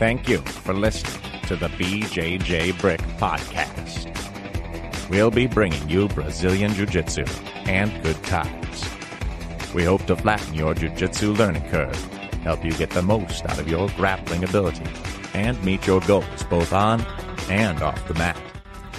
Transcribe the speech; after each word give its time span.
Thank 0.00 0.30
you 0.30 0.38
for 0.38 0.72
listening 0.72 1.42
to 1.42 1.56
the 1.56 1.68
BJJ 1.68 2.80
Brick 2.80 3.00
Podcast. 3.18 4.08
We'll 5.10 5.30
be 5.30 5.46
bringing 5.46 5.90
you 5.90 6.08
Brazilian 6.08 6.72
Jiu 6.72 6.86
Jitsu 6.86 7.26
and 7.66 8.02
good 8.02 8.16
times. 8.24 8.88
We 9.74 9.84
hope 9.84 10.06
to 10.06 10.16
flatten 10.16 10.54
your 10.54 10.72
Jiu 10.72 10.88
Jitsu 10.88 11.34
learning 11.34 11.68
curve, 11.68 11.94
help 12.42 12.64
you 12.64 12.72
get 12.72 12.88
the 12.88 13.02
most 13.02 13.44
out 13.44 13.58
of 13.58 13.68
your 13.68 13.90
grappling 13.90 14.42
ability, 14.42 14.86
and 15.34 15.62
meet 15.62 15.86
your 15.86 16.00
goals 16.00 16.44
both 16.44 16.72
on 16.72 17.02
and 17.50 17.82
off 17.82 18.08
the 18.08 18.14
mat. 18.14 18.40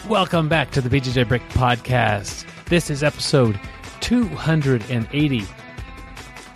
Welcome 0.08 0.50
back 0.50 0.70
to 0.70 0.82
the 0.82 0.90
BJJ 0.90 1.28
Brick 1.28 1.50
Podcast. 1.50 2.46
This 2.66 2.92
is 2.92 3.02
episode 3.02 3.60
280. 4.02 5.48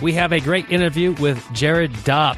We 0.01 0.13
have 0.13 0.31
a 0.31 0.39
great 0.39 0.69
interview 0.69 1.13
with 1.13 1.43
Jared 1.51 1.93
Dopp. 1.93 2.37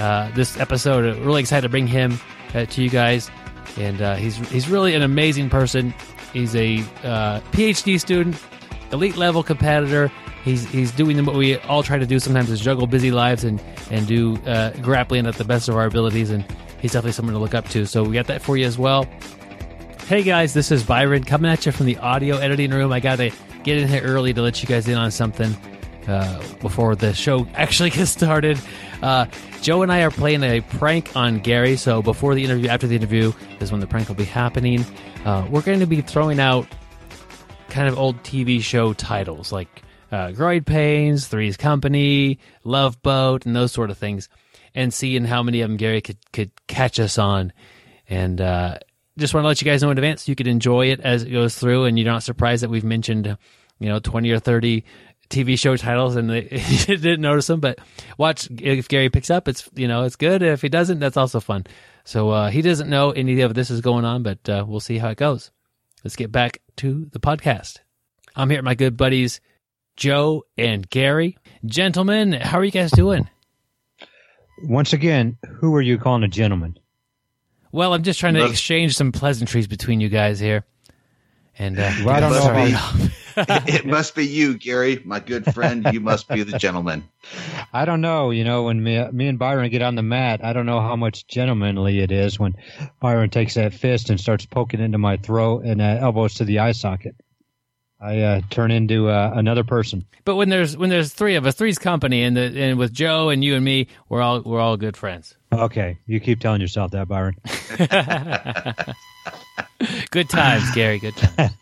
Uh, 0.00 0.30
this 0.30 0.58
episode, 0.58 1.04
really 1.18 1.42
excited 1.42 1.60
to 1.60 1.68
bring 1.68 1.86
him 1.86 2.18
uh, 2.54 2.64
to 2.64 2.82
you 2.82 2.88
guys, 2.88 3.30
and 3.76 4.00
uh, 4.00 4.14
he's 4.14 4.36
he's 4.48 4.66
really 4.66 4.94
an 4.94 5.02
amazing 5.02 5.50
person. 5.50 5.92
He's 6.32 6.56
a 6.56 6.78
uh, 7.04 7.40
PhD 7.52 8.00
student, 8.00 8.34
elite 8.92 9.18
level 9.18 9.42
competitor. 9.42 10.10
He's 10.42 10.66
he's 10.70 10.90
doing 10.90 11.22
what 11.26 11.36
we 11.36 11.58
all 11.58 11.82
try 11.82 11.98
to 11.98 12.06
do 12.06 12.18
sometimes 12.18 12.50
is 12.50 12.60
juggle 12.60 12.86
busy 12.86 13.10
lives 13.10 13.44
and 13.44 13.62
and 13.90 14.06
do 14.06 14.38
uh, 14.46 14.70
grappling 14.80 15.26
at 15.26 15.34
the 15.34 15.44
best 15.44 15.68
of 15.68 15.76
our 15.76 15.84
abilities. 15.84 16.30
And 16.30 16.46
he's 16.80 16.92
definitely 16.92 17.12
someone 17.12 17.34
to 17.34 17.40
look 17.40 17.54
up 17.54 17.68
to. 17.68 17.84
So 17.84 18.02
we 18.02 18.14
got 18.14 18.26
that 18.28 18.40
for 18.40 18.56
you 18.56 18.64
as 18.64 18.78
well. 18.78 19.04
Hey 20.06 20.22
guys, 20.22 20.54
this 20.54 20.72
is 20.72 20.82
Byron 20.82 21.24
coming 21.24 21.50
at 21.50 21.66
you 21.66 21.72
from 21.72 21.84
the 21.84 21.98
audio 21.98 22.38
editing 22.38 22.70
room. 22.70 22.90
I 22.90 23.00
got 23.00 23.16
to 23.16 23.30
get 23.64 23.76
in 23.76 23.86
here 23.86 24.00
early 24.00 24.32
to 24.32 24.40
let 24.40 24.62
you 24.62 24.66
guys 24.66 24.88
in 24.88 24.96
on 24.96 25.10
something 25.10 25.54
before 26.62 26.96
the 26.96 27.12
show 27.12 27.46
actually 27.54 27.90
gets 27.90 28.10
started. 28.10 28.58
Uh, 29.02 29.26
Joe 29.62 29.82
and 29.82 29.90
I 29.90 30.02
are 30.02 30.10
playing 30.10 30.42
a 30.42 30.60
prank 30.60 31.16
on 31.16 31.38
Gary. 31.40 31.76
So 31.76 32.02
before 32.02 32.34
the 32.34 32.44
interview, 32.44 32.68
after 32.68 32.86
the 32.86 32.96
interview, 32.96 33.32
is 33.60 33.70
when 33.70 33.80
the 33.80 33.86
prank 33.86 34.08
will 34.08 34.14
be 34.14 34.24
happening. 34.24 34.84
Uh, 35.24 35.46
we're 35.50 35.62
going 35.62 35.80
to 35.80 35.86
be 35.86 36.00
throwing 36.00 36.40
out 36.40 36.66
kind 37.68 37.88
of 37.88 37.98
old 37.98 38.22
TV 38.22 38.60
show 38.60 38.92
titles 38.92 39.52
like 39.52 39.82
uh, 40.12 40.32
Growing 40.32 40.64
Pains, 40.64 41.28
Three's 41.28 41.56
Company, 41.56 42.38
Love 42.64 43.00
Boat, 43.02 43.46
and 43.46 43.54
those 43.54 43.72
sort 43.72 43.90
of 43.90 43.98
things, 43.98 44.28
and 44.74 44.92
seeing 44.92 45.24
how 45.24 45.42
many 45.42 45.60
of 45.60 45.70
them 45.70 45.76
Gary 45.76 46.00
could 46.00 46.18
could 46.32 46.50
catch 46.66 46.98
us 46.98 47.16
on. 47.16 47.52
And 48.08 48.40
uh, 48.40 48.78
just 49.18 49.34
want 49.34 49.44
to 49.44 49.48
let 49.48 49.60
you 49.62 49.64
guys 49.64 49.82
know 49.82 49.90
in 49.90 49.98
advance 49.98 50.28
you 50.28 50.34
could 50.34 50.48
enjoy 50.48 50.86
it 50.86 51.00
as 51.00 51.22
it 51.22 51.30
goes 51.30 51.56
through, 51.56 51.84
and 51.84 51.98
you're 51.98 52.10
not 52.10 52.22
surprised 52.22 52.62
that 52.62 52.70
we've 52.70 52.84
mentioned, 52.84 53.36
you 53.78 53.88
know, 53.88 54.00
20 54.00 54.30
or 54.32 54.40
30 54.40 54.84
TV 55.30 55.58
show 55.58 55.76
titles 55.76 56.16
and 56.16 56.28
they, 56.28 56.42
didn't 56.86 57.20
notice 57.20 57.46
them. 57.46 57.60
But 57.60 57.78
watch 58.18 58.48
if 58.50 58.88
Gary 58.88 59.08
picks 59.08 59.30
up, 59.30 59.48
it's 59.48 59.68
you 59.74 59.88
know 59.88 60.04
it's 60.04 60.16
good. 60.16 60.42
If 60.42 60.62
he 60.62 60.68
doesn't, 60.68 60.98
that's 60.98 61.16
also 61.16 61.40
fun. 61.40 61.66
So 62.04 62.30
uh, 62.30 62.50
he 62.50 62.62
doesn't 62.62 62.90
know 62.90 63.10
any 63.12 63.40
of 63.40 63.54
this 63.54 63.70
is 63.70 63.80
going 63.80 64.04
on, 64.04 64.22
but 64.22 64.48
uh, 64.48 64.64
we'll 64.66 64.80
see 64.80 64.98
how 64.98 65.08
it 65.08 65.18
goes. 65.18 65.50
Let's 66.04 66.16
get 66.16 66.32
back 66.32 66.60
to 66.78 67.06
the 67.12 67.20
podcast. 67.20 67.78
I'm 68.34 68.50
here 68.50 68.58
with 68.58 68.64
my 68.64 68.74
good 68.74 68.96
buddies 68.96 69.40
Joe 69.96 70.44
and 70.56 70.88
Gary. 70.88 71.36
Gentlemen, 71.64 72.32
how 72.32 72.58
are 72.58 72.64
you 72.64 72.70
guys 72.70 72.90
doing? 72.90 73.28
Once 74.64 74.92
again, 74.92 75.38
who 75.46 75.74
are 75.74 75.82
you 75.82 75.98
calling 75.98 76.22
a 76.22 76.28
gentleman? 76.28 76.78
Well, 77.72 77.94
I'm 77.94 78.02
just 78.02 78.18
trying 78.18 78.34
to 78.34 78.46
exchange 78.46 78.96
some 78.96 79.12
pleasantries 79.12 79.66
between 79.66 80.00
you 80.00 80.08
guys 80.08 80.40
here. 80.40 80.64
And 81.58 81.78
uh, 81.78 81.92
Well, 82.04 82.10
I 82.10 82.20
don't 82.20 82.32
know 82.32 82.40
sorry. 82.40 82.72
how- 83.34 83.44
it 83.66 83.86
must 83.86 84.14
be 84.14 84.26
you, 84.26 84.56
Gary, 84.58 85.00
my 85.04 85.20
good 85.20 85.52
friend. 85.52 85.86
You 85.92 86.00
must 86.00 86.28
be 86.28 86.42
the 86.42 86.58
gentleman. 86.58 87.08
I 87.72 87.84
don't 87.84 88.00
know. 88.00 88.30
You 88.30 88.44
know, 88.44 88.64
when 88.64 88.82
me, 88.82 89.04
me 89.12 89.28
and 89.28 89.38
Byron 89.38 89.70
get 89.70 89.82
on 89.82 89.94
the 89.94 90.02
mat, 90.02 90.44
I 90.44 90.52
don't 90.52 90.66
know 90.66 90.80
how 90.80 90.96
much 90.96 91.26
gentlemanly 91.26 92.00
it 92.00 92.10
is 92.12 92.38
when 92.38 92.54
Byron 93.00 93.30
takes 93.30 93.54
that 93.54 93.74
fist 93.74 94.10
and 94.10 94.18
starts 94.20 94.46
poking 94.46 94.80
into 94.80 94.98
my 94.98 95.16
throat 95.16 95.64
and 95.64 95.80
uh, 95.80 95.98
elbows 96.00 96.34
to 96.34 96.44
the 96.44 96.58
eye 96.60 96.72
socket. 96.72 97.14
I 98.02 98.20
uh, 98.20 98.40
turn 98.48 98.70
into 98.70 99.08
uh, 99.10 99.32
another 99.34 99.62
person. 99.62 100.06
But 100.24 100.36
when 100.36 100.48
there's 100.48 100.74
when 100.74 100.88
there's 100.88 101.12
three 101.12 101.34
of 101.34 101.46
us, 101.46 101.54
three's 101.54 101.78
company, 101.78 102.22
and 102.22 102.34
the, 102.34 102.40
and 102.58 102.78
with 102.78 102.94
Joe 102.94 103.28
and 103.28 103.44
you 103.44 103.54
and 103.56 103.62
me, 103.64 103.88
we're 104.08 104.22
all 104.22 104.40
we're 104.40 104.58
all 104.60 104.78
good 104.78 104.96
friends. 104.96 105.36
Okay, 105.52 105.98
you 106.06 106.18
keep 106.18 106.40
telling 106.40 106.62
yourself 106.62 106.92
that, 106.92 107.08
Byron. 107.08 107.36
Good 110.10 110.28
times, 110.28 110.70
Gary. 110.74 110.98
Good 110.98 111.16
times. 111.16 111.52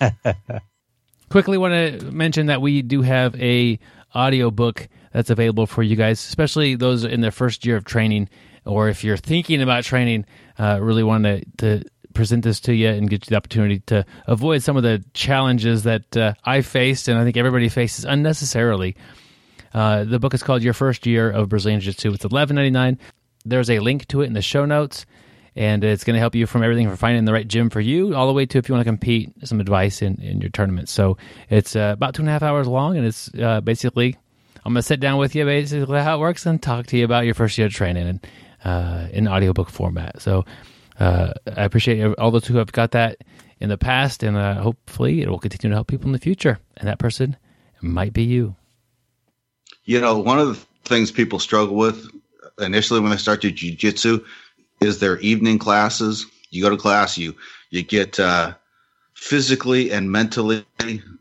Quickly, 1.28 1.58
want 1.58 2.00
to 2.00 2.10
mention 2.10 2.46
that 2.46 2.62
we 2.62 2.82
do 2.82 3.02
have 3.02 3.34
a 3.36 3.78
audio 4.14 4.50
book 4.50 4.88
that's 5.12 5.30
available 5.30 5.66
for 5.66 5.82
you 5.82 5.94
guys, 5.94 6.18
especially 6.20 6.74
those 6.74 7.04
in 7.04 7.20
their 7.20 7.30
first 7.30 7.66
year 7.66 7.76
of 7.76 7.84
training, 7.84 8.28
or 8.64 8.88
if 8.88 9.04
you're 9.04 9.16
thinking 9.16 9.60
about 9.60 9.84
training. 9.84 10.24
Uh, 10.58 10.78
really 10.80 11.02
want 11.02 11.24
to, 11.24 11.44
to 11.58 11.84
present 12.14 12.44
this 12.44 12.60
to 12.60 12.74
you 12.74 12.88
and 12.88 13.10
get 13.10 13.26
you 13.26 13.30
the 13.30 13.36
opportunity 13.36 13.80
to 13.80 14.04
avoid 14.26 14.62
some 14.62 14.76
of 14.76 14.82
the 14.82 15.04
challenges 15.12 15.82
that 15.82 16.16
uh, 16.16 16.32
I 16.44 16.62
faced, 16.62 17.08
and 17.08 17.18
I 17.18 17.24
think 17.24 17.36
everybody 17.36 17.68
faces 17.68 18.04
unnecessarily. 18.04 18.96
Uh, 19.74 20.04
the 20.04 20.18
book 20.18 20.32
is 20.32 20.42
called 20.42 20.62
Your 20.62 20.72
First 20.72 21.06
Year 21.06 21.30
of 21.30 21.50
Brazilian 21.50 21.80
Jiu 21.80 21.92
Jitsu. 21.92 22.14
It's 22.14 22.24
eleven 22.24 22.56
ninety 22.56 22.70
nine. 22.70 22.98
There's 23.44 23.68
a 23.70 23.80
link 23.80 24.08
to 24.08 24.22
it 24.22 24.26
in 24.26 24.32
the 24.32 24.42
show 24.42 24.64
notes, 24.64 25.04
and 25.58 25.82
it's 25.82 26.04
going 26.04 26.14
to 26.14 26.20
help 26.20 26.36
you 26.36 26.46
from 26.46 26.62
everything 26.62 26.86
from 26.86 26.96
finding 26.96 27.24
the 27.24 27.32
right 27.32 27.48
gym 27.48 27.68
for 27.68 27.80
you 27.80 28.14
all 28.14 28.28
the 28.28 28.32
way 28.32 28.46
to 28.46 28.58
if 28.58 28.68
you 28.68 28.74
want 28.74 28.84
to 28.84 28.88
compete, 28.88 29.32
some 29.42 29.60
advice 29.60 30.00
in, 30.00 30.14
in 30.22 30.40
your 30.40 30.50
tournament. 30.50 30.88
So 30.88 31.18
it's 31.50 31.74
uh, 31.74 31.90
about 31.94 32.14
two 32.14 32.22
and 32.22 32.28
a 32.28 32.32
half 32.32 32.44
hours 32.44 32.68
long, 32.68 32.96
and 32.96 33.04
it's 33.04 33.28
uh, 33.34 33.60
basically 33.60 34.16
I'm 34.64 34.72
going 34.72 34.82
to 34.82 34.86
sit 34.86 35.00
down 35.00 35.18
with 35.18 35.34
you, 35.34 35.44
basically 35.44 36.00
how 36.00 36.18
it 36.18 36.20
works, 36.20 36.46
and 36.46 36.62
talk 36.62 36.86
to 36.86 36.96
you 36.96 37.04
about 37.04 37.24
your 37.24 37.34
first 37.34 37.58
year 37.58 37.66
of 37.66 37.72
training 37.72 38.06
and 38.06 38.26
uh, 38.64 39.08
in 39.12 39.26
audiobook 39.26 39.68
format. 39.68 40.22
So 40.22 40.44
uh, 41.00 41.32
I 41.56 41.64
appreciate 41.64 42.04
all 42.18 42.30
those 42.30 42.46
who 42.46 42.58
have 42.58 42.70
got 42.70 42.92
that 42.92 43.18
in 43.58 43.68
the 43.68 43.78
past, 43.78 44.22
and 44.22 44.36
uh, 44.36 44.62
hopefully 44.62 45.22
it 45.22 45.28
will 45.28 45.40
continue 45.40 45.72
to 45.72 45.76
help 45.76 45.88
people 45.88 46.06
in 46.06 46.12
the 46.12 46.20
future. 46.20 46.60
And 46.76 46.86
that 46.86 47.00
person 47.00 47.36
might 47.80 48.12
be 48.12 48.22
you. 48.22 48.54
You 49.84 50.00
know, 50.00 50.18
one 50.18 50.38
of 50.38 50.48
the 50.48 50.88
things 50.88 51.10
people 51.10 51.40
struggle 51.40 51.74
with 51.74 52.06
initially 52.60 53.00
when 53.00 53.10
they 53.10 53.16
start 53.16 53.42
to 53.42 53.50
jujitsu 53.50 54.24
is 54.80 54.98
their 55.00 55.18
evening 55.20 55.58
classes. 55.58 56.26
You 56.50 56.62
go 56.62 56.70
to 56.70 56.76
class, 56.76 57.18
you 57.18 57.34
you 57.70 57.82
get 57.82 58.18
uh, 58.18 58.54
physically 59.14 59.90
and 59.92 60.10
mentally 60.10 60.64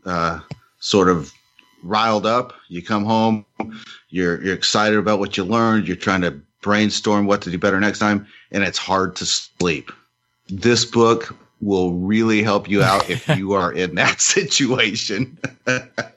uh, 0.04 0.40
sort 0.80 1.08
of 1.08 1.32
riled 1.82 2.26
up. 2.26 2.54
You 2.68 2.82
come 2.82 3.04
home, 3.04 3.44
you're 4.10 4.42
you're 4.42 4.54
excited 4.54 4.98
about 4.98 5.18
what 5.18 5.36
you 5.36 5.44
learned. 5.44 5.86
You're 5.86 5.96
trying 5.96 6.22
to 6.22 6.40
brainstorm 6.60 7.26
what 7.26 7.42
to 7.42 7.50
do 7.50 7.58
better 7.58 7.80
next 7.80 7.98
time, 7.98 8.26
and 8.50 8.64
it's 8.64 8.78
hard 8.78 9.16
to 9.16 9.26
sleep. 9.26 9.92
This 10.48 10.84
book 10.84 11.36
will 11.60 11.92
really 11.94 12.42
help 12.42 12.68
you 12.68 12.82
out 12.82 13.08
if 13.10 13.28
you 13.36 13.52
are 13.52 13.72
in 13.72 13.94
that 13.96 14.20
situation. 14.20 15.38
That- 15.64 16.14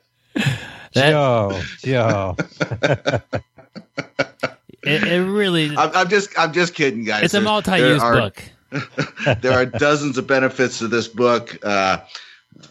Joe, 0.94 1.62
Joe. 1.80 2.36
It, 4.84 5.04
it 5.04 5.24
really, 5.24 5.70
I'm, 5.78 5.92
I'm 5.94 6.10
just 6.10 6.38
I'm 6.38 6.54
just 6.54 6.74
kidding, 6.74 7.04
guys. 7.04 7.24
it's 7.24 7.34
a 7.34 7.42
multi-use 7.42 8.02
there 8.02 8.02
are- 8.02 8.16
book. 8.16 8.44
there 9.42 9.52
are 9.52 9.66
dozens 9.66 10.18
of 10.18 10.28
benefits 10.28 10.80
to 10.80 10.88
this 10.88 11.06
book. 11.08 11.58
Uh, 11.62 11.98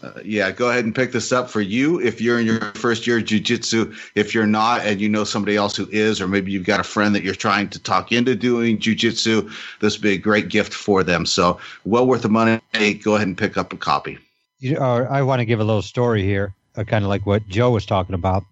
uh, 0.03 0.11
yeah, 0.23 0.51
go 0.51 0.69
ahead 0.69 0.83
and 0.83 0.95
pick 0.95 1.11
this 1.11 1.31
up 1.31 1.49
for 1.49 1.61
you 1.61 1.99
if 1.99 2.21
you're 2.21 2.39
in 2.39 2.45
your 2.45 2.59
first 2.73 3.05
year 3.05 3.17
of 3.17 3.23
jujitsu. 3.23 3.95
If 4.15 4.33
you're 4.33 4.47
not, 4.47 4.81
and 4.81 5.01
you 5.01 5.09
know 5.09 5.23
somebody 5.23 5.55
else 5.55 5.75
who 5.75 5.87
is, 5.91 6.21
or 6.21 6.27
maybe 6.27 6.51
you've 6.51 6.65
got 6.65 6.79
a 6.79 6.83
friend 6.83 7.13
that 7.15 7.23
you're 7.23 7.35
trying 7.35 7.69
to 7.69 7.79
talk 7.79 8.11
into 8.11 8.35
doing 8.35 8.77
jujitsu, 8.77 9.51
this 9.79 9.95
would 9.95 10.01
be 10.01 10.13
a 10.13 10.17
great 10.17 10.49
gift 10.49 10.73
for 10.73 11.03
them. 11.03 11.25
So, 11.25 11.59
well 11.85 12.07
worth 12.07 12.21
the 12.23 12.29
money. 12.29 12.59
Go 13.03 13.15
ahead 13.15 13.27
and 13.27 13.37
pick 13.37 13.57
up 13.57 13.73
a 13.73 13.77
copy. 13.77 14.17
You, 14.59 14.77
uh, 14.77 15.07
I 15.09 15.21
want 15.23 15.39
to 15.39 15.45
give 15.45 15.59
a 15.59 15.63
little 15.63 15.81
story 15.81 16.23
here, 16.23 16.53
uh, 16.75 16.83
kind 16.83 17.03
of 17.03 17.09
like 17.09 17.25
what 17.25 17.47
Joe 17.47 17.71
was 17.71 17.85
talking 17.85 18.15
about. 18.15 18.43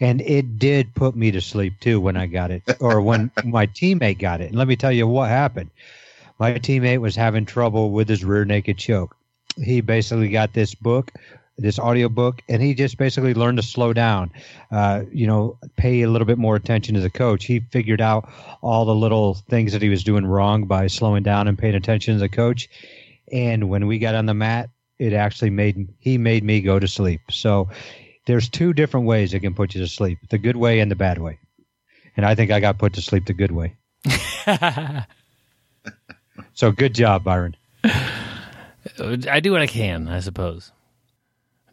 And 0.00 0.20
it 0.22 0.58
did 0.58 0.94
put 0.94 1.14
me 1.14 1.30
to 1.30 1.40
sleep 1.40 1.78
too 1.80 2.00
when 2.00 2.16
I 2.16 2.26
got 2.26 2.50
it, 2.50 2.62
or 2.80 3.00
when 3.00 3.30
my 3.44 3.66
teammate 3.66 4.18
got 4.18 4.40
it. 4.40 4.48
And 4.48 4.56
let 4.56 4.68
me 4.68 4.76
tell 4.76 4.92
you 4.92 5.06
what 5.06 5.28
happened. 5.28 5.70
My 6.38 6.54
teammate 6.54 7.00
was 7.00 7.14
having 7.14 7.44
trouble 7.44 7.90
with 7.90 8.08
his 8.08 8.24
rear 8.24 8.46
naked 8.46 8.78
choke. 8.78 9.14
He 9.62 9.82
basically 9.82 10.30
got 10.30 10.54
this 10.54 10.74
book, 10.74 11.12
this 11.58 11.78
audio 11.78 12.08
book, 12.08 12.40
and 12.48 12.62
he 12.62 12.72
just 12.72 12.96
basically 12.96 13.34
learned 13.34 13.58
to 13.58 13.62
slow 13.62 13.92
down. 13.92 14.30
Uh, 14.70 15.02
you 15.12 15.26
know, 15.26 15.58
pay 15.76 16.00
a 16.00 16.10
little 16.10 16.26
bit 16.26 16.38
more 16.38 16.56
attention 16.56 16.94
to 16.94 17.00
the 17.00 17.10
coach. 17.10 17.44
He 17.44 17.60
figured 17.60 18.00
out 18.00 18.30
all 18.62 18.86
the 18.86 18.94
little 18.94 19.34
things 19.34 19.72
that 19.72 19.82
he 19.82 19.90
was 19.90 20.02
doing 20.02 20.24
wrong 20.24 20.64
by 20.64 20.86
slowing 20.86 21.22
down 21.22 21.46
and 21.46 21.58
paying 21.58 21.74
attention 21.74 22.14
to 22.14 22.20
the 22.20 22.28
coach. 22.30 22.70
And 23.30 23.68
when 23.68 23.86
we 23.86 23.98
got 23.98 24.14
on 24.14 24.24
the 24.24 24.34
mat, 24.34 24.70
it 24.98 25.12
actually 25.12 25.50
made 25.50 25.88
he 25.98 26.18
made 26.18 26.44
me 26.44 26.60
go 26.60 26.78
to 26.78 26.88
sleep. 26.88 27.20
So 27.30 27.68
there's 28.30 28.48
two 28.48 28.72
different 28.72 29.06
ways 29.06 29.34
it 29.34 29.40
can 29.40 29.54
put 29.54 29.74
you 29.74 29.80
to 29.80 29.88
sleep: 29.88 30.18
the 30.30 30.38
good 30.38 30.56
way 30.56 30.80
and 30.80 30.90
the 30.90 30.96
bad 30.96 31.18
way. 31.18 31.38
And 32.16 32.24
I 32.24 32.34
think 32.34 32.50
I 32.50 32.60
got 32.60 32.78
put 32.78 32.94
to 32.94 33.02
sleep 33.02 33.26
the 33.26 33.34
good 33.34 33.52
way. 33.52 33.76
So 36.54 36.72
good 36.72 36.94
job, 36.94 37.24
Byron. 37.24 37.56
I 37.84 39.40
do 39.40 39.52
what 39.52 39.62
I 39.62 39.66
can, 39.66 40.08
I 40.08 40.20
suppose. 40.20 40.72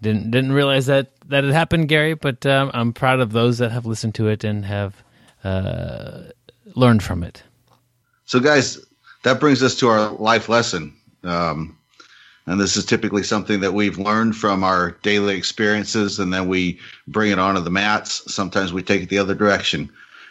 Didn't 0.01 0.31
didn't 0.31 0.51
realize 0.51 0.85
that 0.85 1.11
that 1.27 1.43
had 1.43 1.53
happened, 1.53 1.89
Gary. 1.89 2.13
But 2.13 2.45
um, 2.45 2.71
I'm 2.73 2.93
proud 2.93 3.19
of 3.19 3.31
those 3.31 3.57
that 3.57 3.71
have 3.71 3.85
listened 3.85 4.15
to 4.15 4.27
it 4.27 4.43
and 4.43 4.63
have 4.65 5.03
uh, 5.43 6.23
learned 6.75 7.03
from 7.03 7.23
it. 7.23 7.43
So, 8.25 8.39
guys, 8.39 8.79
that 9.23 9.39
brings 9.39 9.63
us 9.63 9.75
to 9.79 9.87
our 9.89 10.11
life 10.11 10.49
lesson. 10.49 10.93
Um, 11.23 11.76
and 12.47 12.59
this 12.59 12.77
is 12.77 12.85
typically 12.85 13.23
something 13.23 13.59
that 13.59 13.73
we've 13.73 13.97
learned 13.97 14.35
from 14.35 14.63
our 14.63 14.91
daily 15.03 15.35
experiences, 15.35 16.17
and 16.17 16.33
then 16.33 16.47
we 16.47 16.79
bring 17.07 17.31
it 17.31 17.39
onto 17.39 17.61
the 17.61 17.69
mats. 17.69 18.33
Sometimes 18.33 18.73
we 18.73 18.81
take 18.81 19.03
it 19.03 19.09
the 19.09 19.19
other 19.19 19.35
direction. 19.35 19.89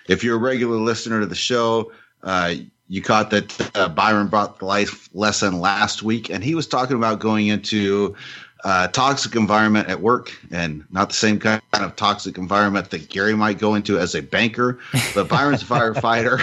If 0.08 0.24
you're 0.24 0.36
a 0.36 0.40
regular 0.40 0.78
listener 0.78 1.20
to 1.20 1.26
the 1.26 1.34
show, 1.34 1.92
uh, 2.22 2.54
you 2.88 3.02
caught 3.02 3.30
that 3.30 3.76
uh, 3.76 3.88
Byron 3.88 4.28
brought 4.28 4.58
the 4.58 4.64
life 4.64 5.10
lesson 5.12 5.60
last 5.60 6.02
week, 6.02 6.30
and 6.30 6.42
he 6.42 6.54
was 6.54 6.66
talking 6.66 6.96
about 6.96 7.18
going 7.18 7.48
into 7.48 8.16
uh, 8.64 8.88
toxic 8.88 9.36
environment 9.36 9.88
at 9.88 10.00
work, 10.00 10.32
and 10.50 10.84
not 10.90 11.08
the 11.08 11.14
same 11.14 11.38
kind 11.38 11.60
of 11.74 11.94
toxic 11.96 12.38
environment 12.38 12.90
that 12.90 13.08
Gary 13.08 13.34
might 13.34 13.58
go 13.58 13.74
into 13.74 13.98
as 13.98 14.14
a 14.14 14.22
banker. 14.22 14.78
But 15.14 15.28
Byron's 15.28 15.62
a 15.62 15.66
firefighter. 15.66 16.38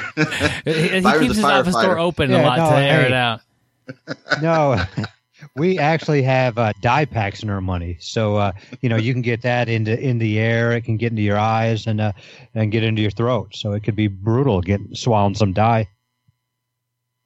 he 0.93 1.01
Byron's 1.01 1.27
keeps 1.27 1.33
a 1.33 1.35
his 1.35 1.43
office 1.43 1.73
door 1.73 1.95
firefighter. 1.95 1.99
open 1.99 2.33
a 2.33 2.43
lot 2.43 2.57
no, 2.57 2.69
to 2.69 2.75
air 2.77 3.01
hey. 3.01 3.07
it 3.07 3.13
out. 3.13 3.41
No, 4.41 4.83
we 5.55 5.77
actually 5.77 6.23
have 6.23 6.57
uh, 6.57 6.73
dye 6.81 7.05
packs 7.05 7.43
in 7.43 7.49
our 7.49 7.61
money, 7.61 7.97
so 7.99 8.37
uh, 8.37 8.51
you 8.81 8.89
know 8.89 8.95
you 8.97 9.13
can 9.13 9.21
get 9.21 9.41
that 9.43 9.69
into 9.69 9.99
in 9.99 10.17
the 10.17 10.39
air. 10.39 10.71
It 10.71 10.81
can 10.81 10.97
get 10.97 11.11
into 11.11 11.21
your 11.21 11.37
eyes 11.37 11.85
and 11.87 12.01
uh, 12.01 12.13
and 12.55 12.71
get 12.71 12.83
into 12.83 13.01
your 13.01 13.11
throat. 13.11 13.55
So 13.55 13.71
it 13.73 13.83
could 13.83 13.95
be 13.95 14.07
brutal 14.07 14.61
getting 14.61 14.95
swallowing 14.95 15.35
some 15.35 15.53
dye. 15.53 15.87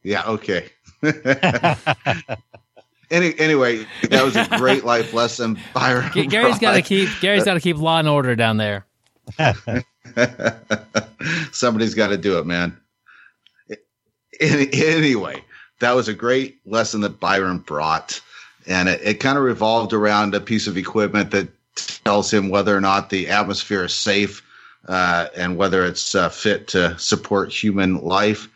Yeah, 0.03 0.23
okay. 0.25 0.69
Any, 3.09 3.39
anyway, 3.39 3.85
that 4.09 4.23
was 4.25 4.35
a 4.35 4.45
great 4.57 4.83
life 4.83 5.13
lesson. 5.13 5.57
Byron. 5.73 6.11
G- 6.13 6.25
Gary's 6.27 6.59
got 6.59 6.73
to 6.73 6.81
keep 6.81 7.07
Gary's 7.21 7.45
got 7.45 7.53
to 7.53 7.61
keep 7.61 7.77
law 7.77 7.99
and 7.99 8.07
order 8.09 8.35
down 8.35 8.57
there. 8.57 8.85
Somebody's 11.53 11.93
got 11.93 12.07
to 12.07 12.17
do 12.17 12.37
it, 12.37 12.45
man. 12.45 12.77
Any- 14.41 14.69
Anyway, 14.73 15.41
that 15.79 15.95
was 15.95 16.07
a 16.07 16.13
great 16.13 16.59
lesson 16.65 17.01
that 17.01 17.19
Byron 17.19 17.59
brought. 17.59 18.21
And 18.65 18.89
it, 18.89 19.01
it 19.03 19.13
kind 19.15 19.37
of 19.37 19.43
revolved 19.43 19.93
around 19.93 20.35
a 20.35 20.41
piece 20.41 20.67
of 20.67 20.77
equipment 20.77 21.31
that 21.31 21.49
tells 22.03 22.33
him 22.33 22.49
whether 22.49 22.75
or 22.75 22.81
not 22.81 23.09
the 23.09 23.29
atmosphere 23.29 23.85
is 23.85 23.93
safe 23.93 24.43
uh, 24.87 25.27
and 25.35 25.57
whether 25.57 25.85
it's 25.85 26.15
uh, 26.15 26.29
fit 26.29 26.67
to 26.69 26.97
support 26.97 27.51
human 27.51 28.01
life. 28.01 28.49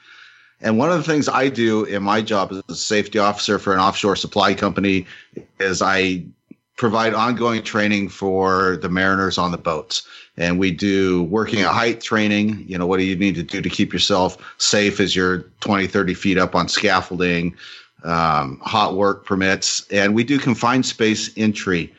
And 0.62 0.78
one 0.78 0.92
of 0.92 0.98
the 0.98 1.04
things 1.04 1.28
I 1.28 1.50
do 1.50 1.86
in 1.86 2.04
my 2.04 2.22
job 2.22 2.52
as 2.52 2.62
a 2.70 2.76
safety 2.76 3.20
officer 3.20 3.58
for 3.58 3.74
an 3.74 3.80
offshore 3.80 4.16
supply 4.16 4.54
company 4.54 5.08
is 5.60 5.82
I 5.82 6.24
provide 6.78 7.14
ongoing 7.14 7.64
training 7.64 8.10
for 8.10 8.78
the 8.78 8.90
mariners 8.90 9.38
on 9.38 9.52
the 9.52 9.58
boats. 9.58 10.08
And 10.38 10.58
we 10.58 10.72
do 10.72 11.24
working 11.24 11.62
at 11.62 11.74
height 11.74 12.02
training. 12.02 12.64
You 12.68 12.78
know, 12.78 12.88
what 12.88 12.98
do 12.98 13.04
you 13.04 13.16
need 13.16 13.36
to 13.36 13.44
do 13.44 13.62
to 13.62 13.70
keep 13.70 13.94
yourself 13.94 14.38
safe 14.58 15.00
as 15.00 15.16
you're 15.16 15.40
20, 15.60 15.88
30 15.88 16.14
feet 16.14 16.38
up 16.38 16.56
on 16.56 16.68
scaffolding, 16.68 17.56
um, 18.04 18.60
hot 18.64 18.96
work 18.96 19.26
permits. 19.26 19.88
And 19.92 20.16
we 20.16 20.24
do 20.24 20.40
confined 20.40 20.86
space 20.86 21.30
entry 21.38 21.94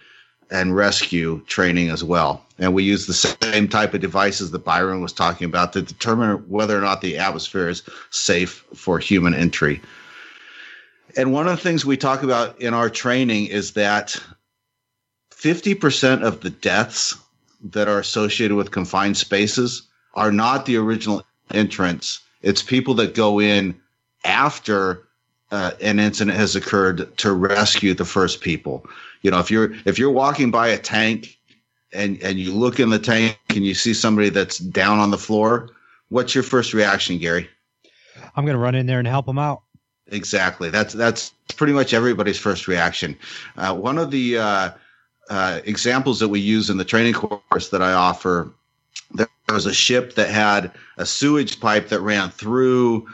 and 0.51 0.77
rescue 0.77 1.43
training 1.47 1.91
as 1.91 2.05
well. 2.05 2.45
And 2.59 2.75
we 2.75 2.85
use 2.85 3.07
the 3.07 3.15
same 3.15 3.69
type 3.69 3.95
of 3.95 4.01
devices 4.01 4.51
that 4.51 4.65
Byron 4.65 5.01
was 5.01 5.13
talking 5.13 5.47
about 5.47 5.73
to 5.73 5.83
determine 5.83 6.37
whether 6.49 6.77
or 6.77 6.81
not 6.81 7.01
the 7.01 7.19
atmosphere 7.19 7.69
is 7.69 7.83
safe 8.11 8.65
for 8.75 8.99
human 8.99 9.35
entry. 9.35 9.81
And 11.17 11.33
one 11.33 11.47
of 11.47 11.57
the 11.57 11.63
things 11.63 11.85
we 11.85 11.97
talk 11.97 12.23
about 12.23 12.61
in 12.61 12.75
our 12.75 12.89
training 12.89 13.47
is 13.47 13.73
that 13.73 14.21
50% 15.43 16.23
of 16.23 16.41
the 16.41 16.51
deaths 16.51 17.19
that 17.65 17.89
are 17.89 17.99
associated 17.99 18.55
with 18.55 18.71
confined 18.71 19.17
spaces 19.17 19.83
are 20.15 20.31
not 20.31 20.67
the 20.67 20.77
original 20.77 21.25
entrants. 21.51 22.21
It's 22.43 22.63
people 22.63 22.95
that 22.95 23.15
go 23.15 23.41
in 23.41 23.75
after 24.25 25.03
uh, 25.51 25.73
an 25.81 25.99
incident 25.99 26.37
has 26.37 26.55
occurred 26.55 27.17
to 27.19 27.33
rescue 27.33 27.93
the 27.93 28.05
first 28.05 28.41
people. 28.41 28.87
You 29.23 29.33
know, 29.33 29.41
if 29.41 29.51
you're 29.51 29.75
if 29.85 29.99
you're 29.99 30.11
walking 30.11 30.53
by 30.53 30.69
a 30.69 30.79
tank 30.79 31.37
and 31.93 32.23
and 32.23 32.39
you 32.39 32.53
look 32.53 32.79
in 32.79 32.91
the 32.91 32.99
tank 32.99 33.37
and 33.51 33.67
you 33.67 33.75
see 33.75 33.95
somebody 33.95 34.29
that's 34.29 34.59
down 34.59 35.01
on 35.01 35.11
the 35.11 35.19
floor, 35.19 35.71
what's 36.09 36.35
your 36.37 36.45
first 36.45 36.73
reaction, 36.73 37.19
Gary? 37.19 37.49
I'm 38.37 38.45
going 38.45 38.55
to 38.55 38.63
run 38.63 38.77
in 38.77 38.87
there 38.87 39.01
and 39.01 39.09
help 39.09 39.27
them 39.27 39.39
out. 39.39 39.63
Exactly. 40.07 40.71
That's 40.71 40.95
that's 40.95 41.33
pretty 41.57 41.73
much 41.73 41.93
everybody's 41.95 42.39
first 42.39 42.69
reaction. 42.69 43.17
Uh, 43.57 43.75
one 43.75 43.99
of 43.99 44.11
the 44.11 44.39
uh, 44.39 44.71
uh, 45.33 45.63
examples 45.65 46.21
that 46.21 46.29
we 46.29 46.41
use 46.41 46.69
in 46.69 46.77
the 46.77 46.85
training 46.85 47.15
course 47.15 47.71
that 47.71 47.81
I 47.81 47.95
offer, 47.95 48.53
there 49.15 49.27
was 49.49 49.65
a 49.65 49.73
ship 49.73 50.15
that 50.17 50.29
had 50.29 50.71
a 50.99 51.07
sewage 51.07 51.59
pipe 51.59 51.89
that 51.89 52.01
ran 52.01 52.29
through 52.29 53.09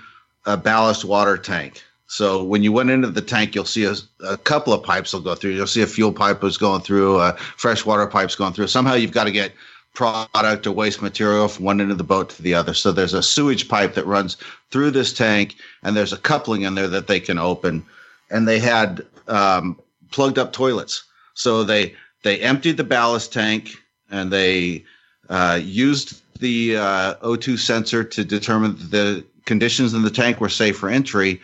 a 0.45 0.57
ballast 0.57 1.05
water 1.05 1.39
tank. 1.39 1.85
So 2.09 2.43
when 2.43 2.65
you 2.65 2.73
went 2.73 2.91
into 2.91 3.09
the 3.09 3.23
tank, 3.23 3.55
you'll 3.55 3.67
see 3.67 3.85
a, 3.85 3.95
a 4.27 4.37
couple 4.37 4.73
of 4.73 4.83
pipes 4.83 5.13
will 5.13 5.21
go 5.21 5.37
through. 5.37 5.53
You'll 5.53 5.69
see 5.69 5.83
a 5.83 5.87
fuel 5.87 6.13
pipe 6.13 6.43
was 6.43 6.59
going 6.59 6.81
through, 6.81 7.21
a 7.21 7.35
freshwater 7.57 8.09
pipes 8.09 8.35
going 8.35 8.53
through. 8.53 8.67
Somehow 8.67 8.95
you've 8.95 9.13
got 9.13 9.25
to 9.25 9.31
get 9.31 9.53
product 9.95 10.67
or 10.67 10.73
waste 10.73 11.01
material 11.01 11.47
from 11.47 11.67
one 11.67 11.81
end 11.81 11.93
of 11.93 11.99
the 11.99 12.05
boat 12.05 12.31
to 12.31 12.43
the 12.43 12.55
other. 12.55 12.75
So 12.75 12.91
there's 12.91 13.15
a 13.15 13.23
sewage 13.23 13.69
pipe 13.69 13.95
that 13.95 14.07
runs 14.07 14.39
through 14.73 14.91
this 14.91 15.13
tank, 15.13 15.55
and 15.85 15.97
there's 15.97 16.13
a 16.13 16.19
coupling 16.19 16.63
in 16.63 16.75
there 16.75 16.89
that 16.89 17.07
they 17.07 17.21
can 17.21 17.39
open. 17.39 17.87
And 18.29 18.49
they 18.49 18.59
had 18.59 19.07
um, 19.29 19.79
plugged 20.11 20.39
up 20.39 20.53
toilets, 20.53 21.05
so 21.35 21.63
they 21.63 21.95
they 22.23 22.41
emptied 22.41 22.77
the 22.77 22.85
ballast 22.85 23.33
tank 23.33 23.77
and 24.11 24.33
they 24.33 24.85
uh, 25.29 25.61
used 25.63 26.23
the 26.41 26.77
uh, 26.77 27.15
O2 27.17 27.59
sensor 27.59 28.05
to 28.05 28.25
determine 28.25 28.77
the 28.91 29.25
conditions 29.45 29.95
in 29.95 30.03
the 30.03 30.11
tank 30.11 30.41
were 30.41 30.49
safe 30.49 30.79
for 30.79 30.89
entry. 30.89 31.41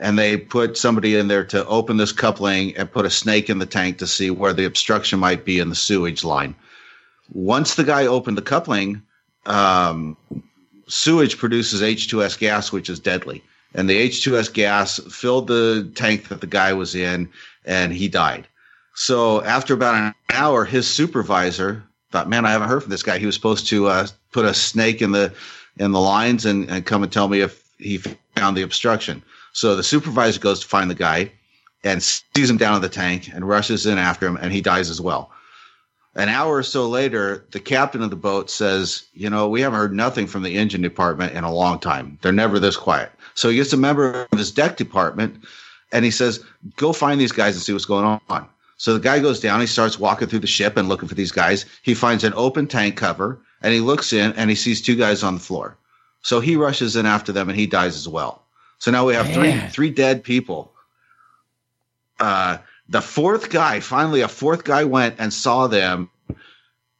And 0.00 0.18
they 0.18 0.36
put 0.36 0.76
somebody 0.76 1.16
in 1.16 1.28
there 1.28 1.44
to 1.44 1.64
open 1.66 1.96
this 1.96 2.12
coupling 2.12 2.76
and 2.76 2.90
put 2.90 3.06
a 3.06 3.10
snake 3.10 3.50
in 3.50 3.58
the 3.58 3.66
tank 3.66 3.98
to 3.98 4.06
see 4.06 4.30
where 4.30 4.52
the 4.52 4.64
obstruction 4.64 5.18
might 5.18 5.44
be 5.44 5.58
in 5.58 5.68
the 5.68 5.74
sewage 5.74 6.24
line 6.24 6.54
once 7.32 7.74
the 7.74 7.84
guy 7.84 8.06
opened 8.06 8.36
the 8.36 8.42
coupling, 8.42 9.02
um, 9.46 10.16
sewage 10.86 11.38
produces 11.38 11.80
H2S 11.80 12.38
gas, 12.38 12.72
which 12.72 12.90
is 12.90 13.00
deadly. 13.00 13.42
And 13.74 13.88
the 13.88 14.08
H2S 14.08 14.52
gas 14.52 14.98
filled 15.10 15.46
the 15.46 15.90
tank 15.94 16.28
that 16.28 16.40
the 16.40 16.46
guy 16.46 16.72
was 16.72 16.94
in, 16.94 17.28
and 17.64 17.92
he 17.92 18.08
died. 18.08 18.46
So 18.94 19.42
after 19.42 19.74
about 19.74 19.94
an 19.94 20.14
hour, 20.30 20.64
his 20.64 20.88
supervisor 20.88 21.82
thought, 22.10 22.28
"Man, 22.28 22.44
I 22.44 22.52
haven't 22.52 22.68
heard 22.68 22.82
from 22.82 22.90
this 22.90 23.02
guy. 23.02 23.18
He 23.18 23.26
was 23.26 23.34
supposed 23.34 23.66
to 23.68 23.86
uh, 23.86 24.06
put 24.32 24.44
a 24.44 24.54
snake 24.54 25.02
in 25.02 25.12
the 25.12 25.32
in 25.78 25.92
the 25.92 26.00
lines 26.00 26.44
and, 26.44 26.68
and 26.68 26.84
come 26.84 27.02
and 27.02 27.12
tell 27.12 27.28
me 27.28 27.40
if 27.40 27.62
he 27.78 27.98
found 28.36 28.56
the 28.56 28.62
obstruction." 28.62 29.22
So 29.52 29.76
the 29.76 29.82
supervisor 29.82 30.40
goes 30.40 30.60
to 30.60 30.66
find 30.66 30.90
the 30.90 30.94
guy 30.94 31.32
and 31.84 32.02
sees 32.02 32.48
him 32.48 32.56
down 32.56 32.76
in 32.76 32.82
the 32.82 32.88
tank 32.88 33.30
and 33.32 33.46
rushes 33.46 33.86
in 33.86 33.98
after 33.98 34.26
him, 34.26 34.36
and 34.36 34.52
he 34.52 34.60
dies 34.60 34.88
as 34.90 35.00
well. 35.00 35.30
An 36.14 36.28
hour 36.28 36.56
or 36.56 36.62
so 36.62 36.88
later, 36.88 37.46
the 37.52 37.60
captain 37.60 38.02
of 38.02 38.10
the 38.10 38.16
boat 38.16 38.50
says, 38.50 39.04
You 39.14 39.30
know, 39.30 39.48
we 39.48 39.62
haven't 39.62 39.78
heard 39.78 39.94
nothing 39.94 40.26
from 40.26 40.42
the 40.42 40.58
engine 40.58 40.82
department 40.82 41.32
in 41.34 41.44
a 41.44 41.52
long 41.52 41.78
time. 41.78 42.18
They're 42.20 42.32
never 42.32 42.58
this 42.58 42.76
quiet. 42.76 43.10
So 43.34 43.48
he 43.48 43.56
gets 43.56 43.72
a 43.72 43.78
member 43.78 44.28
of 44.30 44.38
his 44.38 44.50
deck 44.50 44.76
department 44.76 45.44
and 45.90 46.04
he 46.04 46.10
says, 46.10 46.44
Go 46.76 46.92
find 46.92 47.18
these 47.18 47.32
guys 47.32 47.54
and 47.54 47.62
see 47.62 47.72
what's 47.72 47.86
going 47.86 48.20
on. 48.28 48.48
So 48.82 48.94
the 48.94 48.98
guy 48.98 49.20
goes 49.20 49.38
down, 49.38 49.60
he 49.60 49.68
starts 49.68 49.96
walking 49.96 50.26
through 50.26 50.40
the 50.40 50.48
ship 50.48 50.76
and 50.76 50.88
looking 50.88 51.08
for 51.08 51.14
these 51.14 51.30
guys. 51.30 51.66
He 51.82 51.94
finds 51.94 52.24
an 52.24 52.32
open 52.34 52.66
tank 52.66 52.96
cover 52.96 53.38
and 53.62 53.72
he 53.72 53.78
looks 53.78 54.12
in 54.12 54.32
and 54.32 54.50
he 54.50 54.56
sees 54.56 54.82
two 54.82 54.96
guys 54.96 55.22
on 55.22 55.34
the 55.34 55.40
floor. 55.40 55.76
So 56.22 56.40
he 56.40 56.56
rushes 56.56 56.96
in 56.96 57.06
after 57.06 57.30
them 57.30 57.48
and 57.48 57.56
he 57.56 57.68
dies 57.68 57.94
as 57.94 58.08
well. 58.08 58.42
So 58.80 58.90
now 58.90 59.06
we 59.06 59.14
have 59.14 59.28
three 59.32 59.50
Man. 59.50 59.70
three 59.70 59.90
dead 59.90 60.24
people. 60.24 60.72
Uh, 62.18 62.58
the 62.88 63.00
fourth 63.00 63.50
guy, 63.50 63.78
finally, 63.78 64.22
a 64.22 64.26
fourth 64.26 64.64
guy 64.64 64.82
went 64.82 65.14
and 65.20 65.32
saw 65.32 65.68
them 65.68 66.10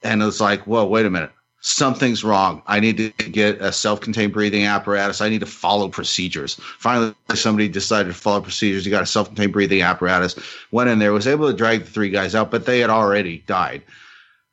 and 0.05 0.23
was 0.23 0.41
like, 0.41 0.69
whoa, 0.69 0.87
wait 0.87 1.05
a 1.05 1.11
minute. 1.11 1.33
Something's 1.65 2.25
wrong. 2.25 2.61
I 2.67 2.81
need 2.81 2.97
to 2.97 3.11
get 3.31 3.61
a 3.61 3.71
self 3.71 4.01
contained 4.01 4.33
breathing 4.33 4.65
apparatus. 4.67 5.21
I 5.21 5.29
need 5.29 5.39
to 5.41 5.47
follow 5.47 5.89
procedures. 5.89 6.57
Finally, 6.79 7.15
somebody 7.35 7.69
decided 7.69 8.09
to 8.09 8.15
follow 8.15 8.41
procedures. 8.41 8.85
He 8.85 8.91
got 8.91 9.05
a 9.05 9.07
self 9.07 9.29
contained 9.29 9.53
breathing 9.53 9.81
apparatus, 9.81 10.35
went 10.73 10.91
in 10.91 10.99
there, 10.99 11.13
was 11.13 11.29
able 11.29 11.49
to 11.49 11.57
drag 11.57 11.85
the 11.85 11.91
three 11.91 12.11
guys 12.11 12.35
out, 12.35 12.51
but 12.51 12.67
they 12.67 12.81
had 12.81 12.91
already 12.91 13.45
died. 13.47 13.83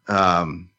Um, 0.07 0.69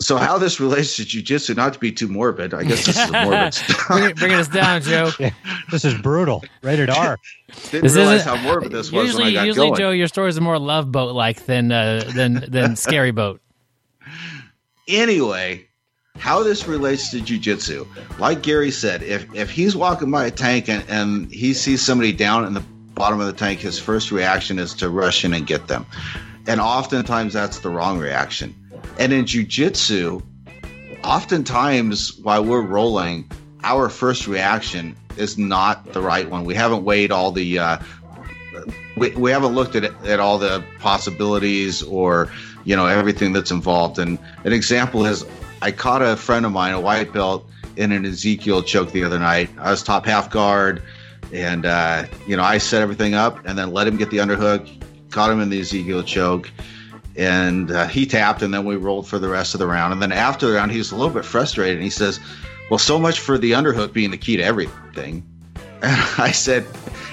so, 0.00 0.16
how 0.16 0.38
this 0.38 0.60
relates 0.60 0.96
to 0.96 1.02
jujitsu, 1.02 1.56
not 1.56 1.74
to 1.74 1.78
be 1.78 1.92
too 1.92 2.08
morbid, 2.08 2.54
I 2.54 2.62
guess 2.64 2.86
this 2.86 2.98
is 2.98 3.10
morbid. 3.12 3.54
Bring 3.88 4.04
it, 4.04 4.16
bringing 4.16 4.38
us 4.38 4.48
down, 4.48 4.80
Joe. 4.82 5.10
This 5.70 5.84
is 5.84 5.92
brutal. 6.00 6.42
Rated 6.62 6.88
R. 6.88 7.18
Didn't 7.70 7.82
This 7.82 7.94
realize 7.94 8.20
isn't- 8.22 8.34
how 8.38 8.42
morbid 8.42 8.72
this 8.72 8.90
was 8.90 9.04
usually, 9.08 9.24
when 9.24 9.32
I 9.32 9.34
got 9.34 9.46
usually, 9.46 9.66
going. 9.68 9.78
Joe, 9.78 9.90
your 9.90 10.06
stories 10.08 10.38
are 10.38 10.40
more 10.40 10.58
love 10.58 10.90
boat 10.90 11.14
like 11.14 11.44
than 11.44 11.70
uh, 11.70 12.10
than 12.14 12.42
than 12.48 12.74
scary 12.76 13.10
boat. 13.10 13.42
Anyway, 14.88 15.68
how 16.16 16.42
this 16.42 16.66
relates 16.66 17.10
to 17.10 17.18
jujitsu, 17.18 17.86
like 18.18 18.42
Gary 18.42 18.70
said, 18.70 19.02
if 19.02 19.32
if 19.34 19.50
he's 19.50 19.76
walking 19.76 20.10
by 20.10 20.26
a 20.26 20.30
tank 20.30 20.68
and, 20.68 20.84
and 20.88 21.32
he 21.32 21.54
sees 21.54 21.80
somebody 21.80 22.12
down 22.12 22.44
in 22.44 22.54
the 22.54 22.64
bottom 22.94 23.20
of 23.20 23.26
the 23.26 23.32
tank, 23.32 23.60
his 23.60 23.78
first 23.78 24.10
reaction 24.10 24.58
is 24.58 24.74
to 24.74 24.88
rush 24.88 25.24
in 25.24 25.32
and 25.32 25.46
get 25.46 25.68
them. 25.68 25.86
And 26.46 26.60
oftentimes 26.60 27.34
that's 27.34 27.60
the 27.60 27.68
wrong 27.68 27.98
reaction. 27.98 28.54
And 28.98 29.12
in 29.12 29.26
jujitsu, 29.26 30.22
oftentimes 31.04 32.18
while 32.18 32.44
we're 32.44 32.62
rolling, 32.62 33.30
our 33.62 33.88
first 33.88 34.26
reaction 34.26 34.96
is 35.16 35.38
not 35.38 35.92
the 35.92 36.00
right 36.00 36.28
one. 36.28 36.44
We 36.44 36.54
haven't 36.54 36.84
weighed 36.84 37.12
all 37.12 37.30
the 37.30 37.58
uh, 37.58 37.78
we, 38.96 39.10
we 39.10 39.30
haven't 39.30 39.54
looked 39.54 39.76
at 39.76 39.84
at 40.04 40.18
all 40.18 40.38
the 40.38 40.64
possibilities 40.80 41.82
or 41.82 42.32
you 42.64 42.76
know 42.76 42.86
everything 42.86 43.32
that's 43.32 43.50
involved. 43.50 43.98
And 43.98 44.18
an 44.44 44.52
example 44.52 45.06
is 45.06 45.24
I 45.62 45.72
caught 45.72 46.02
a 46.02 46.16
friend 46.16 46.46
of 46.46 46.52
mine, 46.52 46.74
a 46.74 46.80
white 46.80 47.12
belt, 47.12 47.48
in 47.76 47.92
an 47.92 48.04
Ezekiel 48.04 48.62
choke 48.62 48.92
the 48.92 49.04
other 49.04 49.18
night. 49.18 49.50
I 49.58 49.70
was 49.70 49.82
top 49.82 50.04
half 50.04 50.30
guard, 50.30 50.82
and 51.32 51.64
uh, 51.64 52.04
you 52.26 52.36
know 52.36 52.42
I 52.42 52.58
set 52.58 52.82
everything 52.82 53.14
up 53.14 53.44
and 53.46 53.58
then 53.58 53.72
let 53.72 53.86
him 53.86 53.96
get 53.96 54.10
the 54.10 54.18
underhook, 54.18 54.68
caught 55.10 55.30
him 55.30 55.40
in 55.40 55.50
the 55.50 55.60
Ezekiel 55.60 56.02
choke. 56.02 56.50
And 57.16 57.72
uh, 57.72 57.88
he 57.88 58.06
tapped, 58.06 58.42
and 58.42 58.54
then 58.54 58.64
we 58.64 58.76
rolled 58.76 59.08
for 59.08 59.18
the 59.18 59.28
rest 59.28 59.52
of 59.54 59.58
the 59.58 59.66
round. 59.66 59.92
And 59.92 60.00
then 60.00 60.12
after 60.12 60.46
the 60.46 60.52
round, 60.52 60.70
he 60.70 60.78
was 60.78 60.92
a 60.92 60.96
little 60.96 61.12
bit 61.12 61.24
frustrated. 61.24 61.74
And 61.74 61.82
he 61.82 61.90
says, 61.90 62.20
"Well, 62.70 62.78
so 62.78 62.98
much 62.98 63.18
for 63.18 63.38
the 63.38 63.52
underhook 63.52 63.92
being 63.92 64.10
the 64.10 64.18
key 64.18 64.36
to 64.36 64.42
everything." 64.42 65.24
And 65.82 65.96
I 66.18 66.32
said, 66.32 66.66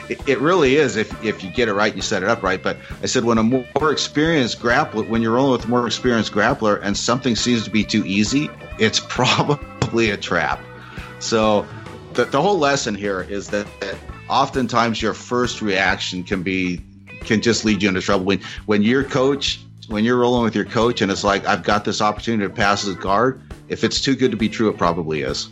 it, 0.10 0.40
really 0.40 0.76
is 0.76 0.96
if, 0.96 1.24
if 1.24 1.44
you 1.44 1.50
get 1.50 1.68
it 1.68 1.74
right, 1.74 1.96
you 1.96 2.02
set 2.02 2.24
it 2.24 2.30
up 2.30 2.44
right. 2.44 2.62
But 2.62 2.78
I 3.02 3.06
said, 3.06 3.24
when 3.24 3.38
a 3.38 3.44
more 3.44 3.92
experienced 3.92 4.62
grappler, 4.62 5.08
when 5.08 5.22
you're 5.22 5.34
rolling 5.34 5.54
with 5.54 5.66
a 5.66 5.68
more 5.68 5.86
experienced 5.86 6.32
grappler 6.32 6.80
and 6.82 6.96
something 6.96 7.36
seems 7.36 7.64
to 7.64 7.70
be 7.70 7.84
too 7.84 8.06
easy, 8.06 8.50
it's 8.80 9.00
probably 9.10 10.12
a 10.12 10.18
trap. 10.18 10.60
So 11.20 11.66
the, 12.14 12.26
the 12.26 12.42
whole 12.42 12.58
lesson 12.58 12.96
here 12.96 13.22
is 13.22 13.50
that, 13.50 13.68
that 13.80 13.96
oftentimes 14.30 15.02
your 15.02 15.14
first 15.14 15.62
reaction 15.62 16.24
can 16.24 16.44
be 16.44 16.82
can 17.22 17.42
just 17.42 17.66
lead 17.66 17.82
you 17.82 17.90
into 17.90 18.02
trouble. 18.02 18.26
When 18.26 18.42
when 18.66 18.84
your 18.84 19.04
coach 19.04 19.60
when 19.88 20.04
you're 20.04 20.18
rolling 20.18 20.44
with 20.44 20.56
your 20.56 20.66
coach 20.66 21.02
and 21.02 21.12
it's 21.12 21.24
like 21.24 21.46
I've 21.46 21.64
got 21.64 21.86
this 21.86 22.02
opportunity 22.02 22.48
to 22.48 22.54
pass 22.54 22.84
his 22.84 22.96
guard, 22.96 23.42
if 23.68 23.84
it's 23.84 24.02
too 24.02 24.16
good 24.16 24.32
to 24.32 24.38
be 24.38 24.50
true, 24.50 24.70
it 24.70 24.78
probably 24.78 25.22
is. 25.22 25.50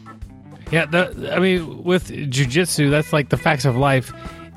Yeah, 0.74 0.88
the, 0.88 1.32
I 1.32 1.38
mean, 1.38 1.84
with 1.84 2.10
jujitsu, 2.10 2.90
that's 2.90 3.14
like 3.14 3.30
the 3.30 3.38
facts 3.38 3.64
of 3.64 3.78
life. 3.78 4.12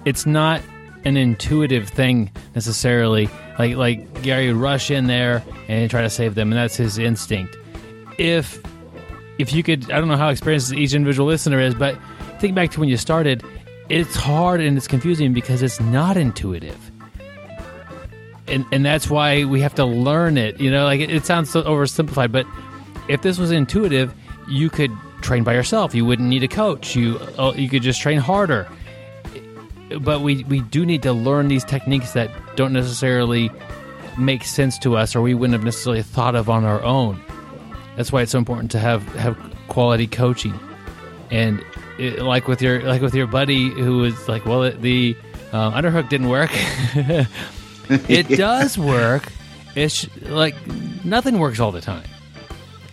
It's 0.07 0.25
not 0.25 0.63
an 1.05 1.19
intuitive 1.19 1.91
thing 1.91 2.31
necessarily. 2.55 3.29
Like 3.59 3.77
like 3.77 4.23
Gary 4.23 4.51
would 4.51 4.57
rush 4.57 4.91
in 4.91 5.09
there 5.09 5.45
and 5.69 5.91
try 5.91 6.01
to 6.01 6.09
save 6.09 6.35
them, 6.35 6.53
and 6.53 6.59
that's 6.59 6.75
his 6.75 6.97
instinct. 6.97 7.59
If 8.17 8.59
if 9.39 9.53
you 9.53 9.63
could, 9.63 9.91
I 9.91 9.99
don't 9.99 10.09
know 10.09 10.17
how 10.17 10.31
experienced 10.31 10.73
each 10.73 10.95
individual 10.95 11.29
listener 11.29 11.61
is, 11.61 11.75
but 11.75 11.99
think 12.39 12.55
back 12.55 12.71
to 12.71 12.81
when 12.81 12.89
you 12.89 12.97
started. 12.97 13.45
It's 13.91 14.17
hard 14.17 14.63
and 14.63 14.79
it's 14.79 14.89
confusing 14.89 15.35
because 15.35 15.61
it's 15.61 15.81
not 15.81 16.17
intuitive. 16.17 16.91
And, 18.49 18.65
and 18.73 18.87
that's 18.87 19.11
why 19.11 19.45
we 19.45 19.61
have 19.61 19.75
to 19.75 19.85
learn 19.85 20.39
it. 20.39 20.59
You 20.59 20.71
know, 20.71 20.85
like 20.85 21.01
it, 21.01 21.11
it 21.11 21.27
sounds 21.27 21.51
so 21.51 21.63
oversimplified, 21.63 22.33
but 22.33 22.47
if 23.07 23.21
this 23.21 23.37
was 23.37 23.51
intuitive, 23.51 24.15
you 24.49 24.71
could 24.71 24.91
train 25.27 25.43
by 25.43 25.53
yourself. 25.53 25.95
You 25.95 26.05
wouldn't 26.05 26.29
need 26.29 26.43
a 26.45 26.49
coach. 26.49 26.95
You 26.95 27.19
uh, 27.39 27.53
you 27.57 27.69
could 27.69 27.83
just 27.83 28.01
train 28.01 28.19
harder. 28.19 28.69
But 30.01 30.21
we 30.21 30.45
we 30.45 30.61
do 30.61 30.87
need 30.87 31.03
to 31.03 31.13
learn 31.13 31.49
these 31.49 31.65
techniques 31.65 32.13
that 32.13 32.31
don't 32.57 32.73
necessarily 32.73 33.51
make 34.17 34.45
sense 34.45 34.79
to 34.79 34.97
us, 34.97 35.15
or 35.15 35.21
we 35.21 35.35
wouldn't 35.35 35.53
have 35.53 35.65
necessarily 35.65 36.03
thought 36.03 36.35
of 36.35 36.49
on 36.49 36.65
our 36.65 36.83
own. 36.83 37.21
That's 37.97 38.13
why 38.13 38.23
it's 38.23 38.33
so 38.33 38.39
important 38.39 38.71
to 38.73 38.79
have 38.79 39.03
have 39.17 39.37
quality 39.69 40.07
coaching. 40.07 40.59
And 41.31 41.63
it, 41.99 42.21
like 42.21 42.47
with 42.47 42.63
your 42.63 42.83
like 42.83 43.03
with 43.03 43.15
your 43.15 43.27
buddy 43.27 43.71
who 43.71 43.99
was 43.99 44.29
like, 44.29 44.47
well, 44.47 44.63
it, 44.63 44.81
the 44.81 45.17
uh, 45.53 45.73
underhook 45.73 46.09
didn't 46.09 46.29
work. 46.29 46.51
it 48.09 48.29
does 48.37 48.79
work. 48.79 49.33
It's 49.75 50.09
like 50.23 50.55
nothing 51.05 51.39
works 51.39 51.61
all 51.61 51.73
the 51.73 51.81
time. 51.81 52.05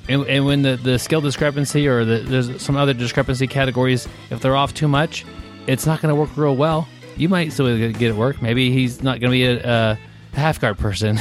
And, 0.10 0.26
and 0.26 0.46
when 0.46 0.62
the, 0.64 0.76
the 0.76 1.00
skill 1.00 1.22
discrepancy 1.22 1.88
or 1.88 2.04
the, 2.04 2.20
there's 2.20 2.62
some 2.62 2.76
other 2.76 2.94
discrepancy 2.94 3.48
categories, 3.48 4.08
if 4.30 4.42
they're 4.42 4.56
off 4.56 4.74
too 4.74 4.88
much, 4.88 5.26
it's 5.68 5.86
not 5.86 6.02
going 6.02 6.14
to 6.14 6.20
work 6.20 6.36
real 6.36 6.56
well. 6.56 6.88
You 7.16 7.30
might 7.30 7.54
still 7.54 7.78
get 7.92 8.02
it 8.02 8.16
work. 8.16 8.42
Maybe 8.42 8.72
he's 8.72 9.02
not 9.02 9.20
going 9.20 9.32
to 9.32 9.36
be 9.36 9.46
a, 9.46 9.94
a 9.94 10.00
half 10.34 10.60
guard 10.60 10.78
person. 10.78 11.20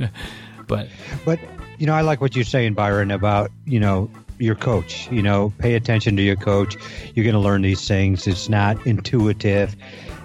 but 0.66 0.88
but 1.24 1.38
you 1.78 1.86
know, 1.86 1.94
I 1.94 2.00
like 2.00 2.20
what 2.20 2.34
you're 2.34 2.44
saying, 2.44 2.74
Byron, 2.74 3.10
about 3.10 3.50
you 3.66 3.80
know 3.80 4.08
your 4.38 4.54
coach. 4.54 5.10
You 5.10 5.22
know, 5.22 5.52
pay 5.58 5.74
attention 5.74 6.16
to 6.16 6.22
your 6.22 6.36
coach. 6.36 6.76
You're 7.14 7.24
going 7.24 7.34
to 7.34 7.40
learn 7.40 7.62
these 7.62 7.86
things. 7.86 8.26
It's 8.26 8.48
not 8.48 8.84
intuitive. 8.86 9.76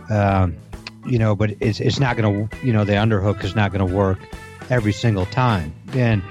Um, 0.10 0.56
you 1.06 1.18
know, 1.18 1.36
but 1.36 1.56
it's 1.60 1.80
it's 1.80 2.00
not 2.00 2.16
going 2.16 2.48
to 2.48 2.58
you 2.66 2.72
know 2.72 2.86
the 2.86 2.94
underhook 2.94 3.44
is 3.44 3.56
not 3.56 3.72
going 3.72 3.86
to 3.86 3.94
work 3.94 4.20
every 4.72 4.94
single 4.94 5.28
time. 5.28 5.74
And 5.94 6.24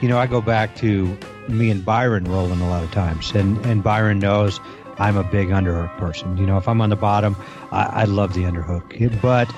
you 0.00 0.08
know, 0.08 0.18
I 0.18 0.26
go 0.26 0.40
back 0.40 0.76
to 0.76 1.18
me 1.48 1.70
and 1.70 1.84
Byron 1.84 2.24
rolling 2.24 2.60
a 2.60 2.68
lot 2.68 2.82
of 2.82 2.90
times, 2.92 3.32
and 3.32 3.64
and 3.66 3.82
Byron 3.82 4.20
knows 4.20 4.60
I'm 4.98 5.16
a 5.16 5.24
big 5.24 5.48
underhook 5.48 5.96
person. 5.98 6.38
You 6.38 6.46
know, 6.46 6.56
if 6.56 6.66
I'm 6.68 6.80
on 6.80 6.88
the 6.88 6.96
bottom, 6.96 7.36
I, 7.70 7.84
I 7.84 8.04
love 8.04 8.32
the 8.32 8.44
underhook. 8.44 9.20
But 9.20 9.52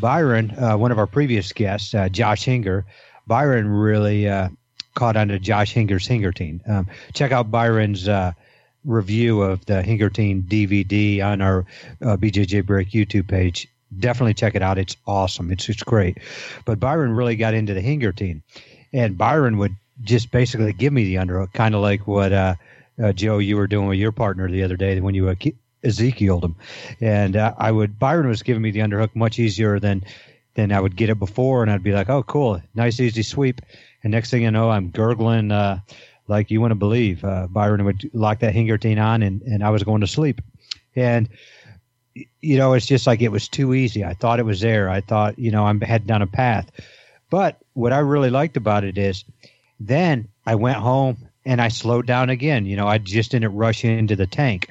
Byron, 0.00 0.50
uh, 0.52 0.76
one 0.76 0.92
of 0.92 0.98
our 0.98 1.06
previous 1.06 1.52
guests, 1.52 1.94
uh, 1.94 2.08
Josh 2.08 2.44
Hinger, 2.44 2.86
Byron 3.26 3.68
really 3.68 4.28
uh, 4.28 4.48
caught 4.94 5.16
on 5.16 5.28
to 5.28 5.38
Josh 5.38 5.72
Hinger's 5.72 6.06
Hingertine. 6.06 6.60
Um, 6.68 6.88
check 7.12 7.32
out 7.32 7.50
Byron's 7.50 8.08
uh, 8.08 8.32
review 8.84 9.42
of 9.42 9.64
the 9.66 9.82
Hingertine 9.82 10.42
DVD 10.42 11.24
on 11.24 11.40
our 11.40 11.60
uh, 12.02 12.16
BJJ 12.16 12.66
Brick 12.66 12.90
YouTube 12.90 13.28
page. 13.28 13.68
Definitely 13.98 14.34
check 14.34 14.54
it 14.54 14.62
out. 14.62 14.78
It's 14.78 14.96
awesome. 15.06 15.50
It's 15.50 15.68
it's 15.68 15.82
great. 15.82 16.18
But 16.64 16.80
Byron 16.80 17.12
really 17.12 17.36
got 17.36 17.54
into 17.54 17.74
the 17.74 17.80
Hingertine 17.80 18.42
and 18.94 19.18
Byron 19.18 19.58
would 19.58 19.74
just 20.02 20.30
basically 20.30 20.72
give 20.72 20.92
me 20.92 21.04
the 21.04 21.16
underhook, 21.16 21.52
kind 21.52 21.74
of 21.74 21.82
like 21.82 22.06
what 22.06 22.32
uh, 22.32 22.54
uh, 23.02 23.12
Joe 23.12 23.38
you 23.38 23.56
were 23.56 23.66
doing 23.66 23.88
with 23.88 23.98
your 23.98 24.12
partner 24.12 24.48
the 24.48 24.62
other 24.62 24.76
day 24.76 24.98
when 25.00 25.14
you 25.14 25.28
uh, 25.28 25.34
Ezekieled 25.82 26.44
him, 26.44 26.56
and 27.00 27.36
uh, 27.36 27.52
I 27.58 27.70
would 27.70 27.98
Byron 27.98 28.28
was 28.28 28.42
giving 28.42 28.62
me 28.62 28.70
the 28.70 28.80
underhook 28.80 29.14
much 29.14 29.38
easier 29.38 29.78
than 29.78 30.04
than 30.54 30.72
I 30.72 30.80
would 30.80 30.96
get 30.96 31.10
it 31.10 31.18
before, 31.18 31.62
and 31.62 31.70
I'd 31.70 31.82
be 31.82 31.92
like, 31.92 32.08
oh 32.08 32.22
cool, 32.22 32.62
nice 32.74 33.00
easy 33.00 33.22
sweep, 33.22 33.60
and 34.02 34.12
next 34.12 34.30
thing 34.30 34.42
you 34.42 34.50
know, 34.50 34.70
I'm 34.70 34.88
gurgling 34.88 35.50
uh, 35.50 35.80
like 36.26 36.50
you 36.50 36.60
wouldn't 36.62 36.80
believe. 36.80 37.22
Uh, 37.22 37.48
Byron 37.48 37.84
would 37.84 38.08
lock 38.14 38.38
that 38.38 38.54
Hingertine 38.54 38.98
on, 38.98 39.22
and 39.22 39.42
and 39.42 39.62
I 39.62 39.70
was 39.70 39.82
going 39.82 40.00
to 40.00 40.06
sleep, 40.06 40.40
and 40.96 41.28
you 42.40 42.58
know, 42.58 42.74
it's 42.74 42.86
just 42.86 43.06
like 43.06 43.22
it 43.22 43.32
was 43.32 43.48
too 43.48 43.74
easy. 43.74 44.04
I 44.04 44.14
thought 44.14 44.38
it 44.38 44.46
was 44.46 44.60
there. 44.60 44.88
I 44.88 45.00
thought, 45.00 45.38
you 45.38 45.50
know, 45.50 45.64
I'm 45.64 45.80
heading 45.80 46.06
down 46.06 46.22
a 46.22 46.26
path. 46.26 46.70
But 47.30 47.58
what 47.72 47.92
I 47.92 47.98
really 47.98 48.30
liked 48.30 48.56
about 48.56 48.84
it 48.84 48.98
is 48.98 49.24
then 49.80 50.28
I 50.46 50.54
went 50.54 50.76
home 50.76 51.16
and 51.44 51.60
I 51.60 51.68
slowed 51.68 52.06
down 52.06 52.30
again. 52.30 52.66
You 52.66 52.76
know, 52.76 52.86
I 52.86 52.98
just 52.98 53.32
didn't 53.32 53.54
rush 53.54 53.84
into 53.84 54.16
the 54.16 54.26
tank. 54.26 54.70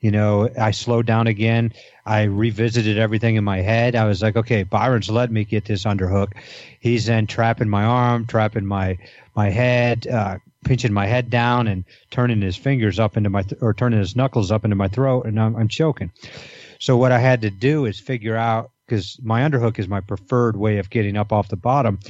You 0.00 0.10
know, 0.10 0.50
I 0.58 0.72
slowed 0.72 1.06
down 1.06 1.28
again. 1.28 1.72
I 2.04 2.22
revisited 2.22 2.98
everything 2.98 3.36
in 3.36 3.44
my 3.44 3.60
head. 3.60 3.94
I 3.94 4.04
was 4.04 4.20
like, 4.20 4.36
okay, 4.36 4.64
Byron's 4.64 5.08
let 5.08 5.30
me 5.30 5.44
get 5.44 5.64
this 5.64 5.84
underhook. 5.84 6.32
He's 6.80 7.06
then 7.06 7.28
trapping 7.28 7.68
my 7.68 7.84
arm, 7.84 8.26
trapping 8.26 8.66
my 8.66 8.98
my 9.36 9.48
head, 9.48 10.06
uh, 10.08 10.38
pinching 10.64 10.92
my 10.92 11.06
head 11.06 11.30
down, 11.30 11.68
and 11.68 11.84
turning 12.10 12.42
his 12.42 12.56
fingers 12.56 12.98
up 12.98 13.16
into 13.16 13.30
my 13.30 13.42
th- 13.42 13.62
or 13.62 13.72
turning 13.74 14.00
his 14.00 14.16
knuckles 14.16 14.50
up 14.50 14.64
into 14.64 14.76
my 14.76 14.88
throat, 14.88 15.26
and 15.26 15.40
I'm, 15.40 15.54
I'm 15.54 15.68
choking. 15.68 16.10
So 16.82 16.96
what 16.96 17.12
I 17.12 17.20
had 17.20 17.42
to 17.42 17.50
do 17.50 17.86
is 17.86 18.00
figure 18.00 18.34
out 18.34 18.72
because 18.84 19.16
my 19.22 19.42
underhook 19.42 19.78
is 19.78 19.86
my 19.86 20.00
preferred 20.00 20.56
way 20.56 20.78
of 20.78 20.90
getting 20.90 21.16
up 21.16 21.32
off 21.32 21.46
the 21.46 21.54
bottom. 21.54 22.00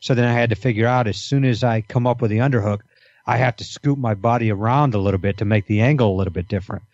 So 0.00 0.14
then 0.14 0.24
I 0.24 0.32
had 0.32 0.50
to 0.50 0.54
figure 0.54 0.86
out 0.86 1.08
as 1.08 1.16
soon 1.16 1.44
as 1.44 1.64
I 1.64 1.80
come 1.80 2.06
up 2.06 2.22
with 2.22 2.30
the 2.30 2.38
underhook, 2.38 2.82
I 3.26 3.38
have 3.38 3.56
to 3.56 3.64
scoop 3.64 3.98
my 3.98 4.14
body 4.14 4.52
around 4.52 4.94
a 4.94 4.98
little 4.98 5.18
bit 5.18 5.38
to 5.38 5.44
make 5.44 5.66
the 5.66 5.80
angle 5.80 6.14
a 6.14 6.16
little 6.16 6.32
bit 6.32 6.46
different. 6.46 6.84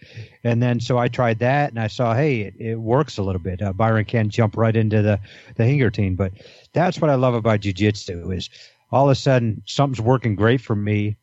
And 0.44 0.62
then 0.62 0.80
so 0.80 0.96
I 0.96 1.08
tried 1.08 1.40
that 1.40 1.68
and 1.68 1.78
I 1.78 1.88
saw, 1.88 2.14
hey, 2.14 2.40
it, 2.40 2.54
it 2.58 2.76
works 2.76 3.18
a 3.18 3.22
little 3.22 3.42
bit. 3.42 3.60
Uh, 3.60 3.74
Byron 3.74 4.06
can 4.06 4.30
jump 4.30 4.56
right 4.56 4.74
into 4.74 5.02
the 5.02 5.20
the 5.56 5.64
Hingertine, 5.64 6.16
but 6.16 6.32
that's 6.72 7.02
what 7.02 7.10
I 7.10 7.16
love 7.16 7.34
about 7.34 7.60
jujitsu 7.60 8.34
is 8.34 8.48
all 8.90 9.10
of 9.10 9.12
a 9.12 9.14
sudden 9.14 9.62
something's 9.66 10.00
working 10.00 10.36
great 10.36 10.62
for 10.62 10.74
me. 10.74 11.18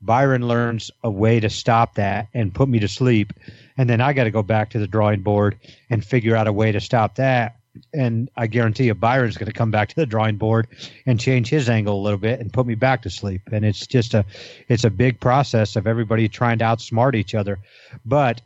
Byron 0.00 0.46
learns 0.46 0.90
a 1.02 1.10
way 1.10 1.40
to 1.40 1.50
stop 1.50 1.94
that 1.94 2.28
and 2.34 2.54
put 2.54 2.68
me 2.68 2.78
to 2.80 2.88
sleep 2.88 3.32
and 3.76 3.88
then 3.88 4.00
I 4.00 4.12
got 4.12 4.24
to 4.24 4.30
go 4.30 4.42
back 4.42 4.70
to 4.70 4.78
the 4.78 4.86
drawing 4.86 5.20
board 5.20 5.58
and 5.90 6.04
figure 6.04 6.36
out 6.36 6.46
a 6.46 6.52
way 6.52 6.72
to 6.72 6.80
stop 6.80 7.16
that. 7.16 7.56
And 7.92 8.30
I 8.36 8.46
guarantee 8.46 8.84
you, 8.84 8.94
Byron's 8.94 9.36
going 9.36 9.52
to 9.52 9.52
come 9.52 9.70
back 9.70 9.90
to 9.90 9.96
the 9.96 10.06
drawing 10.06 10.36
board 10.36 10.68
and 11.04 11.20
change 11.20 11.50
his 11.50 11.68
angle 11.68 12.00
a 12.00 12.02
little 12.02 12.18
bit 12.18 12.40
and 12.40 12.50
put 12.50 12.66
me 12.66 12.74
back 12.74 13.02
to 13.02 13.10
sleep. 13.10 13.42
And 13.52 13.66
it's 13.66 13.86
just 13.86 14.14
a, 14.14 14.24
it's 14.68 14.84
a 14.84 14.90
big 14.90 15.20
process 15.20 15.76
of 15.76 15.86
everybody 15.86 16.26
trying 16.28 16.58
to 16.58 16.64
outsmart 16.64 17.14
each 17.14 17.34
other. 17.34 17.58
But 18.06 18.40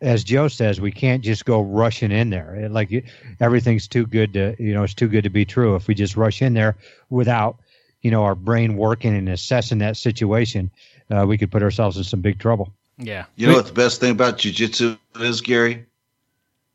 as 0.00 0.24
Joe 0.24 0.48
says, 0.48 0.80
we 0.80 0.92
can't 0.92 1.22
just 1.22 1.44
go 1.44 1.60
rushing 1.60 2.10
in 2.10 2.30
there. 2.30 2.68
Like 2.70 3.04
everything's 3.38 3.86
too 3.86 4.06
good 4.06 4.32
to, 4.32 4.56
you 4.58 4.72
know, 4.72 4.82
it's 4.82 4.94
too 4.94 5.08
good 5.08 5.24
to 5.24 5.30
be 5.30 5.44
true. 5.44 5.74
If 5.74 5.86
we 5.86 5.94
just 5.94 6.16
rush 6.16 6.40
in 6.40 6.54
there 6.54 6.76
without, 7.10 7.58
you 8.02 8.10
know, 8.10 8.22
our 8.24 8.34
brain 8.34 8.76
working 8.76 9.14
and 9.14 9.28
assessing 9.28 9.78
that 9.78 9.96
situation, 9.96 10.70
uh, 11.10 11.24
we 11.26 11.36
could 11.38 11.50
put 11.50 11.62
ourselves 11.62 11.96
in 11.96 12.04
some 12.04 12.20
big 12.20 12.38
trouble. 12.38 12.72
Yeah. 12.98 13.24
You 13.36 13.46
know 13.46 13.54
what 13.54 13.66
the 13.66 13.72
best 13.72 14.00
thing 14.00 14.10
about 14.12 14.38
jujitsu 14.38 14.98
is, 15.20 15.40
Gary? 15.40 15.86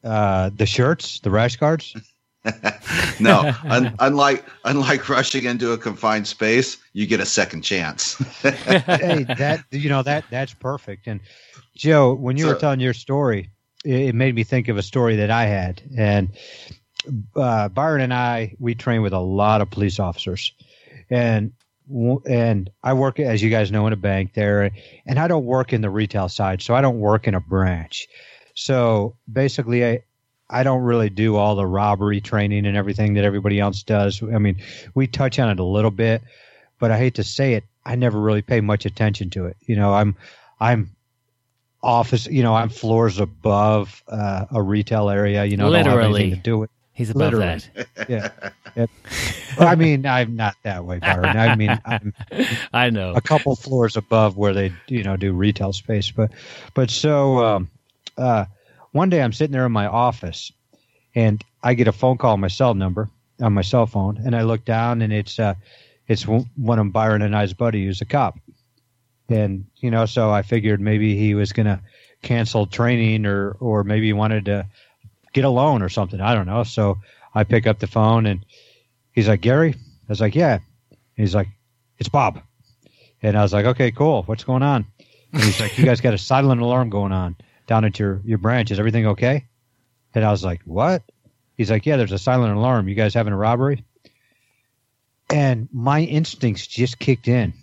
Uh, 0.04 0.50
the 0.56 0.66
shirts, 0.66 1.20
the 1.20 1.30
rash 1.32 1.56
guards. 1.58 1.96
no, 3.20 3.54
un- 3.64 3.96
unlike 4.00 4.46
unlike 4.66 5.10
rushing 5.10 5.46
into 5.46 5.72
a 5.72 5.78
confined 5.78 6.28
space, 6.28 6.78
you 6.94 7.08
get 7.08 7.20
a 7.20 7.26
second 7.26 7.64
chance. 7.64 8.18
hey, 8.42 9.26
that 9.38 9.64
you 9.72 9.90
know 9.90 10.04
that 10.04 10.26
that's 10.30 10.54
perfect. 10.54 11.08
And 11.08 11.22
Joe, 11.76 12.14
when 12.14 12.38
you 12.38 12.44
So- 12.46 12.54
were 12.54 12.60
telling 12.60 12.80
your 12.80 12.94
story, 12.94 13.50
it, 13.84 14.10
it 14.10 14.16
made 14.16 14.36
me 14.36 14.44
think 14.44 14.68
of 14.68 14.78
a 14.78 14.84
story 14.84 15.16
that 15.18 15.32
I 15.32 15.46
had. 15.46 15.82
And 15.98 16.30
uh, 17.36 17.70
Byron 17.70 18.02
and 18.02 18.14
I, 18.14 18.56
we 18.60 18.76
train 18.76 19.02
with 19.02 19.14
a 19.14 19.20
lot 19.20 19.62
of 19.62 19.70
police 19.72 20.00
officers, 20.00 20.52
and 21.10 21.54
and 22.26 22.70
I 22.84 22.94
work 22.94 23.20
as 23.20 23.44
you 23.44 23.50
guys 23.50 23.72
know 23.72 23.86
in 23.88 23.94
a 23.94 23.98
bank 23.98 24.34
there, 24.34 24.72
and 25.06 25.20
I 25.20 25.28
don't 25.28 25.46
work 25.46 25.74
in 25.74 25.82
the 25.82 25.90
retail 25.90 26.30
side, 26.30 26.62
so 26.62 26.74
I 26.74 26.82
don't 26.82 27.00
work 27.00 27.28
in 27.28 27.36
a 27.36 27.40
branch. 27.40 28.08
So 28.54 29.16
basically, 29.32 29.86
I. 29.86 30.04
I 30.48 30.62
don't 30.62 30.84
really 30.84 31.10
do 31.10 31.38
all 31.38 31.56
the 31.56 31.66
robbery 31.66 32.22
training 32.22 32.68
and 32.68 32.78
everything 32.78 33.16
that 33.16 33.24
everybody 33.24 33.60
else 33.60 33.82
does. 33.82 34.22
I 34.22 34.38
mean, 34.38 34.58
we 34.94 35.08
touch 35.08 35.40
on 35.40 35.50
it 35.50 35.60
a 35.60 35.64
little 35.64 35.90
bit, 35.90 36.22
but 36.78 36.92
I 36.92 37.00
hate 37.00 37.16
to 37.16 37.24
say 37.24 37.56
it, 37.56 37.64
I 37.84 37.96
never 37.96 38.20
really 38.20 38.44
pay 38.44 38.62
much 38.62 38.86
attention 38.86 39.32
to 39.32 39.46
it. 39.48 39.58
You 39.62 39.76
know, 39.76 39.92
I'm 39.92 40.16
I'm 40.60 40.96
office, 41.82 42.28
you 42.28 42.44
know, 42.44 42.56
I'm 42.56 42.70
floors 42.70 43.20
above 43.20 44.04
uh, 44.08 44.46
a 44.52 44.62
retail 44.62 45.10
area. 45.10 45.46
You 45.46 45.58
know, 45.58 45.72
don't 45.72 45.86
have 45.86 45.96
Literally. 45.96 46.32
to 46.32 46.36
do 46.36 46.58
with. 46.60 46.70
He's 46.96 47.12
above 47.12 47.34
Literally. 47.34 47.62
that. 47.76 47.88
Yeah, 48.10 48.30
Yep. 48.76 48.90
Well, 49.58 49.68
I 49.68 49.76
mean, 49.76 50.06
I'm 50.06 50.36
not 50.36 50.56
that 50.64 50.86
way, 50.86 51.00
Byron. 51.00 51.36
I 51.38 51.56
mean, 51.56 51.80
I'm 51.86 52.14
I 52.74 52.90
know. 52.90 53.14
a 53.14 53.22
couple 53.22 53.56
floors 53.56 53.98
above 53.98 54.38
where 54.38 54.54
they 54.54 54.72
you 54.88 55.04
know 55.04 55.18
do 55.18 55.34
retail 55.34 55.74
space 55.74 56.12
but 56.12 56.32
but 56.74 56.90
so 56.90 57.44
um, 57.46 57.70
uh, 58.18 58.46
one 58.92 59.10
day 59.10 59.22
i'm 59.22 59.34
sitting 59.34 59.52
there 59.54 59.66
in 59.66 59.72
my 59.72 59.88
office 59.88 60.52
and 61.16 61.44
i 61.64 61.74
get 61.74 61.88
a 61.88 61.92
phone 61.92 62.18
call 62.18 62.34
on 62.34 62.40
my 62.40 62.48
cell 62.48 62.74
number 62.74 63.10
on 63.42 63.54
my 63.54 63.62
cell 63.62 63.86
phone 63.86 64.18
and 64.26 64.36
i 64.36 64.42
look 64.44 64.64
down 64.66 65.02
and 65.02 65.12
it's 65.14 65.40
uh, 65.40 65.54
it's 66.08 66.24
one 66.24 66.80
of 66.80 66.92
byron 66.94 67.22
and 67.22 67.36
i's 67.36 67.54
buddy 67.54 67.86
who's 67.86 68.02
a 68.02 68.06
cop 68.06 68.38
and 69.30 69.66
you 69.78 69.92
know 69.92 70.06
so 70.06 70.32
i 70.32 70.42
figured 70.42 70.80
maybe 70.82 71.18
he 71.18 71.34
was 71.36 71.52
going 71.54 71.66
to 71.66 71.80
cancel 72.22 72.66
training 72.66 73.26
or 73.26 73.52
or 73.60 73.84
maybe 73.84 74.06
he 74.08 74.14
wanted 74.14 74.46
to 74.46 74.66
get 75.36 75.46
a 75.46 75.50
loan 75.50 75.84
or 75.84 75.90
something 75.90 76.20
i 76.20 76.34
don't 76.34 76.48
know 76.48 76.64
so 76.64 76.98
i 77.36 77.44
pick 77.44 77.68
up 77.68 77.78
the 77.78 77.88
phone 77.88 78.26
and 78.26 78.44
he's 79.12 79.28
like 79.28 79.42
gary 79.42 79.76
i 79.76 80.10
was 80.10 80.20
like 80.20 80.34
yeah 80.34 80.58
he's 81.16 81.36
like 81.36 81.48
it's 82.00 82.10
bob 82.10 82.42
and 83.26 83.36
I 83.36 83.42
was 83.42 83.54
like, 83.54 83.66
okay, 83.66 83.90
cool. 83.90 84.22
What's 84.24 84.44
going 84.44 84.62
on? 84.62 84.86
And 85.34 85.42
he's 85.42 85.60
like, 85.60 85.80
you 85.80 85.86
guys 85.86 86.00
got 86.00 86.14
a 86.14 86.18
silent 86.18 86.62
alarm 86.62 86.92
going 86.92 87.12
on 87.12 87.36
down 87.66 87.84
at 87.84 87.98
your, 87.98 88.22
your 88.24 88.38
branch. 88.38 88.70
Is 88.70 88.78
everything 88.78 89.08
okay? 89.08 89.46
And 90.14 90.24
I 90.24 90.30
was 90.30 90.44
like, 90.44 90.62
what? 90.64 91.02
He's 91.58 91.72
like, 91.72 91.88
yeah, 91.88 91.98
there's 91.98 92.12
a 92.12 92.20
silent 92.20 92.56
alarm. 92.56 92.88
You 92.88 92.94
guys 92.94 93.16
having 93.16 93.34
a 93.34 93.38
robbery? 93.38 93.84
And 95.32 95.68
my 95.72 96.02
instincts 96.02 96.68
just 96.68 97.00
kicked 97.00 97.28
in. 97.28 97.56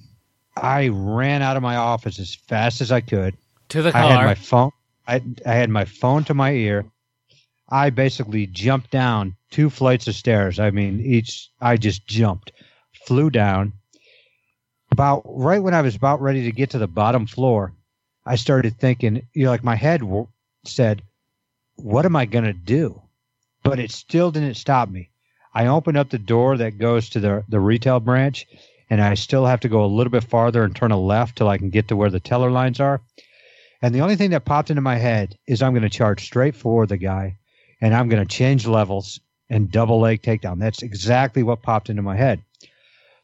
I 0.57 0.89
ran 0.89 1.43
out 1.43 1.57
of 1.57 1.63
my 1.63 1.77
office 1.77 2.19
as 2.19 2.35
fast 2.35 2.81
as 2.81 2.91
I 2.91 3.01
could. 3.01 3.37
to 3.69 3.83
the 3.83 3.97
I 3.97 4.01
had 4.01 4.25
my 4.27 4.35
phone. 4.35 4.73
I, 5.07 5.23
I 5.47 5.55
had 5.55 5.71
my 5.71 5.85
phone 5.85 6.25
to 6.25 6.35
my 6.35 6.53
ear. 6.53 6.87
I 7.75 7.89
basically 7.89 8.47
jumped 8.47 8.91
down 8.91 9.35
two 9.51 9.71
flights 9.71 10.07
of 10.07 10.15
stairs. 10.15 10.61
I 10.61 10.71
mean, 10.71 11.01
each 11.01 11.49
I 11.59 11.79
just 11.79 12.07
jumped, 12.07 12.53
flew 13.07 13.31
down. 13.31 13.73
About 14.91 15.23
right 15.25 15.63
when 15.63 15.73
I 15.73 15.81
was 15.81 15.97
about 15.97 16.21
ready 16.21 16.43
to 16.43 16.53
get 16.53 16.69
to 16.71 16.79
the 16.79 16.87
bottom 16.87 17.27
floor, 17.27 17.73
I 18.27 18.37
started 18.37 18.77
thinking. 18.77 19.27
You 19.33 19.45
know, 19.45 19.51
like 19.51 19.65
my 19.65 19.75
head 19.75 20.01
w- 20.01 20.29
said, 20.67 21.01
"What 21.77 22.05
am 22.05 22.15
I 22.15 22.27
gonna 22.27 22.53
do?" 22.53 23.01
But 23.63 23.79
it 23.79 23.91
still 23.91 24.31
didn't 24.31 24.57
stop 24.57 24.91
me. 24.91 25.09
I 25.55 25.67
opened 25.67 25.97
up 25.97 26.11
the 26.11 26.19
door 26.19 26.59
that 26.59 26.77
goes 26.77 27.09
to 27.09 27.21
the 27.21 27.43
the 27.49 27.59
retail 27.59 28.01
branch, 28.01 28.47
and 28.91 29.01
I 29.01 29.15
still 29.15 29.47
have 29.47 29.61
to 29.61 29.71
go 29.71 29.83
a 29.83 29.87
little 29.87 30.11
bit 30.11 30.25
farther 30.25 30.63
and 30.63 30.77
turn 30.77 30.93
a 30.93 31.01
left 31.01 31.37
till 31.37 31.49
I 31.49 31.57
can 31.57 31.71
get 31.71 31.89
to 31.89 31.97
where 31.97 32.11
the 32.11 32.21
teller 32.21 32.51
lines 32.51 32.81
are. 32.81 33.01
And 33.81 33.95
the 33.95 34.03
only 34.03 34.17
thing 34.17 34.29
that 34.33 34.45
popped 34.45 34.69
into 34.69 34.83
my 34.83 34.97
head 34.97 35.39
is 35.47 35.63
I'm 35.63 35.73
going 35.73 35.83
to 35.85 35.89
charge 35.89 36.23
straight 36.23 36.55
for 36.55 36.87
the 36.87 36.99
guy 36.99 37.39
and 37.83 37.95
I'm 37.95 38.09
going 38.09 38.27
to 38.27 38.37
change 38.37 38.67
levels 38.67 39.21
and 39.51 39.71
double 39.71 40.01
leg 40.01 40.23
takedown. 40.23 40.61
That's 40.61 40.83
exactly 40.83 41.43
what 41.43 41.63
popped 41.63 41.91
into 41.91 42.01
my 42.01 42.17
head. 42.17 42.43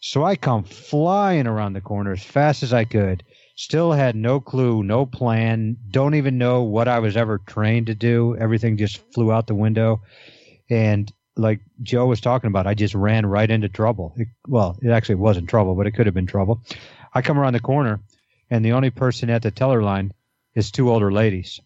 So 0.01 0.25
I 0.25 0.37
come 0.37 0.65
flying 0.65 1.47
around 1.47 1.73
the 1.73 1.81
corner 1.81 2.13
as 2.13 2.23
fast 2.23 2.63
as 2.63 2.73
I 2.73 2.85
could. 2.85 3.25
Still 3.57 3.93
had 3.93 4.15
no 4.15 4.41
clue, 4.41 4.83
no 4.83 5.07
plan, 5.07 5.77
don't 5.91 6.15
even 6.15 6.39
know 6.39 6.63
what 6.63 6.87
I 6.87 6.99
was 6.99 7.17
ever 7.17 7.39
trained 7.39 7.87
to 7.87 7.95
do. 7.95 8.37
Everything 8.39 8.77
just 8.77 9.01
flew 9.13 9.33
out 9.33 9.47
the 9.47 9.55
window. 9.55 10.03
And 10.69 11.11
like 11.37 11.61
Joe 11.83 12.07
was 12.07 12.21
talking 12.21 12.49
about, 12.49 12.67
I 12.67 12.75
just 12.75 12.95
ran 12.95 13.27
right 13.27 13.51
into 13.51 13.69
trouble. 13.69 14.13
It, 14.17 14.29
well, 14.47 14.77
it 14.83 14.91
actually 14.91 15.17
wasn't 15.17 15.49
trouble, 15.49 15.75
but 15.77 15.87
it 15.87 15.93
could 15.93 16.07
have 16.07 16.15
been 16.15 16.27
trouble. 16.27 16.63
I 17.15 17.23
come 17.23 17.39
around 17.39 17.55
the 17.55 17.61
corner, 17.61 18.01
and 18.51 18.65
the 18.65 18.73
only 18.73 18.91
person 18.91 19.31
at 19.31 19.43
the 19.43 19.51
teller 19.51 19.83
line 19.83 20.13
is 20.55 20.71
two 20.71 20.91
older 20.91 21.11
ladies. 21.11 21.61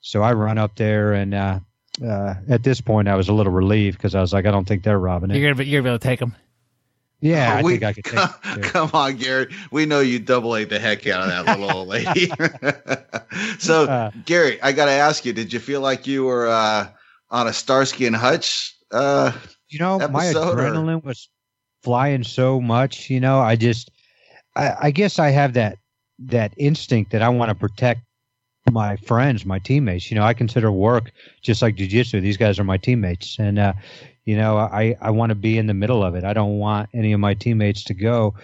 So 0.00 0.22
I 0.22 0.32
run 0.32 0.58
up 0.58 0.76
there, 0.76 1.12
and 1.12 1.34
uh, 1.34 1.60
uh, 2.02 2.34
at 2.48 2.62
this 2.62 2.80
point, 2.80 3.08
I 3.08 3.14
was 3.16 3.28
a 3.28 3.32
little 3.32 3.52
relieved 3.52 3.98
because 3.98 4.14
I 4.14 4.20
was 4.20 4.32
like, 4.32 4.46
I 4.46 4.50
don't 4.50 4.66
think 4.66 4.82
they're 4.84 4.98
robbing 4.98 5.30
it. 5.30 5.36
You're 5.38 5.50
gonna 5.52 5.64
be, 5.64 5.66
you're 5.70 5.80
gonna 5.82 5.90
be 5.90 5.94
able 5.94 5.98
to 5.98 6.08
take 6.08 6.20
them. 6.20 6.34
yeah, 7.20 7.54
I 7.56 7.62
We- 7.62 7.72
think 7.78 7.84
I 7.84 7.92
could 7.92 8.04
take 8.04 8.14
it. 8.20 8.30
too. 8.54 8.60
Come 8.60 8.90
on, 8.92 9.16
Gary. 9.16 9.54
We 9.70 9.86
know 9.86 10.00
you 10.00 10.18
double 10.18 10.54
ate 10.56 10.68
the 10.70 10.78
heck 10.78 11.06
out 11.06 11.22
of 11.22 11.28
that 11.46 11.58
little 11.58 11.76
old 11.76 11.88
lady. 11.88 12.30
so, 13.58 13.84
Uh, 13.84 14.10
Gary, 14.24 14.60
I 14.62 14.72
got 14.72 14.86
to 14.86 14.92
ask 14.92 15.24
you: 15.24 15.32
Did 15.32 15.52
you 15.52 15.58
feel 15.60 15.80
like 15.80 16.06
you 16.06 16.24
were 16.24 16.46
uh, 16.48 16.88
on 17.30 17.46
a 17.48 17.52
Starsky 17.52 18.06
and 18.06 18.16
Hutch? 18.16 18.74
Uh, 18.90 19.32
you 19.68 19.78
know, 19.78 19.98
my 20.08 20.26
episode, 20.26 20.58
or- 20.58 20.62
adrenaline 20.62 21.04
was 21.04 21.28
flying 21.82 22.24
so 22.24 22.60
much. 22.60 23.10
You 23.10 23.20
know, 23.20 23.40
I 23.40 23.56
just, 23.56 23.90
I, 24.56 24.74
I 24.82 24.90
guess 24.90 25.18
I 25.18 25.30
have 25.30 25.54
that 25.54 25.78
that 26.20 26.52
instinct 26.56 27.12
that 27.12 27.22
I 27.22 27.28
want 27.28 27.48
to 27.50 27.54
protect 27.54 28.00
my 28.70 28.96
friends, 28.96 29.44
my 29.44 29.58
teammates. 29.58 30.10
You 30.10 30.16
know, 30.16 30.24
I 30.24 30.34
consider 30.34 30.70
work 30.70 31.10
just 31.42 31.62
like 31.62 31.76
jujitsu. 31.76 32.20
These 32.20 32.36
guys 32.36 32.58
are 32.58 32.64
my 32.64 32.76
teammates, 32.76 33.38
and 33.38 33.58
uh, 33.58 33.72
you 34.24 34.36
know, 34.36 34.58
I 34.58 34.96
I 35.00 35.10
want 35.10 35.30
to 35.30 35.34
be 35.34 35.58
in 35.58 35.66
the 35.66 35.74
middle 35.74 36.02
of 36.04 36.14
it. 36.14 36.24
I 36.24 36.32
don't 36.32 36.58
want 36.58 36.90
any 36.94 37.12
of 37.12 37.20
my 37.20 37.34
teammates 37.34 37.84
to 37.84 37.94
go. 37.94 38.34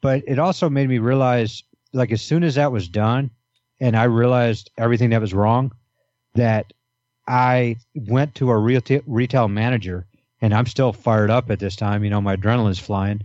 But 0.00 0.22
it 0.26 0.38
also 0.38 0.70
made 0.70 0.88
me 0.88 0.98
realize, 0.98 1.62
like, 1.92 2.12
as 2.12 2.22
soon 2.22 2.44
as 2.44 2.54
that 2.54 2.70
was 2.72 2.88
done, 2.88 3.30
and 3.80 3.96
I 3.96 4.04
realized 4.04 4.70
everything 4.78 5.10
that 5.10 5.20
was 5.20 5.34
wrong, 5.34 5.72
that 6.34 6.72
I 7.26 7.76
went 7.94 8.34
to 8.36 8.50
a 8.50 8.56
retail 8.56 9.02
retail 9.06 9.48
manager, 9.48 10.06
and 10.40 10.54
I'm 10.54 10.66
still 10.66 10.92
fired 10.92 11.30
up 11.30 11.50
at 11.50 11.58
this 11.58 11.76
time. 11.76 12.04
You 12.04 12.10
know, 12.10 12.20
my 12.20 12.36
adrenaline's 12.36 12.78
flying, 12.78 13.22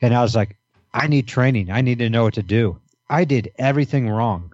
and 0.00 0.14
I 0.14 0.22
was 0.22 0.34
like, 0.34 0.56
I 0.92 1.06
need 1.06 1.28
training. 1.28 1.70
I 1.70 1.82
need 1.82 1.98
to 1.98 2.08
know 2.08 2.24
what 2.24 2.34
to 2.34 2.42
do. 2.42 2.80
I 3.08 3.24
did 3.24 3.52
everything 3.58 4.08
wrong, 4.08 4.52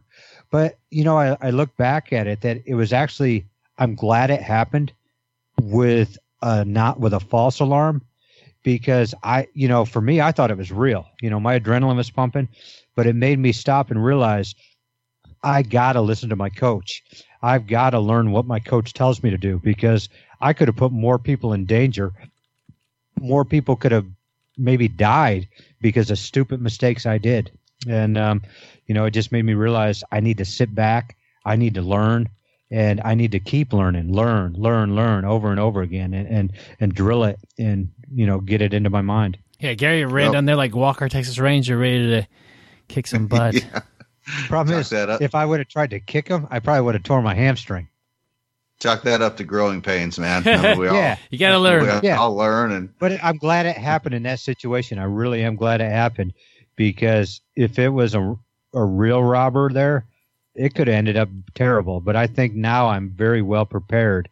but 0.53 0.79
you 0.91 1.03
know, 1.03 1.19
I, 1.19 1.37
I 1.41 1.51
look 1.51 1.77
back 1.77 2.13
at 2.13 2.29
it 2.29 2.43
that 2.43 2.63
it 2.65 2.77
was 2.77 2.93
actually. 2.93 3.47
I'm 3.79 3.95
glad 3.97 4.31
it 4.31 4.43
happened 4.43 4.93
with 5.61 6.19
a 6.43 6.65
not 6.65 7.01
with 7.01 7.15
a 7.15 7.21
false 7.21 7.59
alarm 7.59 8.03
because 8.63 9.15
I, 9.23 9.49
you 9.55 9.67
know, 9.67 9.85
for 9.85 10.01
me, 10.01 10.21
I 10.21 10.31
thought 10.31 10.51
it 10.51 10.59
was 10.59 10.71
real. 10.71 11.09
You 11.21 11.31
know, 11.31 11.41
my 11.41 11.59
adrenaline 11.59 11.97
was 11.97 12.11
pumping, 12.11 12.49
but 12.95 13.07
it 13.07 13.17
made 13.17 13.39
me 13.39 13.51
stop 13.51 13.91
and 13.91 14.05
realize 14.05 14.55
I 15.43 15.63
got 15.63 15.95
to 15.95 16.01
listen 16.01 16.29
to 16.29 16.37
my 16.37 16.51
coach. 16.51 17.03
I've 17.43 17.67
got 17.67 17.91
to 17.91 17.99
learn 17.99 18.31
what 18.31 18.47
my 18.47 18.61
coach 18.61 18.93
tells 18.93 19.23
me 19.23 19.31
to 19.31 19.39
do 19.39 19.59
because 19.59 20.09
I 20.41 20.53
could 20.53 20.69
have 20.69 20.77
put 20.77 20.93
more 20.93 21.19
people 21.19 21.55
in 21.55 21.65
danger. 21.65 22.13
More 23.19 23.45
people 23.45 23.75
could 23.75 23.93
have 23.93 24.07
maybe 24.57 24.87
died 24.87 25.49
because 25.81 26.11
of 26.11 26.19
stupid 26.19 26.61
mistakes 26.61 27.07
I 27.07 27.19
did. 27.19 27.51
And, 27.89 28.17
um, 28.17 28.43
you 28.87 28.95
know, 28.95 29.05
it 29.05 29.11
just 29.13 29.33
made 29.33 29.45
me 29.45 29.55
realize 29.55 30.03
I 30.13 30.21
need 30.21 30.39
to 30.39 30.45
sit 30.45 30.75
back. 30.75 31.17
I 31.45 31.57
need 31.57 31.75
to 31.75 31.83
learn 31.83 32.29
and 32.71 33.01
I 33.05 33.15
need 33.15 33.33
to 33.33 33.41
keep 33.41 33.73
learning, 33.73 34.13
learn, 34.13 34.55
learn, 34.55 34.95
learn 34.97 35.25
over 35.25 35.51
and 35.51 35.61
over 35.61 35.83
again 35.83 36.15
and, 36.15 36.27
and, 36.29 36.53
and 36.81 36.95
drill 36.95 37.25
it 37.25 37.39
and, 37.59 37.91
you 38.15 38.27
know, 38.27 38.41
get 38.41 38.63
it 38.63 38.73
into 38.73 38.91
my 38.91 39.03
mind. 39.03 39.39
Yeah, 39.61 39.75
Gary 39.75 40.05
ran 40.05 40.27
Well- 40.27 40.33
down 40.35 40.45
there 40.47 40.57
like 40.57 40.75
Walker, 40.75 41.09
Texas 41.09 41.39
Ranger, 41.39 41.77
ready 41.79 42.07
to 42.11 42.27
kick 42.89 43.07
some 43.07 43.27
butt. 43.29 43.55
yeah. 43.55 43.81
Problem 44.49 44.75
Chalk 44.77 44.81
is, 44.83 44.91
that 44.91 45.11
up. 45.11 45.21
if 45.21 45.35
I 45.35 45.45
would 45.45 45.59
have 45.59 45.69
tried 45.69 45.91
to 45.91 46.01
kick 46.01 46.29
him, 46.29 46.47
I 46.51 46.61
probably 46.61 46.83
would 46.83 46.95
have 46.95 47.03
torn 47.03 47.25
my 47.25 47.35
hamstring. 47.35 47.89
Chalk 48.81 49.03
that 49.03 49.21
up 49.21 49.37
to 49.37 49.45
growing 49.45 49.83
pains, 49.83 50.19
man. 50.19 50.43
I 50.47 50.63
mean, 50.63 50.79
we 50.79 50.89
all, 50.89 50.95
Yeah. 50.95 51.17
You 51.31 51.39
gotta 51.39 51.59
learn. 51.59 51.83
We 51.85 51.89
all, 51.91 52.01
Yeah. 52.03 52.19
all 52.19 52.35
learn, 52.35 52.73
and 52.73 52.97
But 52.99 53.23
I'm 53.23 53.37
glad 53.37 53.67
it 53.67 53.77
happened 53.77 54.15
in 54.15 54.23
that 54.25 54.41
situation. 54.41 54.99
I 54.99 55.05
really 55.05 55.43
am 55.43 55.57
glad 55.57 55.81
it 55.81 55.91
happened 55.91 56.35
because 56.77 57.41
if 57.57 57.79
it 57.79 57.89
was 57.91 58.15
a, 58.15 58.37
a 58.75 58.85
real 58.85 59.23
robber 59.23 59.71
there, 59.71 60.07
it 60.55 60.75
could 60.75 60.89
have 60.89 60.97
ended 60.97 61.17
up 61.17 61.29
terrible. 61.55 62.01
But 62.01 62.17
I 62.17 62.27
think 62.27 62.55
now 62.55 62.89
I'm 62.89 63.11
very 63.11 63.43
well 63.43 63.65
prepared, 63.65 64.29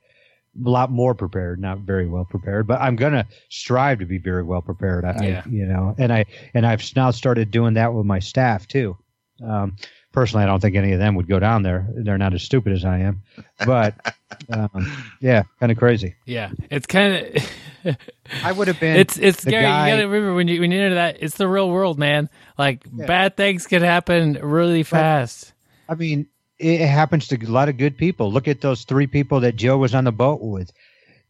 a 0.65 0.69
lot 0.69 0.91
more 0.91 1.15
prepared, 1.15 1.61
not 1.61 1.81
very 1.81 2.07
well 2.09 2.25
prepared, 2.25 2.67
but 2.67 2.81
I'm 2.81 2.97
going 2.97 3.13
to 3.13 3.27
strive 3.49 3.99
to 4.01 4.07
be 4.07 4.19
very 4.19 4.43
well 4.43 4.63
prepared. 4.63 5.05
I, 5.05 5.27
Yeah. 5.27 5.43
I, 5.45 5.49
you 5.49 5.67
know, 5.67 5.95
and 5.99 6.13
I, 6.13 6.27
and 6.55 6.67
I've 6.67 6.85
now 6.97 7.11
started 7.11 7.51
doing 7.51 7.75
that 7.75 7.95
with 7.95 8.07
my 8.07 8.19
staff 8.19 8.67
too. 8.67 8.97
Um, 9.43 9.77
personally, 10.13 10.45
I 10.45 10.47
don't 10.47 10.61
think 10.61 10.77
any 10.77 10.93
of 10.93 10.99
them 10.99 11.15
would 11.17 11.29
go 11.29 11.39
down 11.39 11.63
there. 11.63 11.87
They're 11.95 12.19
not 12.19 12.35
as 12.35 12.43
stupid 12.43 12.73
as 12.73 12.85
I 12.85 12.99
am, 12.99 13.23
but, 13.65 13.95
um, 14.53 14.71
yeah, 15.21 15.43
kind 15.59 15.71
of 15.73 15.79
crazy. 15.79 16.15
Yeah, 16.27 16.51
it's 16.71 16.87
kind 16.87 17.37
of. 17.37 17.97
I 18.45 18.53
would 18.53 18.69
have 18.69 18.79
been. 18.79 18.97
It's 18.97 19.17
it's 19.19 19.41
scary. 19.43 19.63
guy- 19.63 19.89
You 19.89 19.97
gotta 19.97 20.09
remember 20.09 20.35
when 20.35 20.49
you 20.49 20.61
when 20.61 20.71
you 20.71 20.81
enter 20.81 20.95
that, 20.97 21.19
it's 21.21 21.37
the 21.37 21.49
real 21.49 21.71
world, 21.71 21.99
man. 21.99 22.29
Like 22.59 22.85
Yeah. 22.95 23.07
bad 23.07 23.37
things 23.37 23.67
can 23.67 23.83
happen 23.83 24.35
really 24.43 24.83
fast. 24.83 25.53
I 25.89 25.95
mean, 25.95 26.27
it 26.59 26.87
happens 26.87 27.29
to 27.29 27.37
a 27.43 27.47
lot 27.49 27.69
of 27.71 27.79
good 27.79 27.97
people. 27.97 28.31
Look 28.31 28.49
at 28.49 28.61
those 28.61 28.85
three 28.85 29.07
people 29.07 29.41
that 29.41 29.57
Joe 29.57 29.79
was 29.79 29.95
on 29.95 30.05
the 30.05 30.13
boat 30.13 30.41
with. 30.43 30.71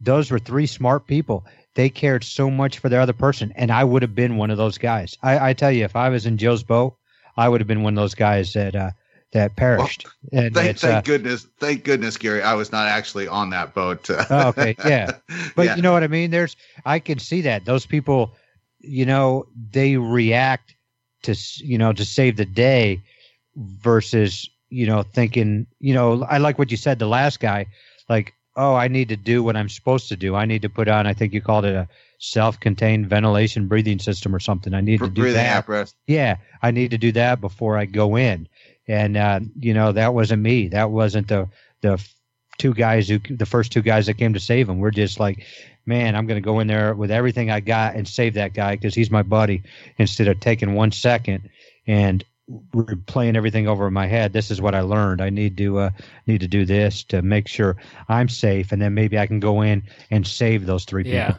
Those 0.01 0.29
were 0.29 0.39
three 0.39 0.65
smart 0.67 1.07
people. 1.07 1.45
They 1.73 1.89
cared 1.89 2.23
so 2.25 2.51
much 2.51 2.79
for 2.79 2.89
the 2.89 2.97
other 2.97 3.13
person, 3.13 3.53
and 3.55 3.71
I 3.71 3.83
would 3.85 4.01
have 4.01 4.13
been 4.13 4.35
one 4.35 4.51
of 4.51 4.57
those 4.57 4.77
guys. 4.77 5.15
I, 5.23 5.49
I 5.51 5.53
tell 5.53 5.71
you, 5.71 5.85
if 5.85 5.95
I 5.95 6.09
was 6.09 6.25
in 6.25 6.37
Joe's 6.37 6.63
boat, 6.63 6.97
I 7.41 7.49
would 7.49 7.61
have 7.61 7.67
been 7.67 7.83
one 7.83 7.97
of 7.97 8.01
those 8.01 8.15
guys 8.15 8.53
that 8.53 8.75
uh, 8.75 8.91
that 9.33 9.55
perished. 9.55 10.07
and 10.31 10.53
Thank, 10.53 10.77
thank 10.77 10.97
uh, 10.97 11.01
goodness, 11.01 11.47
thank 11.59 11.83
goodness, 11.83 12.17
Gary. 12.17 12.41
I 12.41 12.53
was 12.53 12.71
not 12.71 12.87
actually 12.87 13.27
on 13.27 13.49
that 13.51 13.73
boat. 13.73 14.09
Oh, 14.29 14.47
okay, 14.49 14.75
yeah. 14.85 15.11
But 15.55 15.63
Yeah. 15.67 15.75
you 15.75 15.81
know 15.81 15.91
what 15.91 16.03
I 16.03 16.07
mean? 16.07 16.31
There's 16.31 16.55
I 16.85 16.99
can 16.99 17.19
see 17.19 17.41
that 17.41 17.65
those 17.65 17.85
people, 17.85 18.33
you 18.79 19.05
know, 19.05 19.47
they 19.71 19.97
react 19.97 20.75
to 21.23 21.35
you 21.57 21.77
know 21.77 21.93
to 21.93 22.05
save 22.05 22.37
the 22.37 22.45
day 22.45 23.01
versus 23.55 24.49
you 24.69 24.85
know 24.85 25.03
thinking 25.03 25.67
you 25.79 25.93
know 25.93 26.23
I 26.23 26.37
like 26.37 26.57
what 26.57 26.71
you 26.71 26.77
said 26.77 26.99
the 26.99 27.07
last 27.07 27.39
guy 27.39 27.67
like 28.09 28.33
oh 28.55 28.75
I 28.75 28.87
need 28.87 29.09
to 29.09 29.17
do 29.17 29.43
what 29.43 29.55
I'm 29.55 29.69
supposed 29.69 30.07
to 30.09 30.15
do 30.15 30.35
I 30.35 30.45
need 30.45 30.61
to 30.63 30.69
put 30.69 30.87
on 30.87 31.07
I 31.07 31.13
think 31.13 31.33
you 31.33 31.41
called 31.41 31.65
it 31.65 31.75
a 31.75 31.87
self-contained 32.23 33.09
ventilation 33.09 33.67
breathing 33.67 33.97
system 33.97 34.33
or 34.33 34.39
something 34.39 34.75
I 34.75 34.81
need 34.81 34.99
to 34.99 35.09
do 35.09 35.21
breathing 35.21 35.37
that 35.37 35.57
apparatus. 35.57 35.95
yeah, 36.05 36.37
I 36.61 36.69
need 36.69 36.91
to 36.91 36.99
do 36.99 37.11
that 37.13 37.41
before 37.41 37.77
I 37.77 37.85
go 37.85 38.15
in. 38.15 38.47
And 38.87 39.17
uh, 39.17 39.39
you 39.59 39.73
know, 39.73 39.91
that 39.91 40.13
wasn't 40.13 40.43
me. 40.43 40.67
That 40.69 40.91
wasn't 40.91 41.27
the 41.27 41.49
the 41.81 42.03
two 42.59 42.73
guys 42.75 43.09
who 43.09 43.19
the 43.19 43.45
first 43.45 43.71
two 43.71 43.81
guys 43.81 44.05
that 44.05 44.15
came 44.15 44.33
to 44.33 44.39
save 44.39 44.69
him. 44.69 44.77
We're 44.77 44.91
just 44.91 45.19
like, 45.19 45.45
man, 45.85 46.15
I'm 46.15 46.27
going 46.27 46.41
to 46.41 46.45
go 46.45 46.59
in 46.59 46.67
there 46.67 46.93
with 46.93 47.09
everything 47.09 47.49
I 47.49 47.59
got 47.59 47.95
and 47.95 48.07
save 48.07 48.35
that 48.35 48.53
guy 48.53 48.75
because 48.75 48.93
he's 48.93 49.09
my 49.09 49.23
buddy. 49.23 49.63
Instead 49.97 50.27
of 50.27 50.39
taking 50.39 50.75
one 50.75 50.91
second 50.91 51.49
and 51.87 52.23
replaying 52.75 53.35
everything 53.35 53.67
over 53.67 53.87
in 53.87 53.93
my 53.93 54.05
head, 54.05 54.31
this 54.31 54.51
is 54.51 54.61
what 54.61 54.75
I 54.75 54.81
learned. 54.81 55.21
I 55.21 55.31
need 55.31 55.57
to 55.57 55.79
uh, 55.79 55.89
need 56.27 56.41
to 56.41 56.47
do 56.47 56.65
this 56.65 57.03
to 57.05 57.23
make 57.23 57.47
sure 57.47 57.77
I'm 58.07 58.29
safe, 58.29 58.71
and 58.71 58.79
then 58.79 58.93
maybe 58.93 59.17
I 59.17 59.25
can 59.25 59.39
go 59.39 59.61
in 59.61 59.83
and 60.11 60.27
save 60.27 60.67
those 60.67 60.85
three 60.85 61.03
people. 61.03 61.17
Yeah. 61.17 61.37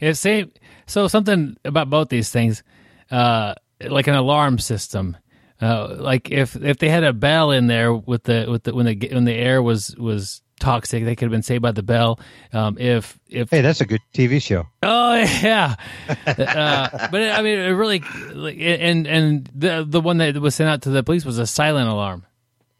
It's 0.00 0.20
same. 0.20 0.52
So 0.86 1.08
something 1.08 1.56
about 1.64 1.90
both 1.90 2.08
these 2.08 2.30
things, 2.30 2.62
uh, 3.10 3.54
like 3.80 4.06
an 4.06 4.14
alarm 4.14 4.58
system. 4.58 5.16
Uh, 5.60 5.96
like 5.98 6.30
if 6.30 6.54
if 6.56 6.78
they 6.78 6.90
had 6.90 7.04
a 7.04 7.12
bell 7.12 7.50
in 7.50 7.66
there 7.66 7.94
with 7.94 8.24
the 8.24 8.46
with 8.48 8.64
the 8.64 8.74
when 8.74 8.86
the 8.86 9.08
when 9.12 9.24
the 9.24 9.32
air 9.32 9.62
was 9.62 9.96
was 9.96 10.42
toxic, 10.60 11.04
they 11.04 11.16
could 11.16 11.26
have 11.26 11.32
been 11.32 11.42
saved 11.42 11.62
by 11.62 11.72
the 11.72 11.82
bell. 11.82 12.20
Um, 12.52 12.76
if 12.78 13.18
if 13.28 13.50
Hey, 13.50 13.62
that's 13.62 13.80
a 13.80 13.86
good 13.86 14.02
TV 14.12 14.42
show. 14.42 14.66
Oh 14.82 15.14
yeah, 15.42 15.76
uh, 16.08 17.08
but 17.10 17.22
I 17.22 17.42
mean, 17.42 17.58
it 17.58 17.70
really, 17.70 18.02
like, 18.32 18.56
and 18.58 19.06
and 19.06 19.50
the 19.54 19.86
the 19.88 20.00
one 20.00 20.18
that 20.18 20.36
was 20.36 20.54
sent 20.54 20.68
out 20.68 20.82
to 20.82 20.90
the 20.90 21.02
police 21.02 21.24
was 21.24 21.38
a 21.38 21.46
silent 21.46 21.88
alarm. 21.88 22.26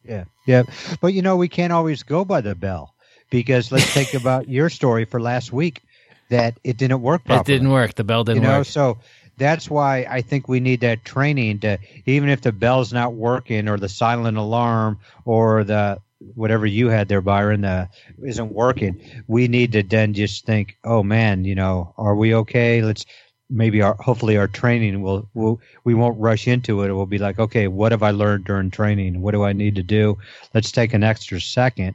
Yeah, 0.05 0.25
yeah. 0.47 0.65
But 1.01 1.15
you 1.15 1.23
know, 1.23 1.37
we 1.37 1.49
can't 1.49 1.73
always 1.73 2.03
go 2.03 2.25
by 2.27 2.43
the 2.43 2.55
bell 2.55 2.95
because 3.31 3.73
let's 3.73 3.91
think 3.93 4.15
about 4.15 4.49
your 4.49 4.69
story 4.71 5.05
for 5.05 5.21
last 5.21 5.53
week 5.53 5.83
that 6.29 6.59
it 6.65 6.77
didn't 6.77 7.03
work 7.03 7.25
properly. 7.25 7.41
It 7.41 7.59
didn't 7.59 7.71
work. 7.71 7.95
The 7.95 8.05
bell 8.05 8.25
didn't 8.25 8.43
you 8.43 8.49
know, 8.49 8.59
work. 8.59 8.67
so 8.67 8.99
that's 9.37 9.69
why 9.69 10.07
I 10.09 10.23
think 10.23 10.49
we 10.49 10.61
need 10.61 10.81
that 10.81 11.05
training 11.05 11.61
to 11.61 11.79
even 12.07 12.29
if 12.29 12.41
the 12.41 12.53
bell's 12.53 12.93
not 12.93 13.15
working 13.15 13.69
or 13.69 13.79
the 13.79 13.89
silent 13.89 14.37
alarm 14.37 14.99
or 15.25 15.65
the 15.65 16.01
whatever 16.35 16.67
you 16.67 16.89
had 16.89 17.09
there, 17.09 17.21
Byron, 17.21 17.65
uh, 17.65 17.87
isn't 18.25 18.53
working. 18.53 19.01
We 19.27 19.49
need 19.49 19.73
to 19.73 19.83
then 19.83 20.15
just 20.15 20.47
think, 20.47 20.79
oh 20.85 21.03
man, 21.03 21.45
you 21.45 21.55
know, 21.55 21.95
are 21.99 22.17
we 22.17 22.35
okay? 22.35 22.83
Let's 22.83 23.05
maybe 23.49 23.81
our 23.81 23.95
hopefully 23.95 24.37
our 24.37 24.49
training 24.49 25.03
will 25.03 25.29
will 25.35 25.61
we 25.85 25.95
won't 25.95 26.19
rush 26.19 26.49
into 26.49 26.83
it. 26.83 26.89
It 26.89 26.95
will 26.95 27.07
be 27.07 27.19
like, 27.19 27.39
okay, 27.39 27.69
what 27.69 27.93
have 27.93 28.03
I 28.03 28.11
learned 28.11 28.45
during 28.45 28.71
training? 28.71 29.21
What 29.21 29.33
do 29.33 29.45
I 29.45 29.53
need 29.53 29.77
to 29.77 29.83
do? 29.83 30.19
Let's 30.55 30.73
take 30.73 30.95
an 30.95 31.05
extra 31.05 31.41
second 31.41 31.95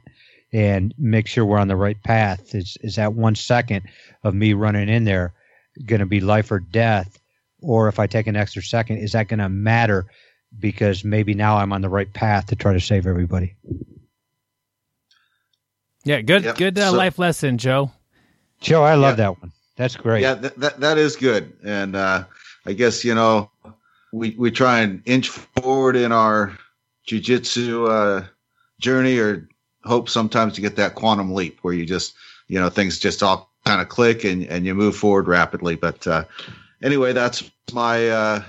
and 0.52 0.94
make 0.98 1.26
sure 1.26 1.44
we're 1.44 1.58
on 1.58 1.68
the 1.68 1.76
right 1.76 2.02
path. 2.02 2.54
Is 2.54 2.76
is 2.82 2.96
that 2.96 3.14
one 3.14 3.34
second 3.34 3.84
of 4.24 4.34
me 4.34 4.52
running 4.52 4.88
in 4.88 5.04
there 5.04 5.32
going 5.86 6.00
to 6.00 6.06
be 6.06 6.20
life 6.20 6.50
or 6.50 6.60
death? 6.60 7.18
Or 7.60 7.88
if 7.88 7.98
I 7.98 8.06
take 8.06 8.26
an 8.26 8.36
extra 8.36 8.62
second, 8.62 8.98
is 8.98 9.12
that 9.12 9.28
going 9.28 9.38
to 9.38 9.48
matter? 9.48 10.06
Because 10.58 11.04
maybe 11.04 11.32
now 11.32 11.56
I'm 11.56 11.72
on 11.72 11.80
the 11.80 11.88
right 11.88 12.12
path 12.12 12.46
to 12.48 12.56
try 12.56 12.72
to 12.72 12.80
save 12.80 13.06
everybody. 13.06 13.54
Yeah, 16.04 16.20
good 16.20 16.44
Yep. 16.44 16.56
good 16.56 16.78
uh, 16.78 16.90
So- 16.90 16.96
life 16.96 17.18
lesson, 17.18 17.58
Joe. 17.58 17.92
Joe, 18.60 18.82
I 18.82 18.94
love 18.94 19.12
Yeah. 19.18 19.24
that 19.30 19.40
one. 19.40 19.52
That's 19.76 19.96
great. 19.96 20.22
Yeah, 20.22 20.34
that, 20.34 20.58
that 20.60 20.80
that 20.80 20.98
is 20.98 21.16
good, 21.16 21.52
and 21.64 21.96
uh, 21.96 22.24
I 22.66 22.72
guess 22.74 23.04
you 23.04 23.14
know 23.14 23.50
we 24.12 24.34
we 24.38 24.50
try 24.50 24.80
and 24.80 25.02
inch 25.06 25.28
forward 25.28 25.96
in 25.96 26.12
our 26.12 26.56
jujitsu 27.08 27.88
uh, 27.88 28.26
journey, 28.80 29.18
or 29.18 29.48
hope 29.84 30.08
sometimes 30.08 30.54
to 30.54 30.60
get 30.60 30.76
that 30.76 30.94
quantum 30.94 31.34
leap 31.34 31.58
where 31.62 31.74
you 31.74 31.84
just 31.84 32.14
you 32.48 32.58
know 32.58 32.68
things 32.68 32.98
just 32.98 33.22
all 33.22 33.50
kind 33.64 33.80
of 33.80 33.88
click 33.88 34.24
and 34.24 34.44
and 34.46 34.66
you 34.66 34.74
move 34.74 34.96
forward 34.96 35.28
rapidly. 35.28 35.76
But 35.76 36.06
uh, 36.06 36.24
anyway, 36.82 37.12
that's 37.12 37.50
my 37.72 38.08
uh, 38.08 38.42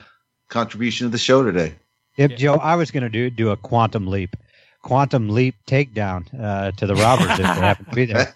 contribution 0.50 1.08
to 1.08 1.12
the 1.12 1.18
show 1.18 1.44
today. 1.44 1.76
Yep, 2.18 2.32
Joe, 2.38 2.56
I 2.56 2.76
was 2.76 2.92
going 2.92 3.04
to 3.04 3.10
do 3.10 3.30
do 3.30 3.50
a 3.50 3.58
quantum 3.58 4.08
leap, 4.08 4.36
quantum 4.82 5.30
leap 5.30 5.56
takedown 5.68 6.28
uh, 6.40 6.72
to 6.72 6.86
the 6.86 6.96
robbers 6.96 7.32
if 7.32 7.38
they 7.38 7.44
happen 7.44 7.86
to 7.86 7.92
be 7.92 8.06
there. 8.06 8.34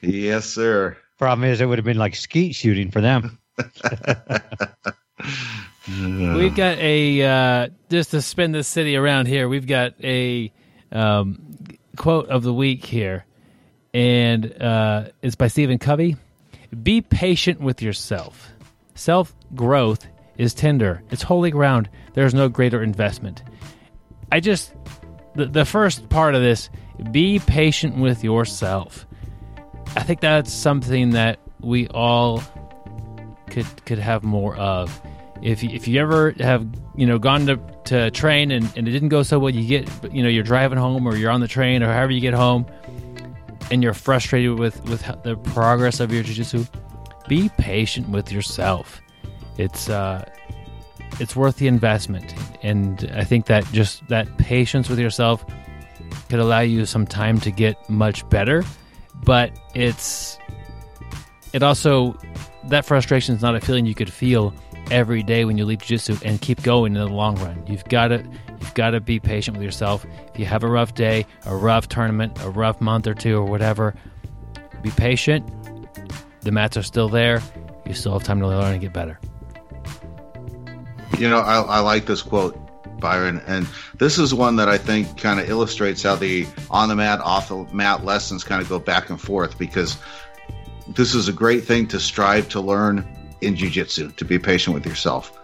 yes, 0.00 0.46
sir. 0.46 0.96
Problem 1.18 1.48
is, 1.48 1.60
it 1.60 1.66
would 1.66 1.78
have 1.78 1.84
been 1.84 1.98
like 1.98 2.16
skeet 2.16 2.54
shooting 2.54 2.90
for 2.90 3.00
them. 3.00 3.38
We've 5.86 6.54
got 6.54 6.78
a 6.78 7.22
uh, 7.22 7.68
just 7.90 8.12
to 8.12 8.22
spin 8.22 8.52
the 8.52 8.64
city 8.64 8.96
around 8.96 9.26
here. 9.26 9.48
We've 9.48 9.66
got 9.66 9.92
a 10.02 10.50
um, 10.90 11.56
quote 11.96 12.28
of 12.28 12.42
the 12.42 12.54
week 12.54 12.84
here, 12.86 13.26
and 13.92 14.62
uh, 14.62 15.08
it's 15.20 15.34
by 15.34 15.48
Stephen 15.48 15.78
Covey. 15.78 16.16
Be 16.82 17.02
patient 17.02 17.60
with 17.60 17.82
yourself. 17.82 18.50
Self 18.94 19.34
growth 19.54 20.06
is 20.38 20.54
tender. 20.54 21.02
It's 21.10 21.22
holy 21.22 21.50
ground. 21.50 21.90
There 22.14 22.24
is 22.24 22.32
no 22.32 22.48
greater 22.48 22.82
investment. 22.82 23.42
I 24.32 24.40
just 24.40 24.72
the, 25.34 25.46
the 25.46 25.64
first 25.66 26.08
part 26.08 26.34
of 26.34 26.42
this. 26.42 26.70
Be 27.10 27.40
patient 27.40 27.96
with 27.96 28.24
yourself. 28.24 29.06
I 29.96 30.02
think 30.02 30.20
that's 30.20 30.52
something 30.52 31.10
that 31.10 31.40
we 31.60 31.88
all 31.88 32.42
could 33.48 33.66
could 33.84 33.98
have 33.98 34.22
more 34.22 34.56
of. 34.56 35.02
If 35.44 35.62
you, 35.62 35.68
if 35.70 35.86
you 35.86 36.00
ever 36.00 36.34
have 36.40 36.66
you 36.96 37.06
know 37.06 37.18
gone 37.18 37.44
to, 37.46 37.56
to 37.84 38.10
train 38.10 38.50
and, 38.50 38.64
and 38.76 38.88
it 38.88 38.90
didn't 38.90 39.10
go 39.10 39.22
so 39.22 39.38
well, 39.38 39.54
you 39.54 39.68
get 39.68 40.12
you 40.12 40.22
know 40.22 40.28
you're 40.28 40.42
driving 40.42 40.78
home 40.78 41.06
or 41.06 41.16
you're 41.16 41.30
on 41.30 41.40
the 41.40 41.48
train 41.48 41.82
or 41.82 41.92
however 41.92 42.12
you 42.12 42.20
get 42.20 42.32
home, 42.32 42.64
and 43.70 43.82
you're 43.82 43.92
frustrated 43.92 44.58
with 44.58 44.82
with 44.88 45.02
the 45.22 45.36
progress 45.36 46.00
of 46.00 46.12
your 46.12 46.22
jiu-jitsu. 46.22 46.64
Be 47.28 47.50
patient 47.58 48.08
with 48.08 48.32
yourself. 48.32 49.02
It's 49.58 49.90
uh, 49.90 50.24
it's 51.20 51.36
worth 51.36 51.58
the 51.58 51.66
investment, 51.66 52.34
and 52.62 53.12
I 53.14 53.24
think 53.24 53.44
that 53.46 53.64
just 53.70 54.08
that 54.08 54.38
patience 54.38 54.88
with 54.88 54.98
yourself 54.98 55.44
could 56.30 56.40
allow 56.40 56.60
you 56.60 56.86
some 56.86 57.06
time 57.06 57.38
to 57.40 57.50
get 57.50 57.88
much 57.90 58.26
better. 58.30 58.64
But 59.24 59.52
it's 59.74 60.38
it 61.52 61.62
also 61.62 62.16
that 62.68 62.86
frustration 62.86 63.34
is 63.34 63.42
not 63.42 63.54
a 63.54 63.60
feeling 63.60 63.84
you 63.84 63.94
could 63.94 64.12
feel 64.12 64.54
every 64.90 65.22
day 65.22 65.44
when 65.44 65.58
you 65.58 65.64
leave 65.64 65.80
jiu-jitsu 65.80 66.16
and 66.24 66.40
keep 66.40 66.62
going 66.62 66.94
in 66.94 67.00
the 67.00 67.12
long 67.12 67.36
run. 67.36 67.62
You've 67.66 67.84
got 67.84 68.08
to 68.08 68.24
you've 68.60 68.74
got 68.74 68.90
to 68.90 69.00
be 69.00 69.20
patient 69.20 69.56
with 69.56 69.64
yourself. 69.64 70.06
If 70.32 70.38
you 70.38 70.46
have 70.46 70.64
a 70.64 70.68
rough 70.68 70.94
day, 70.94 71.26
a 71.46 71.56
rough 71.56 71.88
tournament, 71.88 72.40
a 72.42 72.50
rough 72.50 72.80
month 72.80 73.06
or 73.06 73.14
two 73.14 73.36
or 73.36 73.44
whatever, 73.44 73.94
be 74.82 74.90
patient. 74.90 75.48
The 76.42 76.52
mats 76.52 76.76
are 76.76 76.82
still 76.82 77.08
there. 77.08 77.42
You 77.86 77.94
still 77.94 78.12
have 78.12 78.22
time 78.22 78.40
to 78.40 78.48
learn 78.48 78.72
and 78.72 78.80
get 78.80 78.92
better. 78.92 79.18
You 81.18 81.28
know, 81.28 81.38
I, 81.38 81.60
I 81.60 81.78
like 81.80 82.06
this 82.06 82.22
quote, 82.22 82.58
Byron, 83.00 83.42
and 83.46 83.68
this 83.98 84.18
is 84.18 84.34
one 84.34 84.56
that 84.56 84.68
I 84.68 84.78
think 84.78 85.18
kind 85.18 85.38
of 85.38 85.48
illustrates 85.48 86.02
how 86.02 86.16
the 86.16 86.46
on 86.70 86.88
the 86.88 86.96
mat, 86.96 87.20
off 87.20 87.48
the 87.48 87.66
mat 87.72 88.04
lessons 88.04 88.44
kind 88.44 88.60
of 88.60 88.68
go 88.68 88.78
back 88.78 89.10
and 89.10 89.20
forth 89.20 89.56
because 89.58 89.96
this 90.88 91.14
is 91.14 91.28
a 91.28 91.32
great 91.32 91.64
thing 91.64 91.86
to 91.88 92.00
strive 92.00 92.48
to 92.50 92.60
learn 92.60 93.06
in 93.40 93.54
jujitsu, 93.56 94.14
to 94.16 94.24
be 94.24 94.38
patient 94.38 94.74
with 94.74 94.86
yourself. 94.86 95.38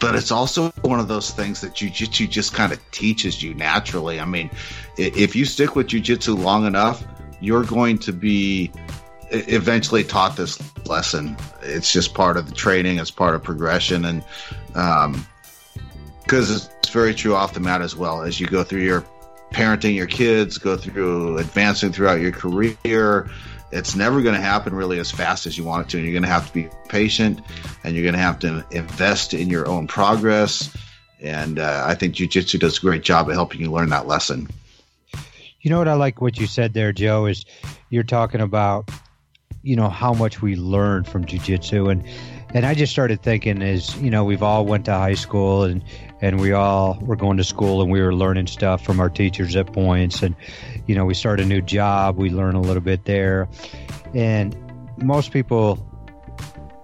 But 0.00 0.14
it's 0.14 0.30
also 0.30 0.70
one 0.82 1.00
of 1.00 1.08
those 1.08 1.30
things 1.30 1.62
that 1.62 1.72
jujitsu 1.72 2.28
just 2.28 2.52
kind 2.52 2.72
of 2.72 2.90
teaches 2.90 3.42
you 3.42 3.54
naturally. 3.54 4.20
I 4.20 4.26
mean, 4.26 4.50
if 4.98 5.34
you 5.34 5.44
stick 5.44 5.74
with 5.74 5.88
jujitsu 5.88 6.38
long 6.38 6.66
enough, 6.66 7.04
you're 7.40 7.64
going 7.64 7.98
to 7.98 8.12
be 8.12 8.70
eventually 9.30 10.04
taught 10.04 10.36
this 10.36 10.60
lesson. 10.86 11.36
It's 11.62 11.92
just 11.92 12.14
part 12.14 12.36
of 12.36 12.48
the 12.48 12.54
training, 12.54 12.98
it's 12.98 13.10
part 13.10 13.34
of 13.34 13.42
progression, 13.42 14.04
and 14.04 14.24
um, 14.74 15.26
because 16.22 16.50
it's 16.50 16.90
very 16.90 17.14
true 17.14 17.34
off 17.34 17.54
the 17.54 17.60
mat 17.60 17.82
as 17.82 17.96
well 17.96 18.22
as 18.22 18.40
you 18.40 18.46
go 18.46 18.64
through 18.64 18.82
your 18.82 19.04
parenting 19.52 19.94
your 19.94 20.06
kids, 20.06 20.58
go 20.58 20.76
through 20.76 21.38
advancing 21.38 21.92
throughout 21.92 22.20
your 22.20 22.32
career. 22.32 23.30
It's 23.72 23.96
never 23.96 24.22
going 24.22 24.34
to 24.34 24.40
happen 24.40 24.74
really 24.74 24.98
as 24.98 25.10
fast 25.10 25.46
as 25.46 25.58
you 25.58 25.64
want 25.64 25.86
it 25.86 25.90
to. 25.90 25.96
And 25.96 26.06
you're 26.06 26.12
going 26.12 26.22
to 26.22 26.28
have 26.28 26.46
to 26.46 26.52
be 26.52 26.68
patient 26.88 27.40
and 27.84 27.94
you're 27.94 28.04
going 28.04 28.14
to 28.14 28.20
have 28.20 28.38
to 28.40 28.64
invest 28.70 29.34
in 29.34 29.48
your 29.48 29.66
own 29.66 29.86
progress. 29.86 30.74
And 31.20 31.58
uh, 31.58 31.84
I 31.86 31.94
think 31.94 32.14
jujitsu 32.14 32.60
does 32.60 32.78
a 32.78 32.80
great 32.80 33.02
job 33.02 33.28
of 33.28 33.34
helping 33.34 33.60
you 33.60 33.70
learn 33.72 33.88
that 33.90 34.06
lesson. 34.06 34.48
You 35.60 35.70
know 35.70 35.78
what 35.78 35.88
I 35.88 35.94
like 35.94 36.20
what 36.20 36.38
you 36.38 36.46
said 36.46 36.74
there, 36.74 36.92
Joe, 36.92 37.26
is 37.26 37.44
you're 37.90 38.04
talking 38.04 38.40
about, 38.40 38.90
you 39.62 39.74
know, 39.74 39.88
how 39.88 40.12
much 40.12 40.40
we 40.40 40.54
learn 40.54 41.02
from 41.02 41.24
jujitsu. 41.24 41.90
And, 41.90 42.04
and 42.56 42.64
I 42.64 42.72
just 42.72 42.90
started 42.90 43.20
thinking 43.20 43.60
is, 43.60 43.94
you 44.00 44.08
know, 44.08 44.24
we've 44.24 44.42
all 44.42 44.64
went 44.64 44.86
to 44.86 44.92
high 44.92 45.12
school 45.12 45.64
and, 45.64 45.84
and 46.22 46.40
we 46.40 46.52
all 46.52 46.98
were 47.02 47.14
going 47.14 47.36
to 47.36 47.44
school 47.44 47.82
and 47.82 47.90
we 47.90 48.00
were 48.00 48.14
learning 48.14 48.46
stuff 48.46 48.82
from 48.82 48.98
our 48.98 49.10
teachers 49.10 49.54
at 49.56 49.74
points. 49.74 50.22
And, 50.22 50.34
you 50.86 50.94
know, 50.94 51.04
we 51.04 51.12
start 51.12 51.38
a 51.38 51.44
new 51.44 51.60
job, 51.60 52.16
we 52.16 52.30
learn 52.30 52.54
a 52.54 52.60
little 52.62 52.80
bit 52.80 53.04
there. 53.04 53.46
And 54.14 54.56
most 54.96 55.32
people, 55.32 55.86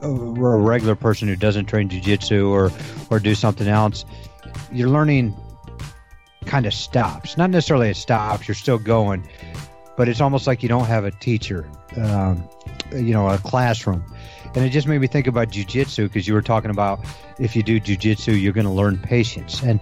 uh, 0.03 0.09
a 0.09 0.59
regular 0.59 0.95
person 0.95 1.27
who 1.27 1.37
doesn't 1.37 1.65
train 1.65 1.89
jujitsu 1.89 2.51
or, 2.51 2.71
or 3.11 3.19
do 3.19 3.35
something 3.35 3.67
else, 3.67 4.05
you're 4.71 4.91
learning 4.91 5.35
kind 6.45 6.67
of 6.67 6.75
stops. 6.75 7.39
Not 7.39 7.49
necessarily 7.49 7.89
it 7.89 7.97
stops, 7.97 8.47
you're 8.47 8.55
still 8.57 8.79
going, 8.79 9.27
but 9.97 10.07
it's 10.07 10.21
almost 10.21 10.47
like 10.47 10.63
you 10.63 10.69
don't 10.69 10.85
have 10.85 11.07
a 11.07 11.13
teacher, 11.13 11.67
um, 11.97 12.47
you 12.93 13.15
know, 13.15 13.27
a 13.31 13.39
classroom. 13.39 14.05
And 14.55 14.65
it 14.65 14.71
just 14.71 14.87
made 14.87 15.01
me 15.01 15.07
think 15.07 15.27
about 15.27 15.49
jujitsu 15.49 16.05
because 16.05 16.29
you 16.29 16.35
were 16.35 16.43
talking 16.43 16.71
about 16.71 17.01
if 17.39 17.57
you 17.57 17.63
do 17.63 17.81
jujitsu, 17.81 18.41
you're 18.41 18.53
going 18.53 18.67
to 18.67 18.73
learn 18.73 18.99
patience. 18.99 19.63
And 19.63 19.81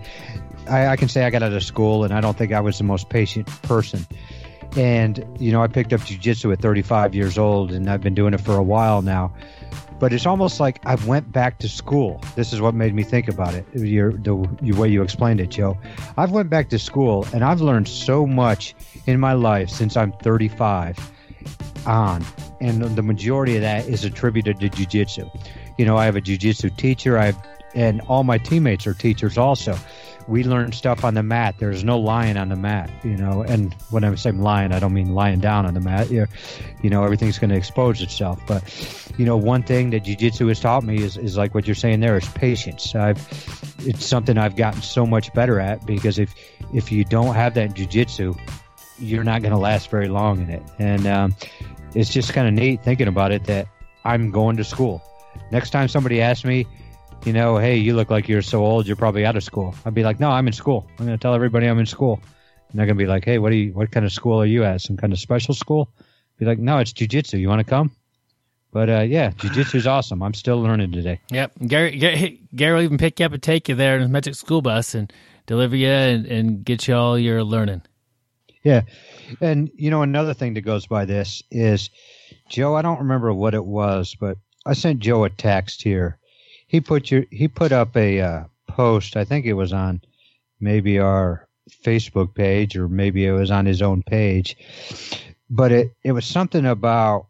I, 0.68 0.88
I, 0.88 0.96
can 0.96 1.08
say 1.08 1.24
I 1.24 1.30
got 1.30 1.42
out 1.42 1.52
of 1.52 1.62
school 1.62 2.04
and 2.04 2.12
I 2.12 2.20
don't 2.20 2.36
think 2.36 2.52
I 2.52 2.60
was 2.60 2.78
the 2.78 2.84
most 2.84 3.08
patient 3.08 3.46
person. 3.62 4.06
And, 4.76 5.24
you 5.40 5.50
know, 5.50 5.62
I 5.62 5.66
picked 5.66 5.92
up 5.92 6.00
jujitsu 6.00 6.52
at 6.52 6.60
35 6.60 7.14
years 7.14 7.38
old 7.38 7.72
and 7.72 7.90
I've 7.90 8.00
been 8.00 8.14
doing 8.14 8.34
it 8.34 8.40
for 8.40 8.56
a 8.56 8.62
while 8.62 9.02
now 9.02 9.34
but 10.00 10.14
it's 10.14 10.26
almost 10.26 10.58
like 10.58 10.84
I 10.86 10.96
went 11.06 11.30
back 11.30 11.58
to 11.58 11.68
school. 11.68 12.20
This 12.34 12.52
is 12.52 12.60
what 12.60 12.74
made 12.74 12.94
me 12.94 13.02
think 13.04 13.28
about 13.28 13.54
it. 13.54 13.66
Your, 13.74 14.12
the, 14.12 14.34
way 14.34 14.88
you 14.88 15.02
explained 15.02 15.40
it, 15.40 15.50
Joe. 15.50 15.78
I've 16.16 16.32
went 16.32 16.48
back 16.48 16.70
to 16.70 16.78
school 16.78 17.26
and 17.34 17.44
I've 17.44 17.60
learned 17.60 17.86
so 17.86 18.26
much 18.26 18.74
in 19.06 19.20
my 19.20 19.34
life 19.34 19.68
since 19.68 19.96
I'm 19.96 20.12
35 20.12 20.98
on, 21.86 22.24
and 22.60 22.82
the 22.82 23.02
majority 23.02 23.56
of 23.56 23.62
that 23.62 23.88
is 23.88 24.04
attributed 24.04 24.60
to 24.60 24.68
jujitsu. 24.68 25.30
You 25.78 25.84
know, 25.84 25.96
I 25.96 26.04
have 26.04 26.16
a 26.16 26.20
jujitsu 26.20 26.76
teacher. 26.76 27.18
I 27.18 27.26
have, 27.26 27.46
and 27.74 28.00
all 28.02 28.24
my 28.24 28.38
teammates 28.38 28.86
are 28.86 28.94
teachers 28.94 29.38
also 29.38 29.76
we 30.30 30.44
learn 30.44 30.70
stuff 30.70 31.04
on 31.04 31.14
the 31.14 31.24
mat. 31.24 31.56
There's 31.58 31.82
no 31.82 31.98
lying 31.98 32.36
on 32.36 32.48
the 32.48 32.56
mat, 32.56 32.88
you 33.02 33.16
know. 33.16 33.42
And 33.42 33.74
when 33.90 34.04
I 34.04 34.14
say 34.14 34.30
lying, 34.30 34.70
I 34.70 34.78
don't 34.78 34.94
mean 34.94 35.12
lying 35.12 35.40
down 35.40 35.66
on 35.66 35.74
the 35.74 35.80
mat. 35.80 36.08
You're, 36.08 36.28
you 36.82 36.88
know, 36.88 37.02
everything's 37.02 37.38
going 37.38 37.50
to 37.50 37.56
expose 37.56 38.00
itself. 38.00 38.40
But, 38.46 38.62
you 39.18 39.24
know, 39.24 39.36
one 39.36 39.64
thing 39.64 39.90
that 39.90 40.04
jiu-jitsu 40.04 40.46
has 40.46 40.60
taught 40.60 40.84
me 40.84 41.02
is, 41.02 41.16
is 41.16 41.36
like 41.36 41.52
what 41.52 41.66
you're 41.66 41.74
saying 41.74 41.98
there 41.98 42.16
is 42.16 42.28
patience. 42.28 42.94
I've, 42.94 43.18
it's 43.80 44.06
something 44.06 44.38
I've 44.38 44.54
gotten 44.54 44.82
so 44.82 45.04
much 45.04 45.32
better 45.34 45.58
at 45.58 45.84
because 45.84 46.20
if, 46.20 46.32
if 46.72 46.92
you 46.92 47.04
don't 47.04 47.34
have 47.34 47.54
that 47.54 47.74
jiu-jitsu, 47.74 48.34
you're 49.00 49.24
not 49.24 49.42
going 49.42 49.52
to 49.52 49.58
last 49.58 49.90
very 49.90 50.08
long 50.08 50.42
in 50.42 50.50
it. 50.50 50.62
And 50.78 51.08
um, 51.08 51.34
it's 51.94 52.10
just 52.10 52.32
kind 52.32 52.46
of 52.46 52.54
neat 52.54 52.82
thinking 52.82 53.08
about 53.08 53.32
it 53.32 53.44
that 53.44 53.66
I'm 54.04 54.30
going 54.30 54.56
to 54.56 54.64
school. 54.64 55.02
Next 55.50 55.70
time 55.70 55.88
somebody 55.88 56.20
asks 56.20 56.44
me, 56.44 56.66
you 57.24 57.32
know, 57.32 57.58
hey, 57.58 57.76
you 57.76 57.94
look 57.94 58.10
like 58.10 58.28
you're 58.28 58.42
so 58.42 58.64
old, 58.64 58.86
you're 58.86 58.96
probably 58.96 59.26
out 59.26 59.36
of 59.36 59.44
school. 59.44 59.74
I'd 59.84 59.94
be 59.94 60.04
like, 60.04 60.20
no, 60.20 60.30
I'm 60.30 60.46
in 60.46 60.52
school. 60.52 60.86
I'm 60.98 61.06
going 61.06 61.18
to 61.18 61.20
tell 61.20 61.34
everybody 61.34 61.66
I'm 61.66 61.78
in 61.78 61.86
school. 61.86 62.20
And 62.70 62.78
they're 62.78 62.86
going 62.86 62.96
to 62.96 63.02
be 63.02 63.08
like, 63.08 63.24
hey, 63.24 63.38
what 63.38 63.52
are 63.52 63.56
you, 63.56 63.72
what 63.72 63.90
kind 63.90 64.06
of 64.06 64.12
school 64.12 64.40
are 64.40 64.46
you 64.46 64.64
at? 64.64 64.80
Some 64.80 64.96
kind 64.96 65.12
of 65.12 65.18
special 65.18 65.54
school? 65.54 65.92
Be 66.38 66.46
like, 66.46 66.58
no, 66.58 66.78
it's 66.78 66.92
jujitsu. 66.92 67.38
You 67.38 67.48
want 67.48 67.60
to 67.60 67.64
come? 67.64 67.90
But 68.72 68.88
uh, 68.88 69.00
yeah, 69.00 69.30
jujitsu 69.32 69.74
is 69.76 69.86
awesome. 69.86 70.22
I'm 70.22 70.34
still 70.34 70.60
learning 70.60 70.92
today. 70.92 71.20
Yep, 71.30 71.52
Gary, 71.66 71.98
Gary, 71.98 72.40
Gary 72.54 72.74
will 72.74 72.82
even 72.82 72.98
pick 72.98 73.20
you 73.20 73.26
up 73.26 73.32
and 73.32 73.42
take 73.42 73.68
you 73.68 73.74
there 73.74 73.96
in 73.96 74.02
his 74.02 74.10
magic 74.10 74.34
school 74.34 74.62
bus 74.62 74.94
and 74.94 75.12
deliver 75.46 75.76
you 75.76 75.88
and, 75.88 76.26
and 76.26 76.64
get 76.64 76.86
you 76.88 76.94
all 76.94 77.18
your 77.18 77.42
learning. 77.42 77.82
Yeah, 78.62 78.82
and 79.40 79.70
you 79.74 79.90
know 79.90 80.02
another 80.02 80.34
thing 80.34 80.54
that 80.54 80.62
goes 80.62 80.86
by 80.86 81.04
this 81.04 81.42
is 81.50 81.90
Joe. 82.48 82.74
I 82.74 82.82
don't 82.82 83.00
remember 83.00 83.32
what 83.32 83.54
it 83.54 83.64
was, 83.64 84.16
but 84.18 84.38
I 84.66 84.74
sent 84.74 85.00
Joe 85.00 85.24
a 85.24 85.30
text 85.30 85.82
here 85.82 86.18
he 86.70 86.80
put 86.80 87.10
your 87.10 87.24
he 87.32 87.48
put 87.48 87.72
up 87.72 87.96
a 87.96 88.20
uh, 88.20 88.44
post. 88.68 89.16
I 89.16 89.24
think 89.24 89.44
it 89.44 89.54
was 89.54 89.72
on 89.72 90.00
maybe 90.60 91.00
our 91.00 91.48
Facebook 91.84 92.32
page 92.32 92.76
or 92.76 92.86
maybe 92.86 93.26
it 93.26 93.32
was 93.32 93.50
on 93.50 93.66
his 93.66 93.82
own 93.82 94.04
page, 94.04 94.56
but 95.50 95.72
it 95.72 95.92
it 96.04 96.12
was 96.12 96.24
something 96.24 96.64
about 96.64 97.26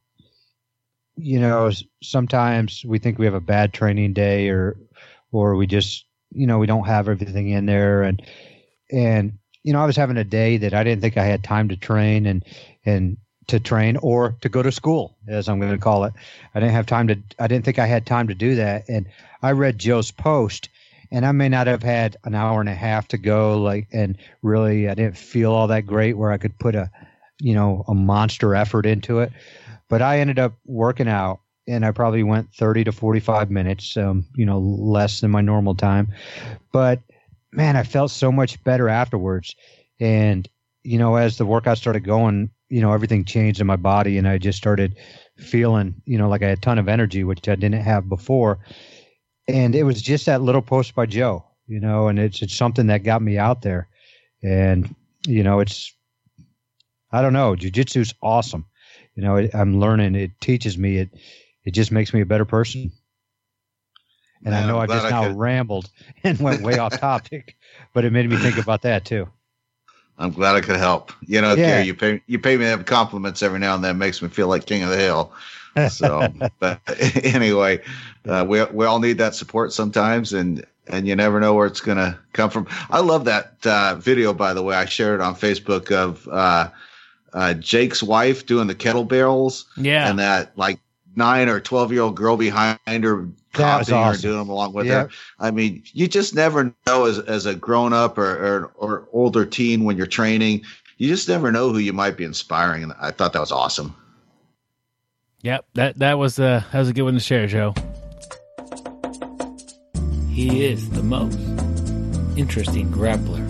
you 1.16 1.40
know 1.40 1.70
sometimes 2.02 2.84
we 2.84 2.98
think 2.98 3.18
we 3.18 3.24
have 3.24 3.32
a 3.32 3.40
bad 3.40 3.72
training 3.72 4.12
day 4.12 4.50
or 4.50 4.76
or 5.32 5.56
we 5.56 5.66
just 5.66 6.04
you 6.32 6.46
know 6.46 6.58
we 6.58 6.66
don't 6.66 6.86
have 6.86 7.08
everything 7.08 7.48
in 7.48 7.64
there 7.64 8.02
and 8.02 8.20
and 8.92 9.38
you 9.62 9.72
know 9.72 9.82
I 9.82 9.86
was 9.86 9.96
having 9.96 10.16
a 10.16 10.24
day 10.24 10.58
that 10.58 10.74
I 10.74 10.84
didn't 10.84 11.02
think 11.02 11.16
I 11.16 11.24
had 11.24 11.44
time 11.44 11.68
to 11.68 11.76
train 11.76 12.26
and 12.26 12.44
and 12.84 13.16
to 13.50 13.60
train 13.60 13.96
or 13.96 14.36
to 14.40 14.48
go 14.48 14.62
to 14.62 14.70
school 14.70 15.16
as 15.26 15.48
I'm 15.48 15.58
going 15.58 15.72
to 15.72 15.78
call 15.78 16.04
it. 16.04 16.12
I 16.54 16.60
didn't 16.60 16.74
have 16.74 16.86
time 16.86 17.08
to 17.08 17.18
I 17.38 17.48
didn't 17.48 17.64
think 17.64 17.78
I 17.78 17.86
had 17.86 18.06
time 18.06 18.28
to 18.28 18.34
do 18.34 18.56
that. 18.56 18.88
And 18.88 19.06
I 19.42 19.52
read 19.52 19.78
Joe's 19.78 20.10
post 20.10 20.68
and 21.10 21.26
I 21.26 21.32
may 21.32 21.48
not 21.48 21.66
have 21.66 21.82
had 21.82 22.16
an 22.24 22.34
hour 22.34 22.60
and 22.60 22.68
a 22.68 22.74
half 22.74 23.08
to 23.08 23.18
go 23.18 23.60
like 23.60 23.88
and 23.92 24.16
really 24.42 24.88
I 24.88 24.94
didn't 24.94 25.18
feel 25.18 25.52
all 25.52 25.66
that 25.68 25.86
great 25.86 26.16
where 26.16 26.30
I 26.30 26.38
could 26.38 26.58
put 26.58 26.74
a 26.74 26.90
you 27.40 27.54
know 27.54 27.84
a 27.88 27.94
monster 27.94 28.54
effort 28.54 28.86
into 28.86 29.20
it. 29.20 29.32
But 29.88 30.02
I 30.02 30.20
ended 30.20 30.38
up 30.38 30.54
working 30.64 31.08
out 31.08 31.40
and 31.66 31.84
I 31.84 31.90
probably 31.90 32.22
went 32.22 32.54
30 32.54 32.84
to 32.84 32.92
45 32.92 33.50
minutes 33.50 33.96
um, 33.96 34.26
you 34.36 34.46
know 34.46 34.60
less 34.60 35.20
than 35.20 35.32
my 35.32 35.40
normal 35.40 35.74
time. 35.74 36.14
But 36.72 37.00
man 37.52 37.76
I 37.76 37.82
felt 37.82 38.10
so 38.10 38.30
much 38.32 38.62
better 38.64 38.88
afterwards. 38.88 39.54
And 39.98 40.48
you 40.82 40.98
know 40.98 41.16
as 41.16 41.36
the 41.36 41.46
workout 41.46 41.76
started 41.78 42.04
going 42.04 42.50
you 42.68 42.80
know 42.80 42.92
everything 42.92 43.24
changed 43.24 43.60
in 43.60 43.66
my 43.66 43.76
body 43.76 44.16
and 44.16 44.26
I 44.26 44.38
just 44.38 44.56
started 44.58 44.96
feeling 45.36 46.00
you 46.06 46.16
know 46.18 46.28
like 46.28 46.42
I 46.42 46.48
had 46.48 46.58
a 46.58 46.60
ton 46.60 46.78
of 46.78 46.88
energy 46.88 47.24
which 47.24 47.48
I 47.48 47.54
didn't 47.54 47.82
have 47.82 48.08
before. 48.08 48.58
And 49.48 49.74
it 49.74 49.82
was 49.82 50.00
just 50.00 50.26
that 50.26 50.42
little 50.42 50.62
post 50.62 50.94
by 50.94 51.06
Joe, 51.06 51.44
you 51.66 51.80
know, 51.80 52.08
and 52.08 52.18
it's 52.18 52.40
it's 52.42 52.56
something 52.56 52.86
that 52.86 53.02
got 53.02 53.20
me 53.20 53.36
out 53.36 53.62
there, 53.62 53.88
and 54.42 54.94
you 55.26 55.42
know, 55.42 55.60
it's 55.60 55.92
I 57.10 57.20
don't 57.22 57.32
know, 57.32 57.56
jujitsu's 57.56 58.14
awesome, 58.22 58.66
you 59.16 59.22
know, 59.22 59.48
I'm 59.52 59.80
learning, 59.80 60.14
it 60.14 60.30
teaches 60.40 60.78
me, 60.78 60.98
it 60.98 61.10
it 61.64 61.72
just 61.72 61.90
makes 61.90 62.14
me 62.14 62.20
a 62.20 62.26
better 62.26 62.44
person. 62.44 62.92
And 64.44 64.54
I 64.54 64.66
know 64.66 64.78
I've 64.78 64.88
just 64.88 65.06
I 65.06 65.10
now 65.10 65.28
could... 65.28 65.36
rambled 65.38 65.90
and 66.24 66.38
went 66.38 66.62
way 66.62 66.78
off 66.78 66.98
topic, 66.98 67.56
but 67.92 68.04
it 68.04 68.12
made 68.12 68.28
me 68.28 68.36
think 68.36 68.58
about 68.58 68.82
that 68.82 69.04
too. 69.04 69.28
I'm 70.18 70.32
glad 70.32 70.54
I 70.54 70.60
could 70.60 70.76
help. 70.76 71.12
You 71.26 71.40
know, 71.40 71.54
yeah. 71.54 71.80
You 71.80 71.94
pay 71.94 72.22
you 72.26 72.38
pay 72.38 72.56
me 72.56 72.64
to 72.64 72.70
have 72.70 72.84
compliments 72.84 73.42
every 73.42 73.58
now 73.58 73.74
and 73.74 73.82
then. 73.82 73.98
Makes 73.98 74.22
me 74.22 74.28
feel 74.28 74.48
like 74.48 74.66
king 74.66 74.82
of 74.82 74.90
the 74.90 74.96
hill. 74.98 75.32
So, 75.90 76.28
but 76.58 76.80
anyway, 77.24 77.82
uh, 78.28 78.44
we 78.46 78.62
we 78.64 78.86
all 78.86 79.00
need 79.00 79.18
that 79.18 79.34
support 79.34 79.72
sometimes, 79.72 80.32
and 80.32 80.64
and 80.86 81.06
you 81.06 81.16
never 81.16 81.40
know 81.40 81.54
where 81.54 81.66
it's 81.66 81.80
going 81.80 81.98
to 81.98 82.18
come 82.32 82.50
from. 82.50 82.66
I 82.90 83.00
love 83.00 83.24
that 83.26 83.54
uh, 83.64 83.94
video, 83.96 84.32
by 84.32 84.54
the 84.54 84.62
way. 84.62 84.74
I 84.74 84.84
shared 84.84 85.20
it 85.20 85.22
on 85.22 85.34
Facebook 85.34 85.90
of 85.90 86.28
uh, 86.28 86.70
uh, 87.32 87.54
Jake's 87.54 88.02
wife 88.02 88.46
doing 88.46 88.66
the 88.66 88.74
kettlebells. 88.74 89.64
Yeah, 89.76 90.08
and 90.08 90.18
that 90.18 90.56
like 90.56 90.80
nine 91.20 91.48
or 91.48 91.60
twelve 91.60 91.92
year 91.92 92.02
old 92.02 92.16
girl 92.16 92.36
behind 92.36 92.78
her 92.86 93.28
copying 93.52 93.98
awesome. 93.98 94.14
her, 94.14 94.16
doing 94.16 94.38
them 94.38 94.48
along 94.48 94.72
with 94.72 94.86
yep. 94.86 95.10
her. 95.10 95.16
I 95.38 95.50
mean, 95.50 95.82
you 95.92 96.08
just 96.08 96.34
never 96.34 96.74
know 96.86 97.04
as 97.04 97.18
as 97.18 97.46
a 97.46 97.54
grown 97.54 97.92
up 97.92 98.18
or, 98.18 98.24
or 98.24 98.72
or 98.76 99.08
older 99.12 99.44
teen 99.44 99.84
when 99.84 99.96
you're 99.96 100.06
training. 100.06 100.64
You 100.96 101.08
just 101.08 101.28
never 101.28 101.52
know 101.52 101.70
who 101.70 101.78
you 101.78 101.92
might 101.92 102.16
be 102.16 102.24
inspiring, 102.24 102.82
and 102.82 102.92
I 103.00 103.10
thought 103.10 103.32
that 103.34 103.40
was 103.40 103.52
awesome. 103.52 103.94
Yep, 105.42 105.66
that 105.74 105.98
that 105.98 106.18
was 106.18 106.38
uh, 106.38 106.62
that 106.72 106.78
was 106.78 106.88
a 106.88 106.92
good 106.92 107.02
one 107.02 107.14
to 107.14 107.20
share, 107.20 107.46
Joe. 107.46 107.74
He 110.30 110.64
is 110.64 110.88
the 110.90 111.02
most 111.02 111.38
interesting 112.38 112.90
grappler 112.90 113.46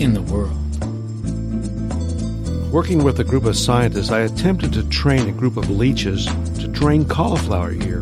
in 0.00 0.12
the 0.12 0.22
world. 0.22 0.62
Working 2.72 3.04
with 3.04 3.20
a 3.20 3.24
group 3.24 3.44
of 3.44 3.56
scientists, 3.56 4.10
I 4.10 4.20
attempted 4.20 4.72
to 4.74 4.86
train 4.90 5.28
a 5.28 5.32
group 5.32 5.56
of 5.56 5.70
leeches 5.70 6.26
to 6.76 6.80
drain 6.80 7.04
cauliflower 7.06 7.72
ear. 7.72 8.00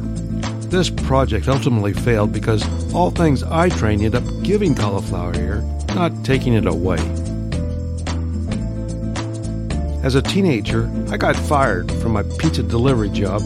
This 0.68 0.90
project 0.90 1.48
ultimately 1.48 1.92
failed 1.92 2.32
because 2.32 2.64
all 2.92 3.10
things 3.10 3.42
I 3.42 3.68
trained 3.68 4.02
end 4.02 4.14
up 4.14 4.24
giving 4.42 4.74
cauliflower 4.74 5.34
ear, 5.36 5.62
not 5.94 6.24
taking 6.24 6.54
it 6.54 6.66
away. 6.66 6.98
As 10.02 10.16
a 10.16 10.22
teenager, 10.22 10.90
I 11.08 11.16
got 11.16 11.36
fired 11.36 11.90
from 11.92 12.12
my 12.12 12.22
pizza 12.38 12.62
delivery 12.62 13.10
job 13.10 13.42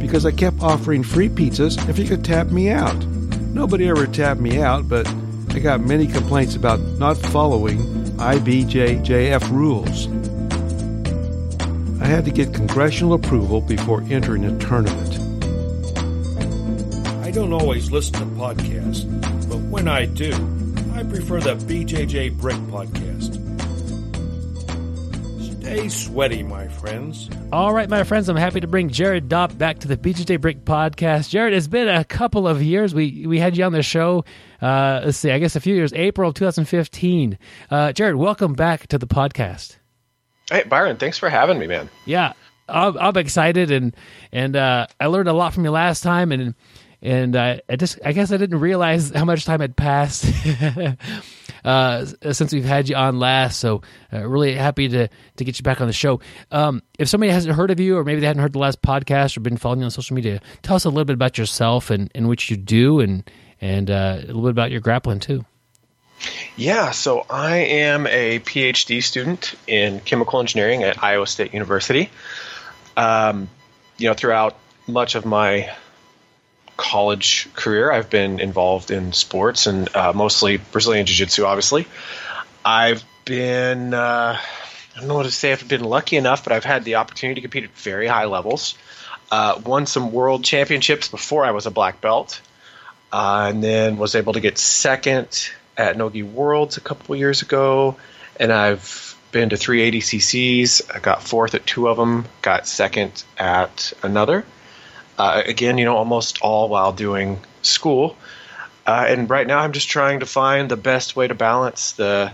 because 0.00 0.26
I 0.26 0.32
kept 0.32 0.60
offering 0.60 1.02
free 1.04 1.28
pizzas 1.28 1.88
if 1.88 1.98
you 1.98 2.06
could 2.06 2.24
tap 2.24 2.48
me 2.48 2.70
out. 2.70 3.06
Nobody 3.54 3.88
ever 3.88 4.06
tapped 4.06 4.40
me 4.40 4.60
out, 4.60 4.88
but 4.88 5.06
I 5.50 5.60
got 5.60 5.80
many 5.80 6.06
complaints 6.06 6.56
about 6.56 6.80
not 6.98 7.16
following 7.16 7.78
IBJJF 8.16 9.50
rules. 9.50 10.08
I 12.12 12.16
had 12.16 12.26
to 12.26 12.30
get 12.30 12.52
congressional 12.52 13.14
approval 13.14 13.62
before 13.62 14.02
entering 14.10 14.44
a 14.44 14.58
tournament. 14.58 15.18
I 17.24 17.30
don't 17.30 17.54
always 17.54 17.90
listen 17.90 18.12
to 18.12 18.26
podcasts, 18.36 19.08
but 19.48 19.56
when 19.70 19.88
I 19.88 20.04
do, 20.04 20.30
I 20.92 21.04
prefer 21.04 21.40
the 21.40 21.54
BJJ 21.54 22.36
Brick 22.36 22.58
podcast. 22.68 23.40
Stay 25.62 25.88
sweaty, 25.88 26.42
my 26.42 26.68
friends. 26.68 27.30
All 27.50 27.72
right, 27.72 27.88
my 27.88 28.04
friends, 28.04 28.28
I'm 28.28 28.36
happy 28.36 28.60
to 28.60 28.66
bring 28.66 28.90
Jared 28.90 29.30
Dopp 29.30 29.56
back 29.56 29.78
to 29.78 29.88
the 29.88 29.96
BJJ 29.96 30.38
Brick 30.38 30.66
podcast. 30.66 31.30
Jared, 31.30 31.54
it's 31.54 31.66
been 31.66 31.88
a 31.88 32.04
couple 32.04 32.46
of 32.46 32.62
years. 32.62 32.94
We 32.94 33.26
we 33.26 33.38
had 33.38 33.56
you 33.56 33.64
on 33.64 33.72
the 33.72 33.82
show. 33.82 34.26
Uh, 34.60 35.00
let's 35.06 35.16
see, 35.16 35.30
I 35.30 35.38
guess 35.38 35.56
a 35.56 35.60
few 35.60 35.74
years, 35.74 35.94
April 35.94 36.28
of 36.28 36.34
2015. 36.34 37.38
Uh, 37.70 37.92
Jared, 37.94 38.16
welcome 38.16 38.52
back 38.52 38.86
to 38.88 38.98
the 38.98 39.06
podcast. 39.06 39.78
Hey, 40.52 40.64
Byron, 40.64 40.98
thanks 40.98 41.16
for 41.16 41.30
having 41.30 41.58
me, 41.58 41.66
man. 41.66 41.88
Yeah, 42.04 42.34
I'm, 42.68 42.98
I'm 42.98 43.16
excited, 43.16 43.70
and 43.70 43.96
and 44.32 44.54
uh, 44.54 44.86
I 45.00 45.06
learned 45.06 45.28
a 45.28 45.32
lot 45.32 45.54
from 45.54 45.64
you 45.64 45.70
last 45.70 46.02
time, 46.02 46.30
and 46.30 46.54
and 47.00 47.34
uh, 47.34 47.56
I 47.70 47.76
just 47.76 47.98
I 48.04 48.12
guess 48.12 48.30
I 48.32 48.36
didn't 48.36 48.60
realize 48.60 49.10
how 49.10 49.24
much 49.24 49.46
time 49.46 49.60
had 49.60 49.76
passed 49.76 50.26
uh, 51.64 52.04
since 52.32 52.52
we've 52.52 52.66
had 52.66 52.90
you 52.90 52.96
on 52.96 53.18
last. 53.18 53.60
So 53.60 53.80
uh, 54.12 54.28
really 54.28 54.54
happy 54.54 54.90
to 54.90 55.08
to 55.08 55.44
get 55.44 55.58
you 55.58 55.62
back 55.62 55.80
on 55.80 55.86
the 55.86 55.94
show. 55.94 56.20
Um, 56.50 56.82
if 56.98 57.08
somebody 57.08 57.32
hasn't 57.32 57.56
heard 57.56 57.70
of 57.70 57.80
you, 57.80 57.96
or 57.96 58.04
maybe 58.04 58.20
they 58.20 58.26
hadn't 58.26 58.42
heard 58.42 58.52
the 58.52 58.58
last 58.58 58.82
podcast 58.82 59.38
or 59.38 59.40
been 59.40 59.56
following 59.56 59.80
you 59.80 59.86
on 59.86 59.90
social 59.90 60.14
media, 60.14 60.42
tell 60.60 60.76
us 60.76 60.84
a 60.84 60.90
little 60.90 61.06
bit 61.06 61.14
about 61.14 61.38
yourself 61.38 61.88
and, 61.88 62.10
and 62.14 62.28
what 62.28 62.50
you 62.50 62.58
do, 62.58 63.00
and 63.00 63.28
and 63.58 63.90
uh, 63.90 64.18
a 64.18 64.26
little 64.26 64.42
bit 64.42 64.50
about 64.50 64.70
your 64.70 64.80
grappling 64.80 65.18
too. 65.18 65.46
Yeah, 66.56 66.90
so 66.90 67.24
I 67.30 67.56
am 67.56 68.06
a 68.06 68.38
PhD 68.38 69.02
student 69.02 69.54
in 69.66 70.00
chemical 70.00 70.38
engineering 70.40 70.82
at 70.82 71.02
Iowa 71.02 71.26
State 71.26 71.54
University. 71.54 72.10
Um, 72.96 73.48
you 73.96 74.08
know, 74.08 74.14
throughout 74.14 74.56
much 74.86 75.14
of 75.14 75.24
my 75.24 75.74
college 76.76 77.48
career, 77.54 77.90
I've 77.90 78.10
been 78.10 78.38
involved 78.40 78.90
in 78.90 79.12
sports 79.12 79.66
and 79.66 79.94
uh, 79.96 80.12
mostly 80.12 80.58
Brazilian 80.58 81.06
Jiu 81.06 81.16
Jitsu, 81.16 81.44
obviously. 81.44 81.86
I've 82.64 83.04
been, 83.24 83.94
uh, 83.94 84.38
I 84.38 84.98
don't 84.98 85.08
know 85.08 85.14
what 85.14 85.24
to 85.24 85.30
say, 85.30 85.52
I've 85.52 85.66
been 85.66 85.84
lucky 85.84 86.16
enough, 86.16 86.44
but 86.44 86.52
I've 86.52 86.64
had 86.64 86.84
the 86.84 86.96
opportunity 86.96 87.40
to 87.40 87.40
compete 87.40 87.64
at 87.64 87.70
very 87.70 88.06
high 88.06 88.26
levels. 88.26 88.76
Uh, 89.30 89.60
won 89.64 89.86
some 89.86 90.12
world 90.12 90.44
championships 90.44 91.08
before 91.08 91.44
I 91.44 91.52
was 91.52 91.64
a 91.64 91.70
black 91.70 92.02
belt, 92.02 92.40
uh, 93.12 93.46
and 93.48 93.64
then 93.64 93.96
was 93.96 94.14
able 94.14 94.34
to 94.34 94.40
get 94.40 94.58
second 94.58 95.50
at 95.76 95.96
Nogi 95.96 96.22
Worlds 96.22 96.76
a 96.76 96.80
couple 96.80 97.16
years 97.16 97.42
ago, 97.42 97.96
and 98.38 98.52
I've 98.52 99.16
been 99.32 99.48
to 99.50 99.56
three 99.56 99.90
ADCCs. 99.90 100.94
I 100.94 100.98
got 101.00 101.22
fourth 101.22 101.54
at 101.54 101.66
two 101.66 101.88
of 101.88 101.96
them, 101.96 102.26
got 102.42 102.66
second 102.66 103.24
at 103.38 103.92
another. 104.02 104.44
Uh, 105.18 105.42
again, 105.44 105.78
you 105.78 105.84
know, 105.84 105.96
almost 105.96 106.40
all 106.42 106.68
while 106.68 106.92
doing 106.92 107.40
school. 107.62 108.16
Uh, 108.86 109.06
and 109.08 109.30
right 109.30 109.46
now, 109.46 109.58
I'm 109.58 109.72
just 109.72 109.88
trying 109.88 110.20
to 110.20 110.26
find 110.26 110.70
the 110.70 110.76
best 110.76 111.16
way 111.16 111.28
to 111.28 111.34
balance 111.34 111.92
the, 111.92 112.32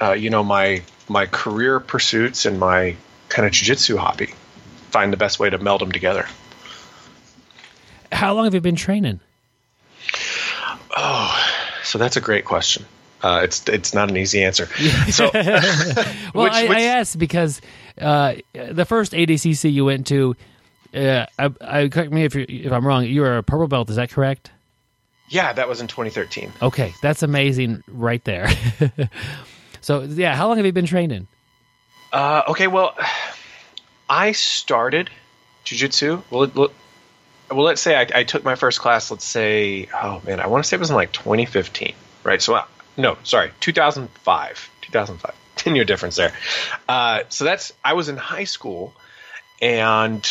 uh, 0.00 0.12
you 0.12 0.30
know, 0.30 0.42
my 0.42 0.82
my 1.08 1.26
career 1.26 1.80
pursuits 1.80 2.44
and 2.44 2.58
my 2.58 2.96
kind 3.28 3.46
of 3.46 3.52
jujitsu 3.52 3.96
hobby. 3.96 4.34
Find 4.90 5.12
the 5.12 5.16
best 5.16 5.38
way 5.38 5.50
to 5.50 5.58
meld 5.58 5.80
them 5.80 5.92
together. 5.92 6.26
How 8.10 8.34
long 8.34 8.44
have 8.44 8.54
you 8.54 8.60
been 8.60 8.76
training? 8.76 9.20
Oh, 10.96 11.47
so 11.88 11.98
that's 11.98 12.16
a 12.16 12.20
great 12.20 12.44
question. 12.44 12.84
Uh, 13.22 13.40
it's 13.42 13.66
it's 13.68 13.94
not 13.94 14.10
an 14.10 14.16
easy 14.16 14.44
answer. 14.44 14.68
So, 15.10 15.30
well, 15.34 16.44
which, 16.44 16.52
I, 16.52 16.62
which, 16.68 16.78
I 16.78 16.82
asked 16.82 17.18
because 17.18 17.60
uh, 18.00 18.34
the 18.52 18.84
first 18.84 19.12
ADCC 19.12 19.72
you 19.72 19.86
went 19.86 20.06
to, 20.08 20.36
uh, 20.94 21.26
I, 21.38 21.50
I, 21.60 21.88
correct 21.88 22.12
me 22.12 22.24
if 22.24 22.36
if 22.36 22.70
I'm 22.70 22.86
wrong. 22.86 23.04
You 23.04 23.22
were 23.22 23.38
a 23.38 23.42
purple 23.42 23.66
belt. 23.66 23.90
Is 23.90 23.96
that 23.96 24.10
correct? 24.10 24.50
Yeah, 25.30 25.52
that 25.52 25.68
was 25.68 25.80
in 25.80 25.88
2013. 25.88 26.52
Okay, 26.62 26.94
that's 27.02 27.22
amazing, 27.22 27.82
right 27.88 28.22
there. 28.24 28.48
so, 29.80 30.02
yeah, 30.02 30.34
how 30.34 30.48
long 30.48 30.56
have 30.56 30.64
you 30.64 30.72
been 30.72 30.86
training? 30.86 31.26
Uh, 32.12 32.42
okay, 32.48 32.66
well, 32.66 32.96
I 34.08 34.32
started 34.32 35.10
jujitsu. 35.64 36.22
Well, 36.30 36.70
well, 37.50 37.64
let's 37.64 37.80
say 37.80 37.96
I, 37.96 38.06
I, 38.20 38.24
took 38.24 38.44
my 38.44 38.54
first 38.54 38.80
class. 38.80 39.10
Let's 39.10 39.24
say, 39.24 39.88
oh 39.94 40.20
man, 40.26 40.40
I 40.40 40.46
want 40.48 40.64
to 40.64 40.68
say 40.68 40.76
it 40.76 40.80
was 40.80 40.90
in 40.90 40.96
like 40.96 41.12
2015, 41.12 41.94
right? 42.24 42.40
So, 42.42 42.54
uh, 42.54 42.64
no, 42.96 43.16
sorry, 43.22 43.52
2005, 43.60 44.70
2005. 44.82 45.34
10 45.58 45.76
year 45.76 45.84
difference 45.84 46.16
there. 46.16 46.32
Uh, 46.88 47.20
so 47.28 47.44
that's 47.44 47.72
I 47.84 47.92
was 47.92 48.08
in 48.08 48.16
high 48.16 48.44
school, 48.44 48.94
and 49.60 50.26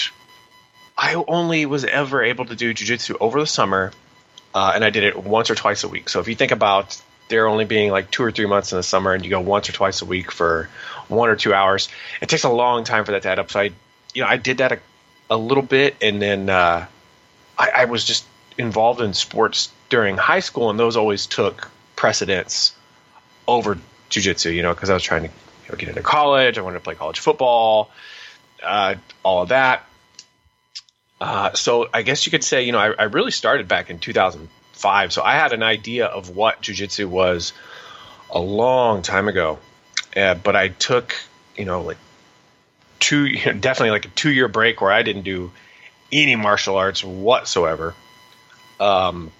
I 0.98 1.22
only 1.28 1.66
was 1.66 1.86
ever 1.86 2.24
able 2.24 2.46
to 2.46 2.56
do 2.56 2.74
jujitsu 2.74 3.18
over 3.20 3.40
the 3.40 3.46
summer, 3.46 3.92
uh, 4.56 4.72
and 4.74 4.84
I 4.84 4.90
did 4.90 5.04
it 5.04 5.22
once 5.22 5.50
or 5.52 5.56
twice 5.56 5.84
a 5.84 5.88
week. 5.88 6.10
So 6.10 6.20
if 6.20 6.28
you 6.28 6.36
think 6.36 6.52
about 6.52 7.00
there 7.30 7.48
only 7.48 7.66
being 7.66 7.92
like 7.92 8.10
two 8.10 8.24
or 8.24 8.32
three 8.32 8.48
months 8.48 8.72
in 8.72 8.78
the 8.78 8.84
summer, 8.84 9.14
and 9.14 9.24
you 9.24 9.30
go 9.30 9.42
once 9.42 9.70
or 9.70 9.74
twice 9.74 10.02
a 10.02 10.06
week 10.06 10.32
for 10.32 10.70
one 11.08 11.30
or 11.30 11.36
two 11.36 11.54
hours, 11.54 11.90
it 12.22 12.30
takes 12.30 12.46
a 12.46 12.50
long 12.50 12.84
time 12.84 13.06
for 13.06 13.12
that 13.12 13.24
to 13.24 13.30
add 13.30 13.40
up. 13.40 13.52
So 13.52 13.60
I, 13.60 13.72
you 14.14 14.24
know, 14.24 14.28
I 14.28 14.38
did 14.38 14.60
that 14.60 14.72
a, 14.72 14.80
a 15.30 15.38
little 15.38 15.64
bit, 15.64 15.98
and 16.02 16.22
then 16.22 16.50
uh, 16.50 16.88
I, 17.58 17.70
I 17.76 17.86
was 17.86 18.04
just 18.04 18.26
involved 18.58 19.02
in 19.02 19.14
sports 19.14 19.72
during 19.90 20.18
high 20.18 20.40
school, 20.40 20.70
and 20.70 20.80
those 20.80 20.98
always 20.98 21.26
took 21.26 21.70
precedence 21.96 22.76
over 23.48 23.78
jujitsu. 24.10 24.54
You 24.54 24.64
know, 24.64 24.74
because 24.74 24.90
I 24.90 24.94
was 24.94 25.04
trying 25.04 25.24
to 25.24 25.30
you 25.30 25.72
know, 25.72 25.76
get 25.76 25.90
into 25.90 26.02
college, 26.02 26.58
I 26.58 26.62
wanted 26.62 26.78
to 26.78 26.84
play 26.84 26.96
college 26.96 27.20
football, 27.20 27.92
uh, 28.64 28.96
all 29.24 29.44
of 29.44 29.50
that. 29.50 29.84
Uh, 31.20 31.54
so 31.54 31.90
I 31.94 32.04
guess 32.04 32.26
you 32.26 32.32
could 32.32 32.44
say, 32.44 32.64
you 32.64 32.72
know, 32.72 32.80
I, 32.80 32.92
I, 32.92 33.04
really 33.06 33.32
started 33.32 33.68
back 33.68 33.90
in 33.90 33.98
2005. 33.98 35.14
So 35.14 35.24
I 35.24 35.34
had 35.34 35.52
an 35.52 35.64
idea 35.64 36.06
of 36.06 36.36
what 36.36 36.62
jujitsu 36.62 37.08
was 37.08 37.54
a 38.30 38.40
long 38.40 39.02
time 39.02 39.28
ago, 39.28 39.58
uh, 40.16 40.36
but 40.36 40.56
I 40.56 40.68
took, 40.68 41.16
you 41.56 41.66
know, 41.66 41.82
like 41.82 41.98
two, 43.00 43.34
definitely 43.60 43.92
like 43.92 44.06
a 44.06 44.10
two 44.10 44.32
year 44.32 44.48
break 44.48 44.80
where 44.80 44.92
I 44.92 45.02
didn't 45.02 45.24
do 45.24 45.52
any 46.12 46.36
martial 46.36 46.78
arts 46.78 47.04
whatsoever. 47.04 47.96
Um, 48.80 49.32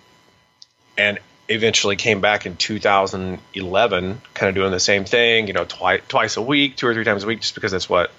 and 0.98 1.20
eventually 1.50 1.96
came 1.96 2.22
back 2.22 2.46
in 2.46 2.58
2011, 2.58 4.22
kind 4.34 4.50
of 4.50 4.56
doing 4.56 4.72
the 4.72 4.80
same 4.80 5.06
thing, 5.06 5.48
you 5.48 5.54
know, 5.54 5.66
twice 5.66 6.38
a 6.38 6.42
week, 6.42 6.76
two 6.76 6.88
or 6.88 6.94
three 6.94 7.04
times 7.04 7.24
a 7.24 7.28
week, 7.28 7.42
just 7.42 7.56
because 7.56 7.72
that's 7.72 7.90
what 7.90 8.12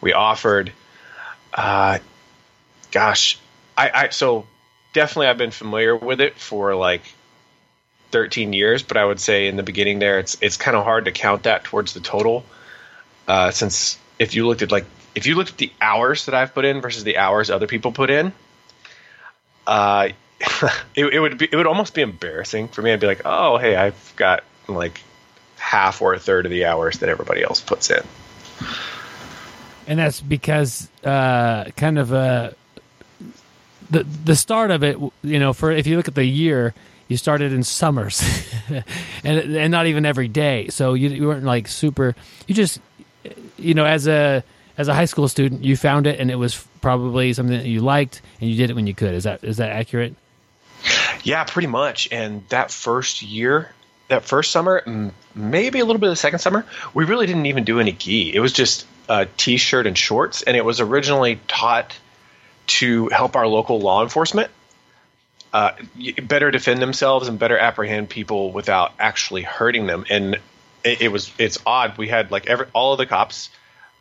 we 0.00 0.12
offered. 0.12 0.72
Uh, 1.52 1.98
gosh, 2.90 3.38
I, 3.76 3.90
I 3.94 4.08
so 4.08 4.46
definitely 4.92 5.28
I've 5.28 5.38
been 5.38 5.50
familiar 5.50 5.96
with 5.96 6.20
it 6.20 6.36
for 6.36 6.74
like 6.74 7.02
13 8.10 8.52
years, 8.52 8.82
but 8.82 8.96
I 8.96 9.04
would 9.04 9.20
say 9.20 9.48
in 9.48 9.56
the 9.56 9.62
beginning 9.62 9.98
there, 9.98 10.18
it's 10.18 10.36
it's 10.40 10.56
kind 10.56 10.76
of 10.76 10.84
hard 10.84 11.04
to 11.04 11.12
count 11.12 11.44
that 11.44 11.64
towards 11.64 11.94
the 11.94 12.00
total, 12.00 12.44
uh, 13.28 13.50
since 13.50 13.98
if 14.18 14.34
you 14.34 14.46
looked 14.46 14.62
at 14.62 14.72
like 14.72 14.86
if 15.14 15.26
you 15.26 15.34
looked 15.34 15.50
at 15.50 15.58
the 15.58 15.72
hours 15.80 16.26
that 16.26 16.34
I've 16.34 16.54
put 16.54 16.64
in 16.64 16.80
versus 16.80 17.04
the 17.04 17.18
hours 17.18 17.50
other 17.50 17.66
people 17.66 17.92
put 17.92 18.10
in, 18.10 18.32
uh, 19.66 20.08
it, 20.94 21.06
it 21.06 21.20
would 21.20 21.38
be 21.38 21.48
it 21.50 21.56
would 21.56 21.66
almost 21.66 21.94
be 21.94 22.02
embarrassing 22.02 22.68
for 22.68 22.82
me. 22.82 22.92
I'd 22.92 23.00
be 23.00 23.06
like, 23.06 23.22
oh 23.24 23.58
hey, 23.58 23.76
I've 23.76 24.12
got 24.16 24.44
like 24.68 25.00
half 25.56 26.02
or 26.02 26.14
a 26.14 26.18
third 26.18 26.46
of 26.46 26.50
the 26.50 26.64
hours 26.64 26.98
that 26.98 27.08
everybody 27.08 27.42
else 27.42 27.60
puts 27.60 27.90
in. 27.90 28.02
And 29.86 29.98
that's 29.98 30.20
because 30.20 30.88
uh, 31.04 31.64
kind 31.76 31.98
of 31.98 32.12
a 32.12 32.54
the 33.90 34.04
the 34.24 34.36
start 34.36 34.70
of 34.70 34.82
it, 34.82 34.98
you 35.22 35.38
know, 35.38 35.52
for 35.52 35.70
if 35.70 35.86
you 35.86 35.96
look 35.96 36.08
at 36.08 36.14
the 36.14 36.24
year, 36.24 36.74
you 37.08 37.16
started 37.16 37.52
in 37.52 37.62
summers, 37.62 38.22
and 39.24 39.38
and 39.56 39.70
not 39.70 39.86
even 39.86 40.06
every 40.06 40.28
day. 40.28 40.68
So 40.68 40.94
you, 40.94 41.10
you 41.10 41.26
weren't 41.26 41.44
like 41.44 41.68
super. 41.68 42.14
You 42.46 42.54
just, 42.54 42.80
you 43.58 43.74
know, 43.74 43.84
as 43.84 44.06
a 44.08 44.42
as 44.78 44.88
a 44.88 44.94
high 44.94 45.04
school 45.04 45.28
student, 45.28 45.64
you 45.64 45.76
found 45.76 46.06
it, 46.06 46.18
and 46.20 46.30
it 46.30 46.36
was 46.36 46.66
probably 46.80 47.32
something 47.32 47.56
that 47.56 47.66
you 47.66 47.80
liked, 47.80 48.22
and 48.40 48.50
you 48.50 48.56
did 48.56 48.70
it 48.70 48.74
when 48.74 48.86
you 48.86 48.94
could. 48.94 49.14
Is 49.14 49.24
that 49.24 49.44
is 49.44 49.58
that 49.58 49.70
accurate? 49.70 50.14
Yeah, 51.22 51.44
pretty 51.44 51.68
much. 51.68 52.08
And 52.10 52.48
that 52.48 52.70
first 52.70 53.22
year, 53.22 53.72
that 54.08 54.24
first 54.24 54.50
summer, 54.50 54.82
maybe 55.34 55.78
a 55.78 55.84
little 55.84 56.00
bit 56.00 56.08
of 56.08 56.12
the 56.12 56.16
second 56.16 56.40
summer, 56.40 56.66
we 56.94 57.04
really 57.04 57.26
didn't 57.26 57.46
even 57.46 57.64
do 57.64 57.78
any 57.80 57.92
gi. 57.92 58.34
It 58.34 58.40
was 58.40 58.52
just 58.52 58.86
a 59.08 59.26
t-shirt 59.36 59.86
and 59.86 59.96
shorts, 59.96 60.42
and 60.42 60.56
it 60.56 60.64
was 60.64 60.80
originally 60.80 61.40
taught 61.48 61.96
to 62.66 63.08
help 63.08 63.36
our 63.36 63.46
local 63.46 63.80
law 63.80 64.02
enforcement 64.02 64.50
uh, 65.52 65.72
better 66.22 66.50
defend 66.50 66.80
themselves 66.80 67.28
and 67.28 67.38
better 67.38 67.58
apprehend 67.58 68.08
people 68.08 68.52
without 68.52 68.92
actually 68.98 69.42
hurting 69.42 69.86
them. 69.86 70.04
And 70.08 70.36
it, 70.82 71.02
it 71.02 71.12
was 71.12 71.30
it's 71.38 71.58
odd. 71.66 71.98
We 71.98 72.08
had 72.08 72.30
like 72.30 72.46
every 72.46 72.66
all 72.72 72.92
of 72.92 72.98
the 72.98 73.06
cops 73.06 73.50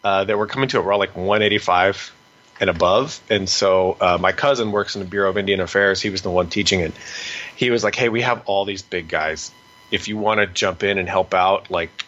uh, 0.04 0.24
that 0.24 0.38
were 0.38 0.48
coming 0.48 0.70
to 0.70 0.78
it 0.78 0.84
were 0.84 0.94
all 0.94 1.00
like 1.00 1.16
185 1.16 2.14
and 2.60 2.70
above. 2.70 3.20
And 3.30 3.50
so 3.50 3.98
uh, 4.00 4.18
my 4.20 4.32
cousin 4.32 4.72
works 4.72 4.96
in 4.96 5.02
the 5.02 5.08
Bureau 5.08 5.30
of 5.30 5.38
Indian 5.38 5.60
Affairs. 5.60 6.02
He 6.02 6.10
was 6.10 6.22
the 6.22 6.30
one 6.30 6.48
teaching 6.48 6.80
it. 6.80 6.94
He 7.56 7.70
was 7.72 7.84
like, 7.84 7.96
"Hey, 7.96 8.10
we 8.10 8.22
have 8.22 8.44
all 8.46 8.66
these 8.66 8.82
big 8.82 9.08
guys. 9.08 9.52
If 9.90 10.08
you 10.08 10.18
want 10.18 10.40
to 10.40 10.48
jump 10.48 10.84
in 10.84 10.98
and 10.98 11.10
help 11.10 11.34
out, 11.34 11.70
like 11.70 12.06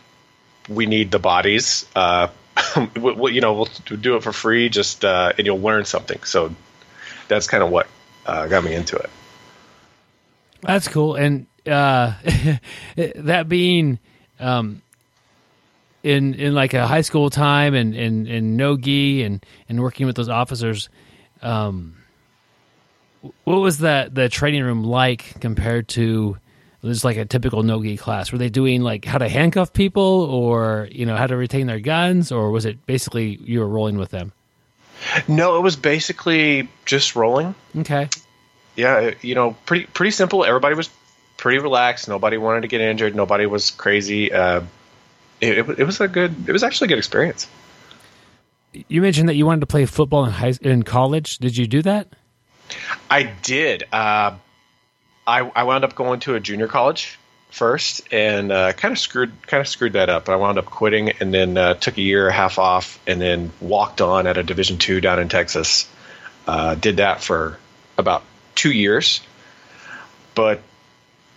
we 0.70 0.86
need 0.86 1.12
the 1.12 1.20
bodies. 1.20 1.86
Uh, 1.96 2.28
we, 2.96 3.14
we, 3.14 3.34
you 3.34 3.42
know, 3.42 3.54
we'll 3.54 3.98
do 3.98 4.16
it 4.16 4.24
for 4.24 4.32
free, 4.32 4.70
just 4.70 5.04
uh, 5.04 5.34
and 5.38 5.46
you'll 5.46 5.60
learn 5.60 5.86
something. 5.86 6.24
So 6.24 6.56
that's 7.28 7.48
kind 7.48 7.64
of 7.64 7.70
what 7.70 7.88
uh, 8.26 8.48
got 8.48 8.64
me 8.64 8.74
into 8.74 8.96
it. 8.96 9.10
That's 10.62 10.88
cool. 10.88 11.16
And 11.16 11.48
uh, 11.66 12.14
that 12.96 13.50
being 13.50 14.00
um, 14.40 14.82
in 16.04 16.34
in 16.36 16.54
like 16.54 16.74
a 16.74 16.86
high 16.86 17.02
school 17.02 17.30
time 17.30 17.74
and 17.74 17.96
and 17.96 18.28
and 18.28 18.58
no 18.58 18.78
gi 18.78 19.24
and 19.24 19.44
and 19.70 19.82
working 19.82 20.06
with 20.06 20.16
those 20.16 20.30
officers, 20.30 20.90
um, 21.42 21.96
what 23.46 23.58
was 23.58 23.80
that 23.80 24.14
the 24.14 24.30
training 24.30 24.64
room 24.64 24.84
like 24.84 25.40
compared 25.40 25.88
to 25.90 26.38
just 26.84 27.06
like 27.06 27.16
a 27.16 27.26
typical 27.26 27.64
no 27.64 27.82
gi 27.82 27.98
class? 27.98 28.32
Were 28.32 28.38
they 28.38 28.50
doing 28.50 28.82
like 28.82 29.06
how 29.06 29.18
to 29.18 29.30
handcuff 29.30 29.72
people 29.72 30.02
or 30.30 30.90
you 30.92 31.06
know 31.06 31.16
how 31.16 31.26
to 31.26 31.38
retain 31.38 31.68
their 31.68 31.80
guns, 31.80 32.32
or 32.32 32.52
was 32.52 32.66
it 32.66 32.86
basically 32.86 33.40
you 33.44 33.62
were 33.62 33.68
rolling 33.68 33.98
with 33.98 34.10
them? 34.10 34.34
No, 35.28 35.58
it 35.58 35.62
was 35.62 35.76
basically 35.76 36.70
just 36.86 37.16
rolling. 37.16 37.56
Okay. 37.78 38.10
Yeah, 38.76 39.12
you 39.22 39.36
know, 39.36 39.56
pretty 39.66 39.86
pretty 39.86 40.12
simple. 40.12 40.44
Everybody 40.44 40.76
was 40.76 40.90
pretty 41.38 41.60
relaxed. 41.60 42.08
Nobody 42.08 42.38
wanted 42.38 42.62
to 42.62 42.68
get 42.68 42.82
injured. 42.82 43.16
Nobody 43.16 43.46
was 43.46 43.72
crazy. 43.72 44.34
Uh, 44.34 44.62
it, 45.44 45.58
it, 45.58 45.80
it 45.80 45.84
was 45.84 46.00
a 46.00 46.08
good. 46.08 46.48
It 46.48 46.52
was 46.52 46.64
actually 46.64 46.86
a 46.86 46.90
good 46.90 46.98
experience. 46.98 47.48
You 48.72 49.02
mentioned 49.02 49.30
that 49.30 49.36
you 49.36 49.46
wanted 49.46 49.62
to 49.62 49.68
play 49.68 49.86
football 49.86 50.26
in 50.26 50.32
high 50.32 50.54
in 50.62 50.84
college. 50.84 51.38
Did 51.38 51.56
you 51.58 51.68
do 51.68 51.82
that? 51.84 52.08
I 53.10 53.24
did. 53.24 53.84
Uh, 53.92 54.36
I 55.28 55.40
I 55.40 55.64
wound 55.64 55.84
up 55.84 55.96
going 55.96 56.22
to 56.22 56.36
a 56.36 56.40
junior 56.40 56.68
college 56.68 57.20
first, 57.52 58.12
and 58.12 58.52
uh, 58.52 58.74
kind 58.74 58.92
of 58.92 58.98
screwed 58.98 59.32
kind 59.46 59.62
of 59.62 59.68
screwed 59.68 59.94
that 59.94 60.10
up. 60.10 60.30
I 60.30 60.38
wound 60.38 60.58
up 60.58 60.66
quitting, 60.66 61.10
and 61.10 61.34
then 61.34 61.58
uh, 61.58 61.76
took 61.76 61.98
a 61.98 62.02
year 62.02 62.28
and 62.28 62.34
a 62.34 62.38
half 62.38 62.58
off, 62.58 63.00
and 63.06 63.22
then 63.22 63.52
walked 63.62 64.02
on 64.02 64.26
at 64.26 64.38
a 64.38 64.44
Division 64.44 64.78
two 64.78 65.02
down 65.02 65.20
in 65.20 65.30
Texas. 65.30 65.88
Uh, 66.48 66.76
did 66.76 66.98
that 66.98 67.22
for 67.22 67.60
about 67.98 68.24
two 68.56 68.72
years, 68.72 69.22
but 70.36 70.62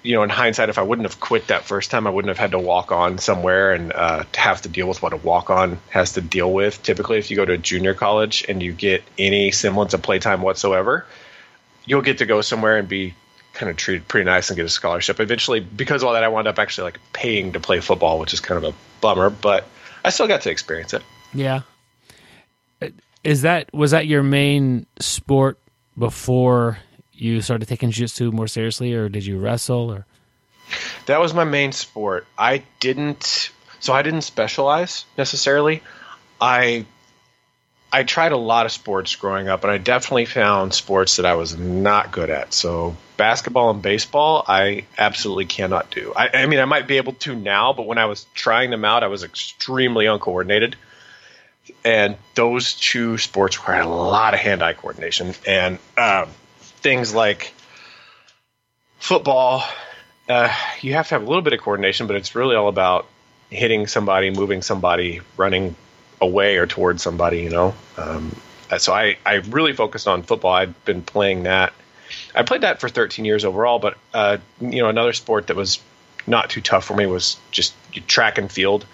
you 0.07 0.14
know, 0.14 0.22
in 0.22 0.30
hindsight, 0.30 0.68
if 0.68 0.78
I 0.78 0.82
wouldn't 0.82 1.07
have 1.07 1.18
quit 1.18 1.48
that 1.48 1.64
first 1.64 1.90
time, 1.90 2.07
I 2.07 2.11
wouldn't 2.11 2.28
have 2.28 2.38
had 2.38 2.52
to 2.52 2.59
walk 2.59 2.92
on 2.92 3.18
somewhere 3.18 3.72
and 3.72 3.92
uh, 3.92 4.24
have 4.34 4.62
to 4.62 4.68
deal 4.68 4.88
with 4.88 5.02
what 5.02 5.12
a 5.12 5.16
walk 5.16 5.50
on 5.50 5.78
has 5.90 6.12
to 6.12 6.20
deal 6.20 6.52
with. 6.52 6.82
Typically, 6.82 7.18
if 7.18 7.30
you 7.30 7.36
go 7.36 7.44
to 7.44 7.54
a 7.54 7.59
junior 7.59 7.92
college 7.92 8.44
and 8.48 8.62
you 8.62 8.72
get 8.72 9.02
any 9.18 9.50
semblance 9.50 9.94
of 9.94 10.02
playtime 10.02 10.42
whatsoever, 10.42 11.04
you'll 11.84 12.02
get 12.02 12.18
to 12.18 12.26
go 12.26 12.40
somewhere 12.40 12.76
and 12.76 12.88
be 12.88 13.14
kind 13.52 13.68
of 13.68 13.76
treated 13.76 14.07
pretty 14.07 14.24
nice 14.24 14.48
and 14.48 14.57
get 14.57 14.64
a 14.64 14.68
scholarship. 14.68 15.18
Eventually, 15.18 15.61
because 15.61 16.02
of 16.02 16.09
all 16.09 16.14
that, 16.14 16.22
I 16.22 16.28
wound 16.28 16.46
up 16.46 16.59
actually 16.59 16.84
like 16.84 17.00
paying 17.12 17.52
to 17.52 17.61
play 17.61 17.80
football, 17.80 18.20
which 18.20 18.32
is 18.32 18.40
kind 18.40 18.64
of 18.64 18.72
a 18.72 18.76
bummer, 19.00 19.28
but 19.30 19.66
I 20.04 20.11
still 20.11 20.28
got 20.28 20.42
to 20.42 20.50
experience 20.50 20.94
it. 20.94 21.02
Yeah. 21.34 21.62
Is 23.24 23.42
that 23.42 23.74
was 23.74 23.90
that 23.90 24.07
your 24.07 24.22
main 24.22 24.86
sport 25.00 25.59
before 25.98 26.78
you 27.16 27.40
started 27.40 27.66
taking 27.66 27.90
jiu-jitsu 27.90 28.30
more 28.30 28.46
seriously 28.46 28.92
or 28.94 29.08
did 29.08 29.24
you 29.26 29.38
wrestle 29.38 29.90
or? 29.90 30.06
That 31.06 31.20
was 31.20 31.32
my 31.32 31.44
main 31.44 31.72
sport. 31.72 32.26
I 32.38 32.62
didn't 32.80 33.50
so 33.80 33.92
i 33.92 34.02
didn't 34.02 34.22
specialize 34.22 35.04
necessarily. 35.16 35.82
I 36.40 36.86
i 37.92 38.02
tried 38.02 38.32
a 38.32 38.36
lot 38.36 38.66
of 38.66 38.72
sports 38.72 39.14
growing 39.14 39.48
up 39.48 39.62
and 39.62 39.70
i 39.70 39.78
definitely 39.78 40.24
found 40.24 40.74
sports 40.74 41.16
that 41.16 41.26
i 41.26 41.34
was 41.34 41.56
not 41.56 42.12
good 42.12 42.30
at. 42.30 42.52
So 42.52 42.96
basketball 43.16 43.70
and 43.70 43.80
baseball 43.80 44.44
i 44.46 44.84
absolutely 44.98 45.46
cannot 45.46 45.90
do. 45.90 46.12
I, 46.16 46.28
I 46.42 46.46
mean 46.46 46.58
i 46.58 46.64
might 46.64 46.88
be 46.88 46.96
able 46.96 47.14
to 47.14 47.34
now 47.34 47.72
but 47.72 47.86
when 47.86 47.98
i 47.98 48.06
was 48.06 48.26
trying 48.34 48.70
them 48.70 48.84
out 48.84 49.04
i 49.04 49.08
was 49.08 49.22
extremely 49.22 50.06
uncoordinated. 50.06 50.76
And 51.84 52.16
those 52.34 52.74
two 52.74 53.18
sports 53.18 53.58
required 53.58 53.86
a 53.86 53.88
lot 53.88 54.34
of 54.34 54.40
hand-eye 54.40 54.74
coordination. 54.74 55.34
And 55.44 55.78
um, 55.98 56.28
things 56.87 57.12
like 57.12 57.53
football, 59.01 59.64
uh, 60.28 60.55
you 60.82 60.93
have 60.93 61.09
to 61.09 61.16
have 61.16 61.22
a 61.22 61.26
little 61.26 61.43
bit 61.43 61.53
of 61.53 61.59
coordination, 61.59 62.07
but 62.07 62.14
it's 62.14 62.37
really 62.37 62.55
all 62.55 62.68
about 62.68 63.09
hitting 63.51 63.89
somebody, 63.89 64.30
moving 64.30 64.62
somebody, 64.62 65.20
running 65.37 65.74
away 66.20 66.59
or 66.59 66.66
towards 66.68 67.03
somebody, 67.03 67.41
you 67.41 67.51
know. 67.51 67.74
Um, 67.97 68.37
so 68.78 68.93
I, 68.93 69.18
I 69.26 69.34
really 69.34 69.72
focused 69.72 70.07
on 70.07 70.22
football. 70.22 70.53
I'd 70.53 70.84
been 70.84 71.03
playing 71.03 71.43
that. 71.43 71.72
I 72.37 72.45
played 72.45 72.61
that 72.61 72.80
for 72.80 72.89
13 72.89 73.24
years 73.24 73.45
overall, 73.45 73.80
but 73.80 73.99
uh, 74.14 74.37
you 74.61 74.80
know 74.80 74.89
another 74.89 75.12
sport 75.12 75.49
that 75.49 75.57
was 75.57 75.80
not 76.24 76.51
too 76.51 76.61
tough 76.61 76.84
for 76.84 76.95
me 76.95 77.07
was 77.07 77.37
just 77.51 77.74
track 78.07 78.39
and 78.39 78.49
field. 78.49 78.87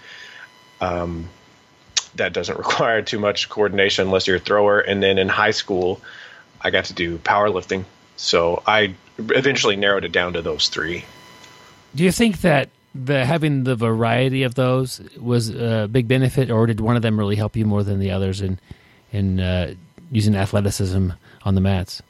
Um, 0.81 1.29
that 2.15 2.33
doesn't 2.33 2.57
require 2.65 3.03
too 3.03 3.19
much 3.19 3.49
coordination 3.49 4.07
unless 4.07 4.25
you're 4.25 4.37
a 4.37 4.39
thrower. 4.39 4.79
And 4.79 5.03
then 5.03 5.19
in 5.19 5.29
high 5.29 5.51
school, 5.51 6.01
I 6.63 6.69
got 6.69 6.85
to 6.85 6.93
do 6.93 7.17
powerlifting. 7.19 7.85
So 8.15 8.63
I 8.65 8.95
eventually 9.17 9.75
narrowed 9.75 10.05
it 10.05 10.11
down 10.11 10.33
to 10.33 10.41
those 10.41 10.69
three. 10.69 11.05
Do 11.95 12.03
you 12.03 12.11
think 12.11 12.41
that 12.41 12.69
the 12.95 13.25
having 13.25 13.63
the 13.63 13.75
variety 13.75 14.43
of 14.43 14.55
those 14.55 15.01
was 15.19 15.49
a 15.49 15.87
big 15.91 16.07
benefit, 16.07 16.51
or 16.51 16.65
did 16.67 16.79
one 16.79 16.95
of 16.95 17.01
them 17.01 17.17
really 17.17 17.35
help 17.35 17.55
you 17.55 17.65
more 17.65 17.83
than 17.83 17.99
the 17.99 18.11
others 18.11 18.41
in 18.41 18.59
in 19.11 19.39
uh, 19.39 19.73
using 20.11 20.35
athleticism 20.35 21.09
on 21.43 21.55
the 21.55 21.61
mats? 21.61 22.01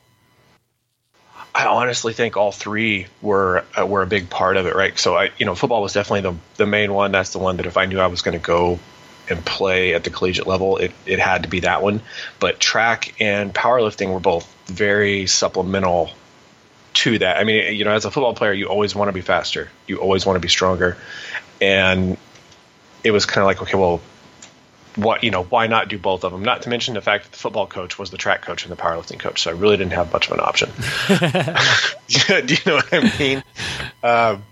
I 1.55 1.67
honestly 1.67 2.13
think 2.13 2.35
all 2.35 2.51
three 2.51 3.07
were 3.21 3.63
uh, 3.79 3.85
were 3.85 4.01
a 4.01 4.07
big 4.07 4.29
part 4.29 4.57
of 4.57 4.65
it, 4.65 4.75
right? 4.75 4.97
So 4.97 5.15
I, 5.15 5.31
you 5.37 5.45
know, 5.45 5.55
football 5.55 5.81
was 5.81 5.93
definitely 5.93 6.21
the 6.31 6.35
the 6.55 6.65
main 6.65 6.93
one. 6.93 7.11
That's 7.11 7.31
the 7.31 7.39
one 7.39 7.57
that 7.57 7.65
if 7.65 7.77
I 7.77 7.85
knew 7.85 7.99
I 7.99 8.07
was 8.07 8.21
going 8.21 8.37
to 8.37 8.43
go 8.43 8.79
and 9.29 9.43
play 9.45 9.93
at 9.93 10.03
the 10.03 10.09
collegiate 10.09 10.47
level, 10.47 10.77
it, 10.77 10.91
it 11.05 11.19
had 11.19 11.43
to 11.43 11.49
be 11.49 11.61
that 11.61 11.81
one. 11.81 12.01
But 12.39 12.59
track 12.59 13.15
and 13.21 13.53
powerlifting 13.53 14.13
were 14.13 14.19
both 14.19 14.51
very 14.67 15.27
supplemental 15.27 16.11
to 16.93 17.19
that. 17.19 17.37
I 17.37 17.43
mean, 17.43 17.75
you 17.75 17.85
know, 17.85 17.91
as 17.91 18.05
a 18.05 18.11
football 18.11 18.35
player, 18.35 18.53
you 18.53 18.67
always 18.67 18.95
want 18.95 19.09
to 19.09 19.13
be 19.13 19.21
faster, 19.21 19.69
you 19.87 19.97
always 19.97 20.25
want 20.25 20.35
to 20.35 20.41
be 20.41 20.49
stronger, 20.49 20.97
and 21.61 22.17
it 23.03 23.11
was 23.11 23.25
kind 23.25 23.39
of 23.39 23.47
like, 23.47 23.61
okay, 23.61 23.77
well, 23.77 24.01
what 24.95 25.23
you 25.23 25.31
know, 25.31 25.43
why 25.43 25.65
not 25.67 25.87
do 25.87 25.97
both 25.97 26.23
of 26.23 26.31
them? 26.31 26.43
Not 26.43 26.63
to 26.63 26.69
mention 26.69 26.93
the 26.93 27.01
fact 27.01 27.23
that 27.23 27.31
the 27.31 27.37
football 27.37 27.65
coach 27.65 27.97
was 27.97 28.11
the 28.11 28.17
track 28.17 28.43
coach 28.43 28.63
and 28.63 28.71
the 28.71 28.75
powerlifting 28.75 29.19
coach, 29.19 29.41
so 29.41 29.51
I 29.51 29.53
really 29.53 29.77
didn't 29.77 29.93
have 29.93 30.13
much 30.13 30.27
of 30.27 30.33
an 30.33 30.39
option. 30.39 30.69
do 32.45 32.53
you 32.53 32.59
know 32.65 32.75
what 32.75 32.93
I 32.93 33.17
mean? 33.19 33.43
Um, 34.03 34.43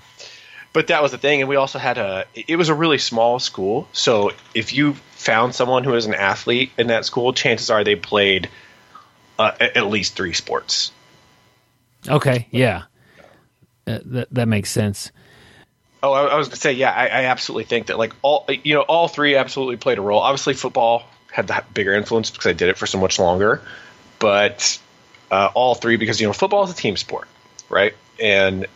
but 0.73 0.87
that 0.87 1.01
was 1.01 1.11
the 1.11 1.17
thing 1.17 1.41
and 1.41 1.49
we 1.49 1.55
also 1.55 1.79
had 1.79 1.97
a 1.97 2.25
it 2.33 2.55
was 2.55 2.69
a 2.69 2.73
really 2.73 2.97
small 2.97 3.39
school 3.39 3.87
so 3.91 4.31
if 4.53 4.73
you 4.73 4.93
found 5.13 5.53
someone 5.53 5.83
who 5.83 5.91
was 5.91 6.05
an 6.05 6.13
athlete 6.13 6.71
in 6.77 6.87
that 6.87 7.05
school 7.05 7.33
chances 7.33 7.69
are 7.69 7.83
they 7.83 7.95
played 7.95 8.49
uh, 9.39 9.51
at 9.59 9.87
least 9.87 10.15
three 10.15 10.33
sports. 10.33 10.91
Okay 12.07 12.47
yeah. 12.51 12.83
Uh, 13.87 13.99
that, 14.05 14.27
that 14.31 14.47
makes 14.47 14.69
sense. 14.69 15.11
Oh 16.03 16.11
i, 16.11 16.25
I 16.25 16.35
was 16.35 16.47
going 16.47 16.55
to 16.55 16.61
say 16.61 16.73
yeah 16.73 16.91
I, 16.91 17.07
I, 17.07 17.23
absolutely 17.25 17.65
think 17.65 17.87
that 17.87 17.97
like 17.97 18.13
all 18.21 18.47
you 18.49 18.75
know 18.75 18.81
all 18.81 19.07
three 19.07 19.35
absolutely 19.35 19.77
played 19.77 19.97
a 19.97 20.01
role. 20.01 20.19
Obviously 20.19 20.53
football 20.53 21.03
had 21.31 21.47
the 21.47 21.63
bigger 21.73 21.93
influence 21.93 22.29
because 22.29 22.47
i 22.47 22.53
did 22.53 22.67
it 22.67 22.77
for 22.77 22.85
so 22.85 22.99
much 22.99 23.17
longer 23.17 23.61
but 24.19 24.77
uh, 25.31 25.49
all 25.53 25.75
three 25.75 25.95
because 25.95 26.19
you 26.19 26.27
know 26.27 26.33
football 26.33 26.63
is 26.63 26.71
a 26.71 26.75
team 26.75 26.97
sport 26.97 27.27
right? 27.71 27.95
And 28.19 28.67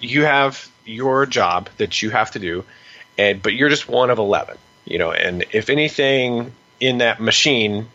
you 0.00 0.24
have 0.24 0.70
your 0.84 1.26
job 1.26 1.68
that 1.78 2.02
you 2.02 2.10
have 2.10 2.30
to 2.32 2.38
do, 2.38 2.64
and 3.18 3.42
but 3.42 3.54
you're 3.54 3.68
just 3.68 3.88
one 3.88 4.10
of 4.10 4.18
eleven. 4.18 4.58
You 4.84 4.98
know, 4.98 5.12
and 5.12 5.44
if 5.52 5.70
anything 5.70 6.52
in 6.78 6.98
that 6.98 7.20
machine, 7.20 7.88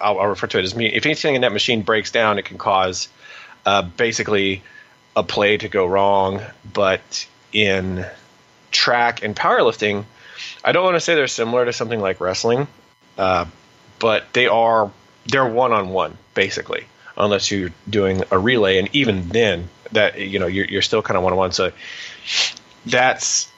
I'll, 0.00 0.18
I'll 0.18 0.28
refer 0.28 0.46
to 0.46 0.58
it 0.58 0.64
as 0.64 0.74
me. 0.74 0.86
If 0.86 1.04
anything 1.04 1.34
in 1.34 1.42
that 1.42 1.52
machine 1.52 1.82
breaks 1.82 2.10
down, 2.10 2.38
it 2.38 2.46
can 2.46 2.56
cause 2.56 3.08
uh, 3.66 3.82
basically 3.82 4.62
a 5.14 5.22
play 5.22 5.58
to 5.58 5.68
go 5.68 5.86
wrong. 5.86 6.40
But 6.72 7.26
in 7.52 8.06
track 8.70 9.22
and 9.22 9.36
powerlifting, 9.36 10.04
I 10.64 10.72
don't 10.72 10.84
want 10.84 10.96
to 10.96 11.00
say 11.00 11.14
they're 11.14 11.26
similar 11.26 11.64
to 11.64 11.72
something 11.72 12.00
like 12.00 12.20
wrestling, 12.20 12.68
uh, 13.18 13.44
but 13.98 14.32
they 14.32 14.46
are 14.46 14.90
they're 15.26 15.46
one 15.46 15.72
on 15.72 15.90
one 15.90 16.16
basically, 16.34 16.86
unless 17.16 17.50
you're 17.50 17.70
doing 17.88 18.22
a 18.30 18.38
relay, 18.38 18.78
and 18.78 18.88
even 18.94 19.28
then, 19.28 19.68
that 19.92 20.20
you 20.20 20.38
know 20.38 20.46
you're, 20.46 20.66
you're 20.66 20.82
still 20.82 21.02
kind 21.02 21.16
of 21.16 21.22
one 21.22 21.32
on 21.32 21.38
one. 21.38 21.52
So 21.52 21.72
that's 22.86 23.48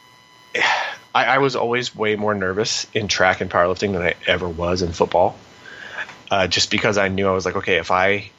I, 1.14 1.24
I, 1.24 1.38
was 1.38 1.56
always 1.56 1.94
way 1.94 2.16
more 2.16 2.34
nervous 2.34 2.86
in 2.94 3.08
track 3.08 3.40
and 3.40 3.50
powerlifting 3.50 3.92
than 3.92 4.02
I 4.02 4.14
ever 4.26 4.48
was 4.48 4.82
in 4.82 4.92
football. 4.92 5.36
Uh, 6.30 6.46
just 6.46 6.70
because 6.70 6.96
I 6.96 7.08
knew 7.08 7.28
I 7.28 7.32
was 7.32 7.44
like, 7.44 7.56
okay, 7.56 7.76
if 7.76 7.90
I 7.90 8.30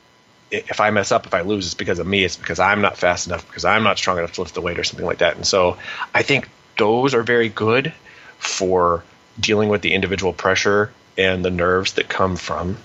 if 0.52 0.80
I 0.80 0.92
mess 0.92 1.12
up, 1.12 1.26
if 1.26 1.34
I 1.34 1.42
lose, 1.42 1.66
it's 1.66 1.74
because 1.74 2.00
of 2.00 2.06
me. 2.08 2.24
It's 2.24 2.36
because 2.36 2.60
I'm 2.60 2.82
not 2.82 2.98
fast 2.98 3.28
enough, 3.28 3.46
because 3.48 3.66
I'm 3.66 3.84
not 3.84 3.98
strong 3.98 4.18
enough 4.20 4.34
to 4.34 4.42
lift 4.42 4.54
the 4.54 4.62
weight 4.62 4.78
or 4.78 4.84
something 4.84 5.06
like 5.06 5.20
that. 5.20 5.36
And 5.36 5.46
so 5.46 5.78
I 6.14 6.22
think 6.22 6.50
those 6.78 7.14
are 7.14 7.24
very 7.24 7.50
good 7.50 7.94
for 8.38 9.04
dealing 9.40 9.70
with 9.70 9.82
the 9.82 9.94
individual 9.94 10.34
pressure 10.34 10.92
and 11.18 11.44
the 11.44 11.50
nerves 11.50 11.94
that 11.94 12.08
come 12.08 12.36
from 12.36 12.78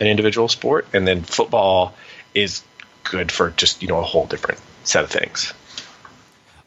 an 0.00 0.06
individual 0.06 0.48
sport. 0.48 0.86
And 0.92 1.06
then 1.06 1.22
football 1.22 1.94
is 2.34 2.62
good 3.12 3.30
for 3.30 3.50
just, 3.50 3.82
you 3.82 3.88
know, 3.88 3.98
a 3.98 4.02
whole 4.02 4.26
different 4.26 4.58
set 4.84 5.04
of 5.04 5.10
things. 5.10 5.52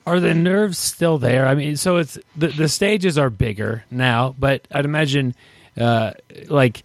Are 0.05 0.19
the 0.19 0.35
nerves 0.35 0.77
still 0.77 1.17
there? 1.17 1.47
I 1.47 1.55
mean, 1.55 1.77
so 1.77 1.97
it's 1.97 2.19
the 2.35 2.49
the 2.49 2.69
stages 2.69 3.17
are 3.17 3.31
bigger 3.31 3.83
now, 3.89 4.35
but 4.37 4.67
I'd 4.71 4.85
imagine, 4.85 5.33
uh, 5.77 6.11
like 6.47 6.83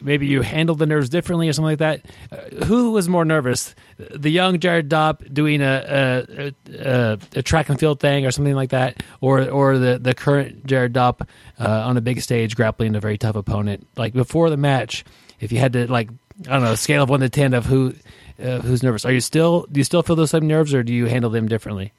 maybe 0.00 0.26
you 0.26 0.42
handled 0.42 0.80
the 0.80 0.86
nerves 0.86 1.08
differently 1.08 1.48
or 1.48 1.52
something 1.52 1.78
like 1.78 1.78
that. 1.78 2.06
Uh, 2.32 2.64
who 2.64 2.90
was 2.90 3.08
more 3.08 3.24
nervous, 3.24 3.76
the 3.96 4.30
young 4.30 4.58
Jared 4.58 4.88
Dopp 4.88 5.32
doing 5.32 5.62
a 5.62 6.24
a, 6.28 6.52
a 6.80 7.18
a, 7.36 7.42
track 7.42 7.68
and 7.68 7.78
field 7.78 8.00
thing 8.00 8.26
or 8.26 8.32
something 8.32 8.56
like 8.56 8.70
that, 8.70 9.04
or 9.20 9.48
or 9.48 9.78
the 9.78 10.00
the 10.00 10.14
current 10.14 10.66
Jared 10.66 10.92
Dopp 10.92 11.28
uh, 11.60 11.68
on 11.68 11.96
a 11.96 12.00
big 12.00 12.20
stage 12.20 12.56
grappling 12.56 12.96
a 12.96 13.00
very 13.00 13.18
tough 13.18 13.36
opponent? 13.36 13.86
Like 13.96 14.14
before 14.14 14.50
the 14.50 14.56
match, 14.56 15.04
if 15.38 15.52
you 15.52 15.58
had 15.58 15.74
to 15.74 15.88
like 15.90 16.10
I 16.48 16.54
don't 16.54 16.62
know, 16.62 16.74
scale 16.74 17.04
of 17.04 17.08
one 17.08 17.20
to 17.20 17.28
ten 17.28 17.54
of 17.54 17.66
who 17.66 17.94
uh, 18.42 18.60
who's 18.60 18.82
nervous, 18.82 19.04
are 19.04 19.12
you 19.12 19.20
still 19.20 19.66
do 19.70 19.80
you 19.80 19.84
still 19.84 20.02
feel 20.02 20.16
those 20.16 20.30
same 20.30 20.46
nerves 20.46 20.74
or 20.74 20.82
do 20.82 20.92
you 20.92 21.06
handle 21.06 21.30
them 21.30 21.48
differently? 21.48 21.92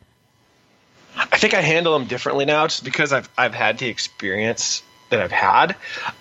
I 1.15 1.37
think 1.37 1.53
I 1.53 1.61
handle 1.61 1.97
them 1.97 2.07
differently 2.07 2.45
now, 2.45 2.67
just 2.67 2.83
because 2.83 3.13
I've 3.13 3.29
I've 3.37 3.53
had 3.53 3.77
the 3.77 3.87
experience 3.87 4.83
that 5.09 5.19
I've 5.19 5.31
had. 5.31 5.71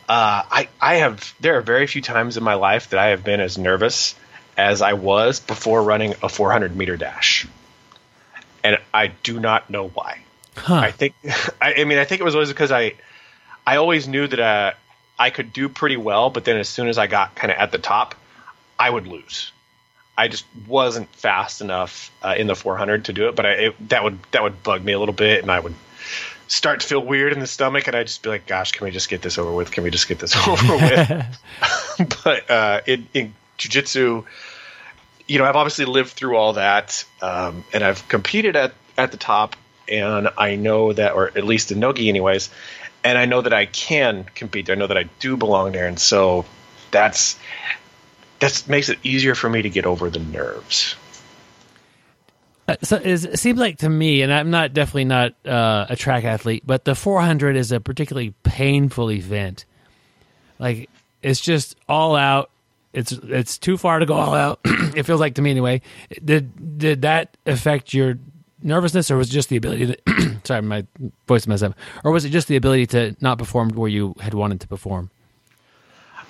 Uh, 0.09 0.43
I 0.51 0.69
I 0.81 0.97
have 0.97 1.35
there 1.41 1.57
are 1.59 1.61
very 1.61 1.87
few 1.87 2.03
times 2.03 2.37
in 2.37 2.43
my 2.43 2.55
life 2.55 2.91
that 2.91 2.99
I 3.01 3.09
have 3.09 3.25
been 3.25 3.41
as 3.41 3.59
nervous 3.59 4.14
as 4.57 4.83
I 4.83 4.95
was 4.95 5.41
before 5.41 5.83
running 5.83 6.14
a 6.23 6.29
400 6.29 6.75
meter 6.75 6.97
dash, 6.97 7.47
and 8.64 8.79
I 8.93 9.09
do 9.09 9.39
not 9.39 9.71
know 9.71 9.89
why. 9.89 10.19
Huh. 10.57 10.75
I 10.75 10.91
think 10.91 11.14
I, 11.61 11.75
I, 11.75 11.85
mean 11.85 11.99
I 11.99 12.05
think 12.05 12.21
it 12.21 12.25
was 12.25 12.35
always 12.35 12.49
because 12.49 12.73
I 12.73 12.95
I 13.66 13.77
always 13.77 14.09
knew 14.09 14.27
that 14.27 14.41
uh, 14.41 14.73
I 15.19 15.31
could 15.31 15.53
do 15.53 15.69
pretty 15.69 15.97
well, 15.97 16.31
but 16.31 16.45
then 16.45 16.57
as 16.57 16.69
soon 16.69 16.89
as 16.89 16.99
I 16.99 17.07
got 17.07 17.35
kind 17.35 17.53
of 17.53 17.59
at 17.59 17.71
the 17.71 17.79
top, 17.79 18.14
I 18.79 18.91
would 18.91 19.07
lose. 19.07 19.53
I 20.19 20.27
just 20.27 20.45
wasn't 20.66 21.09
fast 21.14 21.61
enough 21.61 22.11
uh, 22.23 22.35
in 22.37 22.49
the 22.49 22.57
400 22.57 23.05
to 23.05 23.12
do 23.12 23.29
it, 23.29 23.37
but 23.37 23.47
I, 23.47 23.51
it, 23.51 23.89
that 23.91 24.03
would 24.03 24.19
that 24.33 24.43
would 24.43 24.64
bug 24.64 24.85
me 24.85 24.93
a 24.93 24.99
little 24.99 25.14
bit, 25.14 25.43
and 25.43 25.51
I 25.51 25.61
would 25.61 25.77
start 26.49 26.81
to 26.81 26.87
feel 26.87 27.01
weird 27.01 27.33
in 27.33 27.39
the 27.39 27.47
stomach, 27.47 27.87
and 27.87 27.95
I'd 27.95 28.09
just 28.09 28.25
be 28.25 28.29
like, 28.29 28.45
"Gosh, 28.45 28.73
can 28.73 28.85
we 28.85 28.91
just 28.91 29.09
get 29.09 29.23
this 29.23 29.39
over 29.39 29.53
with? 29.53 29.71
Can 29.71 29.85
we 29.85 29.91
just 29.91 30.09
get 30.09 30.19
this 30.19 30.35
over 30.49 30.77
with?" 30.77 32.19
but 32.25 32.51
uh, 32.51 32.81
in, 32.85 33.07
in 33.14 33.35
jujitsu, 33.59 34.25
you 35.29 35.39
know, 35.39 35.45
I've 35.45 35.57
obviously 35.57 35.85
lived 35.85 36.11
through 36.11 36.37
all 36.37 36.55
that, 36.55 37.05
um, 37.23 37.64
and 37.73 37.85
I've 37.85 38.07
competed 38.09 38.57
at 38.57 38.75
at 38.97 39.12
the 39.12 39.19
top, 39.19 39.55
and 39.87 40.31
I 40.37 40.57
know 40.57 40.93
that, 40.93 41.14
or 41.14 41.29
at 41.29 41.45
least 41.45 41.71
in 41.71 41.79
nogi, 41.79 42.09
anyways, 42.09 42.51
and 43.05 43.16
I 43.16 43.27
know 43.27 43.41
that 43.41 43.53
I 43.53 43.66
can 43.66 44.25
compete. 44.35 44.69
I 44.69 44.75
know 44.75 44.89
that 44.89 44.99
I 44.99 45.05
do 45.21 45.37
belong 45.37 45.71
there, 45.71 45.87
and 45.87 45.99
so 45.99 46.45
that's 46.91 47.39
that 48.41 48.64
makes 48.68 48.89
it 48.89 48.99
easier 49.03 49.34
for 49.34 49.49
me 49.49 49.62
to 49.62 49.70
get 49.70 49.86
over 49.86 50.11
the 50.11 50.20
nerves. 50.20 50.97
Uh, 52.68 52.76
so 52.82 52.97
it 52.97 53.39
seems 53.39 53.59
like 53.59 53.78
to 53.78 53.89
me, 53.89 54.22
and 54.22 54.32
I'm 54.32 54.51
not 54.51 54.74
definitely 54.74 55.07
not 55.07 55.34
uh, 55.47 55.86
a 55.89 55.97
track 55.97 56.24
athlete, 56.24 56.64
but 56.66 56.84
the 56.84 56.95
400 56.95 57.57
is 57.57 57.72
a 57.72 57.80
particularly 57.80 58.34
painful 58.43 59.11
event. 59.11 59.64
Like 60.59 60.91
it's 61.22 61.41
just 61.41 61.76
all 61.89 62.14
out. 62.14 62.51
It's 62.93 63.12
it's 63.12 63.59
too 63.59 63.78
far 63.78 63.99
to 63.99 64.07
go 64.07 64.14
all 64.14 64.34
out. 64.34 64.61
it 64.64 65.05
feels 65.05 65.20
like 65.20 65.34
to 65.36 65.43
me 65.43 65.51
anyway. 65.51 65.80
Did 66.22 66.78
did 66.78 67.03
that 67.03 67.36
affect 67.47 67.95
your 67.95 68.18
nervousness, 68.62 69.11
or 69.11 69.16
was 69.16 69.30
it 69.30 69.32
just 69.32 69.49
the 69.49 69.57
ability 69.57 69.86
to? 69.86 70.41
sorry, 70.45 70.62
my 70.62 70.86
voice 71.26 71.47
messed 71.47 71.62
up. 71.62 71.74
Or 72.05 72.12
was 72.12 72.24
it 72.24 72.30
just 72.30 72.49
the 72.49 72.57
ability 72.57 72.86
to 72.89 73.16
not 73.20 73.39
perform 73.39 73.70
where 73.70 73.89
you 73.89 74.14
had 74.20 74.34
wanted 74.34 74.61
to 74.61 74.68
perform? 74.68 75.11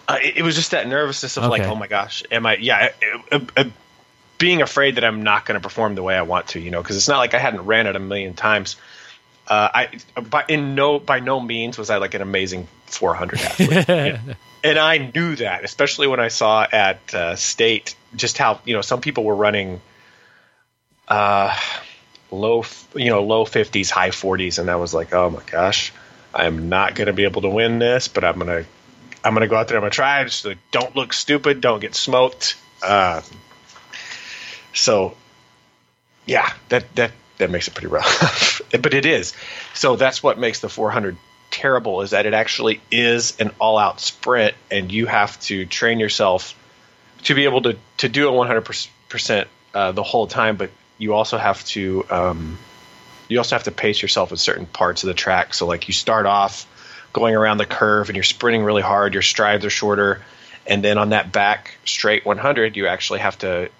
Uh, 0.09 0.16
it, 0.22 0.38
it, 0.38 0.42
was 0.42 0.54
just 0.54 0.70
that 0.70 0.88
nervousness 0.88 1.36
of 1.36 1.44
okay. 1.44 1.50
like, 1.50 1.62
oh 1.64 1.74
my 1.74 1.86
gosh, 1.86 2.22
am 2.30 2.46
I? 2.46 2.56
Yeah, 2.56 2.88
being 4.38 4.62
afraid 4.62 4.94
that 4.94 5.04
I'm 5.04 5.22
not 5.22 5.44
going 5.44 5.61
to 5.61 5.62
perform 5.62 5.96
the 5.96 6.02
way 6.02 6.16
I 6.16 6.22
want 6.22 6.48
to, 6.48 6.61
you 6.61 6.70
know, 6.70 6.80
because 6.80 6.96
it's 6.96 7.09
not 7.09 7.18
like 7.18 7.34
I 7.34 7.38
hadn't 7.38 7.66
ran 7.66 7.86
it 7.86 7.94
a 7.94 8.00
million 8.00 8.32
times. 8.34 8.76
Uh, 9.46 9.68
I, 9.74 10.20
by 10.20 10.44
in 10.48 10.74
no 10.74 10.98
by 10.98 11.20
no 11.20 11.40
means 11.40 11.76
was 11.76 11.90
I 11.90 11.98
like 11.98 12.14
an 12.14 12.22
amazing 12.22 12.68
400 12.86 13.40
athlete, 13.40 14.36
and 14.64 14.78
I 14.78 14.98
knew 15.14 15.36
that, 15.36 15.64
especially 15.64 16.06
when 16.06 16.20
I 16.20 16.28
saw 16.28 16.66
at 16.70 17.14
uh, 17.14 17.36
state 17.36 17.94
just 18.16 18.38
how 18.38 18.61
you 18.64 18.74
know 18.74 18.82
some 18.82 19.00
people 19.00 19.24
were 19.24 19.36
running. 19.36 19.80
Uh, 21.06 21.56
low, 22.30 22.62
you 22.94 23.09
know, 23.09 23.24
low 23.24 23.46
50s, 23.46 23.88
high 23.88 24.11
40s, 24.11 24.59
and 24.59 24.70
I 24.70 24.76
was 24.76 24.92
like, 24.92 25.14
oh 25.14 25.30
my 25.30 25.42
gosh, 25.46 25.90
I 26.34 26.44
am 26.44 26.68
not 26.68 26.94
going 26.94 27.06
to 27.06 27.14
be 27.14 27.24
able 27.24 27.40
to 27.40 27.48
win 27.48 27.78
this, 27.78 28.09
but 28.09 28.24
I'm 28.24 28.38
going 28.38 28.64
to 28.64 28.68
I'm 29.29 29.35
gonna 29.35 29.47
go 29.47 29.57
out 29.57 29.68
there. 29.68 29.76
I'm 29.76 29.83
gonna 29.83 29.91
try. 29.91 30.24
Just 30.24 30.47
like, 30.47 30.57
don't 30.70 30.97
look 30.97 31.12
stupid. 31.12 31.61
Don't 31.61 31.81
get 31.81 31.95
smoked. 31.95 32.57
Uh, 32.83 33.20
so, 34.72 35.14
yeah, 36.24 36.51
that 36.70 36.95
that 36.97 37.12
that 37.37 37.51
makes 37.51 37.68
it 37.68 37.74
pretty 37.74 37.89
rough. 37.89 38.62
but 38.72 38.95
it 38.95 39.05
is. 39.05 39.35
So 39.74 39.97
that's 39.97 40.22
what 40.22 40.39
makes 40.39 40.61
the 40.61 40.70
400 40.70 41.18
terrible 41.51 42.01
is 42.01 42.11
that 42.11 42.24
it 42.24 42.33
actually 42.33 42.81
is 42.91 43.39
an 43.39 43.51
all-out 43.61 44.01
sprint, 44.01 44.55
and 44.70 44.91
you 44.91 45.05
have 45.05 45.39
to 45.41 45.66
train 45.66 46.01
yourself 46.01 46.55
to 47.24 47.35
be 47.35 47.45
able 47.45 47.61
to 47.62 47.76
to 47.99 48.09
do 48.09 48.29
a 48.29 48.33
100 48.33 48.66
percent 49.11 49.49
uh, 49.74 49.93
the 49.93 50.03
whole 50.03 50.26
time. 50.26 50.57
But 50.57 50.70
you 50.97 51.12
also 51.12 51.37
have 51.37 51.62
to 51.66 52.07
um, 52.09 52.59
you 53.29 53.37
also 53.37 53.57
have 53.57 53.64
to 53.64 53.72
pace 53.72 54.01
yourself 54.01 54.31
in 54.31 54.39
certain 54.39 54.64
parts 54.64 55.03
of 55.03 55.09
the 55.09 55.14
track. 55.14 55.53
So 55.53 55.66
like 55.66 55.87
you 55.87 55.93
start 55.93 56.24
off 56.24 56.66
going 57.18 57.34
around 57.34 57.58
the 57.58 57.66
curve 57.66 58.08
and 58.08 58.16
you're 58.16 58.22
sprinting 58.22 58.62
really 58.62 58.82
hard, 58.82 59.12
your 59.12 59.22
strides 59.22 59.64
are 59.64 59.70
shorter. 59.70 60.22
And 60.66 60.84
then 60.84 60.98
on 60.98 61.10
that 61.10 61.32
back 61.32 61.76
straight 61.84 62.24
100, 62.24 62.76
you 62.76 62.86
actually 62.86 63.18
have 63.20 63.38
to 63.38 63.70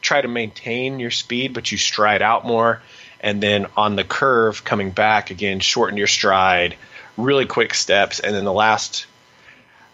try 0.00 0.20
to 0.20 0.28
maintain 0.28 0.98
your 0.98 1.10
speed, 1.10 1.54
but 1.54 1.70
you 1.70 1.78
stride 1.78 2.22
out 2.22 2.44
more. 2.44 2.82
And 3.20 3.42
then 3.42 3.66
on 3.76 3.96
the 3.96 4.04
curve 4.04 4.64
coming 4.64 4.90
back 4.90 5.30
again, 5.30 5.60
shorten 5.60 5.96
your 5.96 6.06
stride, 6.06 6.76
really 7.16 7.46
quick 7.46 7.74
steps. 7.74 8.18
And 8.20 8.34
then 8.34 8.44
the 8.44 8.52
last, 8.52 9.06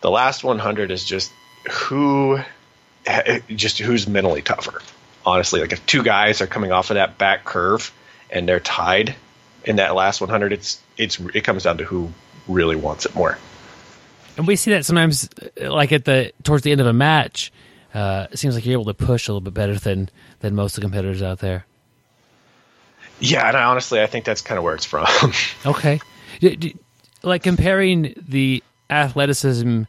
the 0.00 0.10
last 0.10 0.42
100 0.42 0.90
is 0.90 1.04
just 1.04 1.30
who, 1.70 2.38
eh, 3.06 3.40
just 3.48 3.78
who's 3.78 4.06
mentally 4.06 4.42
tougher. 4.42 4.80
Honestly, 5.26 5.60
like 5.60 5.72
if 5.72 5.84
two 5.86 6.02
guys 6.02 6.40
are 6.40 6.46
coming 6.46 6.72
off 6.72 6.90
of 6.90 6.94
that 6.94 7.18
back 7.18 7.44
curve 7.44 7.92
and 8.30 8.48
they're 8.48 8.60
tied 8.60 9.14
in 9.64 9.76
that 9.76 9.94
last 9.94 10.20
100, 10.20 10.52
it's 10.52 10.80
it's 10.98 11.18
it 11.18 11.44
comes 11.44 11.62
down 11.62 11.78
to 11.78 11.84
who 11.84 12.12
really 12.48 12.76
wants 12.76 13.06
it 13.06 13.14
more. 13.14 13.38
And 14.36 14.46
we 14.46 14.56
see 14.56 14.72
that 14.72 14.84
sometimes, 14.84 15.28
like 15.60 15.92
at 15.92 16.04
the 16.04 16.32
towards 16.42 16.64
the 16.64 16.72
end 16.72 16.80
of 16.80 16.86
a 16.86 16.92
match, 16.92 17.52
uh, 17.94 18.26
it 18.32 18.38
seems 18.38 18.54
like 18.54 18.66
you're 18.66 18.72
able 18.72 18.92
to 18.92 18.94
push 18.94 19.28
a 19.28 19.32
little 19.32 19.40
bit 19.40 19.54
better 19.54 19.76
than 19.76 20.10
than 20.40 20.54
most 20.54 20.76
of 20.76 20.82
the 20.82 20.86
competitors 20.86 21.22
out 21.22 21.38
there. 21.38 21.66
Yeah, 23.20 23.46
and 23.46 23.56
I 23.56 23.64
honestly, 23.64 24.02
I 24.02 24.06
think 24.06 24.24
that's 24.24 24.42
kind 24.42 24.58
of 24.58 24.64
where 24.64 24.74
it's 24.74 24.84
from. 24.84 25.06
okay, 25.66 26.00
like 27.22 27.42
comparing 27.44 28.14
the 28.28 28.62
athleticism 28.90 29.82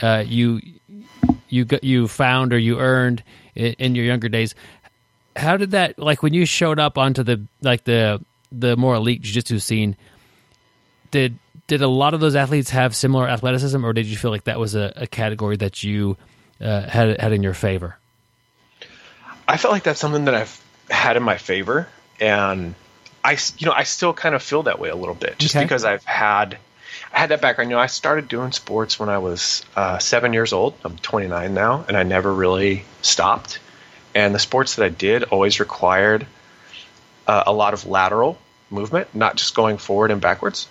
uh, 0.00 0.24
you 0.26 0.60
you 1.48 1.64
got 1.64 1.84
you 1.84 2.08
found 2.08 2.52
or 2.52 2.58
you 2.58 2.78
earned 2.78 3.22
in, 3.54 3.74
in 3.74 3.94
your 3.94 4.04
younger 4.04 4.28
days. 4.28 4.54
How 5.36 5.56
did 5.56 5.72
that 5.72 5.98
like 5.98 6.22
when 6.22 6.32
you 6.34 6.46
showed 6.46 6.78
up 6.78 6.96
onto 6.96 7.22
the 7.22 7.46
like 7.60 7.84
the 7.84 8.24
the 8.50 8.76
more 8.76 8.94
elite 8.94 9.22
jiu-jitsu 9.22 9.58
scene? 9.58 9.96
Did 11.10 11.38
did 11.70 11.82
a 11.82 11.88
lot 11.88 12.14
of 12.14 12.20
those 12.20 12.34
athletes 12.34 12.70
have 12.70 12.96
similar 12.96 13.28
athleticism, 13.28 13.86
or 13.86 13.92
did 13.92 14.06
you 14.06 14.16
feel 14.16 14.32
like 14.32 14.44
that 14.44 14.58
was 14.58 14.74
a, 14.74 14.92
a 14.96 15.06
category 15.06 15.56
that 15.56 15.84
you 15.84 16.16
uh, 16.60 16.82
had 16.82 17.20
had 17.20 17.32
in 17.32 17.44
your 17.44 17.54
favor? 17.54 17.96
I 19.46 19.56
felt 19.56 19.70
like 19.70 19.84
that's 19.84 20.00
something 20.00 20.24
that 20.24 20.34
I've 20.34 20.64
had 20.90 21.16
in 21.16 21.22
my 21.22 21.38
favor, 21.38 21.86
and 22.18 22.74
I, 23.22 23.38
you 23.58 23.66
know, 23.66 23.72
I 23.72 23.84
still 23.84 24.12
kind 24.12 24.34
of 24.34 24.42
feel 24.42 24.64
that 24.64 24.80
way 24.80 24.88
a 24.88 24.96
little 24.96 25.14
bit, 25.14 25.38
just 25.38 25.54
okay. 25.54 25.64
because 25.64 25.84
I've 25.84 26.02
had, 26.02 26.58
I 27.14 27.20
had 27.20 27.30
that 27.30 27.40
background. 27.40 27.70
You 27.70 27.76
know, 27.76 27.82
I 27.82 27.86
started 27.86 28.26
doing 28.26 28.50
sports 28.50 28.98
when 28.98 29.08
I 29.08 29.18
was 29.18 29.64
uh, 29.76 29.98
seven 29.98 30.32
years 30.32 30.52
old. 30.52 30.74
I'm 30.84 30.96
29 30.98 31.54
now, 31.54 31.84
and 31.86 31.96
I 31.96 32.02
never 32.02 32.34
really 32.34 32.84
stopped. 33.00 33.60
And 34.12 34.34
the 34.34 34.40
sports 34.40 34.74
that 34.74 34.84
I 34.84 34.88
did 34.88 35.22
always 35.22 35.60
required 35.60 36.26
uh, 37.28 37.44
a 37.46 37.52
lot 37.52 37.74
of 37.74 37.86
lateral 37.86 38.38
movement, 38.70 39.14
not 39.14 39.36
just 39.36 39.54
going 39.54 39.78
forward 39.78 40.10
and 40.10 40.20
backwards. 40.20 40.66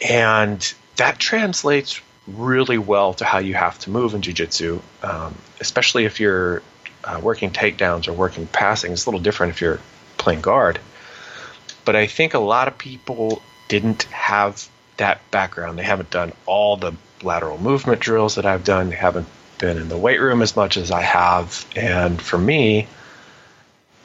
And 0.00 0.74
that 0.96 1.18
translates 1.18 2.00
really 2.26 2.78
well 2.78 3.14
to 3.14 3.24
how 3.24 3.38
you 3.38 3.54
have 3.54 3.78
to 3.80 3.90
move 3.90 4.14
in 4.14 4.22
jiu-jitsu, 4.22 4.80
um, 5.02 5.34
especially 5.60 6.04
if 6.04 6.20
you're 6.20 6.62
uh, 7.04 7.20
working 7.22 7.50
takedowns 7.50 8.08
or 8.08 8.12
working 8.12 8.46
passing. 8.46 8.92
It's 8.92 9.06
a 9.06 9.10
little 9.10 9.20
different 9.20 9.52
if 9.52 9.60
you're 9.60 9.80
playing 10.18 10.40
guard. 10.40 10.80
But 11.84 11.94
I 11.94 12.06
think 12.06 12.34
a 12.34 12.40
lot 12.40 12.66
of 12.68 12.76
people 12.78 13.40
didn't 13.68 14.04
have 14.04 14.68
that 14.96 15.20
background. 15.30 15.78
They 15.78 15.84
haven't 15.84 16.10
done 16.10 16.32
all 16.46 16.76
the 16.76 16.94
lateral 17.22 17.58
movement 17.58 18.00
drills 18.00 18.34
that 18.34 18.46
I've 18.46 18.64
done. 18.64 18.90
They 18.90 18.96
haven't 18.96 19.28
been 19.58 19.78
in 19.78 19.88
the 19.88 19.96
weight 19.96 20.20
room 20.20 20.42
as 20.42 20.56
much 20.56 20.76
as 20.76 20.90
I 20.90 21.02
have. 21.02 21.64
And 21.76 22.20
for 22.20 22.38
me, 22.38 22.88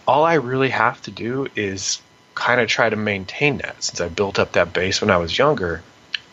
all 0.08 0.24
I 0.24 0.36
really 0.36 0.70
have 0.70 1.02
to 1.04 1.12
do 1.12 1.48
is 1.56 2.02
kind 2.42 2.60
of 2.60 2.68
try 2.68 2.90
to 2.90 2.96
maintain 2.96 3.58
that 3.58 3.84
since 3.84 4.02
I 4.02 4.10
built 4.10 4.40
up 4.40 4.54
that 4.54 4.74
base 4.74 5.00
when 5.00 5.12
I 5.12 5.18
was 5.18 5.38
younger. 5.38 5.84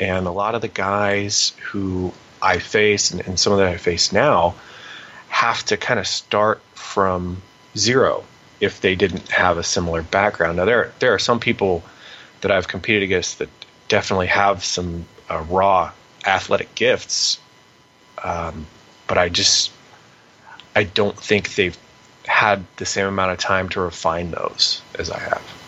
And 0.01 0.27
a 0.27 0.31
lot 0.31 0.55
of 0.55 0.63
the 0.63 0.69
guys 0.69 1.53
who 1.71 2.15
I 2.41 2.59
face 2.59 3.11
and, 3.11 3.21
and 3.21 3.39
some 3.39 3.53
of 3.53 3.59
that 3.59 3.69
I 3.69 3.77
face 3.77 4.11
now 4.11 4.55
have 5.29 5.63
to 5.67 5.77
kind 5.77 6.01
of 6.01 6.07
start 6.07 6.63
from 6.75 7.43
zero 7.77 8.25
if 8.59 8.81
they 8.81 8.95
didn't 8.95 9.29
have 9.29 9.59
a 9.59 9.63
similar 9.63 10.03
background. 10.03 10.57
Now 10.57 10.65
there 10.65 10.93
there 10.99 11.13
are 11.13 11.19
some 11.19 11.41
people 11.41 11.83
that 12.41 12.51
I've 12.51 12.69
competed 12.69 13.03
against 13.03 13.41
that 13.41 13.51
definitely 13.89 14.29
have 14.29 14.65
some 14.65 15.05
uh, 15.29 15.45
raw 15.51 15.93
athletic 16.25 16.75
gifts, 16.75 17.39
um, 18.25 18.67
but 19.07 19.19
I 19.19 19.29
just 19.29 19.73
I 20.75 20.85
don't 20.85 21.19
think 21.19 21.55
they've 21.55 21.77
had 22.25 22.65
the 22.77 22.87
same 22.87 23.07
amount 23.07 23.33
of 23.33 23.39
time 23.39 23.69
to 23.71 23.81
refine 23.81 24.31
those 24.31 24.81
as 24.99 25.11
I 25.11 25.19
have. 25.19 25.68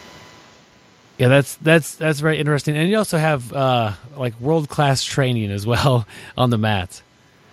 Yeah, 1.21 1.29
that's 1.29 1.57
that's 1.57 1.97
that's 1.97 2.21
very 2.21 2.39
interesting, 2.39 2.79
and 2.79 2.89
you 2.89 2.97
also 2.97 3.19
have 3.19 3.53
uh, 3.53 3.93
like 4.17 4.41
world 4.41 4.71
class 4.71 5.05
training 5.05 5.51
as 5.51 5.67
well 5.67 6.07
on 6.39 6.49
the 6.49 6.57
mats, 6.57 7.03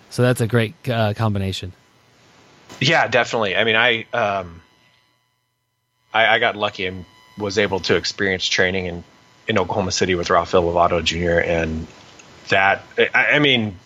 so 0.08 0.22
that's 0.22 0.40
a 0.40 0.46
great 0.46 0.74
uh, 0.88 1.12
combination. 1.12 1.74
Yeah, 2.80 3.06
definitely. 3.08 3.56
I 3.56 3.64
mean, 3.64 3.76
I 3.76 4.06
um, 4.14 4.62
I, 6.14 6.28
I 6.28 6.38
got 6.38 6.56
lucky 6.56 6.86
and 6.86 7.04
was 7.36 7.58
able 7.58 7.80
to 7.80 7.96
experience 7.96 8.46
training 8.46 8.86
in 8.86 9.04
in 9.48 9.58
Oklahoma 9.58 9.92
City 9.92 10.14
with 10.14 10.30
Rafael 10.30 10.62
Lovato 10.62 11.04
Jr. 11.04 11.40
and 11.46 11.86
that 12.48 12.82
I, 12.96 13.34
I 13.34 13.38
mean, 13.38 13.76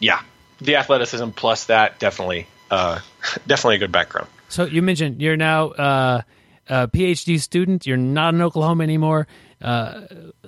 yeah, 0.00 0.20
the 0.60 0.76
athleticism 0.76 1.30
plus 1.30 1.64
that 1.64 1.98
definitely 1.98 2.46
uh, 2.70 3.00
definitely 3.46 3.76
a 3.76 3.78
good 3.78 3.92
background. 3.92 4.28
So 4.50 4.66
you 4.66 4.82
mentioned 4.82 5.22
you're 5.22 5.38
now 5.38 5.68
uh, 5.68 6.22
a 6.68 6.88
PhD 6.88 7.40
student. 7.40 7.86
You're 7.86 7.96
not 7.96 8.34
in 8.34 8.42
Oklahoma 8.42 8.82
anymore. 8.84 9.26
Uh, 9.60 10.02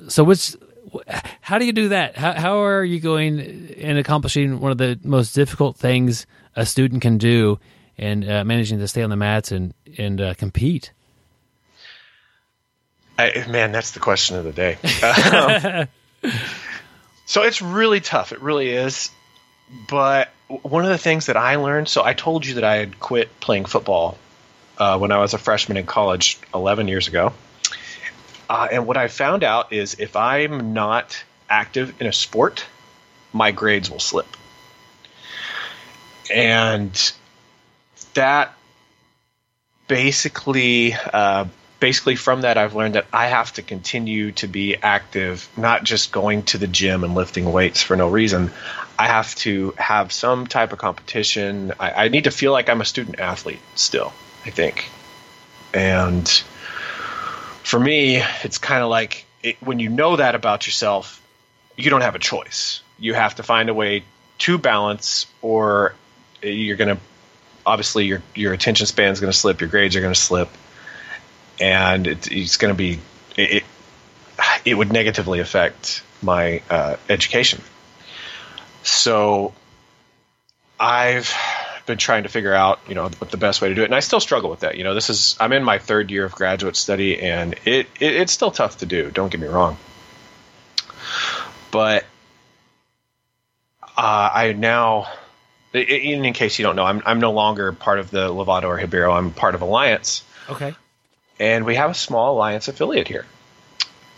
so 0.09 0.25
what's 0.25 0.57
how 1.41 1.59
do 1.59 1.65
you 1.65 1.73
do 1.73 1.89
that? 1.89 2.17
How, 2.17 2.33
how 2.33 2.65
are 2.65 2.85
you 2.85 3.01
going 3.01 3.39
in 3.39 3.97
accomplishing 3.97 4.61
one 4.61 4.73
of 4.73 4.79
the 4.79 4.99
most 5.03 5.33
difficult 5.33 5.77
things 5.77 6.27
a 6.55 6.65
student 6.65 7.03
can 7.03 7.19
do 7.19 7.59
and 7.99 8.29
uh, 8.29 8.45
managing 8.45 8.79
to 8.79 8.89
stay 8.89 9.03
on 9.03 9.11
the 9.11 9.17
mats 9.17 9.53
and 9.53 9.75
and 9.99 10.21
uh, 10.21 10.35
compete? 10.35 10.93
I, 13.19 13.47
man, 13.49 13.73
that's 13.73 13.93
the 13.93 14.01
question 14.01 14.37
of 14.37 14.45
the 14.45 14.53
day. 14.53 14.77
um, 16.23 16.33
so 17.27 17.43
it's 17.43 17.63
really 17.63 18.01
tough. 18.01 18.33
It 18.33 18.43
really 18.43 18.71
is. 18.71 19.11
But 19.89 20.29
one 20.49 20.85
of 20.85 20.91
the 20.91 20.99
things 20.99 21.27
that 21.27 21.37
I 21.37 21.57
learned 21.57 21.89
so 21.89 22.05
I 22.05 22.13
told 22.13 22.47
you 22.47 22.55
that 22.55 22.65
I 22.65 22.77
had 22.77 23.01
quit 23.01 23.41
playing 23.41 23.65
football 23.65 24.17
uh, 24.79 24.99
when 24.99 25.13
I 25.13 25.19
was 25.19 25.35
a 25.35 25.39
freshman 25.39 25.77
in 25.77 25.87
college 25.87 26.39
11 26.55 26.89
years 26.89 27.09
ago. 27.09 27.33
Uh, 28.49 28.69
and 28.71 28.87
what 28.87 28.97
I 28.97 29.09
found 29.09 29.43
out 29.43 29.73
is 29.73 29.97
if 29.99 30.17
I'm 30.17 30.73
not 30.73 31.23
active 31.49 32.01
in 32.01 32.07
a 32.07 32.13
sport, 32.13 32.65
my 33.33 33.51
grades 33.51 33.91
will 33.91 34.01
slip. 34.01 34.27
And 36.33 37.13
that 38.15 38.55
basically 39.89 40.95
uh, 40.95 41.47
basically 41.81 42.17
from 42.17 42.43
that 42.43 42.57
I've 42.59 42.75
learned 42.75 42.95
that 42.95 43.07
I 43.13 43.27
have 43.27 43.53
to 43.55 43.63
continue 43.63 44.33
to 44.33 44.47
be 44.47 44.77
active, 44.77 45.49
not 45.57 45.85
just 45.85 46.13
going 46.13 46.43
to 46.45 46.59
the 46.59 46.67
gym 46.67 47.05
and 47.05 47.15
lifting 47.15 47.53
weights 47.53 47.83
for 47.83 47.97
no 47.97 48.09
reason. 48.09 48.51
I 48.99 49.09
have 49.09 49.35
to 49.37 49.75
have 49.77 50.13
some 50.13 50.47
type 50.47 50.73
of 50.73 50.79
competition. 50.79 51.73
I, 51.79 52.05
I 52.05 52.09
need 52.09 52.25
to 52.25 52.31
feel 52.31 52.53
like 52.53 52.69
I'm 52.69 52.81
a 52.81 52.85
student 52.85 53.21
athlete 53.21 53.61
still, 53.75 54.13
I 54.47 54.51
think. 54.51 54.89
And 55.75 56.29
for 57.65 57.79
me, 57.79 58.23
it's 58.45 58.59
kind 58.59 58.83
of 58.83 58.89
like 58.89 59.27
it, 59.43 59.57
when 59.61 59.81
you 59.81 59.89
know 59.89 60.17
that 60.17 60.35
about 60.35 60.67
yourself, 60.67 61.21
you 61.77 61.91
don't 61.91 62.01
have 62.01 62.15
a 62.15 62.21
choice. 62.21 62.81
You 62.99 63.13
have 63.15 63.35
to 63.35 63.43
find 63.43 63.69
a 63.69 63.75
way 63.75 64.05
to 64.39 64.57
balance, 64.57 65.27
or 65.43 65.95
you're 66.43 66.77
going 66.77 66.97
to 66.97 67.03
obviously 67.67 68.07
your 68.07 68.23
your 68.35 68.53
attention 68.53 68.87
span 68.87 69.13
is 69.13 69.21
going 69.21 69.33
to 69.33 69.39
slip, 69.39 69.61
your 69.61 69.69
grades 69.69 69.97
are 69.97 70.01
going 70.01 70.15
to 70.15 70.21
slip, 70.21 70.49
and 71.61 72.07
it, 72.07 72.31
it's 72.31 72.57
going 72.57 72.73
to 72.73 72.79
be 72.79 73.01
it, 73.37 73.65
it 74.65 74.75
would 74.75 74.93
negatively 74.93 75.41
affect 75.41 76.03
my 76.23 76.63
uh, 76.71 76.97
education. 77.09 77.61
So 78.83 79.53
I've 80.79 81.33
been 81.87 81.99
trying 81.99 82.25
to 82.25 82.29
figure 82.29 82.53
out, 82.53 82.81
you 82.89 82.95
know, 82.95 83.05
what 83.05 83.31
the 83.31 83.37
best 83.37 83.63
way 83.63 83.69
to 83.69 83.75
do 83.75 83.83
it, 83.83 83.87
and 83.87 83.95
I 83.95 84.01
still 84.01 84.21
struggle 84.21 84.51
with 84.51 84.61
that. 84.61 84.77
You 84.77 84.85
know, 84.85 84.95
this 84.95 85.11
is 85.11 85.37
I'm 85.41 85.53
in 85.53 85.65
my 85.65 85.79
third 85.79 86.11
year 86.11 86.25
of 86.25 86.35
graduate 86.35 86.77
study, 86.77 87.21
and 87.21 87.55
it, 87.65 87.87
it 88.01 88.15
it's 88.17 88.33
still 88.33 88.51
tough 88.51 88.79
to 88.79 88.87
do. 88.87 89.11
Don't 89.11 89.31
get 89.31 89.41
me 89.41 89.47
wrong, 89.47 89.79
but 91.71 92.05
uh, 93.97 94.31
I 94.35 94.53
now, 94.53 95.09
in, 95.73 96.25
in 96.25 96.33
case 96.33 96.59
you 96.59 96.65
don't 96.65 96.77
know, 96.77 96.85
I'm 96.85 97.03
I'm 97.07 97.21
no 97.21 97.33
longer 97.33 97.73
part 97.73 97.99
of 97.99 98.11
the 98.11 98.29
Lovato 98.29 98.65
or 98.65 98.77
Ribeiro. 98.77 99.13
I'm 99.13 99.31
part 99.31 99.55
of 99.55 99.63
Alliance. 99.63 100.23
Okay 100.49 100.75
and 101.39 101.65
we 101.65 101.75
have 101.75 101.91
a 101.91 101.95
small 101.95 102.35
Alliance 102.35 102.69
affiliate 102.69 103.09
here. 103.09 103.27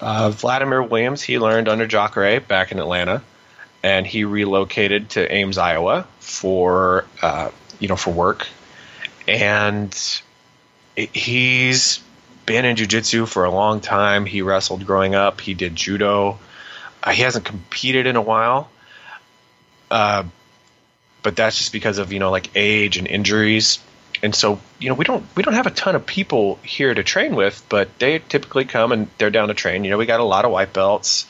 Uh, 0.01 0.31
Vladimir 0.31 0.83
Williams, 0.83 1.23
he 1.23 1.39
learned 1.39 1.69
under 1.69 1.87
Jacare 1.87 2.41
back 2.41 2.71
in 2.71 2.79
Atlanta, 2.79 3.23
and 3.83 4.07
he 4.07 4.25
relocated 4.25 5.11
to 5.11 5.33
Ames, 5.33 5.59
Iowa 5.59 6.07
for 6.21 7.05
uh, 7.21 7.51
you 7.79 7.89
know 7.89 7.97
for 7.97 8.11
work, 8.11 8.47
and 9.27 9.93
it, 10.97 11.15
he's 11.15 12.03
been 12.47 12.65
in 12.65 12.77
jiu-jitsu 12.77 13.27
for 13.27 13.45
a 13.45 13.51
long 13.51 13.81
time. 13.81 14.25
He 14.25 14.43
wrestled 14.43 14.87
growing 14.87 15.15
up. 15.15 15.41
He 15.41 15.55
did 15.55 15.77
judo. 15.77 16.39
Uh, 17.03 17.11
he 17.11 17.23
hasn't 17.23 17.45
competed 17.45 18.07
in 18.07 18.17
a 18.17 18.23
while, 18.23 18.71
uh, 19.91 20.25
but 21.23 21.37
that's 21.37 21.59
just 21.59 21.73
because 21.73 21.99
of 21.99 22.13
you 22.13 22.19
know 22.19 22.31
like 22.31 22.51
age 22.55 22.97
and 22.97 23.07
injuries 23.07 23.79
and 24.23 24.35
so 24.35 24.61
you 24.79 24.89
know 24.89 24.95
we 24.95 25.05
don't 25.05 25.25
we 25.37 25.43
don't 25.43 25.55
have 25.55 25.67
a 25.67 25.71
ton 25.71 25.95
of 25.95 26.07
people 26.07 26.59
here 26.63 26.93
to 26.93 27.03
train 27.03 27.35
with, 27.35 27.65
but 27.69 27.99
they 27.99 28.19
typically 28.19 28.65
come 28.65 28.93
and 28.93 29.09
they're 29.19 29.31
down 29.31 29.49
to 29.49 29.55
train. 29.55 29.85
You 29.85 29.91
know, 29.91 29.99
we 29.99 30.07
got 30.07 30.21
a 30.21 30.25
lot 30.25 30.45
of 30.45 30.51
white 30.51 30.73
belts, 30.73 31.27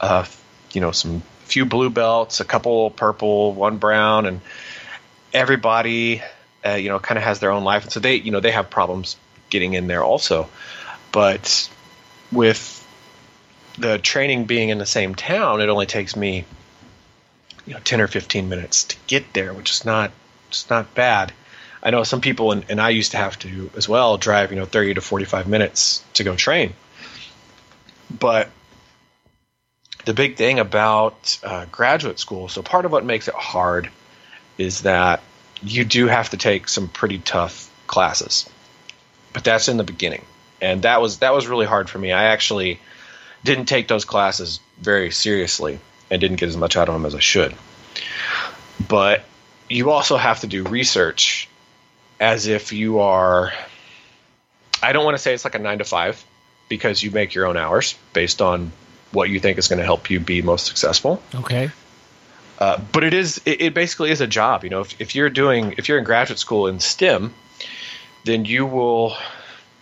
uh, 0.00 0.24
you 0.72 0.80
know, 0.80 0.92
some 0.92 1.22
few 1.44 1.66
blue 1.66 1.90
belts, 1.90 2.40
a 2.40 2.44
couple 2.44 2.90
purple, 2.90 3.52
one 3.52 3.76
brown, 3.76 4.26
and 4.26 4.40
everybody, 5.32 6.22
uh, 6.64 6.74
you 6.74 6.88
know, 6.88 6.98
kind 6.98 7.18
of 7.18 7.24
has 7.24 7.40
their 7.40 7.50
own 7.50 7.64
life, 7.64 7.84
and 7.84 7.92
so 7.92 8.00
they 8.00 8.16
you 8.16 8.30
know 8.30 8.40
they 8.40 8.50
have 8.50 8.70
problems 8.70 9.16
getting 9.50 9.74
in 9.74 9.86
there 9.86 10.02
also, 10.02 10.48
but 11.10 11.70
with 12.30 12.78
the 13.78 13.98
training 13.98 14.44
being 14.44 14.68
in 14.68 14.78
the 14.78 14.86
same 14.86 15.14
town, 15.14 15.60
it 15.60 15.68
only 15.68 15.86
takes 15.86 16.16
me 16.16 16.44
you 17.66 17.74
know 17.74 17.80
10 17.80 18.00
or 18.00 18.06
15 18.06 18.48
minutes 18.48 18.84
to 18.84 18.96
get 19.06 19.32
there, 19.32 19.52
which 19.52 19.70
is 19.70 19.84
not 19.84 20.10
it's 20.48 20.68
not 20.68 20.94
bad 20.94 21.32
I 21.82 21.90
know 21.90 22.04
some 22.04 22.20
people, 22.20 22.52
and, 22.52 22.64
and 22.68 22.80
I 22.80 22.90
used 22.90 23.10
to 23.10 23.16
have 23.16 23.38
to 23.40 23.70
as 23.76 23.88
well, 23.88 24.16
drive 24.16 24.52
you 24.52 24.58
know 24.58 24.66
30 24.66 24.94
to 24.94 25.00
45 25.00 25.48
minutes 25.48 26.04
to 26.14 26.24
go 26.24 26.36
train. 26.36 26.74
But 28.08 28.50
the 30.04 30.14
big 30.14 30.36
thing 30.36 30.58
about 30.60 31.38
uh, 31.42 31.66
graduate 31.72 32.18
school, 32.20 32.48
so 32.48 32.62
part 32.62 32.84
of 32.84 32.92
what 32.92 33.04
makes 33.04 33.26
it 33.26 33.34
hard 33.34 33.90
is 34.62 34.82
that 34.82 35.22
you 35.62 35.84
do 35.84 36.06
have 36.06 36.30
to 36.30 36.36
take 36.36 36.68
some 36.68 36.88
pretty 36.88 37.18
tough 37.18 37.70
classes, 37.86 38.48
but 39.32 39.44
that's 39.44 39.68
in 39.68 39.76
the 39.76 39.84
beginning, 39.84 40.24
and 40.60 40.82
that 40.82 41.00
was 41.00 41.18
that 41.18 41.34
was 41.34 41.46
really 41.46 41.66
hard 41.66 41.90
for 41.90 41.98
me. 41.98 42.12
I 42.12 42.24
actually 42.24 42.80
didn't 43.44 43.66
take 43.66 43.88
those 43.88 44.04
classes 44.04 44.60
very 44.80 45.10
seriously 45.10 45.78
and 46.10 46.20
didn't 46.20 46.36
get 46.36 46.48
as 46.48 46.56
much 46.56 46.76
out 46.76 46.88
of 46.88 46.94
them 46.94 47.06
as 47.06 47.14
I 47.14 47.20
should. 47.20 47.54
But 48.88 49.24
you 49.68 49.90
also 49.90 50.16
have 50.16 50.40
to 50.40 50.46
do 50.46 50.64
research 50.64 51.48
as 52.20 52.46
if 52.46 52.72
you 52.72 53.00
are 53.00 53.52
I 54.82 54.92
don't 54.92 55.04
want 55.04 55.16
to 55.16 55.22
say 55.22 55.32
it's 55.32 55.44
like 55.44 55.54
a 55.54 55.58
9 55.58 55.78
to 55.78 55.84
5 55.84 56.24
because 56.68 57.02
you 57.02 57.10
make 57.10 57.34
your 57.34 57.46
own 57.46 57.56
hours 57.56 57.94
based 58.12 58.42
on 58.42 58.72
what 59.12 59.28
you 59.28 59.38
think 59.38 59.58
is 59.58 59.68
going 59.68 59.78
to 59.78 59.84
help 59.84 60.10
you 60.10 60.18
be 60.18 60.42
most 60.42 60.66
successful. 60.66 61.22
Okay. 61.34 61.70
Uh, 62.62 62.80
but 62.92 63.02
it 63.02 63.12
is 63.12 63.40
it, 63.44 63.60
it, 63.60 63.74
basically 63.74 64.12
is 64.12 64.20
a 64.20 64.26
job. 64.28 64.62
You 64.62 64.70
know, 64.70 64.82
if, 64.82 65.00
if 65.00 65.16
you're 65.16 65.28
doing 65.28 65.74
if 65.78 65.88
you're 65.88 65.98
in 65.98 66.04
graduate 66.04 66.38
school 66.38 66.68
in 66.68 66.78
STEM, 66.78 67.34
then 68.22 68.44
you 68.44 68.66
will 68.66 69.16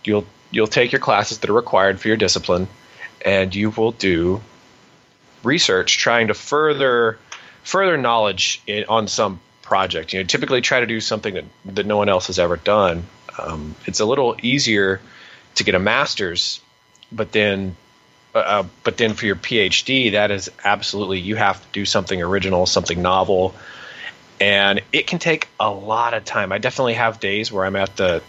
you'll 0.03 0.25
you'll 0.49 0.65
take 0.65 0.91
your 0.91 0.99
classes 0.99 1.37
that 1.37 1.49
are 1.51 1.53
required 1.53 1.99
for 1.99 2.07
your 2.07 2.17
discipline, 2.17 2.67
and 3.23 3.53
you 3.53 3.69
will 3.69 3.91
do 3.91 4.41
research 5.43 5.99
trying 5.99 6.29
to 6.29 6.33
further 6.33 7.19
further 7.61 7.97
knowledge 7.97 8.63
in, 8.65 8.85
on 8.89 9.07
some 9.07 9.39
project. 9.61 10.11
You 10.13 10.21
know, 10.21 10.25
typically 10.25 10.61
try 10.61 10.79
to 10.79 10.87
do 10.87 10.99
something 11.01 11.35
that, 11.35 11.45
that 11.65 11.85
no 11.85 11.97
one 11.97 12.09
else 12.09 12.27
has 12.27 12.39
ever 12.39 12.57
done. 12.57 13.03
Um, 13.37 13.75
it's 13.85 13.99
a 13.99 14.05
little 14.05 14.35
easier 14.41 15.01
to 15.53 15.63
get 15.63 15.75
a 15.75 15.79
master's, 15.79 16.59
but 17.11 17.31
then, 17.31 17.75
uh, 18.33 18.63
but 18.83 18.97
then 18.97 19.13
for 19.13 19.25
your 19.25 19.35
PhD, 19.35 20.13
that 20.13 20.31
is 20.31 20.49
absolutely 20.63 21.19
you 21.19 21.35
have 21.35 21.61
to 21.61 21.67
do 21.71 21.85
something 21.85 22.21
original, 22.21 22.65
something 22.65 23.01
novel, 23.01 23.53
and 24.39 24.81
it 24.91 25.07
can 25.07 25.19
take 25.19 25.47
a 25.59 25.69
lot 25.69 26.13
of 26.13 26.25
time. 26.25 26.51
I 26.51 26.57
definitely 26.57 26.95
have 26.95 27.19
days 27.19 27.51
where 27.51 27.65
I'm 27.65 27.75
at 27.75 27.95
the 27.97 28.23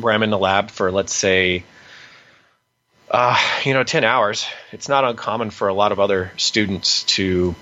where 0.00 0.12
I'm 0.12 0.22
in 0.22 0.30
the 0.30 0.38
lab 0.38 0.70
for 0.70 0.90
let's 0.90 1.14
say. 1.14 1.64
Uh, 3.08 3.38
you 3.62 3.72
know, 3.72 3.84
10 3.84 4.02
hours. 4.02 4.46
It's 4.72 4.88
not 4.88 5.04
uncommon 5.04 5.50
for 5.50 5.68
a 5.68 5.74
lot 5.74 5.92
of 5.92 6.00
other 6.00 6.32
students 6.36 7.04
to 7.04 7.54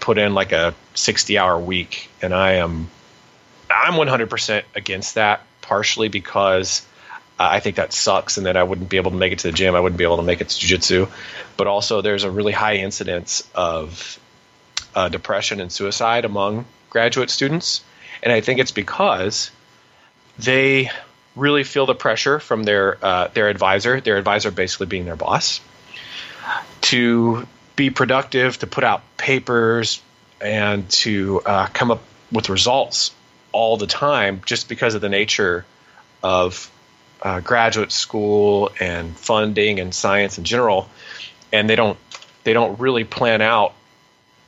put 0.00 0.16
in 0.16 0.34
like 0.34 0.52
a 0.52 0.74
60 0.94 1.36
hour 1.36 1.58
week 1.58 2.10
and 2.22 2.34
I 2.34 2.54
am 2.54 2.88
I'm 3.70 3.92
100% 3.92 4.62
against 4.74 5.14
that. 5.14 5.42
partially 5.60 6.08
because 6.08 6.84
I 7.38 7.60
think 7.60 7.76
that 7.76 7.92
sucks, 7.92 8.36
and 8.36 8.46
that 8.46 8.56
I 8.56 8.62
wouldn't 8.62 8.88
be 8.88 8.96
able 8.96 9.10
to 9.10 9.16
make 9.16 9.32
it 9.32 9.40
to 9.40 9.48
the 9.48 9.52
gym. 9.52 9.74
I 9.74 9.80
wouldn't 9.80 9.98
be 9.98 10.04
able 10.04 10.18
to 10.18 10.22
make 10.22 10.40
it 10.40 10.48
to 10.48 10.66
jujitsu. 10.66 11.10
But 11.56 11.66
also, 11.66 12.00
there's 12.00 12.24
a 12.24 12.30
really 12.30 12.52
high 12.52 12.76
incidence 12.76 13.48
of 13.54 14.18
uh, 14.94 15.08
depression 15.08 15.60
and 15.60 15.72
suicide 15.72 16.24
among 16.24 16.66
graduate 16.90 17.30
students, 17.30 17.82
and 18.22 18.32
I 18.32 18.40
think 18.40 18.60
it's 18.60 18.70
because 18.70 19.50
they 20.38 20.90
really 21.34 21.64
feel 21.64 21.86
the 21.86 21.94
pressure 21.94 22.38
from 22.38 22.62
their 22.64 22.98
uh, 23.02 23.28
their 23.28 23.48
advisor, 23.48 24.00
their 24.00 24.18
advisor 24.18 24.50
basically 24.50 24.86
being 24.86 25.04
their 25.04 25.16
boss, 25.16 25.60
to 26.82 27.46
be 27.76 27.90
productive, 27.90 28.58
to 28.58 28.66
put 28.66 28.84
out 28.84 29.02
papers, 29.16 30.02
and 30.40 30.88
to 30.90 31.40
uh, 31.44 31.66
come 31.68 31.90
up 31.90 32.02
with 32.30 32.48
results 32.48 33.12
all 33.52 33.76
the 33.76 33.86
time, 33.86 34.42
just 34.46 34.68
because 34.68 34.94
of 34.94 35.00
the 35.00 35.08
nature 35.08 35.64
of 36.22 36.70
uh, 37.22 37.40
graduate 37.40 37.92
school 37.92 38.70
and 38.80 39.16
funding 39.16 39.80
and 39.80 39.94
science 39.94 40.38
in 40.38 40.44
general, 40.44 40.88
and 41.52 41.70
they 41.70 41.76
don't 41.76 41.98
they 42.44 42.52
don't 42.52 42.78
really 42.80 43.04
plan 43.04 43.40
out 43.40 43.74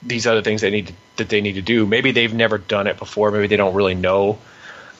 these 0.02 0.26
other 0.26 0.42
things 0.42 0.60
they 0.60 0.70
need 0.70 0.88
to, 0.88 0.92
that 1.16 1.28
they 1.28 1.40
need 1.40 1.54
to 1.54 1.62
do. 1.62 1.86
Maybe 1.86 2.10
they've 2.10 2.34
never 2.34 2.58
done 2.58 2.86
it 2.86 2.98
before. 2.98 3.30
Maybe 3.30 3.46
they 3.46 3.56
don't 3.56 3.74
really 3.74 3.94
know 3.94 4.38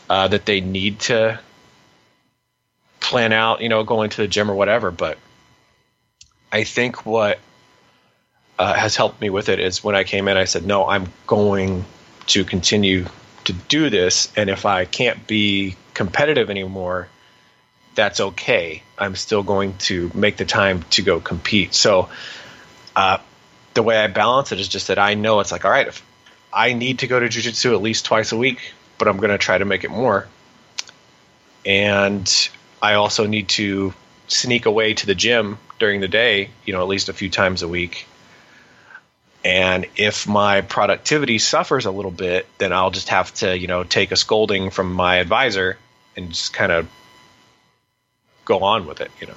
uh, 0.09 0.29
that 0.29 0.47
they 0.47 0.61
need 0.61 1.01
to 1.01 1.41
plan 3.01 3.33
out, 3.33 3.61
you 3.61 3.68
know, 3.68 3.83
going 3.85 4.11
to 4.11 4.16
the 4.18 4.29
gym 4.29 4.51
or 4.51 4.55
whatever. 4.55 4.91
But 4.91 5.18
I 6.53 6.64
think 6.64 7.05
what 7.05 7.39
uh, 8.59 8.75
has 8.75 8.97
helped 8.97 9.20
me 9.20 9.31
with 9.31 9.49
it 9.49 9.59
is 9.59 9.83
when 9.83 9.97
I 9.97 10.05
came 10.05 10.29
in, 10.29 10.37
I 10.37 10.45
said, 10.45 10.64
no, 10.64 10.87
I'm 10.87 11.12
going 11.27 11.85
to 12.27 12.45
continue 12.45 13.07
to 13.45 13.53
do 13.53 13.91
this. 13.91 14.33
And 14.37 14.49
if 14.49 14.64
I 14.64 14.85
can't 14.85 15.27
be 15.27 15.77
competitive 15.93 16.49
anymore, 16.49 17.09
that's 17.95 18.20
okay. 18.20 18.82
I'm 18.99 19.16
still 19.16 19.42
going 19.42 19.76
to 19.78 20.11
make 20.14 20.36
the 20.36 20.45
time 20.45 20.82
to 20.90 21.03
go 21.03 21.20
compete. 21.20 21.74
So, 21.74 22.09
uh, 22.97 23.18
the 23.74 23.82
way 23.82 23.99
I 23.99 24.07
balance 24.07 24.53
it 24.53 24.61
is 24.61 24.68
just 24.68 24.88
that 24.88 24.99
I 24.99 25.14
know 25.14 25.40
it's 25.40 25.53
like, 25.53 25.64
all 25.64 25.70
right, 25.70 25.88
if 25.88 26.05
I 26.53 26.72
need 26.72 27.01
to 27.01 27.07
go 27.07 27.18
to 27.18 27.26
jujitsu 27.26 27.74
at 27.74 27.82
least 27.82 28.05
twice 28.05 28.30
a 28.32 28.36
week, 28.36 28.72
but 28.99 29.09
I'm 29.09 29.16
going 29.16 29.30
to 29.30 29.38
try 29.38 29.59
to 29.59 29.64
make 29.64 29.82
it 29.84 29.90
more. 29.90 30.28
And 31.66 32.51
I 32.80 32.95
also 32.95 33.26
need 33.26 33.49
to 33.51 33.92
sneak 34.28 34.66
away 34.66 34.95
to 34.95 35.07
the 35.07 35.14
gym 35.14 35.59
during 35.78 36.01
the 36.01 36.09
day, 36.09 36.51
you 36.64 36.72
know, 36.72 36.80
at 36.80 36.88
least 36.88 37.09
a 37.09 37.12
few 37.12 37.30
times 37.30 37.62
a 37.62 37.68
week. 37.68 38.07
And 39.45 39.86
if 39.97 40.26
my 40.26 40.62
productivity 40.62 41.38
suffers 41.38 41.84
a 41.84 41.90
little 41.90 42.11
bit, 42.11 42.47
then 42.59 42.72
I'll 42.72 42.90
just 42.90 43.09
have 43.11 43.34
to, 43.34 43.59
you 43.59 43.66
know, 43.66 43.84
take 43.84 44.12
a 44.12 44.16
scolding 44.16 44.70
from 44.70 44.92
my 44.92 45.16
advisor 45.16 45.76
and 46.16 46.30
just 46.30 46.55
kind 46.55 46.72
of 46.72 46.88
go 48.45 48.61
on 48.61 48.86
with 48.86 49.01
it, 49.01 49.11
you 49.20 49.26
know. 49.26 49.34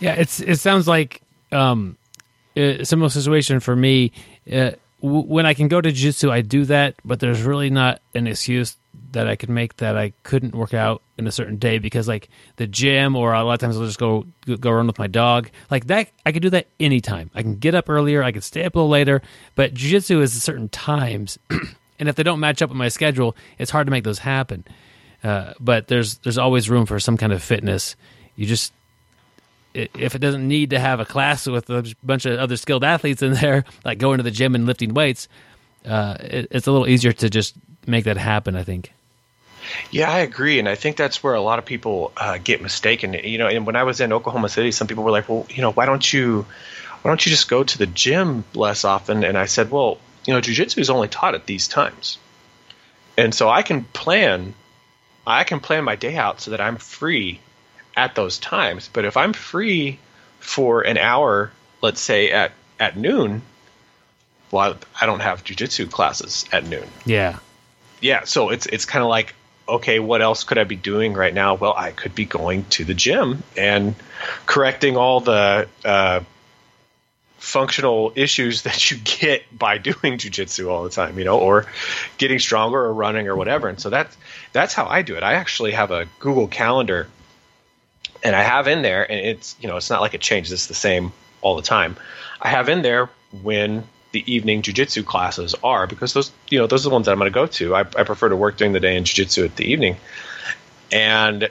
Yeah, 0.00 0.14
it's 0.14 0.40
it 0.40 0.56
sounds 0.56 0.86
like 0.86 1.22
um, 1.52 1.96
a 2.54 2.84
similar 2.84 3.08
situation 3.08 3.60
for 3.60 3.74
me. 3.74 4.12
Uh, 4.50 4.72
w- 5.02 5.24
when 5.26 5.46
I 5.46 5.54
can 5.54 5.68
go 5.68 5.80
to 5.80 5.90
jiu-jitsu, 5.90 6.30
I 6.30 6.42
do 6.42 6.64
that, 6.66 6.94
but 7.04 7.20
there's 7.20 7.42
really 7.42 7.70
not 7.70 8.00
an 8.14 8.26
excuse 8.26 8.76
that 9.12 9.28
I 9.28 9.36
could 9.36 9.48
make 9.48 9.76
that 9.78 9.96
I 9.96 10.12
couldn't 10.24 10.54
work 10.54 10.74
out 10.74 11.02
in 11.16 11.26
a 11.26 11.32
certain 11.32 11.56
day 11.56 11.78
because 11.78 12.06
like 12.06 12.28
the 12.56 12.66
gym 12.66 13.16
or 13.16 13.32
a 13.32 13.42
lot 13.42 13.54
of 13.54 13.60
times 13.60 13.76
I'll 13.76 13.86
just 13.86 13.98
go 13.98 14.26
go 14.60 14.70
run 14.70 14.86
with 14.86 14.98
my 14.98 15.06
dog. 15.06 15.48
Like 15.70 15.86
that 15.86 16.08
I 16.24 16.32
could 16.32 16.42
do 16.42 16.50
that 16.50 16.66
anytime. 16.78 17.30
I 17.34 17.42
can 17.42 17.56
get 17.56 17.74
up 17.74 17.88
earlier, 17.88 18.22
I 18.22 18.32
can 18.32 18.42
stay 18.42 18.64
up 18.64 18.74
a 18.74 18.78
little 18.78 18.90
later, 18.90 19.22
but 19.54 19.72
jiu-jitsu 19.74 20.20
is 20.20 20.42
certain 20.42 20.68
times 20.68 21.38
and 21.98 22.08
if 22.08 22.16
they 22.16 22.22
don't 22.22 22.40
match 22.40 22.60
up 22.60 22.70
with 22.70 22.76
my 22.76 22.88
schedule, 22.88 23.36
it's 23.58 23.70
hard 23.70 23.86
to 23.86 23.90
make 23.90 24.04
those 24.04 24.18
happen. 24.18 24.64
Uh, 25.22 25.54
but 25.58 25.88
there's 25.88 26.18
there's 26.18 26.38
always 26.38 26.70
room 26.70 26.86
for 26.86 27.00
some 27.00 27.16
kind 27.16 27.32
of 27.32 27.42
fitness. 27.42 27.96
You 28.36 28.46
just 28.46 28.72
if 29.74 30.14
it 30.14 30.18
doesn't 30.20 30.46
need 30.46 30.70
to 30.70 30.78
have 30.78 31.00
a 31.00 31.04
class 31.04 31.46
with 31.46 31.68
a 31.68 31.94
bunch 32.02 32.24
of 32.24 32.38
other 32.38 32.56
skilled 32.56 32.84
athletes 32.84 33.22
in 33.22 33.34
there, 33.34 33.64
like 33.84 33.98
going 33.98 34.18
to 34.18 34.22
the 34.22 34.30
gym 34.30 34.54
and 34.54 34.66
lifting 34.66 34.94
weights, 34.94 35.28
uh, 35.84 36.16
it, 36.20 36.48
it's 36.50 36.66
a 36.66 36.72
little 36.72 36.88
easier 36.88 37.12
to 37.12 37.28
just 37.28 37.54
make 37.86 38.04
that 38.04 38.16
happen. 38.16 38.56
I 38.56 38.62
think. 38.62 38.92
Yeah, 39.90 40.10
I 40.10 40.20
agree, 40.20 40.58
and 40.58 40.68
I 40.68 40.74
think 40.74 40.96
that's 40.96 41.22
where 41.22 41.34
a 41.34 41.40
lot 41.40 41.58
of 41.58 41.64
people 41.64 42.12
uh, 42.16 42.38
get 42.42 42.62
mistaken. 42.62 43.14
You 43.14 43.38
know, 43.38 43.48
and 43.48 43.66
when 43.66 43.76
I 43.76 43.82
was 43.82 44.00
in 44.00 44.12
Oklahoma 44.12 44.48
City, 44.48 44.70
some 44.70 44.86
people 44.86 45.04
were 45.04 45.10
like, 45.10 45.28
"Well, 45.28 45.46
you 45.50 45.62
know, 45.62 45.72
why 45.72 45.86
don't 45.86 46.12
you, 46.12 46.46
why 47.02 47.10
don't 47.10 47.24
you 47.24 47.30
just 47.30 47.48
go 47.48 47.64
to 47.64 47.78
the 47.78 47.86
gym 47.86 48.44
less 48.54 48.84
often?" 48.84 49.24
And 49.24 49.36
I 49.36 49.46
said, 49.46 49.70
"Well, 49.70 49.98
you 50.26 50.34
know, 50.34 50.40
jujitsu 50.40 50.78
is 50.78 50.90
only 50.90 51.08
taught 51.08 51.34
at 51.34 51.46
these 51.46 51.68
times, 51.68 52.18
and 53.16 53.34
so 53.34 53.48
I 53.48 53.62
can 53.62 53.84
plan, 53.84 54.54
I 55.26 55.44
can 55.44 55.60
plan 55.60 55.84
my 55.84 55.96
day 55.96 56.16
out 56.16 56.40
so 56.40 56.52
that 56.52 56.60
I'm 56.60 56.76
free 56.76 57.40
at 57.96 58.14
those 58.14 58.38
times. 58.38 58.88
But 58.92 59.04
if 59.04 59.16
I'm 59.16 59.32
free 59.32 59.98
for 60.38 60.82
an 60.82 60.98
hour, 60.98 61.50
let's 61.82 62.00
say 62.00 62.30
at 62.30 62.52
at 62.78 62.96
noon, 62.96 63.42
well, 64.50 64.76
I 65.00 65.06
don't 65.06 65.20
have 65.20 65.42
jujitsu 65.42 65.90
classes 65.90 66.44
at 66.52 66.66
noon. 66.66 66.86
Yeah, 67.04 67.38
yeah. 68.00 68.24
So 68.24 68.50
it's 68.50 68.66
it's 68.66 68.84
kind 68.84 69.02
of 69.02 69.08
like 69.08 69.34
okay, 69.68 69.98
what 69.98 70.22
else 70.22 70.44
could 70.44 70.58
I 70.58 70.64
be 70.64 70.76
doing 70.76 71.14
right 71.14 71.34
now? 71.34 71.54
Well, 71.54 71.74
I 71.76 71.90
could 71.90 72.14
be 72.14 72.24
going 72.24 72.64
to 72.70 72.84
the 72.84 72.94
gym 72.94 73.42
and 73.56 73.94
correcting 74.46 74.96
all 74.96 75.20
the 75.20 75.68
uh, 75.84 76.20
functional 77.38 78.12
issues 78.14 78.62
that 78.62 78.90
you 78.90 78.98
get 78.98 79.42
by 79.56 79.78
doing 79.78 80.18
jujitsu 80.18 80.70
all 80.70 80.84
the 80.84 80.90
time, 80.90 81.18
you 81.18 81.24
know, 81.24 81.38
or 81.38 81.66
getting 82.18 82.38
stronger 82.38 82.78
or 82.78 82.92
running 82.92 83.28
or 83.28 83.36
whatever. 83.36 83.68
And 83.68 83.80
so 83.80 83.90
that's 83.90 84.16
that's 84.56 84.74
how 84.74 84.86
I 84.86 85.02
do 85.02 85.16
it. 85.16 85.22
I 85.22 85.34
actually 85.34 85.72
have 85.72 85.90
a 85.90 86.06
Google 86.18 86.48
Calendar, 86.48 87.08
and 88.22 88.34
I 88.34 88.42
have 88.42 88.66
in 88.68 88.82
there, 88.82 89.10
and 89.10 89.20
it's 89.20 89.56
you 89.60 89.68
know, 89.68 89.76
it's 89.76 89.90
not 89.90 90.00
like 90.00 90.14
it 90.14 90.20
changes; 90.20 90.52
it's 90.52 90.66
the 90.66 90.74
same 90.74 91.12
all 91.42 91.56
the 91.56 91.62
time. 91.62 91.96
I 92.40 92.48
have 92.48 92.68
in 92.68 92.82
there 92.82 93.10
when 93.42 93.84
the 94.12 94.32
evening 94.32 94.62
jujitsu 94.62 95.04
classes 95.04 95.54
are 95.62 95.86
because 95.86 96.14
those 96.14 96.32
you 96.48 96.58
know 96.58 96.66
those 96.66 96.86
are 96.86 96.88
the 96.88 96.94
ones 96.94 97.06
that 97.06 97.12
I'm 97.12 97.18
going 97.18 97.30
to 97.30 97.34
go 97.34 97.46
to. 97.46 97.74
I, 97.74 97.80
I 97.80 98.04
prefer 98.04 98.28
to 98.28 98.36
work 98.36 98.56
during 98.56 98.72
the 98.72 98.80
day 98.80 98.96
and 98.96 99.06
jujitsu 99.06 99.44
at 99.44 99.56
the 99.56 99.64
evening, 99.64 99.96
and 100.90 101.50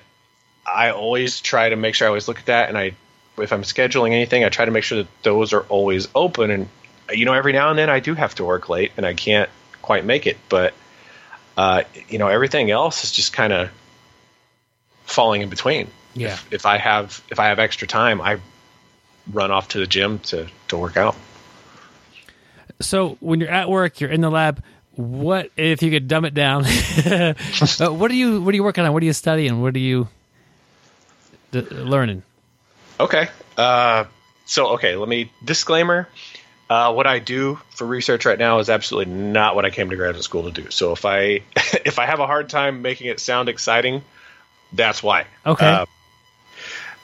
I 0.66 0.90
always 0.92 1.42
try 1.42 1.70
to 1.70 1.76
make 1.76 1.96
sure 1.96 2.08
I 2.08 2.10
always 2.10 2.28
look 2.28 2.40
at 2.40 2.48
that. 2.48 2.70
And 2.70 2.78
I, 2.78 2.94
if 3.38 3.54
I'm 3.54 3.62
scheduling 3.62 4.12
anything, 4.14 4.44
I 4.44 4.50
try 4.50 4.66
to 4.66 4.72
make 4.72 4.84
sure 4.84 5.00
that 5.00 5.24
those 5.24 5.54
are 5.54 5.62
always 5.62 6.08
open. 6.16 6.50
And 6.50 6.70
you 7.14 7.26
know, 7.26 7.34
every 7.34 7.54
now 7.54 7.70
and 7.70 7.78
then 7.78 7.90
I 7.90 8.00
do 8.00 8.16
have 8.16 8.36
to 8.36 8.46
work 8.46 8.68
late 8.68 8.92
and 8.98 9.06
I 9.06 9.14
can't 9.14 9.50
quite 9.82 10.06
make 10.06 10.26
it, 10.26 10.38
but 10.50 10.74
uh, 11.58 11.84
you 12.10 12.18
know, 12.18 12.28
everything 12.28 12.72
else 12.72 13.04
is 13.04 13.12
just 13.12 13.34
kind 13.34 13.54
of 13.54 13.70
falling 15.06 15.42
in 15.42 15.50
between. 15.50 15.90
Yeah. 16.14 16.34
If, 16.34 16.54
if 16.54 16.66
I 16.66 16.78
have 16.78 17.22
if 17.30 17.40
I 17.40 17.48
have 17.48 17.60
extra 17.60 17.88
time, 17.88 18.22
I 18.22 18.40
run 19.32 19.52
off 19.52 19.70
to 19.70 19.80
the 19.80 19.88
gym 19.88 20.20
to 20.20 20.48
to 20.70 20.78
work 20.78 20.98
out 20.98 21.16
so 22.82 23.18
when 23.20 23.40
you're 23.40 23.50
at 23.50 23.70
work, 23.70 24.00
you're 24.00 24.10
in 24.10 24.22
the 24.22 24.32
lab. 24.32 24.64
What 24.92 25.52
if 25.58 25.84
you 25.84 25.92
could 25.92 26.08
dumb 26.08 26.26
it 26.26 26.34
down? 26.34 26.66
uh, 27.06 27.34
what 27.90 28.12
are 28.12 28.16
you 28.16 28.42
What 28.42 28.54
are 28.54 28.56
you 28.56 28.64
working 28.64 28.86
on? 28.86 28.94
What 28.94 29.04
are 29.04 29.06
you 29.06 29.14
studying? 29.14 29.62
What 29.62 29.76
are 29.76 29.80
you 29.80 30.08
d- 31.52 31.62
learning? 31.62 32.24
Okay. 33.00 33.28
Uh, 33.58 34.06
so 34.46 34.70
okay, 34.70 34.96
let 34.96 35.10
me 35.10 35.32
disclaimer. 35.44 36.08
Uh, 36.70 36.92
what 36.94 37.06
I 37.06 37.20
do 37.20 37.60
for 37.70 37.86
research 37.86 38.26
right 38.26 38.40
now 38.40 38.60
is 38.60 38.70
absolutely 38.70 39.14
not 39.14 39.56
what 39.56 39.66
I 39.66 39.70
came 39.70 39.90
to 39.92 39.96
graduate 39.96 40.24
school 40.24 40.44
to 40.44 40.52
do. 40.52 40.72
So 40.72 40.94
if 40.94 41.06
I 41.06 41.42
if 41.56 42.00
I 42.00 42.06
have 42.06 42.20
a 42.20 42.28
hard 42.28 42.50
time 42.50 42.82
making 42.82 43.08
it 43.08 43.20
sound 43.20 43.50
exciting, 43.50 44.04
that's 44.74 45.04
why. 45.04 45.26
Okay. 45.46 45.68
Uh, 45.68 45.86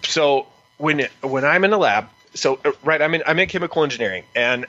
so 0.03 0.47
when 0.77 1.07
when 1.21 1.45
I'm 1.45 1.63
in 1.63 1.71
the 1.71 1.77
lab, 1.77 2.09
so 2.33 2.59
uh, 2.65 2.71
right, 2.83 3.01
I'm 3.01 3.13
in 3.13 3.23
I'm 3.25 3.37
in 3.37 3.47
chemical 3.47 3.83
engineering, 3.83 4.23
and 4.35 4.65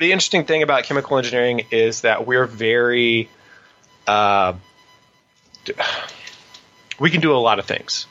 the 0.00 0.12
interesting 0.12 0.44
thing 0.44 0.62
about 0.62 0.84
chemical 0.84 1.18
engineering 1.18 1.66
is 1.70 2.00
that 2.00 2.26
we're 2.26 2.46
very 2.46 3.28
uh, 4.06 4.54
we 6.98 7.10
can 7.10 7.20
do 7.20 7.32
a 7.32 7.38
lot 7.38 7.58
of 7.58 7.66
things 7.66 8.06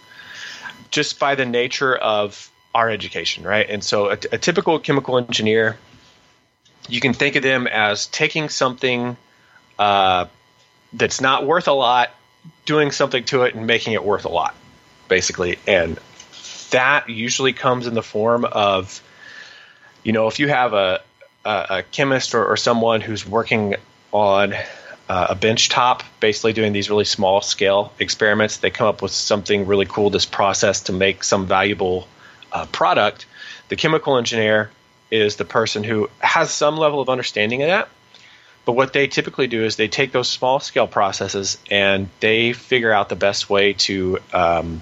just 0.89 1.19
by 1.19 1.35
the 1.35 1.45
nature 1.45 1.95
of 1.95 2.51
our 2.73 2.89
education, 2.89 3.43
right? 3.43 3.69
And 3.69 3.83
so 3.83 4.09
a, 4.09 4.13
a 4.31 4.37
typical 4.37 4.79
chemical 4.79 5.17
engineer, 5.17 5.77
you 6.89 6.99
can 6.99 7.13
think 7.13 7.35
of 7.35 7.43
them 7.43 7.67
as 7.67 8.07
taking 8.07 8.49
something 8.49 9.17
uh, 9.79 10.25
that's 10.93 11.21
not 11.21 11.45
worth 11.45 11.67
a 11.67 11.73
lot, 11.73 12.11
doing 12.65 12.91
something 12.91 13.23
to 13.25 13.43
it, 13.43 13.55
and 13.55 13.67
making 13.67 13.93
it 13.93 14.03
worth 14.03 14.25
a 14.25 14.29
lot, 14.29 14.55
basically. 15.07 15.57
And 15.67 15.99
that 16.71 17.09
usually 17.09 17.53
comes 17.53 17.87
in 17.87 17.93
the 17.93 18.03
form 18.03 18.45
of, 18.45 19.01
you 20.03 20.13
know, 20.13 20.27
if 20.27 20.39
you 20.39 20.47
have 20.47 20.73
a, 20.73 21.01
a 21.45 21.83
chemist 21.91 22.35
or, 22.35 22.45
or, 22.45 22.57
someone 22.57 23.01
who's 23.01 23.27
working 23.27 23.75
on 24.11 24.53
uh, 25.09 25.27
a 25.31 25.35
bench 25.35 25.69
top, 25.69 26.03
basically 26.19 26.53
doing 26.53 26.71
these 26.71 26.89
really 26.89 27.05
small 27.05 27.41
scale 27.41 27.91
experiments. 27.99 28.57
They 28.57 28.69
come 28.69 28.87
up 28.87 29.01
with 29.01 29.11
something 29.11 29.65
really 29.65 29.85
cool, 29.85 30.09
this 30.09 30.25
process 30.25 30.81
to 30.83 30.93
make 30.93 31.23
some 31.23 31.47
valuable 31.47 32.07
uh, 32.51 32.65
product. 32.67 33.25
The 33.69 33.75
chemical 33.75 34.17
engineer 34.17 34.69
is 35.11 35.35
the 35.35 35.45
person 35.45 35.83
who 35.83 36.09
has 36.19 36.49
some 36.51 36.77
level 36.77 37.01
of 37.01 37.09
understanding 37.09 37.61
of 37.61 37.67
that, 37.67 37.89
But 38.65 38.73
what 38.73 38.93
they 38.93 39.07
typically 39.07 39.47
do 39.47 39.63
is 39.63 39.75
they 39.75 39.87
take 39.87 40.11
those 40.11 40.29
small 40.29 40.59
scale 40.59 40.87
processes 40.87 41.57
and 41.69 42.09
they 42.19 42.53
figure 42.53 42.91
out 42.91 43.09
the 43.09 43.15
best 43.15 43.49
way 43.49 43.73
to 43.73 44.19
um, 44.33 44.81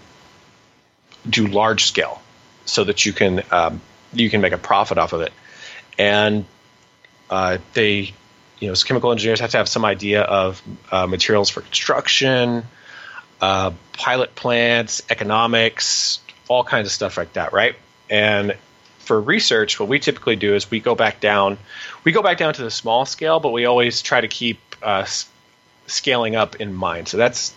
do 1.29 1.47
large 1.47 1.85
scale, 1.85 2.21
so 2.65 2.83
that 2.83 3.05
you 3.05 3.13
can 3.13 3.41
um, 3.51 3.81
you 4.13 4.29
can 4.29 4.41
make 4.41 4.51
a 4.51 4.57
profit 4.57 4.97
off 4.97 5.13
of 5.13 5.21
it. 5.21 5.31
And 5.97 6.45
uh, 7.29 7.59
they, 7.73 8.13
you 8.59 8.67
know, 8.67 8.73
chemical 8.73 9.11
engineers 9.11 9.39
have 9.39 9.51
to 9.51 9.57
have 9.57 9.69
some 9.69 9.85
idea 9.85 10.23
of 10.23 10.61
uh, 10.91 11.07
materials 11.07 11.49
for 11.49 11.61
construction, 11.61 12.63
uh, 13.39 13.71
pilot 13.93 14.35
plants, 14.35 15.01
economics, 15.09 16.19
all 16.49 16.63
kinds 16.63 16.87
of 16.87 16.91
stuff 16.91 17.17
like 17.17 17.33
that, 17.33 17.53
right? 17.53 17.75
And 18.09 18.57
for 19.09 19.19
research, 19.19 19.79
what 19.79 19.89
we 19.89 19.97
typically 19.97 20.35
do 20.35 20.53
is 20.53 20.69
we 20.69 20.79
go 20.79 20.93
back 20.93 21.19
down. 21.19 21.57
We 22.03 22.11
go 22.11 22.21
back 22.21 22.37
down 22.37 22.53
to 22.53 22.61
the 22.61 22.69
small 22.69 23.07
scale, 23.07 23.39
but 23.39 23.49
we 23.49 23.65
always 23.65 24.03
try 24.03 24.21
to 24.21 24.27
keep 24.27 24.59
uh, 24.83 25.07
scaling 25.87 26.35
up 26.35 26.57
in 26.57 26.75
mind. 26.75 27.07
So 27.07 27.17
that's 27.17 27.51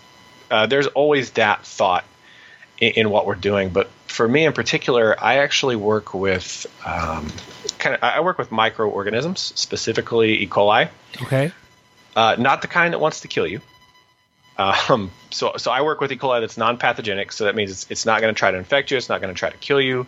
uh, 0.50 0.64
there's 0.64 0.86
always 0.86 1.32
that 1.32 1.66
thought 1.66 2.07
in, 2.78 2.92
in, 2.92 3.11
what 3.11 3.26
we're 3.26 3.34
doing. 3.34 3.68
But 3.68 3.90
for 4.07 4.26
me 4.26 4.46
in 4.46 4.55
particular, 4.55 5.14
I 5.22 5.40
actually 5.40 5.76
work 5.76 6.14
with 6.14 6.64
um, 6.86 7.30
kind 7.78 7.96
of 7.96 8.03
I 8.03 8.20
work 8.20 8.38
with 8.38 8.50
microorganisms, 8.50 9.53
specifically 9.55 10.38
E. 10.44 10.46
coli. 10.46 10.88
Okay. 11.20 11.53
Uh, 12.16 12.36
not 12.38 12.62
the 12.62 12.68
kind 12.68 12.94
that 12.94 12.98
wants 12.98 13.20
to 13.20 13.28
kill 13.28 13.46
you. 13.46 13.61
Um, 14.57 15.11
so, 15.30 15.53
so 15.59 15.70
I 15.70 15.82
work 15.82 16.00
with 16.00 16.11
E. 16.12 16.16
coli 16.16 16.40
that's 16.40 16.57
non-pathogenic. 16.57 17.30
So 17.30 17.44
that 17.44 17.55
means 17.55 17.72
it's, 17.72 17.90
it's 17.90 18.07
not 18.07 18.22
going 18.22 18.34
to 18.34 18.38
try 18.38 18.50
to 18.53 18.57
infect 18.57 18.90
you. 18.90 18.96
It's 18.96 19.11
not 19.11 19.20
going 19.20 19.34
to 19.34 19.38
try 19.38 19.50
to 19.50 19.59
kill 19.59 19.82
you. 19.82 20.07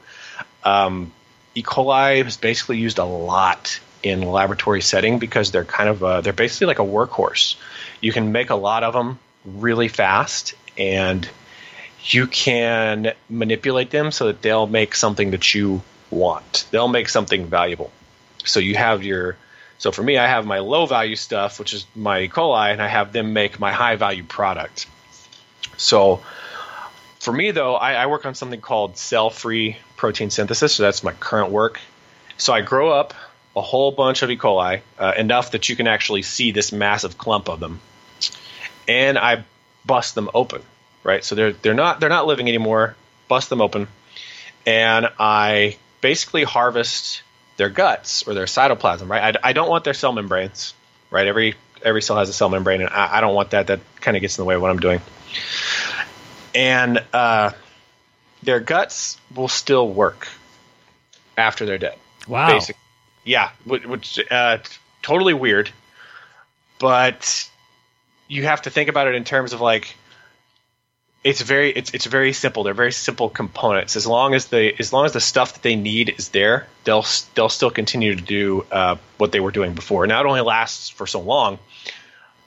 Um, 0.65 1.13
E. 1.55 1.63
coli 1.63 2.25
is 2.27 2.37
basically 2.37 2.79
used 2.79 2.99
a 2.99 3.05
lot 3.05 3.81
in 4.03 4.23
laboratory 4.23 4.83
setting 4.83 5.19
because 5.19 5.51
they're 5.51 5.65
kind 5.65 5.89
of 5.89 6.05
uh, 6.05 6.21
they're 6.21 6.33
basically 6.33 6.67
like 6.67 6.79
a 6.79 6.85
workhorse. 6.85 7.57
You 8.01 8.13
can 8.13 8.33
make 8.33 8.51
a 8.51 8.57
lot 8.57 8.83
of 8.83 8.93
them 8.93 9.19
really 9.45 9.89
fast, 9.89 10.55
and 10.77 11.29
you 12.03 12.27
can 12.27 13.13
manipulate 13.29 13.91
them 13.91 14.11
so 14.11 14.27
that 14.27 14.43
they'll 14.43 14.67
make 14.67 14.95
something 14.95 15.31
that 15.31 15.55
you 15.55 15.83
want. 16.11 16.67
They'll 16.71 16.89
make 16.89 17.09
something 17.09 17.47
valuable. 17.47 17.91
So 18.45 18.61
you 18.61 18.75
have 18.75 19.03
your 19.03 19.37
so 19.79 19.93
for 19.93 20.03
me, 20.03 20.19
I 20.19 20.27
have 20.27 20.47
my 20.47 20.61
low 20.61 20.87
value 20.87 21.17
stuff, 21.17 21.59
which 21.59 21.75
is 21.75 21.87
my 21.95 22.23
E. 22.23 22.29
coli, 22.29 22.73
and 22.73 22.81
I 22.81 22.89
have 22.89 23.13
them 23.13 23.33
make 23.33 23.59
my 23.61 23.73
high 23.73 23.97
value 23.97 24.25
product. 24.25 24.87
So 25.77 26.23
for 27.21 27.33
me, 27.33 27.51
though, 27.51 27.75
I, 27.75 27.95
I 27.95 28.07
work 28.07 28.27
on 28.27 28.35
something 28.35 28.61
called 28.61 28.97
cell 28.97 29.31
free 29.31 29.77
protein 29.97 30.31
synthesis. 30.31 30.75
So 30.75 30.83
that's 30.83 31.03
my 31.03 31.13
current 31.13 31.51
work. 31.51 31.81
So 32.37 32.53
I 32.53 32.61
grow 32.61 32.91
up 32.91 33.15
a 33.57 33.61
whole 33.61 33.93
bunch 33.93 34.23
of 34.23 34.31
E. 34.31 34.37
coli, 34.37 34.81
uh, 34.99 35.13
enough 35.17 35.53
that 35.53 35.69
you 35.69 35.77
can 35.77 35.87
actually 35.87 36.23
see 36.23 36.51
this 36.51 36.73
massive 36.73 37.17
clump 37.17 37.49
of 37.49 37.61
them, 37.61 37.81
and 38.89 39.17
I 39.17 39.45
bust 39.87 40.15
them 40.15 40.29
open. 40.35 40.63
Right, 41.05 41.23
so 41.23 41.35
they're 41.35 41.53
they're 41.53 41.75
not 41.75 42.01
they're 42.01 42.09
not 42.09 42.27
living 42.27 42.49
anymore. 42.49 42.97
Bust 43.29 43.51
them 43.51 43.61
open, 43.61 43.89
and 44.67 45.09
I 45.19 45.77
basically 46.01 46.45
harvest 46.45 47.23
their 47.57 47.69
guts 47.69 48.27
or 48.27 48.35
their 48.35 48.47
cytoplasm. 48.47 49.09
Right, 49.09 49.37
I, 49.37 49.51
I 49.51 49.53
don't 49.53 49.69
want 49.69 49.85
their 49.85 49.95
cell 49.95 50.13
membranes. 50.13 50.75
Right, 51.11 51.27
every 51.27 51.55
every 51.83 52.03
cell 52.03 52.17
has 52.17 52.31
a 52.31 52.33
cell 52.33 52.49
membrane, 52.49 52.81
and 52.81 52.91
I, 52.91 53.19
I 53.19 53.21
don't 53.21 53.35
want 53.35 53.51
that. 53.51 53.69
That 53.69 53.81
kind 54.01 54.17
of 54.17 54.23
gets 54.23 54.39
in 54.39 54.43
the 54.43 54.47
way 54.47 54.55
of 54.55 54.63
what 54.63 54.71
I'm 54.71 54.81
doing 54.81 55.03
and 56.55 57.05
uh, 57.13 57.51
their 58.45 58.61
guts 58.61 59.19
will 59.35 59.49
still 59.49 59.89
work 59.89 60.29
after 61.37 61.67
they're 61.67 61.79
dead. 61.79 61.99
Wow. 62.29 62.49
Basic, 62.49 62.77
yeah, 63.25 63.51
which 63.65 64.21
uh, 64.31 64.59
totally 65.03 65.35
weird, 65.35 65.71
but 66.79 67.49
you 68.29 68.45
have 68.45 68.63
to 68.63 68.71
think 68.71 68.89
about 68.89 69.09
it 69.09 69.15
in 69.15 69.25
terms 69.25 69.53
of 69.53 69.61
like 69.61 69.95
it's 71.23 71.41
very 71.41 71.71
it's 71.71 71.93
it's 71.95 72.05
very 72.05 72.33
simple. 72.33 72.65
They're 72.65 72.75
very 72.75 72.93
simple 72.93 73.31
components. 73.31 73.97
As 73.97 74.07
long 74.07 74.35
as 74.35 74.47
the 74.47 74.75
as 74.79 74.93
long 74.93 75.07
as 75.07 75.13
the 75.13 75.21
stuff 75.21 75.55
that 75.55 75.63
they 75.63 75.75
need 75.75 76.15
is 76.19 76.29
there, 76.29 76.67
they'll 76.85 77.05
they'll 77.35 77.49
still 77.49 77.71
continue 77.71 78.15
to 78.15 78.23
do 78.23 78.67
uh, 78.71 78.97
what 79.17 79.33
they 79.33 79.41
were 79.41 79.51
doing 79.51 79.75
before. 79.75 80.07
Now 80.07 80.21
it 80.21 80.27
only 80.27 80.43
lasts 80.43 80.91
for 80.91 81.07
so 81.07 81.21
long, 81.21 81.59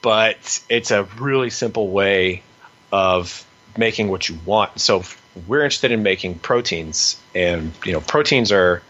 but 0.01 0.61
it's 0.69 0.91
a 0.91 1.03
really 1.03 1.49
simple 1.49 1.89
way 1.89 2.43
of 2.91 3.45
making 3.75 4.09
what 4.09 4.29
you 4.29 4.37
want. 4.45 4.79
So 4.79 5.03
we're 5.47 5.63
interested 5.63 5.91
in 5.91 6.03
making 6.03 6.39
proteins, 6.39 7.19
and 7.35 7.73
you 7.85 7.93
know, 7.93 8.01
proteins 8.01 8.51
are 8.51 8.81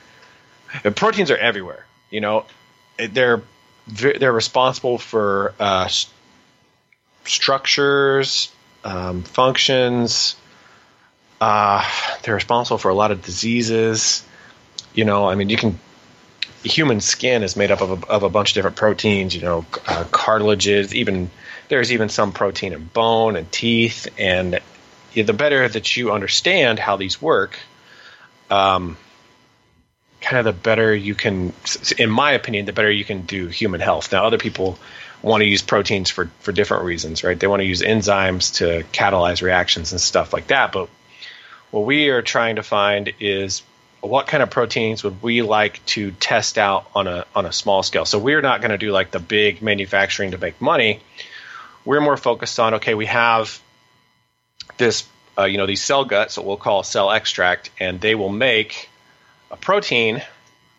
proteins 0.95 1.32
are 1.32 1.38
everywhere. 1.38 1.86
You 2.10 2.22
know, 2.22 2.45
they're 2.98 3.41
they're 3.88 4.34
responsible 4.34 4.98
for 4.98 5.54
uh, 5.60 5.89
structures, 7.26 8.52
um, 8.84 9.24
functions. 9.24 10.36
Uh, 11.39 11.88
they're 12.24 12.36
responsible 12.36 12.78
for 12.78 12.89
a 12.89 12.95
lot 12.95 13.12
of 13.12 13.22
diseases. 13.22 14.26
You 14.93 15.06
know, 15.06 15.30
I 15.30 15.36
mean, 15.36 15.50
you 15.50 15.58
can. 15.58 15.80
Human 16.64 17.00
skin 17.02 17.43
is 17.43 17.56
made 17.56 17.72
up 17.72 17.82
of 17.82 18.04
a, 18.04 18.08
of 18.08 18.24
a 18.24 18.30
bunch 18.30 18.50
of 18.52 18.56
different 18.56 18.76
proteins. 18.76 19.36
You 19.36 19.41
know, 19.41 19.66
uh, 19.88 20.06
cartilages. 20.12 20.93
Even 20.93 21.30
there's 21.70 21.91
even 21.91 22.10
some 22.10 22.32
protein 22.32 22.74
in 22.74 22.86
bone 22.86 23.36
and 23.36 23.50
teeth, 23.52 24.08
and 24.18 24.60
the 25.14 25.34
better 25.34 25.68
that 25.68 25.97
you 25.97 26.12
understand 26.12 26.80
how 26.80 26.97
these 26.97 27.22
work, 27.22 27.58
um, 28.49 28.97
kind 30.22 30.38
of 30.38 30.45
the 30.45 30.53
better 30.62 30.93
you 30.93 31.16
can, 31.16 31.53
in 31.97 32.10
my 32.10 32.32
opinion, 32.32 32.66
the 32.66 32.74
better 32.74 32.91
you 32.91 33.05
can 33.05 33.22
do 33.22 33.47
human 33.47 33.80
health. 33.80 34.12
Now, 34.12 34.26
other 34.26 34.38
people 34.38 34.78
want 35.22 35.41
to 35.41 35.47
use 35.47 35.62
proteins 35.62 36.10
for, 36.10 36.30
for 36.39 36.51
different 36.51 36.84
reasons, 36.84 37.24
right? 37.24 37.39
They 37.39 37.47
want 37.47 37.62
to 37.62 37.66
use 37.66 37.82
enzymes 37.82 38.55
to 38.55 38.84
catalyze 38.91 39.41
reactions 39.41 39.91
and 39.91 40.01
stuff 40.01 40.34
like 40.34 40.47
that. 40.47 40.72
But 40.72 40.89
what 41.72 41.86
we 41.86 42.10
are 42.10 42.22
trying 42.22 42.58
to 42.58 42.64
find 42.64 43.14
is 43.20 43.64
what 44.01 44.28
kind 44.28 44.43
of 44.43 44.49
proteins 44.49 45.03
would 45.03 45.22
we 45.22 45.41
like 45.41 45.84
to 45.88 46.12
test 46.12 46.58
out 46.58 46.89
on 46.93 47.08
a 47.08 47.26
on 47.36 47.45
a 47.45 47.51
small 47.51 47.84
scale. 47.84 48.05
So 48.05 48.20
we're 48.20 48.41
not 48.41 48.62
going 48.62 48.72
to 48.72 48.78
do 48.78 48.91
like 48.91 49.12
the 49.12 49.20
big 49.20 49.62
manufacturing 49.62 50.32
to 50.32 50.38
make 50.38 50.62
money. 50.62 50.99
We're 51.84 52.01
more 52.01 52.18
focused 52.18 52.60
on 52.60 52.76
okay, 52.76 52.93
we 52.93 53.08
have 53.08 53.60
this, 54.78 55.07
uh, 55.38 55.45
you 55.45 55.57
know, 55.57 55.65
these 55.65 55.84
cell 55.84 56.05
guts 56.05 56.36
that 56.36 56.43
we'll 56.43 56.57
call 56.57 56.84
cell 56.84 57.11
extract, 57.11 57.69
and 57.80 57.99
they 58.01 58.15
will 58.15 58.30
make 58.30 58.89
a 59.51 59.57
protein 59.57 60.21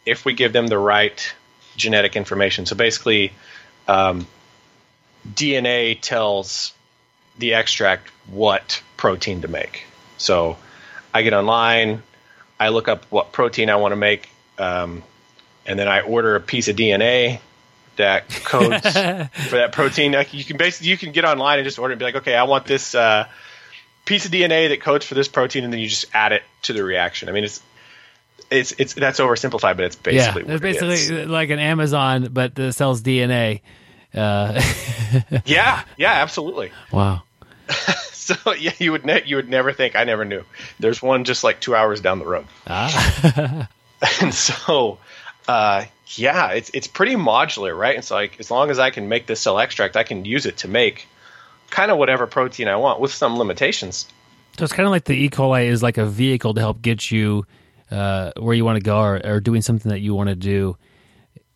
if 0.04 0.24
we 0.24 0.34
give 0.34 0.52
them 0.52 0.66
the 0.66 0.78
right 0.78 1.34
genetic 1.76 2.16
information. 2.16 2.66
So 2.66 2.76
basically, 2.76 3.32
um, 3.86 4.26
DNA 5.26 5.98
tells 6.00 6.72
the 7.38 7.54
extract 7.54 8.08
what 8.26 8.82
protein 8.96 9.42
to 9.42 9.48
make. 9.48 9.84
So 10.16 10.56
I 11.14 11.22
get 11.22 11.32
online, 11.32 12.02
I 12.58 12.68
look 12.70 12.88
up 12.88 13.04
what 13.10 13.32
protein 13.32 13.70
I 13.70 13.76
want 13.76 13.92
to 13.92 13.96
make, 13.96 14.28
um, 14.58 15.02
and 15.64 15.78
then 15.78 15.88
I 15.88 16.00
order 16.00 16.34
a 16.34 16.40
piece 16.40 16.68
of 16.68 16.76
DNA 16.76 17.40
that 17.96 18.28
codes 18.28 18.80
for 18.92 19.56
that 19.56 19.70
protein. 19.72 20.14
You 20.32 20.44
can 20.44 20.56
basically 20.56 20.88
you 20.88 20.96
can 20.96 21.12
get 21.12 21.24
online 21.24 21.58
and 21.58 21.66
just 21.66 21.78
order 21.78 21.92
and 21.92 21.98
be 21.98 22.04
like, 22.04 22.16
okay, 22.16 22.34
I 22.34 22.44
want 22.44 22.64
this. 22.64 22.94
Uh, 22.94 23.28
piece 24.08 24.24
of 24.24 24.32
DNA 24.32 24.70
that 24.70 24.80
codes 24.80 25.04
for 25.04 25.14
this 25.14 25.28
protein, 25.28 25.64
and 25.64 25.72
then 25.72 25.78
you 25.78 25.88
just 25.88 26.06
add 26.14 26.32
it 26.32 26.42
to 26.62 26.72
the 26.72 26.82
reaction. 26.82 27.28
I 27.28 27.32
mean, 27.32 27.44
it's 27.44 27.62
it's 28.50 28.72
it's 28.78 28.94
that's 28.94 29.20
oversimplified, 29.20 29.76
but 29.76 29.80
it's 29.80 29.96
basically 29.96 30.44
yeah, 30.46 30.54
it's 30.54 30.62
basically 30.62 31.16
it 31.16 31.28
like 31.28 31.50
an 31.50 31.58
Amazon, 31.58 32.28
but 32.32 32.54
that 32.54 32.72
sells 32.72 33.02
DNA. 33.02 33.60
Uh, 34.14 34.60
yeah, 35.44 35.84
yeah, 35.98 36.12
absolutely. 36.12 36.72
Wow. 36.90 37.22
so 38.12 38.34
yeah, 38.54 38.72
you 38.78 38.92
would 38.92 39.04
ne- 39.04 39.24
you 39.26 39.36
would 39.36 39.50
never 39.50 39.72
think. 39.72 39.94
I 39.94 40.04
never 40.04 40.24
knew. 40.24 40.42
There's 40.80 41.02
one 41.02 41.24
just 41.24 41.44
like 41.44 41.60
two 41.60 41.74
hours 41.74 42.00
down 42.00 42.18
the 42.18 42.26
road. 42.26 42.46
Ah. 42.66 43.68
and 44.22 44.32
so, 44.32 44.98
uh, 45.46 45.84
yeah, 46.14 46.52
it's 46.52 46.70
it's 46.72 46.86
pretty 46.86 47.16
modular, 47.16 47.76
right? 47.78 47.98
It's 47.98 48.10
like 48.10 48.40
as 48.40 48.50
long 48.50 48.70
as 48.70 48.78
I 48.78 48.88
can 48.88 49.10
make 49.10 49.26
this 49.26 49.40
cell 49.40 49.58
extract, 49.58 49.96
I 49.96 50.04
can 50.04 50.24
use 50.24 50.46
it 50.46 50.58
to 50.58 50.68
make 50.68 51.06
kind 51.70 51.90
of 51.90 51.98
whatever 51.98 52.26
protein 52.26 52.68
I 52.68 52.76
want 52.76 53.00
with 53.00 53.12
some 53.12 53.36
limitations. 53.36 54.06
So 54.58 54.64
it's 54.64 54.72
kind 54.72 54.86
of 54.86 54.90
like 54.90 55.04
the 55.04 55.14
E. 55.14 55.30
coli 55.30 55.66
is 55.66 55.82
like 55.82 55.98
a 55.98 56.06
vehicle 56.06 56.54
to 56.54 56.60
help 56.60 56.82
get 56.82 57.10
you 57.10 57.46
uh, 57.90 58.32
where 58.36 58.54
you 58.54 58.64
want 58.64 58.76
to 58.76 58.82
go 58.82 58.98
or, 58.98 59.20
or, 59.24 59.40
doing 59.40 59.62
something 59.62 59.90
that 59.90 60.00
you 60.00 60.14
want 60.14 60.28
to 60.28 60.34
do, 60.34 60.76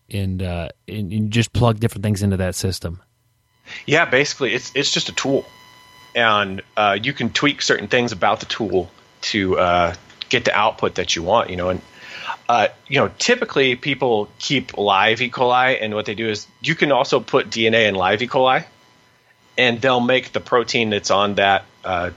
and, 0.09 0.43
uh, 0.43 0.69
and, 0.89 1.13
and 1.13 1.31
just 1.31 1.53
plug 1.53 1.79
different 1.79 2.03
things 2.05 2.23
into 2.23 2.39
that 2.39 2.55
system. 2.55 3.03
Yeah, 3.87 4.05
basically, 4.07 4.55
it's 4.55 4.73
it's 4.75 4.91
just 4.91 5.09
a 5.09 5.13
tool, 5.13 5.45
and 6.15 6.63
uh, 6.77 6.99
you 7.01 7.13
can 7.13 7.31
tweak 7.31 7.63
certain 7.63 7.89
things 7.89 8.13
about 8.13 8.41
the 8.41 8.47
tool 8.47 8.91
to 9.23 9.59
uh, 9.59 9.95
get 10.29 10.45
the 10.45 10.55
output 10.55 10.97
that 10.97 11.15
you 11.17 11.23
want. 11.23 11.51
You 11.51 11.57
know, 11.57 11.69
and 11.69 11.81
uh, 12.49 12.69
you 12.89 12.99
know, 12.99 13.11
typically 13.19 13.77
people 13.77 14.29
keep 14.39 14.77
live 14.77 15.21
E. 15.21 15.31
coli, 15.31 15.79
and 15.81 15.95
what 15.95 16.07
they 16.07 16.15
do 16.15 16.29
is 16.29 16.47
you 16.61 16.75
can 16.75 16.93
also 16.93 17.21
put 17.21 17.51
DNA 17.51 17.89
in 17.89 17.95
live 17.95 18.23
E. 18.23 18.27
coli, 18.27 18.65
and 19.57 19.81
they'll 19.81 20.01
make 20.01 20.33
the 20.33 20.41
protein 20.41 20.91
that's 20.91 21.11
on 21.11 21.35
that 21.35 21.65
uh, 21.85 22.11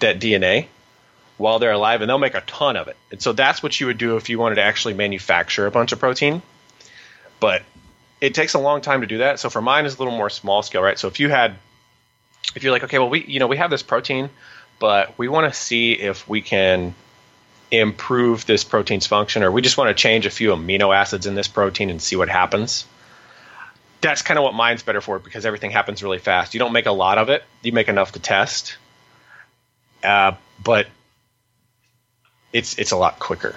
that 0.00 0.20
DNA 0.20 0.66
while 1.36 1.58
they're 1.58 1.72
alive, 1.72 2.00
and 2.00 2.08
they'll 2.08 2.18
make 2.18 2.34
a 2.34 2.42
ton 2.42 2.76
of 2.76 2.88
it. 2.88 2.96
And 3.10 3.20
so 3.20 3.32
that's 3.32 3.62
what 3.62 3.78
you 3.80 3.88
would 3.88 3.98
do 3.98 4.16
if 4.16 4.28
you 4.28 4.38
wanted 4.38 4.56
to 4.56 4.62
actually 4.62 4.94
manufacture 4.94 5.66
a 5.66 5.70
bunch 5.70 5.92
of 5.92 5.98
protein. 5.98 6.42
But 7.40 7.62
it 8.20 8.34
takes 8.34 8.54
a 8.54 8.58
long 8.58 8.80
time 8.80 9.00
to 9.00 9.06
do 9.06 9.18
that. 9.18 9.40
So 9.40 9.50
for 9.50 9.60
mine, 9.60 9.84
is 9.86 9.96
a 9.96 9.98
little 9.98 10.16
more 10.16 10.30
small 10.30 10.62
scale, 10.62 10.82
right? 10.82 10.98
So 10.98 11.08
if 11.08 11.20
you 11.20 11.28
had, 11.28 11.56
if 12.54 12.62
you're 12.62 12.72
like, 12.72 12.84
okay, 12.84 12.98
well, 12.98 13.10
we 13.10 13.24
you 13.24 13.40
know 13.40 13.46
we 13.46 13.56
have 13.56 13.70
this 13.70 13.82
protein, 13.82 14.30
but 14.78 15.16
we 15.18 15.28
want 15.28 15.52
to 15.52 15.58
see 15.58 15.92
if 15.92 16.28
we 16.28 16.40
can 16.40 16.94
improve 17.70 18.46
this 18.46 18.62
protein's 18.62 19.06
function, 19.06 19.42
or 19.42 19.50
we 19.50 19.62
just 19.62 19.76
want 19.76 19.88
to 19.88 20.00
change 20.00 20.26
a 20.26 20.30
few 20.30 20.50
amino 20.50 20.94
acids 20.94 21.26
in 21.26 21.34
this 21.34 21.48
protein 21.48 21.90
and 21.90 22.00
see 22.00 22.16
what 22.16 22.28
happens. 22.28 22.86
That's 24.04 24.22
kind 24.22 24.38
of 24.38 24.44
what 24.44 24.54
mine's 24.54 24.82
better 24.82 25.00
for 25.00 25.18
because 25.18 25.44
everything 25.46 25.70
happens 25.70 26.02
really 26.02 26.18
fast. 26.18 26.54
You 26.54 26.60
don't 26.60 26.72
make 26.72 26.86
a 26.86 26.92
lot 26.92 27.18
of 27.18 27.28
it; 27.28 27.42
you 27.62 27.72
make 27.72 27.88
enough 27.88 28.12
to 28.12 28.20
test, 28.20 28.76
uh, 30.02 30.32
but 30.62 30.86
it's 32.52 32.78
it's 32.78 32.92
a 32.92 32.96
lot 32.96 33.18
quicker. 33.18 33.56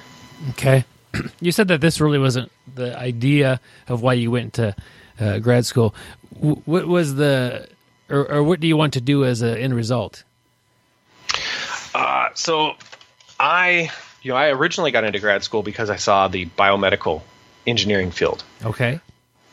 Okay. 0.51 0.85
You 1.39 1.51
said 1.51 1.69
that 1.69 1.81
this 1.81 1.99
really 1.99 2.19
wasn't 2.19 2.51
the 2.75 2.97
idea 2.97 3.59
of 3.87 4.01
why 4.03 4.13
you 4.13 4.29
went 4.29 4.53
to 4.53 4.75
uh, 5.19 5.39
grad 5.39 5.65
school. 5.65 5.95
W- 6.35 6.61
what 6.65 6.87
was 6.87 7.15
the, 7.15 7.67
or, 8.09 8.29
or 8.31 8.43
what 8.43 8.59
do 8.59 8.67
you 8.67 8.77
want 8.77 8.93
to 8.93 9.01
do 9.01 9.25
as 9.25 9.41
an 9.41 9.57
end 9.57 9.73
result? 9.73 10.23
Uh, 11.95 12.29
so 12.35 12.75
I, 13.39 13.89
you 14.21 14.31
know, 14.31 14.37
I 14.37 14.49
originally 14.49 14.91
got 14.91 15.05
into 15.05 15.19
grad 15.19 15.43
school 15.43 15.63
because 15.63 15.89
I 15.89 15.95
saw 15.95 16.27
the 16.27 16.45
biomedical 16.45 17.21
engineering 17.65 18.11
field. 18.11 18.43
Okay. 18.63 18.99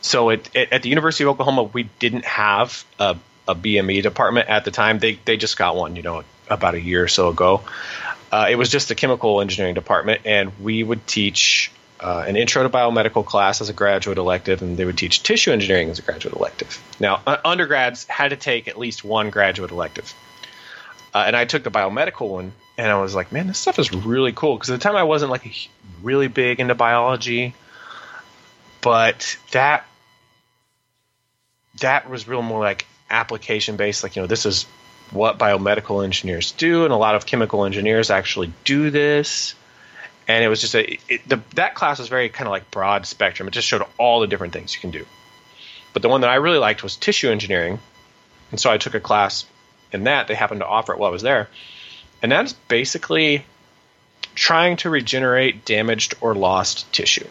So 0.05 0.29
it, 0.29 0.51
it, 0.55 0.71
at 0.71 0.83
the 0.83 0.91
University 0.91 1.25
of 1.25 1.31
Oklahoma, 1.31 1.63
we 1.63 1.85
didn't 1.99 2.27
have 2.27 2.85
a, 3.01 3.17
a 3.49 3.55
BME 3.55 4.03
department 4.03 4.51
at 4.51 4.67
the 4.67 4.71
time. 4.71 4.99
They 4.99 5.15
they 5.25 5.39
just 5.39 5.57
got 5.57 5.77
one, 5.77 5.97
you 5.97 6.03
know, 6.03 6.25
about 6.47 6.75
a 6.75 6.81
year 6.81 7.03
or 7.03 7.09
so 7.09 7.31
ago. 7.31 7.63
Uh, 8.31 8.47
it 8.51 8.57
was 8.57 8.69
just 8.69 8.89
the 8.89 8.95
chemical 8.95 9.41
engineering 9.41 9.75
department, 9.75 10.21
and 10.27 10.53
we 10.61 10.83
would 10.83 11.07
teach 11.07 11.73
uh, 12.01 12.23
an 12.27 12.37
intro 12.37 12.63
to 12.63 12.69
biomedical 12.69 13.25
class 13.25 13.63
as 13.63 13.71
a 13.71 13.73
graduate 13.73 14.19
elective, 14.19 14.61
and 14.61 14.77
they 14.77 14.85
would 14.85 14.99
teach 14.99 15.23
tissue 15.23 15.53
engineering 15.53 15.89
as 15.89 15.99
a 15.99 16.03
graduate 16.03 16.35
elective. 16.35 16.79
Now, 17.01 17.23
uh, 17.27 17.39
undergrads 17.43 18.05
had 18.05 18.29
to 18.29 18.37
take 18.37 18.69
at 18.69 18.79
least 18.79 19.05
one 19.05 19.31
graduate 19.31 19.71
elective, 19.71 20.13
uh, 21.15 21.25
and 21.27 21.35
I 21.35 21.47
took 21.47 21.65
the 21.65 21.71
biomedical 21.71 22.29
one, 22.29 22.53
and 22.77 22.91
I 22.91 23.01
was 23.01 23.15
like, 23.15 23.33
man, 23.33 23.47
this 23.47 23.59
stuff 23.59 23.79
is 23.79 23.91
really 23.95 24.33
cool. 24.33 24.57
Because 24.57 24.69
at 24.69 24.81
the 24.81 24.83
time, 24.83 24.97
I 24.97 25.05
wasn't 25.05 25.31
like 25.31 25.71
really 26.03 26.29
big 26.29 26.61
into 26.61 26.75
biology, 26.75 27.55
but 28.83 29.39
that 29.53 29.87
that 31.81 32.09
was 32.09 32.29
real 32.29 32.43
more 32.43 32.61
like 32.61 32.87
application 33.11 33.77
based. 33.77 34.03
Like, 34.03 34.17
you 34.17 34.23
know, 34.23 34.27
this 34.27 34.47
is 34.47 34.65
what 35.11 35.39
biomedical 35.39 36.05
engineers 36.05 36.53
do, 36.53 36.85
and 36.85 36.93
a 36.93 36.97
lot 36.97 37.15
of 37.15 37.27
chemical 37.27 37.65
engineers 37.65 38.11
actually 38.11 38.53
do 38.65 38.91
this. 38.91 39.55
And 40.27 40.43
it 40.43 40.49
was 40.49 40.61
just 40.61 40.75
a 40.75 40.99
it, 41.09 41.29
the, 41.29 41.41
that 41.55 41.75
class 41.75 41.99
was 41.99 42.09
very 42.09 42.29
kind 42.29 42.47
of 42.47 42.53
like 42.53 42.71
broad 42.71 43.07
spectrum. 43.07 43.47
It 43.49 43.53
just 43.53 43.69
showed 43.69 43.83
all 43.99 44.21
the 44.21 44.27
different 44.27 44.53
things 44.53 44.75
you 44.75 44.81
can 44.81 44.91
do. 44.91 45.05
But 45.93 46.03
the 46.03 46.09
one 46.09 46.23
that 46.23 46.31
I 46.31 46.37
really 46.37 46.59
liked 46.59 46.83
was 46.83 46.97
tissue 46.97 47.31
engineering, 47.31 47.79
and 48.51 48.59
so 48.59 48.71
I 48.71 48.79
took 48.79 48.95
a 48.95 49.01
class 49.01 49.45
in 49.93 50.05
that. 50.05 50.27
They 50.27 50.35
happened 50.35 50.61
to 50.61 50.67
offer 50.67 50.93
it 50.93 50.99
while 50.99 51.11
I 51.11 51.13
was 51.13 51.23
there, 51.23 51.49
and 52.23 52.33
that's 52.33 52.53
basically 52.53 53.45
trying 54.35 54.77
to 54.79 54.91
regenerate 54.91 55.65
damaged 55.65 56.15
or 56.21 56.35
lost 56.35 56.91
tissue 56.93 57.29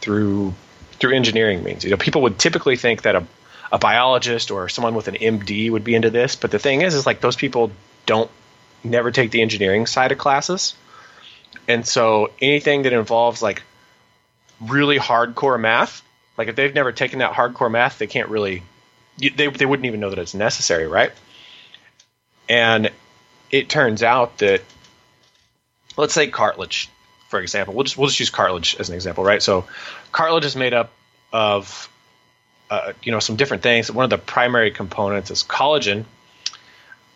through 0.00 0.54
through 0.98 1.14
engineering 1.14 1.62
means. 1.62 1.84
You 1.84 1.90
know, 1.90 1.96
people 1.96 2.22
would 2.22 2.38
typically 2.38 2.76
think 2.76 3.02
that 3.02 3.16
a 3.16 3.26
a 3.72 3.78
biologist 3.78 4.50
or 4.50 4.68
someone 4.68 4.94
with 4.94 5.08
an 5.08 5.14
MD 5.14 5.70
would 5.70 5.84
be 5.84 5.94
into 5.94 6.10
this. 6.10 6.36
But 6.36 6.50
the 6.50 6.58
thing 6.58 6.82
is, 6.82 6.94
is 6.94 7.06
like 7.06 7.20
those 7.20 7.36
people 7.36 7.72
don't 8.06 8.30
never 8.84 9.10
take 9.10 9.30
the 9.30 9.42
engineering 9.42 9.86
side 9.86 10.12
of 10.12 10.18
classes, 10.18 10.74
and 11.66 11.86
so 11.86 12.30
anything 12.40 12.82
that 12.82 12.92
involves 12.92 13.42
like 13.42 13.62
really 14.60 14.98
hardcore 14.98 15.60
math, 15.60 16.02
like 16.38 16.48
if 16.48 16.56
they've 16.56 16.74
never 16.74 16.92
taken 16.92 17.18
that 17.18 17.32
hardcore 17.32 17.70
math, 17.70 17.98
they 17.98 18.06
can't 18.06 18.28
really, 18.28 18.62
they 19.18 19.48
they 19.48 19.66
wouldn't 19.66 19.86
even 19.86 20.00
know 20.00 20.10
that 20.10 20.18
it's 20.18 20.34
necessary, 20.34 20.86
right? 20.86 21.12
And 22.48 22.90
it 23.50 23.68
turns 23.68 24.02
out 24.02 24.38
that, 24.38 24.62
let's 25.96 26.14
say 26.14 26.28
cartilage, 26.28 26.88
for 27.28 27.40
example, 27.40 27.74
we'll 27.74 27.84
just 27.84 27.98
we'll 27.98 28.08
just 28.08 28.20
use 28.20 28.30
cartilage 28.30 28.76
as 28.78 28.88
an 28.88 28.94
example, 28.94 29.24
right? 29.24 29.42
So, 29.42 29.66
cartilage 30.12 30.44
is 30.44 30.56
made 30.56 30.74
up 30.74 30.92
of 31.32 31.88
uh, 32.70 32.92
you 33.02 33.12
know 33.12 33.20
some 33.20 33.36
different 33.36 33.62
things. 33.62 33.90
One 33.90 34.04
of 34.04 34.10
the 34.10 34.18
primary 34.18 34.70
components 34.70 35.30
is 35.30 35.42
collagen, 35.42 36.04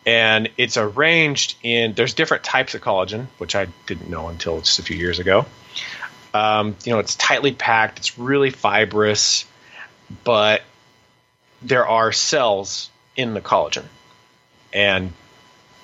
and 0.05 0.49
it's 0.57 0.77
arranged 0.77 1.57
in. 1.63 1.95
There's 1.95 2.15
different 2.15 2.45
types 2.45 2.75
of 2.75 2.81
collagen, 2.81 3.27
which 3.39 3.55
I 3.55 3.69
didn't 3.87 4.11
know 4.11 4.29
until 4.29 4.61
just 4.61 4.79
a 4.79 4.83
few 4.83 4.97
years 4.97 5.19
ago. 5.19 5.47
Um, 6.33 6.77
you 6.85 6.93
know, 6.93 6.99
it's 6.99 7.17
tightly 7.17 7.53
packed. 7.53 7.99
It's 7.99 8.19
really 8.19 8.51
fibrous, 8.51 9.45
but 10.25 10.63
there 11.63 11.87
are 11.87 12.13
cells 12.13 12.91
in 13.17 13.35
the 13.35 13.41
collagen, 13.41 13.85
and 14.73 15.13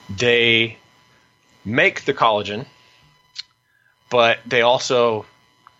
they 0.08 0.78
make 1.64 2.04
the 2.04 2.14
collagen, 2.14 2.64
but 4.10 4.38
they 4.46 4.62
also 4.62 5.26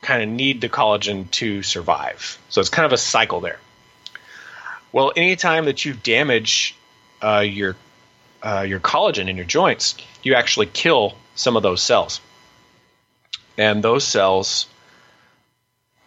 kind 0.02 0.22
of 0.22 0.28
need 0.28 0.60
the 0.60 0.68
collagen 0.68 1.30
to 1.32 1.62
survive. 1.62 2.38
So 2.48 2.60
it's 2.60 2.70
kind 2.70 2.86
of 2.86 2.92
a 2.92 2.98
cycle 2.98 3.40
there. 3.40 3.58
Well, 4.92 5.12
anytime 5.16 5.66
that 5.66 5.84
you 5.84 5.94
damage 5.94 6.74
uh, 7.22 7.40
your 7.40 7.76
uh, 8.42 8.64
your 8.66 8.80
collagen 8.80 9.28
in 9.28 9.36
your 9.36 9.44
joints, 9.44 9.96
you 10.22 10.34
actually 10.34 10.66
kill 10.66 11.14
some 11.34 11.56
of 11.56 11.62
those 11.62 11.82
cells, 11.82 12.20
and 13.58 13.82
those 13.82 14.04
cells 14.04 14.66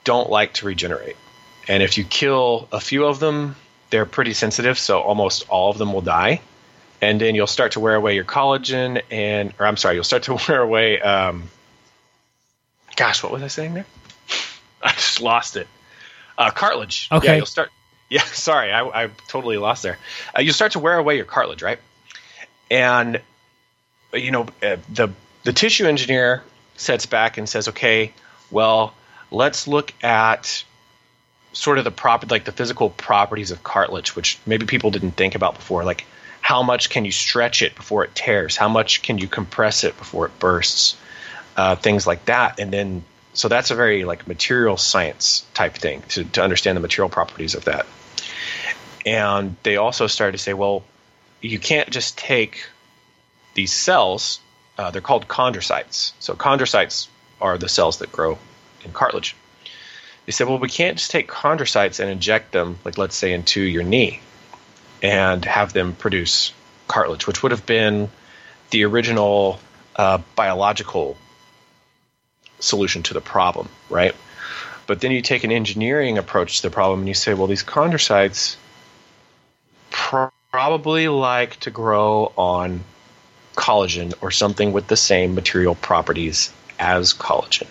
don't 0.03 0.29
like 0.29 0.53
to 0.55 0.65
regenerate. 0.65 1.17
And 1.67 1.83
if 1.83 1.97
you 1.97 2.03
kill 2.03 2.67
a 2.71 2.79
few 2.79 3.05
of 3.05 3.19
them, 3.19 3.55
they're 3.89 4.05
pretty 4.05 4.33
sensitive, 4.33 4.79
so 4.79 5.01
almost 5.01 5.47
all 5.49 5.69
of 5.69 5.77
them 5.77 5.93
will 5.93 6.01
die. 6.01 6.41
And 7.01 7.19
then 7.19 7.35
you'll 7.35 7.47
start 7.47 7.73
to 7.73 7.79
wear 7.79 7.95
away 7.95 8.15
your 8.15 8.25
collagen, 8.25 9.01
and 9.11 9.53
or 9.59 9.65
I'm 9.65 9.77
sorry, 9.77 9.95
you'll 9.95 10.03
start 10.03 10.23
to 10.23 10.39
wear 10.47 10.61
away. 10.61 10.99
Um, 11.01 11.49
gosh, 12.99 13.23
what 13.23 13.31
was 13.31 13.41
I 13.41 13.47
saying 13.47 13.73
there? 13.73 13.85
I 14.83 14.91
just 14.91 15.21
lost 15.21 15.55
it. 15.55 15.67
Uh, 16.37 16.51
cartilage. 16.51 17.07
Okay. 17.11 17.27
Yeah, 17.27 17.35
you'll 17.35 17.45
start 17.45 17.71
yeah, 18.09 18.23
sorry, 18.23 18.71
I, 18.71 18.83
I 19.03 19.09
totally 19.27 19.57
lost 19.57 19.83
there. 19.83 19.97
Uh, 20.35 20.41
you 20.41 20.51
start 20.51 20.73
to 20.73 20.79
wear 20.79 20.97
away 20.97 21.15
your 21.15 21.25
cartilage, 21.25 21.61
right? 21.61 21.79
And 22.69 23.21
you 24.13 24.31
know 24.31 24.47
uh, 24.61 24.77
the 24.89 25.09
the 25.43 25.53
tissue 25.53 25.85
engineer 25.85 26.43
sets 26.75 27.05
back 27.05 27.37
and 27.37 27.47
says, 27.47 27.69
okay, 27.69 28.13
well, 28.51 28.93
let's 29.31 29.67
look 29.67 29.93
at 30.03 30.63
sort 31.53 31.77
of 31.77 31.83
the 31.83 31.91
prop 31.91 32.29
like 32.29 32.45
the 32.45 32.51
physical 32.51 32.89
properties 32.89 33.51
of 33.51 33.63
cartilage, 33.63 34.15
which 34.15 34.39
maybe 34.45 34.65
people 34.65 34.91
didn't 34.91 35.11
think 35.11 35.35
about 35.35 35.55
before, 35.55 35.83
like 35.83 36.05
how 36.41 36.63
much 36.63 36.89
can 36.89 37.05
you 37.05 37.11
stretch 37.11 37.61
it 37.61 37.75
before 37.75 38.03
it 38.03 38.15
tears? 38.15 38.57
How 38.57 38.69
much 38.69 39.03
can 39.03 39.17
you 39.17 39.27
compress 39.27 39.83
it 39.83 39.97
before 39.97 40.25
it 40.25 40.39
bursts? 40.39 40.95
Uh, 41.59 41.75
things 41.75 42.07
like 42.07 42.23
that, 42.23 42.57
and 42.61 42.71
then 42.71 43.03
so 43.33 43.49
that's 43.49 43.69
a 43.69 43.75
very 43.75 44.05
like 44.05 44.25
material 44.29 44.77
science 44.77 45.45
type 45.53 45.73
thing 45.73 46.01
to, 46.07 46.23
to 46.23 46.41
understand 46.41 46.77
the 46.77 46.79
material 46.79 47.09
properties 47.09 47.53
of 47.53 47.65
that. 47.65 47.85
And 49.05 49.57
they 49.63 49.75
also 49.75 50.07
started 50.07 50.37
to 50.37 50.37
say, 50.37 50.53
well, 50.53 50.85
you 51.41 51.59
can't 51.59 51.89
just 51.89 52.17
take 52.17 52.65
these 53.55 53.73
cells, 53.73 54.39
uh, 54.77 54.91
they're 54.91 55.01
called 55.01 55.27
chondrocytes. 55.27 56.13
So 56.19 56.33
chondrocytes 56.33 57.09
are 57.41 57.57
the 57.57 57.67
cells 57.67 57.97
that 57.97 58.09
grow 58.09 58.37
in 58.85 58.93
cartilage. 58.93 59.35
They 60.27 60.31
said, 60.31 60.47
well, 60.47 60.59
we 60.59 60.69
can't 60.69 60.97
just 60.97 61.11
take 61.11 61.27
chondrocytes 61.27 61.99
and 61.99 62.09
inject 62.09 62.53
them, 62.53 62.79
like 62.85 62.97
let's 62.97 63.17
say, 63.17 63.33
into 63.33 63.59
your 63.59 63.83
knee 63.83 64.21
and 65.03 65.43
have 65.43 65.73
them 65.73 65.93
produce 65.93 66.53
cartilage, 66.87 67.27
which 67.27 67.43
would 67.43 67.51
have 67.51 67.65
been 67.65 68.09
the 68.69 68.85
original 68.85 69.59
uh, 69.97 70.19
biological 70.37 71.17
solution 72.59 73.03
to 73.03 73.13
the 73.13 73.21
problem, 73.21 73.69
right? 73.89 74.15
But 74.87 75.01
then 75.01 75.11
you 75.11 75.21
take 75.21 75.43
an 75.43 75.51
engineering 75.51 76.17
approach 76.17 76.57
to 76.57 76.61
the 76.63 76.73
problem 76.73 76.99
and 76.99 77.07
you 77.07 77.13
say, 77.13 77.33
well, 77.33 77.47
these 77.47 77.63
chondrocytes 77.63 78.55
probably 79.91 81.07
like 81.07 81.59
to 81.61 81.71
grow 81.71 82.31
on 82.35 82.83
collagen 83.55 84.13
or 84.21 84.31
something 84.31 84.71
with 84.71 84.87
the 84.87 84.97
same 84.97 85.35
material 85.35 85.75
properties 85.75 86.51
as 86.79 87.13
collagen. 87.13 87.67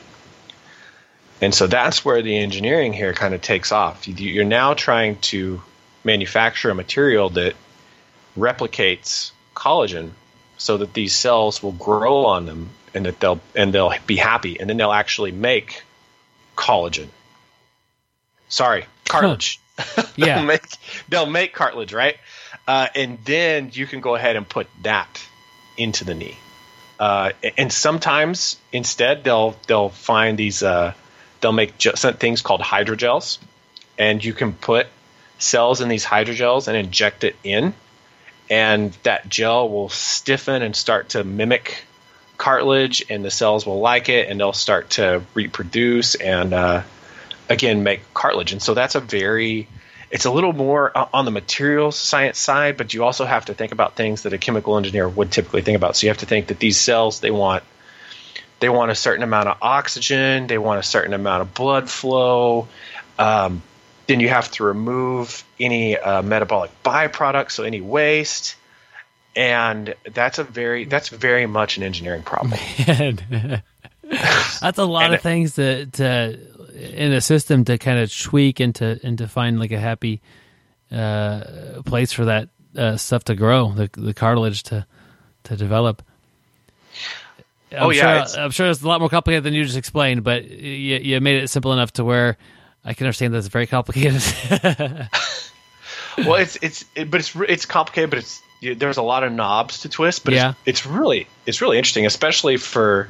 And 1.41 1.55
so 1.55 1.67
that's 1.67 2.05
where 2.05 2.23
the 2.23 2.37
engineering 2.37 2.93
here 2.93 3.13
kind 3.13 3.35
of 3.35 3.41
takes 3.41 3.73
off. 3.73 4.07
You're 4.07 4.45
now 4.45 4.75
trying 4.75 5.17
to 5.33 5.63
manufacture 6.05 6.71
a 6.71 6.75
material 6.75 7.31
that 7.31 7.55
replicates 8.37 9.33
collagen 9.55 10.11
so 10.57 10.77
that 10.79 10.95
these 10.95 11.15
cells 11.15 11.63
will 11.63 11.73
grow 11.73 12.27
on 12.27 12.47
them 12.47 12.71
and 12.95 13.07
that 13.07 13.21
they'll 13.21 13.41
and 13.55 13.73
they'll 13.73 13.93
be 14.07 14.17
happy 14.17 14.59
and 14.59 14.69
then 14.69 14.77
they'll 14.77 14.93
actually 14.93 15.33
make 15.33 15.83
collagen. 16.57 17.09
Sorry, 18.49 18.85
cartilage. 19.07 19.61
Huh. 19.61 19.65
Yeah. 20.17 20.37
they'll 20.37 20.45
make 20.55 20.63
they'll 21.09 21.31
make 21.31 21.55
cartilage, 21.55 21.93
right? 21.93 22.17
Uh, 22.67 22.89
and 22.95 23.19
then 23.25 23.71
you 23.73 23.87
can 23.87 24.01
go 24.01 24.15
ahead 24.17 24.37
and 24.37 24.49
put 24.49 24.67
that 24.83 25.25
into 25.77 26.05
the 26.05 26.15
knee. 26.15 26.37
Uh, 26.99 27.31
and 27.57 27.73
sometimes 27.73 28.57
instead 28.73 29.23
they'll 29.23 29.57
they'll 29.69 29.89
find 29.89 30.37
these 30.37 30.63
uh, 30.63 30.93
they'll 31.41 31.53
make 31.53 31.79
just 31.79 32.03
things 32.19 32.43
called 32.43 32.61
hydrogels, 32.61 33.39
and 33.97 34.25
you 34.25 34.33
can 34.33 34.53
put 34.53 34.89
cells 35.39 35.81
in 35.81 35.89
these 35.89 36.05
hydrogels 36.05 36.67
and 36.67 36.77
inject 36.77 37.23
it 37.23 37.37
in, 37.45 37.73
and 38.51 38.93
that 39.05 39.29
gel 39.29 39.69
will 39.69 39.89
stiffen 39.89 40.63
and 40.63 40.75
start 40.75 41.11
to 41.11 41.23
mimic 41.23 41.85
cartilage, 42.39 43.05
and 43.11 43.25
the 43.25 43.31
cells 43.31 43.67
will 43.67 43.81
like 43.81 44.09
it, 44.09 44.29
and 44.29 44.41
they'll 44.41 44.53
start 44.53 44.91
to 44.91 45.23
reproduce 45.35 46.15
and 46.15 46.55
uh, 46.55 46.83
again 47.49 47.83
make 47.83 48.15
cartilage. 48.15 48.53
And 48.53 48.63
so 48.63 48.75
that's 48.75 48.95
a 48.95 49.01
very 49.01 49.69
it's 50.11 50.25
a 50.25 50.31
little 50.31 50.55
more 50.55 50.91
on 51.15 51.27
the 51.27 51.31
materials 51.31 51.97
science 51.97 52.39
side, 52.39 52.79
but 52.79 52.95
you 52.95 53.05
also 53.05 53.27
have 53.27 53.47
to 53.47 53.55
think 53.55 53.73
about 53.73 53.95
things 53.95 54.23
that 54.23 54.33
a 54.33 54.39
chemical 54.39 54.79
engineer 54.79 55.07
would 55.07 55.31
typically 55.31 55.61
think 55.61 55.77
about. 55.77 55.97
So 55.97 56.07
you 56.07 56.11
have 56.11 56.19
to 56.19 56.27
think 56.27 56.47
that 56.47 56.59
these 56.59 56.79
cells 56.79 57.21
they 57.21 57.31
want 57.31 57.63
they 58.61 58.69
want 58.69 58.91
a 58.91 58.95
certain 58.95 59.23
amount 59.23 59.49
of 59.49 59.59
oxygen, 59.61 60.47
they 60.47 60.59
want 60.59 60.81
a 60.81 60.83
certain 60.83 61.13
amount 61.13 61.43
of 61.43 61.55
blood 61.55 61.91
flow. 61.91 62.69
Um, 63.19 63.63
then 64.07 64.21
you 64.21 64.29
have 64.31 64.51
to 64.53 64.65
remove 64.65 65.45
any 65.61 65.99
uh, 65.99 66.23
metabolic 66.23 66.71
byproducts, 66.83 67.53
so 67.53 67.63
any 67.63 67.81
waste, 67.81 68.57
and 69.39 69.95
that's 70.13 70.41
a 70.41 70.45
very 70.45 70.85
that's 70.85 71.11
very 71.11 71.47
much 71.47 71.77
an 71.77 71.85
engineering 71.85 72.23
problem. 72.23 72.59
That's 74.61 74.79
a 74.79 74.85
lot 74.85 75.15
of 75.15 75.21
things 75.21 75.55
to 75.55 75.87
to 75.87 76.39
in 76.75 77.13
a 77.13 77.21
system 77.21 77.65
to 77.67 77.79
kind 77.79 78.01
of 78.01 78.13
tweak 78.13 78.59
and 78.59 78.75
to 78.77 78.99
and 79.05 79.17
to 79.19 79.29
find 79.29 79.61
like 79.61 79.71
a 79.71 79.79
happy 79.79 80.21
uh, 80.91 81.83
place 81.85 82.11
for 82.11 82.25
that 82.25 82.49
uh, 82.77 82.97
stuff 82.97 83.25
to 83.25 83.37
grow, 83.37 83.71
the 83.71 83.89
the 83.97 84.13
cartilage 84.13 84.65
to 84.65 84.85
to 85.45 85.57
develop. 85.57 86.03
I'm 87.71 87.85
Oh, 87.85 87.91
yeah, 87.91 88.25
sure, 88.25 88.41
I'm 88.41 88.51
sure 88.51 88.69
it's 88.69 88.83
a 88.83 88.89
lot 88.89 88.99
more 88.99 89.11
complicated 89.11 89.45
than 89.45 89.55
you 89.55 89.63
just 89.63 89.77
explained, 89.77 90.25
but 90.25 90.51
you, 90.51 90.97
you 90.97 91.21
made 91.21 91.43
it 91.43 91.49
simple 91.49 91.73
enough 91.73 91.93
to 91.93 92.05
where 92.05 92.39
I 92.85 92.95
can 92.95 93.07
understand 93.07 93.35
that 93.35 93.39
it's 93.39 93.49
very 93.49 93.67
complicated. 93.67 94.23
well, 96.19 96.37
it's 96.37 96.57
it's 96.61 96.85
it, 96.97 97.11
but 97.11 97.21
it's 97.21 97.37
it's 97.37 97.67
complicated, 97.67 98.11
but 98.11 98.19
it's 98.21 98.43
you, 98.61 98.75
there's 98.75 98.97
a 98.97 99.03
lot 99.03 99.25
of 99.25 99.33
knobs 99.33 99.81
to 99.81 99.89
twist. 99.89 100.25
But 100.25 100.35
Yeah. 100.35 100.51
it's, 100.67 100.83
it's 100.83 100.87
really 100.87 101.27
it's 101.47 101.61
really 101.61 101.79
interesting, 101.79 102.07
especially 102.07 102.57
for 102.57 103.09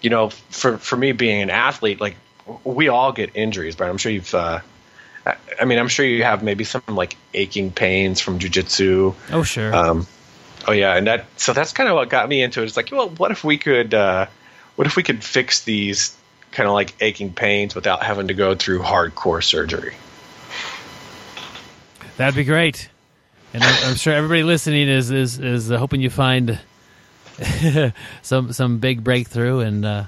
you 0.00 0.10
know 0.10 0.30
for 0.50 0.78
for 0.78 0.96
me 0.96 1.12
being 1.12 1.42
an 1.42 1.50
athlete. 1.50 2.00
Like 2.00 2.16
we 2.64 2.88
all 2.88 3.12
get 3.12 3.30
injuries, 3.34 3.76
but 3.76 3.88
I'm 3.88 3.98
sure 3.98 4.12
you've. 4.12 4.34
Uh, 4.34 4.60
I- 5.26 5.36
I 5.60 5.64
mean, 5.66 5.78
I'm 5.78 5.88
sure 5.88 6.06
you 6.06 6.22
have 6.22 6.42
maybe 6.42 6.64
some 6.64 6.82
like 6.88 7.16
aching 7.34 7.70
pains 7.72 8.20
from 8.20 8.38
jujitsu. 8.38 9.14
oh 9.32 9.42
sure, 9.42 9.74
Um, 9.74 10.06
oh 10.66 10.72
yeah, 10.72 10.96
and 10.96 11.06
that 11.06 11.26
so 11.36 11.52
that's 11.52 11.72
kind 11.72 11.88
of 11.88 11.96
what 11.96 12.08
got 12.08 12.28
me 12.28 12.40
into 12.40 12.62
it. 12.62 12.64
It's 12.66 12.76
like, 12.76 12.90
well, 12.92 13.10
what 13.10 13.30
if 13.32 13.44
we 13.44 13.58
could, 13.58 13.92
uh, 13.92 14.26
what 14.76 14.86
if 14.86 14.96
we 14.96 15.02
could 15.02 15.22
fix 15.22 15.64
these 15.64 16.16
kind 16.52 16.66
of 16.66 16.72
like 16.74 16.94
aching 17.02 17.32
pains 17.32 17.74
without 17.74 18.02
having 18.02 18.28
to 18.28 18.34
go 18.34 18.54
through 18.54 18.80
hardcore 18.80 19.42
surgery? 19.44 19.94
that'd 22.16 22.34
be 22.34 22.44
great. 22.44 22.88
And 23.54 23.62
I'm, 23.62 23.90
I'm 23.90 23.96
sure 23.96 24.12
everybody 24.12 24.42
listening 24.42 24.88
is 24.88 25.10
is 25.10 25.38
is 25.38 25.72
uh, 25.72 25.78
hoping 25.78 26.00
you 26.00 26.10
find 26.10 26.58
some 28.22 28.52
some 28.52 28.78
big 28.78 29.02
breakthrough 29.02 29.60
and 29.60 29.84
uh, 29.84 30.04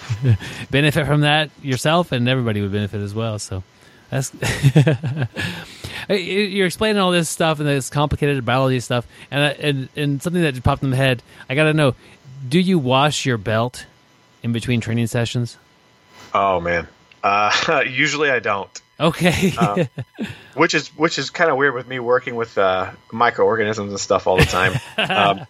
benefit 0.70 1.06
from 1.06 1.22
that 1.22 1.50
yourself, 1.62 2.12
and 2.12 2.28
everybody 2.28 2.60
would 2.60 2.72
benefit 2.72 3.00
as 3.00 3.14
well. 3.14 3.38
So 3.38 3.62
that's 4.10 4.32
you're 6.08 6.66
explaining 6.66 7.00
all 7.00 7.10
this 7.10 7.28
stuff 7.28 7.58
and 7.58 7.68
this 7.68 7.90
complicated 7.90 8.44
biology 8.44 8.80
stuff, 8.80 9.06
and 9.30 9.42
uh, 9.42 9.54
and 9.60 9.88
and 9.96 10.22
something 10.22 10.42
that 10.42 10.52
just 10.52 10.64
popped 10.64 10.82
in 10.82 10.90
my 10.90 10.96
head. 10.96 11.22
I 11.48 11.54
got 11.54 11.64
to 11.64 11.74
know: 11.74 11.94
Do 12.48 12.58
you 12.58 12.78
wash 12.78 13.24
your 13.24 13.38
belt 13.38 13.86
in 14.42 14.52
between 14.52 14.80
training 14.80 15.06
sessions? 15.06 15.56
Oh 16.34 16.60
man, 16.60 16.88
uh, 17.22 17.84
usually 17.88 18.30
I 18.30 18.40
don't. 18.40 18.82
Okay. 19.00 19.88
which 20.54 20.74
is 20.74 20.88
which 20.88 21.18
is 21.18 21.30
kind 21.30 21.50
of 21.50 21.56
weird 21.56 21.74
with 21.74 21.86
me 21.86 22.00
working 22.00 22.34
with 22.34 22.58
uh, 22.58 22.90
microorganisms 23.12 23.90
and 23.90 24.00
stuff 24.00 24.26
all 24.26 24.36
the 24.36 24.44
time. 24.44 24.72
um, 24.98 25.46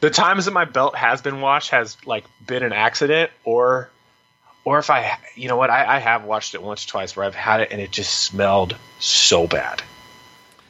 the 0.00 0.10
times 0.10 0.44
that 0.44 0.50
my 0.52 0.64
belt 0.64 0.94
has 0.94 1.22
been 1.22 1.40
washed 1.40 1.70
has 1.70 1.96
like 2.04 2.24
been 2.46 2.62
an 2.62 2.72
accident, 2.72 3.30
or 3.44 3.88
or 4.64 4.78
if 4.78 4.90
I, 4.90 5.18
you 5.34 5.48
know 5.48 5.56
what, 5.56 5.70
I, 5.70 5.96
I 5.96 5.98
have 5.98 6.24
washed 6.24 6.54
it 6.54 6.62
once, 6.62 6.84
or 6.84 6.88
twice, 6.88 7.16
where 7.16 7.26
I've 7.26 7.34
had 7.34 7.60
it 7.60 7.68
and 7.72 7.80
it 7.80 7.90
just 7.90 8.14
smelled 8.14 8.76
so 9.00 9.46
bad. 9.46 9.82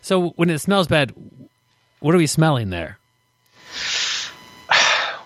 so 0.01 0.31
when 0.31 0.49
it 0.51 0.61
smells 0.61 0.87
bad, 0.87 1.13
what 2.01 2.15
are 2.15 2.19
we 2.19 2.27
smelling 2.27 2.71
there? 2.71 2.99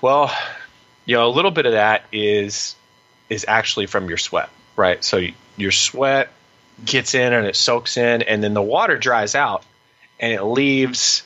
Well, 0.03 0.31
you 1.07 1.17
know, 1.17 1.27
a 1.27 1.33
little 1.33 1.51
bit 1.51 1.65
of 1.65 1.73
that 1.73 2.05
is 2.13 2.77
is 3.31 3.47
actually 3.49 3.87
from 3.87 4.09
your 4.09 4.19
sweat, 4.19 4.51
right? 4.77 5.03
So 5.03 5.23
your 5.57 5.73
sweat 5.73 6.29
gets 6.85 7.15
in 7.15 7.33
and 7.33 7.47
it 7.47 7.57
soaks 7.57 7.97
in, 7.97 8.23
and 8.23 8.43
then 8.43 8.55
the 8.55 8.63
water 8.63 8.97
dries 8.97 9.35
out, 9.35 9.65
and 10.21 10.33
it 10.33 10.43
leaves. 10.43 11.23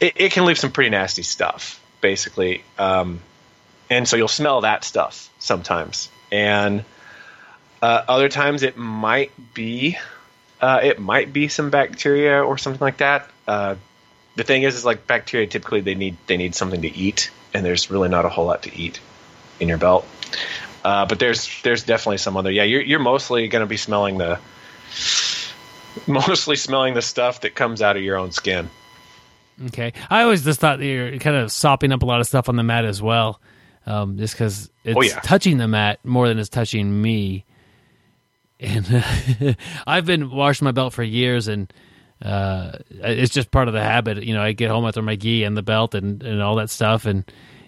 It, 0.00 0.14
it 0.16 0.32
can 0.32 0.44
leave 0.44 0.58
some 0.58 0.72
pretty 0.72 0.90
nasty 0.90 1.22
stuff, 1.22 1.82
basically, 2.00 2.64
um, 2.78 3.20
and 3.90 4.08
so 4.08 4.16
you'll 4.16 4.28
smell 4.28 4.62
that 4.62 4.84
stuff 4.84 5.30
sometimes, 5.38 6.08
and 6.30 6.84
uh, 7.82 8.04
other 8.08 8.28
times 8.28 8.62
it 8.62 8.76
might 8.76 9.32
be. 9.54 9.98
Uh, 10.60 10.80
it 10.82 10.98
might 10.98 11.32
be 11.32 11.48
some 11.48 11.68
bacteria 11.68 12.42
or 12.42 12.56
something 12.56 12.80
like 12.80 12.98
that. 12.98 13.28
Uh, 13.46 13.74
the 14.36 14.44
thing 14.44 14.62
is, 14.62 14.76
is 14.76 14.84
like 14.84 15.06
bacteria 15.06 15.46
typically 15.46 15.80
they 15.80 15.94
need 15.94 16.16
they 16.26 16.36
need 16.36 16.54
something 16.54 16.82
to 16.82 16.96
eat, 16.96 17.30
and 17.52 17.64
there's 17.64 17.90
really 17.90 18.08
not 18.08 18.24
a 18.24 18.28
whole 18.28 18.46
lot 18.46 18.62
to 18.62 18.74
eat 18.74 19.00
in 19.60 19.68
your 19.68 19.78
belt. 19.78 20.06
Uh, 20.84 21.06
but 21.06 21.18
there's 21.18 21.48
there's 21.62 21.82
definitely 21.82 22.18
some 22.18 22.36
other. 22.36 22.50
Yeah, 22.50 22.64
you're 22.64 22.82
you're 22.82 22.98
mostly 22.98 23.48
going 23.48 23.60
to 23.62 23.66
be 23.66 23.76
smelling 23.78 24.18
the 24.18 24.38
mostly 26.06 26.56
smelling 26.56 26.94
the 26.94 27.02
stuff 27.02 27.40
that 27.42 27.54
comes 27.54 27.80
out 27.82 27.96
of 27.96 28.02
your 28.02 28.16
own 28.18 28.32
skin. 28.32 28.68
Okay, 29.66 29.92
I 30.10 30.22
always 30.22 30.44
just 30.44 30.60
thought 30.60 30.78
that 30.80 30.84
you're 30.86 31.18
kind 31.18 31.36
of 31.36 31.50
sopping 31.52 31.92
up 31.92 32.02
a 32.02 32.06
lot 32.06 32.20
of 32.20 32.26
stuff 32.26 32.48
on 32.48 32.56
the 32.56 32.62
mat 32.64 32.84
as 32.84 33.00
well, 33.00 33.40
um, 33.86 34.18
just 34.18 34.34
because 34.34 34.70
it's 34.82 34.96
Oh, 34.96 35.02
yeah. 35.02 35.20
touching 35.20 35.58
the 35.58 35.68
mat 35.68 36.00
more 36.04 36.26
than 36.28 36.38
it's 36.38 36.48
touching 36.48 37.00
me. 37.00 37.44
And 38.58 39.56
I've 39.86 40.06
been 40.06 40.30
washing 40.30 40.64
my 40.64 40.72
belt 40.72 40.92
for 40.92 41.02
years, 41.04 41.46
and 41.48 41.72
uh, 42.20 42.72
it's 42.90 43.32
just 43.32 43.50
part 43.52 43.68
of 43.68 43.74
the 43.74 43.82
habit. 43.82 44.24
You 44.24 44.34
know, 44.34 44.42
I 44.42 44.52
get 44.52 44.70
home 44.70 44.84
after 44.86 45.02
my 45.02 45.14
gi 45.16 45.44
and 45.44 45.56
the 45.56 45.62
belt 45.62 45.94
and, 45.94 46.22
and 46.22 46.42
all 46.42 46.56
that 46.56 46.68
stuff, 46.70 47.06
and 47.06 47.24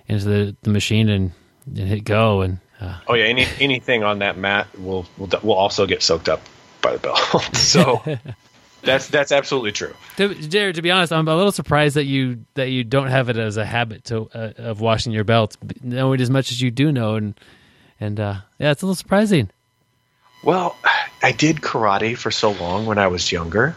into 0.09 0.25
the, 0.25 0.57
the 0.63 0.71
machine 0.71 1.09
and, 1.09 1.33
and 1.67 1.79
hit 1.89 2.03
go. 2.05 2.41
And 2.41 2.59
uh, 2.81 2.99
Oh 3.09 3.15
yeah, 3.15 3.25
any 3.25 3.47
anything 3.61 4.05
on 4.05 4.19
that 4.21 4.37
mat 4.37 4.67
will 4.79 5.07
will 5.17 5.29
will 5.43 5.55
also 5.55 5.87
get 5.87 6.03
soaked 6.03 6.29
up 6.29 6.43
by 6.83 6.93
the 6.93 6.99
belt. 6.99 7.19
so 7.57 8.03
that's 8.83 9.09
that's 9.09 9.33
absolutely 9.33 9.73
true. 9.73 9.95
to, 10.17 10.35
Jared, 10.35 10.77
to 10.77 10.83
be 10.83 10.91
honest, 10.91 11.13
I'm 11.13 11.27
a 11.29 11.37
little 11.37 11.53
surprised 11.53 11.97
that 11.97 12.05
you 12.05 12.45
that 12.55 12.71
you 12.71 12.85
don't 12.85 13.09
have 13.09 13.29
it 13.29 13.37
as 13.37 13.57
a 13.57 13.65
habit 13.65 14.05
to 14.05 14.29
uh, 14.35 14.53
of 14.59 14.81
washing 14.81 15.13
your 15.13 15.25
belt, 15.25 15.57
knowing 15.83 16.21
as 16.21 16.31
much 16.31 16.53
as 16.53 16.61
you 16.61 16.71
do 16.71 16.93
know, 16.93 17.17
and 17.17 17.39
and 18.01 18.21
uh, 18.21 18.37
yeah, 18.59 18.71
it's 18.71 18.83
a 18.83 18.87
little 18.87 18.95
surprising. 18.95 19.51
Well, 20.43 20.77
I 21.23 21.33
did 21.33 21.57
karate 21.57 22.17
for 22.17 22.31
so 22.31 22.53
long 22.53 22.87
when 22.87 22.99
I 22.99 23.09
was 23.09 23.33
younger. 23.33 23.75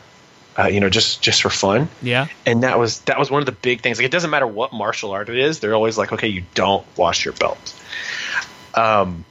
Uh, 0.58 0.68
you 0.68 0.82
know, 0.82 0.90
just 0.90 1.22
just 1.22 1.42
for 1.42 1.50
fun. 1.50 1.88
Yeah. 2.02 2.28
and 2.46 2.64
that 2.64 2.78
was 2.78 3.00
that 3.02 3.18
was 3.18 3.32
one 3.32 3.42
of 3.42 3.46
the 3.46 3.54
big 3.54 3.82
things. 3.82 3.98
Like 3.98 4.06
it 4.06 4.12
doesn't 4.12 4.30
matter 4.30 4.46
what 4.46 4.74
martial 4.74 5.12
art 5.12 5.30
it 5.30 5.38
is, 5.38 5.62
they're 5.62 5.74
always 5.74 5.98
like, 5.98 6.12
okay, 6.12 6.28
you 6.28 6.44
don't 6.54 6.86
wash 6.98 7.24
your 7.24 7.34
belt. 7.34 7.79
Um, 8.76 9.26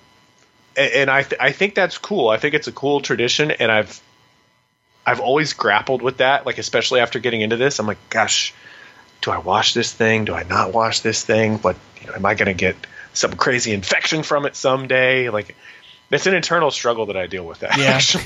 and, 0.77 0.93
and 0.93 1.11
I 1.11 1.23
th- 1.23 1.41
I 1.41 1.53
think 1.53 1.75
that's 1.75 1.99
cool. 1.99 2.29
I 2.29 2.37
think 2.39 2.55
it's 2.55 2.69
a 2.69 2.73
cool 2.73 3.01
tradition, 3.01 3.51
and 3.51 3.71
I've 3.71 4.01
I've 5.07 5.21
always 5.21 5.53
grappled 5.53 6.03
with 6.03 6.19
that. 6.19 6.47
Like 6.47 6.59
especially 6.59 7.01
after 7.01 7.19
getting 7.19 7.41
into 7.41 7.57
this, 7.57 7.79
I'm 7.79 7.87
like, 7.87 7.99
gosh, 8.11 8.53
do 9.23 9.31
I 9.31 9.39
wash 9.39 9.75
this 9.75 9.93
thing? 9.93 10.25
Do 10.25 10.35
I 10.35 10.43
not 10.45 10.73
wash 10.73 11.01
this 11.01 11.25
thing? 11.25 11.57
But 11.57 11.77
you 12.01 12.09
know, 12.09 12.15
am 12.15 12.27
I 12.27 12.35
going 12.35 12.47
to 12.47 12.55
get 12.55 12.77
some 13.13 13.33
crazy 13.33 13.73
infection 13.73 14.23
from 14.23 14.47
it 14.47 14.57
someday? 14.57 15.29
Like. 15.31 15.57
It's 16.11 16.25
an 16.27 16.35
internal 16.35 16.71
struggle 16.71 17.05
that 17.05 17.19
I 17.19 17.27
deal 17.27 17.45
with. 17.45 17.59
That 17.59 17.77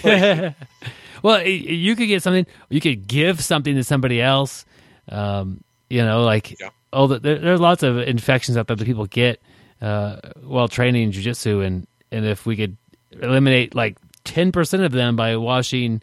Yeah. 0.05 0.53
well, 1.25 1.45
you 1.45 1.97
could 1.97 2.07
get 2.07 2.23
something. 2.23 2.47
You 2.69 2.81
could 2.81 3.09
give 3.09 3.41
something 3.43 3.75
to 3.75 3.83
somebody 3.83 4.23
else. 4.23 4.65
Um, 5.09 5.65
you 5.91 6.05
know, 6.05 6.23
like 6.23 6.61
Yeah. 6.61 6.69
oh, 6.93 7.09
the, 7.09 7.19
there, 7.19 7.41
there's 7.41 7.59
lots 7.59 7.83
of 7.83 7.99
infections 7.99 8.57
out 8.57 8.69
there 8.69 8.77
that 8.77 8.85
people 8.85 9.07
get 9.07 9.43
uh, 9.83 10.17
while 10.43 10.69
training 10.69 11.13
jujitsu, 11.13 11.65
and 11.67 11.87
and 12.11 12.25
if 12.25 12.47
we 12.47 12.57
could 12.57 12.77
eliminate 13.21 13.75
like 13.75 13.99
ten 14.25 14.53
percent 14.53 14.83
of 14.85 14.93
them 14.93 15.17
by 15.17 15.37
washing 15.37 16.01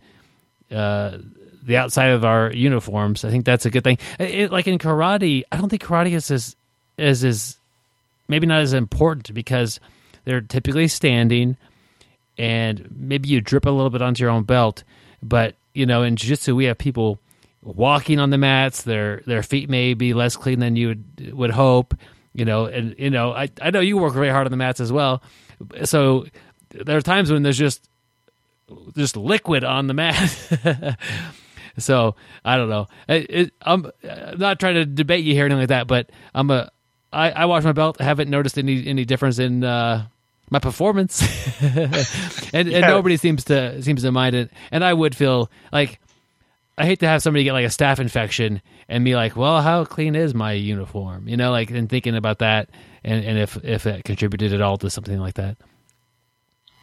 uh, 0.70 1.18
the 1.64 1.78
outside 1.78 2.10
of 2.10 2.26
our 2.26 2.52
uniforms, 2.54 3.26
I 3.26 3.32
think 3.32 3.46
that's 3.46 3.66
a 3.66 3.72
good 3.72 3.84
thing. 3.84 3.98
It, 4.20 4.52
like 4.52 4.68
in 4.68 4.78
karate, 4.78 5.44
I 5.52 5.58
don't 5.58 5.70
think 5.70 5.82
karate 5.82 6.12
is 6.12 6.30
as 6.98 7.24
is 7.24 7.58
maybe 8.28 8.46
not 8.46 8.62
as 8.62 8.74
important 8.74 9.34
because 9.34 9.80
they're 10.26 10.42
typically 10.42 10.88
standing 10.88 11.58
and 12.38 12.88
maybe 12.96 13.30
you 13.30 13.42
drip 13.42 13.66
a 13.66 13.70
little 13.70 13.90
bit 13.90 14.02
onto 14.02 14.24
your 14.24 14.32
own 14.32 14.44
belt. 14.44 14.84
But 15.22 15.56
you 15.74 15.86
know, 15.86 16.04
in 16.04 16.16
jiu-jitsu, 16.16 16.56
we 16.56 16.66
have 16.66 16.78
people 16.78 17.20
walking 17.62 18.20
on 18.20 18.30
the 18.30 18.38
mats. 18.38 18.84
Their 18.84 19.22
their 19.26 19.44
feet 19.44 19.70
may 19.70 19.94
be 19.94 20.14
less 20.14 20.36
clean 20.36 20.60
than 20.60 20.76
you 20.76 20.88
would 20.90 21.34
would 21.34 21.52
hope. 21.52 21.94
You 22.40 22.46
know, 22.46 22.66
and 22.68 22.96
you 22.98 23.10
know, 23.10 23.34
I 23.34 23.50
I 23.62 23.70
know 23.72 23.82
you 23.82 23.98
work 23.98 24.14
very 24.14 24.30
hard 24.30 24.48
on 24.48 24.52
the 24.52 24.58
mats 24.58 24.80
as 24.80 24.94
well. 24.94 25.22
So 25.84 26.26
there 26.70 26.96
are 26.96 27.02
times 27.02 27.30
when 27.30 27.44
there's 27.44 27.58
just 27.58 27.88
just 28.96 29.18
liquid 29.18 29.66
on 29.66 29.88
the 29.88 29.94
mat. 29.94 30.98
so 31.78 32.16
I 32.46 32.56
don't 32.56 32.70
know. 32.70 32.88
It, 33.10 33.26
it, 33.30 33.54
I'm, 33.62 33.92
I'm 34.10 34.40
not 34.40 34.58
trying 34.58 34.76
to 34.76 34.86
debate 34.86 35.26
you 35.26 35.34
here 35.34 35.44
or 35.44 35.46
anything 35.48 35.60
like 35.60 35.70
that, 35.70 35.88
but 35.88 36.10
I'm 36.34 36.50
a 36.50 36.72
I, 37.12 37.32
I 37.32 37.46
wash 37.46 37.64
my 37.64 37.74
belt. 37.74 38.00
haven't 38.00 38.30
noticed 38.30 38.58
any 38.58 38.88
any 38.88 39.04
difference 39.04 39.38
in 39.38 39.66
uh, 39.66 40.06
my 40.50 40.60
performance, 40.60 41.22
and, 41.62 42.70
yeah. 42.70 42.78
and 42.78 42.82
nobody 42.82 43.18
seems 43.18 43.44
to 43.46 43.82
seems 43.82 44.04
to 44.04 44.12
mind 44.12 44.36
it. 44.36 44.52
And 44.72 44.84
I 44.84 44.94
would 44.94 45.16
feel 45.16 45.52
like 45.72 46.00
I 46.78 46.86
hate 46.86 47.00
to 47.00 47.08
have 47.08 47.22
somebody 47.22 47.44
get 47.44 47.54
like 47.54 47.66
a 47.66 47.70
staph 47.70 48.00
infection 48.00 48.62
and 48.90 49.06
be 49.06 49.16
like, 49.16 49.38
"Well, 49.38 49.62
how 49.62 49.86
clean 49.86 50.16
is 50.16 50.34
my 50.34 50.52
uniform?" 50.52 51.30
You 51.30 51.38
know, 51.38 51.52
like 51.52 51.72
and 51.72 51.90
thinking 51.90 52.16
about 52.16 52.40
that, 52.40 52.70
and 53.04 53.24
and 53.24 53.38
if 53.38 53.64
if 53.64 53.86
it 53.86 54.04
contributed 54.04 54.54
at 54.54 54.62
all 54.62 54.78
to 54.80 54.90
something 54.90 55.20
like 55.20 55.36
that. 55.36 55.58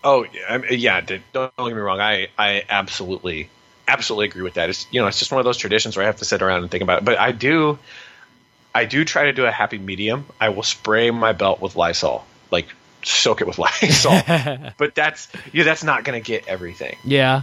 Oh 0.02 0.24
yeah, 0.32 0.62
yeah. 0.70 1.00
Don't, 1.02 1.22
don't 1.32 1.52
get 1.56 1.66
me 1.66 1.72
wrong. 1.72 2.00
I 2.00 2.28
I 2.38 2.62
absolutely 2.68 3.50
absolutely 3.88 4.26
agree 4.28 4.42
with 4.42 4.54
that. 4.54 4.70
It's 4.70 4.86
you 4.90 5.00
know 5.00 5.08
it's 5.08 5.18
just 5.18 5.32
one 5.32 5.40
of 5.40 5.44
those 5.44 5.58
traditions 5.58 5.96
where 5.96 6.04
I 6.04 6.06
have 6.06 6.16
to 6.16 6.24
sit 6.24 6.40
around 6.40 6.62
and 6.62 6.70
think 6.70 6.82
about 6.82 6.98
it. 6.98 7.04
But 7.04 7.18
I 7.18 7.32
do 7.32 7.78
I 8.74 8.84
do 8.84 9.04
try 9.04 9.24
to 9.24 9.32
do 9.32 9.46
a 9.46 9.50
happy 9.50 9.78
medium. 9.78 10.26
I 10.40 10.50
will 10.50 10.62
spray 10.62 11.10
my 11.10 11.32
belt 11.32 11.60
with 11.60 11.76
Lysol, 11.76 12.24
like 12.50 12.66
soak 13.02 13.40
it 13.40 13.46
with 13.46 13.58
Lysol. 13.58 14.20
but 14.78 14.94
that's 14.94 15.28
yeah, 15.52 15.64
that's 15.64 15.82
not 15.82 16.04
going 16.04 16.22
to 16.22 16.24
get 16.24 16.46
everything. 16.46 16.96
Yeah. 17.04 17.42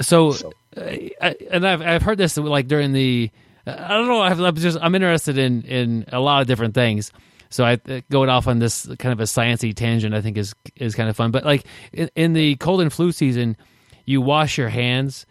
So, 0.00 0.32
so. 0.32 0.52
Uh, 0.76 0.80
I, 1.20 1.36
and 1.50 1.66
I've 1.66 1.82
I've 1.82 2.02
heard 2.02 2.18
this 2.18 2.36
like 2.36 2.68
during 2.68 2.92
the 2.92 3.30
I 3.66 3.88
don't 3.88 4.08
know 4.08 4.20
I've, 4.20 4.40
I'm 4.40 4.56
just 4.56 4.78
I'm 4.80 4.94
interested 4.94 5.38
in 5.38 5.62
in 5.62 6.04
a 6.12 6.20
lot 6.20 6.40
of 6.42 6.46
different 6.46 6.74
things. 6.74 7.12
So 7.50 7.64
I 7.64 7.80
uh, 7.88 8.00
going 8.10 8.28
off 8.28 8.48
on 8.48 8.58
this 8.58 8.86
kind 8.98 9.12
of 9.12 9.20
a 9.20 9.24
sciency 9.24 9.74
tangent 9.74 10.14
I 10.14 10.20
think 10.20 10.36
is 10.36 10.54
is 10.76 10.94
kind 10.94 11.08
of 11.08 11.16
fun. 11.16 11.30
But 11.30 11.44
like 11.44 11.64
in, 11.92 12.10
in 12.14 12.32
the 12.32 12.56
cold 12.56 12.80
and 12.80 12.92
flu 12.92 13.12
season, 13.12 13.56
you 14.04 14.20
wash 14.20 14.58
your 14.58 14.68
hands 14.68 15.26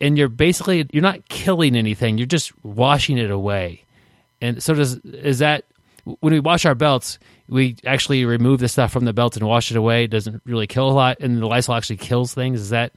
and 0.00 0.18
you're 0.18 0.28
basically 0.28 0.86
you're 0.92 1.02
not 1.02 1.28
killing 1.28 1.76
anything 1.76 2.18
you're 2.18 2.26
just 2.26 2.52
washing 2.64 3.18
it 3.18 3.30
away 3.30 3.84
and 4.40 4.62
so 4.62 4.74
does 4.74 4.96
is 4.98 5.38
that 5.38 5.64
when 6.20 6.32
we 6.32 6.40
wash 6.40 6.64
our 6.64 6.74
belts 6.74 7.18
we 7.48 7.76
actually 7.84 8.24
remove 8.24 8.60
the 8.60 8.68
stuff 8.68 8.92
from 8.92 9.04
the 9.04 9.12
belt 9.12 9.36
and 9.36 9.46
wash 9.46 9.70
it 9.70 9.76
away 9.76 10.04
it 10.04 10.10
doesn't 10.10 10.42
really 10.44 10.66
kill 10.66 10.88
a 10.88 10.92
lot 10.92 11.16
and 11.20 11.38
the 11.38 11.46
lysol 11.46 11.74
actually 11.74 11.96
kills 11.96 12.34
things 12.34 12.60
is 12.60 12.70
that 12.70 12.92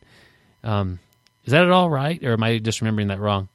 um, 0.64 1.00
is 1.48 1.52
that 1.52 1.64
at 1.64 1.72
all 1.72 1.90
right 1.90 2.24
or 2.24 2.34
am 2.34 2.44
i 2.44 2.58
just 2.60 2.82
remembering 2.82 3.08
that 3.08 3.20
wrong? 3.20 3.50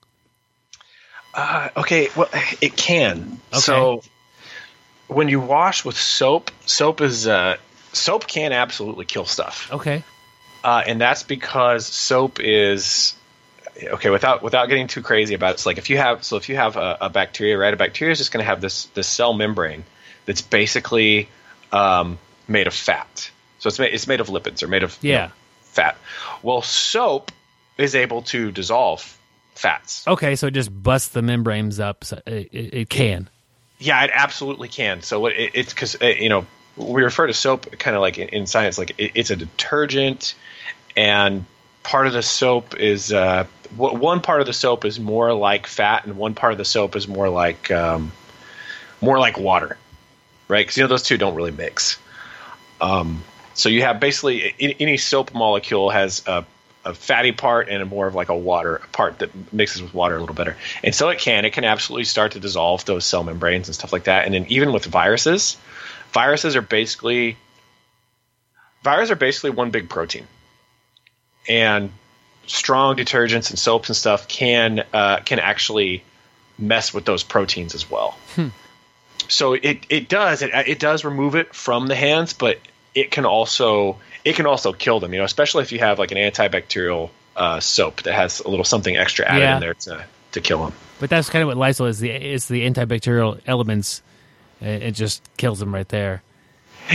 Uh, 1.35 1.69
okay 1.77 2.09
well 2.17 2.29
it 2.61 2.77
can. 2.77 3.41
Okay. 3.53 3.61
so 3.61 4.03
when 5.09 5.29
you 5.29 5.41
wash 5.41 5.85
with 5.85 5.97
soap 5.97 6.51
soap 6.67 7.01
is 7.01 7.27
uh, 7.27 7.57
soap 7.93 8.27
can 8.27 8.53
absolutely 8.53 9.05
kill 9.05 9.25
stuff. 9.25 9.71
Okay. 9.73 10.03
Uh, 10.65 10.83
and 10.87 11.01
that's 11.01 11.23
because 11.23 11.87
soap 11.87 12.39
is 12.41 13.15
okay 13.83 14.11
without 14.11 14.43
without 14.43 14.67
getting 14.67 14.87
too 14.87 15.03
crazy 15.03 15.35
about 15.35 15.51
it 15.51 15.55
it's 15.55 15.67
like 15.67 15.79
if 15.79 15.89
you 15.89 15.97
have 15.97 16.23
so 16.23 16.37
if 16.37 16.49
you 16.49 16.57
have 16.57 16.77
a, 16.77 16.99
a 17.01 17.11
bacteria 17.11 17.57
right 17.57 17.73
a 17.73 17.77
bacteria 17.77 18.13
is 18.13 18.19
just 18.19 18.31
going 18.31 18.43
to 18.43 18.47
have 18.47 18.61
this 18.61 18.85
this 18.87 19.09
cell 19.09 19.33
membrane 19.33 19.83
that's 20.27 20.43
basically 20.43 21.29
um, 21.73 22.19
made 22.49 22.67
of 22.67 22.75
fat. 22.75 23.31
So 23.59 23.69
it's 23.69 23.79
made, 23.79 23.95
it's 23.95 24.07
made 24.07 24.21
of 24.21 24.29
lipids 24.29 24.63
or 24.63 24.69
made 24.69 24.83
of 24.83 24.97
yeah. 25.01 25.11
you 25.11 25.19
know, 25.29 25.33
fat. 25.63 25.97
Well 26.43 26.63
soap 26.63 27.33
is 27.83 27.95
able 27.95 28.23
to 28.23 28.51
dissolve 28.53 29.19
fats 29.55 30.07
okay 30.07 30.35
so 30.37 30.47
it 30.47 30.53
just 30.53 30.71
busts 30.83 31.09
the 31.09 31.23
membranes 31.23 31.79
up 31.79 32.05
so 32.05 32.21
it, 32.27 32.49
it, 32.53 32.75
it 32.75 32.89
can 32.89 33.29
yeah 33.79 34.03
it 34.05 34.11
absolutely 34.13 34.69
can 34.69 35.03
so 35.03 35.27
it, 35.27 35.51
it's 35.55 35.73
because 35.73 36.01
uh, 36.01 36.07
you 36.07 36.29
know 36.29 36.47
we 36.77 37.03
refer 37.03 37.27
to 37.27 37.35
soap 37.35 37.71
kind 37.79 37.95
of 37.95 38.01
like 38.01 38.19
in, 38.19 38.29
in 38.29 38.47
science 38.47 38.79
like 38.79 38.95
it's 38.99 39.31
a 39.31 39.37
detergent 39.37 40.35
and 40.97 41.45
part 41.83 42.07
of 42.07 42.13
the 42.13 42.23
soap 42.23 42.79
is 42.79 43.13
uh, 43.13 43.47
one 43.77 44.21
part 44.21 44.41
of 44.41 44.47
the 44.47 44.53
soap 44.53 44.85
is 44.85 45.01
more 45.01 45.33
like 45.33 45.67
fat, 45.67 46.05
and 46.05 46.17
one 46.17 46.35
part 46.35 46.53
of 46.53 46.59
the 46.59 46.65
soap 46.65 46.97
is 46.97 47.09
more 47.09 47.29
like 47.29 47.71
um, 47.71 48.13
more 49.01 49.19
like 49.19 49.39
water, 49.39 49.77
right? 50.49 50.61
Because 50.61 50.77
you 50.77 50.85
know 50.85 50.89
those 50.89 51.03
two 51.03 51.17
don't 51.17 51.35
really 51.35 51.51
mix. 51.51 51.99
Um, 52.81 53.23
so 53.55 53.69
you 53.69 53.83
have 53.83 54.01
basically 54.01 54.55
any 54.59 54.97
soap 54.97 55.35
molecule 55.35 55.91
has 55.91 56.23
a, 56.27 56.45
a, 56.85 56.95
fatty 56.95 57.33
part 57.33 57.69
and 57.69 57.83
a 57.83 57.87
more 57.87 58.07
of 58.07 58.15
like 58.15 58.29
a 58.29 58.37
water 58.37 58.81
part 58.93 59.19
that 59.21 59.53
mixes 59.53 59.83
with 59.83 59.95
water 59.95 60.17
a 60.17 60.21
little 60.21 60.35
better. 60.35 60.57
And 60.83 60.95
so 60.95 61.09
it 61.09 61.19
can 61.19 61.45
it 61.45 61.53
can 61.53 61.65
absolutely 61.65 62.05
start 62.05 62.33
to 62.33 62.41
dissolve 62.41 62.85
those 62.85 63.05
cell 63.05 63.25
membranes 63.25 63.69
and 63.69 63.75
stuff 63.75 63.93
like 63.93 64.05
that. 64.05 64.25
And 64.25 64.35
then 64.35 64.47
even 64.49 64.73
with 64.73 64.85
viruses, 64.85 65.57
viruses 66.13 66.57
are 66.57 66.63
basically 66.63 67.37
viruses 68.83 69.11
are 69.11 69.17
basically 69.17 69.51
one 69.51 69.71
big 69.71 69.89
protein 69.89 70.27
and 71.49 71.93
strong 72.47 72.97
detergents 72.97 73.51
and 73.51 73.59
soaps 73.59 73.89
and 73.89 73.97
stuff 73.97 74.29
can 74.29 74.85
uh, 74.93 75.19
can 75.25 75.39
actually 75.39 76.03
mess 76.59 76.93
with 76.93 77.05
those 77.05 77.23
proteins 77.23 77.75
as 77.75 77.91
well. 77.91 78.17
Hmm. 78.35 78.49
So 79.29 79.55
it 79.55 79.87
it 79.89 80.09
does 80.09 80.43
it 80.43 80.51
it 80.53 80.79
does 80.79 81.05
remove 81.05 81.35
it 81.35 81.55
from 81.55 81.87
the 81.87 81.95
hands, 81.95 82.33
but 82.33 82.59
it 82.95 83.11
can 83.11 83.25
also 83.25 83.99
it 84.25 84.37
can 84.37 84.47
also 84.47 84.73
kill 84.73 85.01
them. 85.01 85.13
You 85.13 85.19
know, 85.19 85.25
especially 85.25 85.63
if 85.63 85.73
you 85.73 85.79
have 85.81 85.99
like 85.99 86.11
an 86.13 86.19
antibacterial 86.19 87.11
uh, 87.37 87.61
soap 87.61 88.03
that 88.03 88.15
has 88.15 88.41
a 88.41 88.49
little 88.49 88.65
something 88.65 88.97
extra 88.97 89.27
added 89.27 89.41
yeah. 89.41 89.55
in 89.55 89.61
there 89.61 89.75
to 89.75 90.05
to 90.33 90.41
kill 90.41 90.65
them. 90.65 90.73
But 91.01 91.11
that's 91.11 91.29
kind 91.29 91.43
of 91.43 91.49
what 91.49 91.57
Lysol 91.57 91.87
is. 91.87 92.01
The 92.01 92.11
is 92.11 92.47
the 92.47 92.63
antibacterial 92.69 93.41
elements. 93.47 94.03
It 94.61 94.93
just 94.93 95.23
kills 95.37 95.59
them 95.59 95.75
right 95.75 95.89
there. 95.89 96.23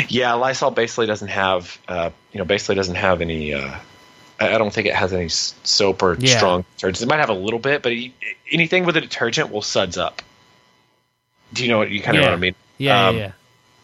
Yeah, 0.07 0.33
Lysol 0.33 0.71
basically 0.71 1.05
doesn't 1.05 1.27
have, 1.27 1.77
uh, 1.89 2.11
you 2.31 2.37
know, 2.37 2.45
basically 2.45 2.75
doesn't 2.75 2.95
have 2.95 3.19
any 3.19 3.53
uh, 3.53 3.75
I 4.39 4.57
don't 4.57 4.71
think 4.71 4.87
it 4.87 4.93
has 4.93 5.13
any 5.13 5.29
soap 5.29 6.03
or 6.03 6.15
yeah. 6.19 6.37
strong 6.37 6.65
detergents. 6.77 7.01
It 7.01 7.07
might 7.07 7.19
have 7.19 7.29
a 7.29 7.33
little 7.33 7.59
bit, 7.59 7.81
but 7.81 7.93
anything 8.51 8.85
with 8.85 8.95
a 8.97 9.01
detergent 9.01 9.51
will 9.51 9.63
suds 9.63 9.97
up. 9.97 10.21
Do 11.53 11.63
you 11.63 11.69
know 11.69 11.79
what 11.79 11.89
you 11.89 12.01
kind 12.01 12.17
of 12.17 12.21
yeah. 12.21 12.27
know 12.27 12.31
what 12.33 12.37
I 12.37 12.41
mean? 12.41 12.55
Yeah, 12.77 13.07
um, 13.07 13.17
yeah. 13.17 13.31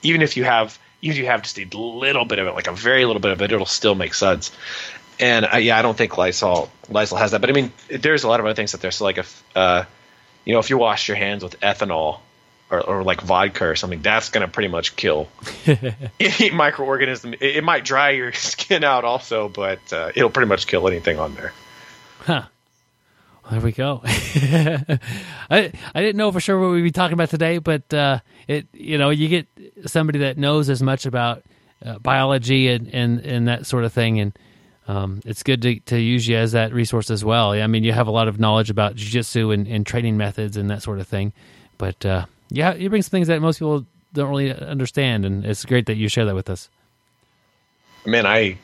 Even 0.03 0.21
if 0.21 0.37
you 0.37 0.43
have, 0.43 0.77
even 1.03 1.17
if 1.17 1.17
you 1.17 1.25
have 1.25 1.41
just 1.41 1.59
a 1.59 1.65
little 1.77 2.23
bit 2.23 2.39
of 2.39 2.47
it, 2.47 2.55
like 2.55 2.67
a 2.67 2.71
very 2.71 3.05
little 3.05 3.19
bit 3.19 3.31
of 3.31 3.41
it, 3.41 3.51
it'll 3.51 3.65
still 3.65 3.93
make 3.93 4.13
suds. 4.13 4.51
And 5.19 5.45
uh, 5.45 5.57
yeah, 5.57 5.77
I 5.77 5.81
don't 5.81 5.97
think 5.97 6.17
Lysol 6.17 6.71
Lysol 6.89 7.17
has 7.17 7.31
that. 7.31 7.41
But 7.41 7.49
I 7.49 7.53
mean, 7.53 7.71
there's 7.89 8.23
a 8.23 8.27
lot 8.29 8.39
of 8.39 8.45
other 8.45 8.55
things 8.55 8.71
that 8.71 8.81
there. 8.81 8.89
So 8.89 9.03
like 9.03 9.17
if 9.17 9.43
uh, 9.55 9.83
you 10.45 10.53
know, 10.53 10.59
if 10.59 10.69
you 10.69 10.77
wash 10.77 11.07
your 11.09 11.17
hands 11.17 11.43
with 11.43 11.59
ethanol, 11.59 12.19
or, 12.69 12.81
or 12.81 13.03
like 13.03 13.21
vodka 13.21 13.65
or 13.65 13.75
something, 13.75 14.01
that's 14.01 14.29
going 14.29 14.45
to 14.45 14.51
pretty 14.51 14.69
much 14.69 14.95
kill 14.95 15.27
any 15.65 16.49
microorganism. 16.49 17.33
It, 17.33 17.57
it, 17.57 17.63
might 17.63 17.83
dry 17.83 18.11
your 18.11 18.31
skin 18.33 18.83
out 18.83 19.03
also, 19.03 19.49
but 19.49 19.91
uh, 19.91 20.11
it'll 20.15 20.29
pretty 20.29 20.49
much 20.49 20.67
kill 20.67 20.87
anything 20.87 21.19
on 21.19 21.35
there. 21.35 21.53
Huh. 22.21 22.43
Well, 23.43 23.51
there 23.51 23.61
we 23.61 23.71
go. 23.73 24.01
I 24.05 24.97
I 25.49 26.01
didn't 26.01 26.15
know 26.15 26.31
for 26.31 26.39
sure 26.39 26.59
what 26.59 26.71
we'd 26.71 26.81
be 26.81 26.91
talking 26.91 27.13
about 27.13 27.29
today, 27.29 27.57
but 27.57 27.93
uh, 27.93 28.19
it 28.47 28.67
you 28.73 28.97
know 28.97 29.09
you 29.09 29.27
get 29.27 29.47
somebody 29.85 30.19
that 30.19 30.37
knows 30.37 30.69
as 30.69 30.81
much 30.81 31.05
about 31.05 31.43
uh, 31.85 31.99
biology 31.99 32.69
and, 32.69 32.87
and 32.93 33.19
and 33.19 33.47
that 33.47 33.65
sort 33.65 33.83
of 33.83 33.91
thing, 33.91 34.19
and 34.19 34.37
um, 34.87 35.21
it's 35.25 35.43
good 35.43 35.61
to, 35.63 35.79
to 35.81 35.99
use 35.99 36.27
you 36.27 36.37
as 36.37 36.53
that 36.53 36.73
resource 36.73 37.09
as 37.09 37.25
well. 37.25 37.51
I 37.51 37.67
mean, 37.67 37.83
you 37.83 37.91
have 37.91 38.07
a 38.07 38.11
lot 38.11 38.27
of 38.29 38.39
knowledge 38.39 38.69
about 38.69 38.95
jujitsu 38.95 39.53
and, 39.53 39.67
and 39.67 39.85
training 39.85 40.15
methods 40.17 40.55
and 40.55 40.69
that 40.69 40.81
sort 40.81 40.99
of 40.99 41.07
thing, 41.07 41.33
but 41.77 42.05
uh, 42.05 42.25
yeah, 42.49 42.73
you 42.73 42.89
bring 42.89 43.01
some 43.01 43.11
things 43.11 43.27
that 43.27 43.41
most 43.41 43.59
people 43.59 43.85
don't 44.13 44.29
really 44.29 44.53
understand, 44.53 45.25
and 45.25 45.45
it's 45.45 45.65
great 45.65 45.87
that 45.87 45.95
you 45.95 46.07
share 46.07 46.25
that 46.25 46.35
with 46.35 46.49
us. 46.49 46.69
Man, 48.05 48.25
I, 48.25 48.57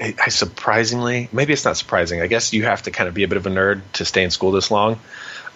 I 0.00 0.28
surprisingly, 0.28 1.28
maybe 1.32 1.52
it's 1.52 1.64
not 1.64 1.76
surprising. 1.76 2.20
I 2.20 2.26
guess 2.26 2.52
you 2.52 2.64
have 2.64 2.82
to 2.82 2.90
kind 2.90 3.08
of 3.08 3.14
be 3.14 3.22
a 3.22 3.28
bit 3.28 3.36
of 3.36 3.46
a 3.46 3.50
nerd 3.50 3.82
to 3.94 4.04
stay 4.04 4.24
in 4.24 4.30
school 4.30 4.50
this 4.50 4.70
long. 4.70 4.98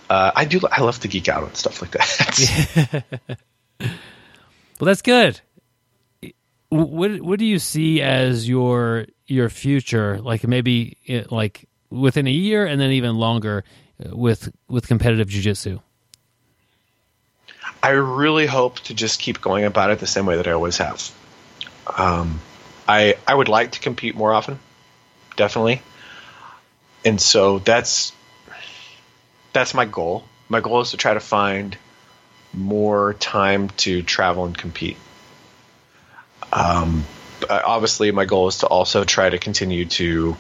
Uh, 0.09 0.31
I 0.35 0.45
do. 0.45 0.61
I 0.71 0.83
love 0.83 1.01
to 1.01 1.09
geek 1.09 1.29
out 1.29 1.43
on 1.43 1.55
stuff 1.55 1.83
like 1.83 1.91
that. 1.91 3.05
well, 3.81 3.91
that's 4.81 5.03
good. 5.03 5.41
What 6.71 7.21
What 7.21 7.39
do 7.39 7.45
you 7.45 7.59
see 7.59 8.01
as 8.01 8.49
your 8.49 9.07
your 9.27 9.49
future? 9.49 10.19
Like 10.21 10.47
maybe 10.47 10.97
like 11.31 11.69
within 11.91 12.27
a 12.27 12.33
year, 12.33 12.65
and 12.65 12.81
then 12.81 12.93
even 12.93 13.17
longer 13.17 13.65
uh, 14.05 14.17
with 14.17 14.51
with 14.69 14.87
competitive 14.87 15.29
jujitsu. 15.29 15.83
I 17.83 17.91
really 17.91 18.47
hope 18.47 18.81
to 18.81 18.95
just 18.95 19.21
keep 19.21 19.41
going 19.41 19.65
about 19.65 19.91
it 19.91 19.99
the 19.99 20.07
same 20.07 20.27
way 20.27 20.37
that 20.37 20.49
I 20.49 20.53
always 20.53 20.79
have. 20.79 21.11
Um, 21.97 22.41
I 22.89 23.15
I 23.27 23.35
would 23.35 23.49
like 23.49 23.73
to 23.73 23.81
compete 23.81 24.17
more 24.17 24.33
often, 24.33 24.59
definitely, 25.37 25.83
and 27.05 27.21
so 27.21 27.59
that's 27.59 28.13
that's 29.53 29.75
my 29.75 29.85
goal. 29.85 30.25
My 30.49 30.61
goal 30.61 30.81
is 30.81 30.93
to 30.93 30.97
try 30.97 31.15
to 31.15 31.21
find 31.21 31.77
more 32.55 33.15
time 33.15 33.69
to 33.69 34.03
travel 34.03 34.47
and 34.47 34.57
compete. 34.57 34.97
Um, 36.53 37.05
obviously, 37.49 38.11
my 38.11 38.25
goal 38.25 38.49
is 38.49 38.59
to 38.59 38.67
also 38.67 39.05
try 39.05 39.29
to 39.29 39.39
continue 39.39 39.85
to 39.85 40.37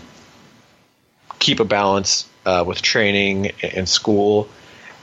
keep 1.38 1.60
a 1.60 1.64
balance 1.64 2.26
uh, 2.46 2.64
with 2.66 2.80
training 2.80 3.52
and 3.62 3.88
school 3.88 4.48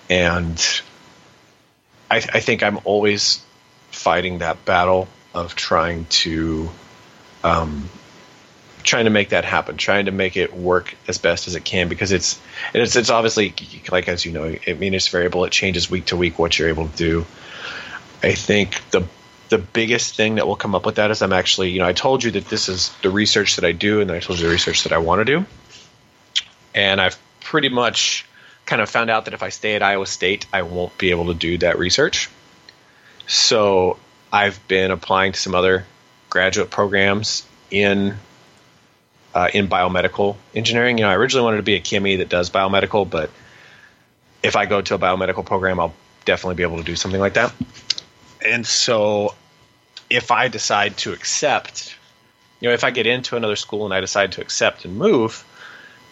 and 0.09 0.81
I, 2.09 2.17
I 2.17 2.39
think 2.39 2.63
I'm 2.63 2.79
always 2.83 3.43
fighting 3.91 4.39
that 4.39 4.65
battle 4.65 5.07
of 5.33 5.55
trying 5.55 6.05
to 6.05 6.69
um, 7.45 7.87
trying 8.81 9.05
to 9.05 9.11
make 9.11 9.29
that 9.29 9.45
happen, 9.45 9.77
trying 9.77 10.05
to 10.05 10.11
make 10.11 10.35
it 10.35 10.53
work 10.53 10.95
as 11.07 11.19
best 11.19 11.47
as 11.47 11.55
it 11.55 11.63
can 11.63 11.87
because 11.87 12.11
it's 12.11 12.39
it's 12.73 12.95
it's 12.95 13.11
obviously 13.11 13.53
like 13.91 14.07
as 14.07 14.25
you 14.25 14.31
know, 14.31 14.55
I 14.67 14.73
mean 14.73 14.93
it's 14.95 15.07
variable. 15.07 15.45
It 15.45 15.51
changes 15.51 15.89
week 15.89 16.05
to 16.05 16.17
week 16.17 16.39
what 16.39 16.57
you're 16.57 16.69
able 16.69 16.87
to 16.87 16.97
do. 16.97 17.25
I 18.23 18.33
think 18.33 18.81
the 18.89 19.07
the 19.49 19.59
biggest 19.59 20.15
thing 20.15 20.35
that 20.35 20.47
will 20.47 20.55
come 20.55 20.73
up 20.73 20.87
with 20.87 20.95
that 20.95 21.11
is 21.11 21.21
I'm 21.21 21.33
actually 21.33 21.69
you 21.69 21.79
know 21.79 21.87
I 21.87 21.93
told 21.93 22.23
you 22.23 22.31
that 22.31 22.47
this 22.47 22.67
is 22.67 22.91
the 23.03 23.11
research 23.11 23.57
that 23.57 23.65
I 23.65 23.73
do 23.73 24.01
and 24.01 24.11
I 24.11 24.19
told 24.19 24.39
you 24.39 24.47
the 24.47 24.51
research 24.51 24.83
that 24.83 24.91
I 24.91 24.97
want 24.97 25.19
to 25.19 25.25
do, 25.25 25.45
and 26.73 26.99
I've 26.99 27.17
pretty 27.41 27.69
much 27.69 28.25
kind 28.65 28.81
of 28.81 28.89
found 28.89 29.11
out 29.11 29.25
that 29.25 29.35
if 29.35 29.43
I 29.43 29.49
stay 29.49 29.75
at 29.75 29.83
Iowa 29.83 30.07
State, 30.07 30.47
I 30.51 30.63
won't 30.63 30.97
be 30.97 31.11
able 31.11 31.27
to 31.27 31.35
do 31.35 31.59
that 31.59 31.77
research. 31.77 32.27
So 33.27 33.99
I've 34.33 34.59
been 34.67 34.89
applying 34.89 35.33
to 35.33 35.39
some 35.39 35.53
other 35.53 35.85
graduate 36.35 36.69
programs 36.69 37.47
in 37.71 38.13
uh, 39.33 39.47
in 39.53 39.69
biomedical 39.69 40.35
engineering. 40.53 40.97
You 40.97 41.05
know, 41.05 41.09
I 41.09 41.15
originally 41.15 41.45
wanted 41.45 41.57
to 41.57 41.63
be 41.63 41.75
a 41.75 41.79
chemie 41.79 42.17
that 42.17 42.27
does 42.27 42.49
biomedical, 42.49 43.09
but 43.09 43.29
if 44.43 44.57
I 44.57 44.65
go 44.65 44.81
to 44.81 44.95
a 44.95 44.99
biomedical 44.99 45.45
program, 45.45 45.79
I'll 45.79 45.93
definitely 46.25 46.55
be 46.55 46.63
able 46.63 46.75
to 46.79 46.83
do 46.83 46.97
something 46.97 47.21
like 47.21 47.35
that. 47.35 47.53
And 48.45 48.67
so, 48.67 49.33
if 50.09 50.29
I 50.29 50.49
decide 50.49 50.97
to 50.97 51.13
accept, 51.13 51.95
you 52.59 52.67
know, 52.67 52.73
if 52.73 52.83
I 52.83 52.91
get 52.91 53.07
into 53.07 53.37
another 53.37 53.55
school 53.55 53.85
and 53.85 53.93
I 53.93 54.01
decide 54.01 54.33
to 54.33 54.41
accept 54.41 54.83
and 54.83 54.97
move, 54.97 55.45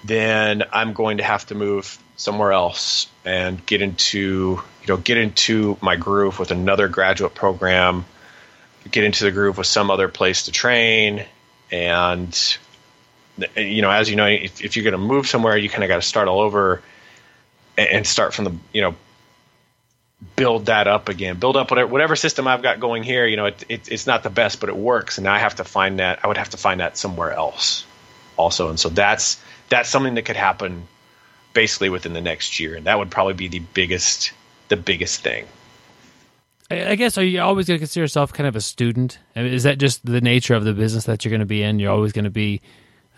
then 0.05 0.63
I'm 0.71 0.93
going 0.93 1.17
to 1.17 1.23
have 1.23 1.45
to 1.47 1.55
move 1.55 1.99
somewhere 2.15 2.53
else 2.53 3.07
and 3.25 3.63
get 3.65 3.81
into, 3.81 4.61
you 4.83 4.87
know, 4.87 4.95
get 4.95 5.17
into 5.17 5.77
my 5.81 5.97
groove 5.97 6.39
with 6.39 6.51
another 6.51 6.87
graduate 6.87 7.35
program, 7.35 8.05
get 8.89 9.03
into 9.03 9.23
the 9.23 9.31
groove 9.31 9.57
with 9.57 9.67
some 9.67 9.91
other 9.91 10.07
place 10.07 10.43
to 10.43 10.51
train, 10.51 11.25
and 11.71 12.57
you 13.55 13.81
know, 13.81 13.89
as 13.89 14.09
you 14.09 14.15
know, 14.15 14.27
if, 14.27 14.63
if 14.63 14.75
you're 14.75 14.83
going 14.83 14.93
to 14.93 14.97
move 14.97 15.27
somewhere, 15.27 15.57
you 15.57 15.69
kind 15.69 15.83
of 15.83 15.87
got 15.87 15.95
to 15.97 16.01
start 16.01 16.27
all 16.27 16.39
over 16.39 16.81
and 17.77 18.05
start 18.05 18.33
from 18.33 18.45
the, 18.45 18.55
you 18.71 18.81
know, 18.81 18.95
build 20.35 20.67
that 20.67 20.87
up 20.87 21.09
again, 21.09 21.37
build 21.39 21.57
up 21.57 21.71
whatever, 21.71 21.91
whatever 21.91 22.15
system 22.15 22.47
I've 22.47 22.61
got 22.61 22.79
going 22.79 23.03
here. 23.03 23.25
You 23.25 23.37
know, 23.37 23.45
it, 23.47 23.63
it, 23.67 23.91
it's 23.91 24.07
not 24.07 24.23
the 24.23 24.29
best, 24.29 24.59
but 24.59 24.69
it 24.69 24.75
works, 24.75 25.17
and 25.17 25.27
I 25.27 25.39
have 25.39 25.55
to 25.55 25.63
find 25.63 25.99
that. 25.99 26.19
I 26.23 26.27
would 26.27 26.37
have 26.37 26.51
to 26.51 26.57
find 26.57 26.79
that 26.79 26.97
somewhere 26.97 27.31
else, 27.31 27.85
also, 28.37 28.69
and 28.69 28.79
so 28.79 28.89
that's 28.89 29.41
that's 29.69 29.89
something 29.89 30.15
that 30.15 30.23
could 30.23 30.35
happen 30.35 30.87
basically 31.53 31.89
within 31.89 32.13
the 32.13 32.21
next 32.21 32.59
year, 32.59 32.75
and 32.75 32.85
that 32.85 32.97
would 32.97 33.11
probably 33.11 33.33
be 33.33 33.47
the 33.47 33.59
biggest 33.59 34.31
the 34.69 34.77
biggest 34.77 35.21
thing. 35.21 35.47
I 36.71 36.95
guess 36.95 37.17
are 37.17 37.23
you 37.23 37.41
always 37.41 37.67
going 37.67 37.77
to 37.77 37.81
consider 37.81 38.03
yourself 38.03 38.33
kind 38.33 38.47
of 38.47 38.55
a 38.55 38.61
student? 38.61 39.19
I 39.35 39.43
mean, 39.43 39.53
is 39.53 39.63
that 39.63 39.77
just 39.77 40.05
the 40.05 40.21
nature 40.21 40.55
of 40.55 40.63
the 40.63 40.73
business 40.73 41.05
that 41.05 41.23
you're 41.23 41.29
going 41.29 41.41
to 41.41 41.45
be 41.45 41.61
in? 41.61 41.79
You're 41.79 41.91
always 41.91 42.13
going 42.13 42.23
to 42.25 42.31
be 42.31 42.61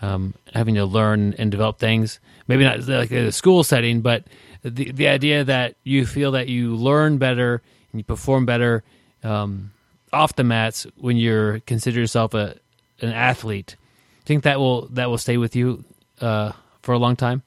um, 0.02 0.34
having 0.52 0.74
to 0.74 0.84
learn 0.84 1.34
and 1.38 1.50
develop 1.50 1.78
things. 1.78 2.20
Maybe 2.48 2.64
not 2.64 2.86
like 2.86 3.10
a 3.10 3.32
school 3.32 3.64
setting, 3.64 4.00
but 4.00 4.24
the 4.62 4.90
the 4.92 5.08
idea 5.08 5.44
that 5.44 5.76
you 5.84 6.06
feel 6.06 6.32
that 6.32 6.48
you 6.48 6.74
learn 6.74 7.18
better 7.18 7.62
and 7.92 8.00
you 8.00 8.04
perform 8.04 8.46
better 8.46 8.82
um, 9.22 9.72
off 10.12 10.36
the 10.36 10.44
mats 10.44 10.86
when 10.96 11.16
you're 11.16 11.60
consider 11.60 12.00
yourself 12.00 12.34
a 12.34 12.56
an 13.00 13.10
athlete. 13.10 13.76
think 14.24 14.44
that 14.44 14.58
will 14.58 14.88
that 14.88 15.08
will 15.08 15.18
stay 15.18 15.36
with 15.36 15.56
you 15.56 15.84
uh, 16.20 16.52
for 16.82 16.92
a 16.92 16.98
long 16.98 17.16
time? 17.16 17.42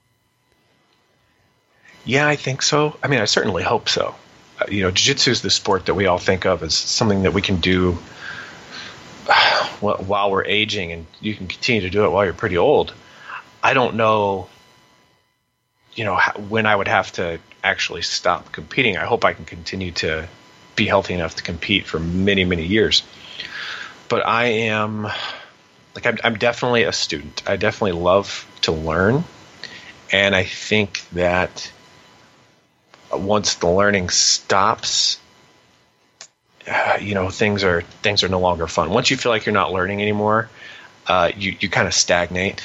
Yeah, 2.06 2.28
I 2.28 2.36
think 2.36 2.62
so. 2.62 2.98
I 3.04 3.08
mean, 3.08 3.20
I 3.20 3.26
certainly 3.26 3.64
hope 3.64 3.90
so. 3.90 4.16
Uh, 4.60 4.66
you 4.70 4.82
know, 4.82 4.92
jiu-jitsu 4.92 5.32
is 5.32 5.42
the 5.42 5.50
sport 5.50 5.86
that 5.86 5.94
we 5.94 6.06
all 6.06 6.18
think 6.18 6.46
of 6.46 6.64
as 6.64 6.74
something 6.74 7.24
that 7.24 7.34
we 7.34 7.42
can 7.42 7.58
do 7.58 7.94
while 9.80 10.32
we're 10.32 10.46
aging, 10.46 10.92
and 10.92 11.06
you 11.22 11.34
can 11.36 11.48
continue 11.48 11.82
to 11.82 11.90
do 11.90 12.06
it 12.06 12.10
while 12.10 12.26
you're 12.26 12.34
pretty 12.34 12.58
old. 12.58 12.94
I 13.62 13.74
don't 13.74 13.96
know, 13.96 14.48
you 15.94 16.06
know, 16.06 16.18
when 16.48 16.66
I 16.66 16.76
would 16.76 16.88
have 16.88 17.12
to 17.14 17.40
actually 17.64 18.02
stop 18.02 18.52
competing. 18.52 18.98
I 18.98 19.06
hope 19.06 19.26
I 19.26 19.34
can 19.34 19.46
continue 19.46 19.92
to 19.94 20.28
be 20.76 20.86
healthy 20.86 21.14
enough 21.14 21.36
to 21.36 21.44
compete 21.44 21.86
for 21.86 22.00
many, 22.00 22.46
many 22.46 22.66
years. 22.66 23.04
But 24.08 24.26
I 24.26 24.46
am, 24.46 25.04
like, 25.04 26.06
I'm, 26.06 26.18
I'm 26.24 26.36
definitely 26.38 26.84
a 26.84 26.94
student. 26.94 27.44
I 27.48 27.58
definitely 27.58 28.00
love 28.00 28.48
to 28.62 28.72
learn, 28.72 29.24
and 30.12 30.36
I 30.36 30.44
think 30.44 31.08
that 31.12 31.72
once 33.12 33.56
the 33.56 33.70
learning 33.70 34.10
stops, 34.10 35.20
you 37.02 37.14
know 37.14 37.30
things 37.30 37.64
are 37.64 37.82
things 37.82 38.24
are 38.24 38.30
no 38.30 38.40
longer 38.40 38.68
fun. 38.68 38.90
Once 38.90 39.10
you 39.10 39.18
feel 39.18 39.32
like 39.32 39.46
you're 39.46 39.54
not 39.54 39.72
learning 39.72 40.02
anymore, 40.02 40.50
uh, 41.08 41.32
you 41.36 41.56
you 41.60 41.70
kind 41.70 41.88
of 41.88 41.94
stagnate. 41.94 42.64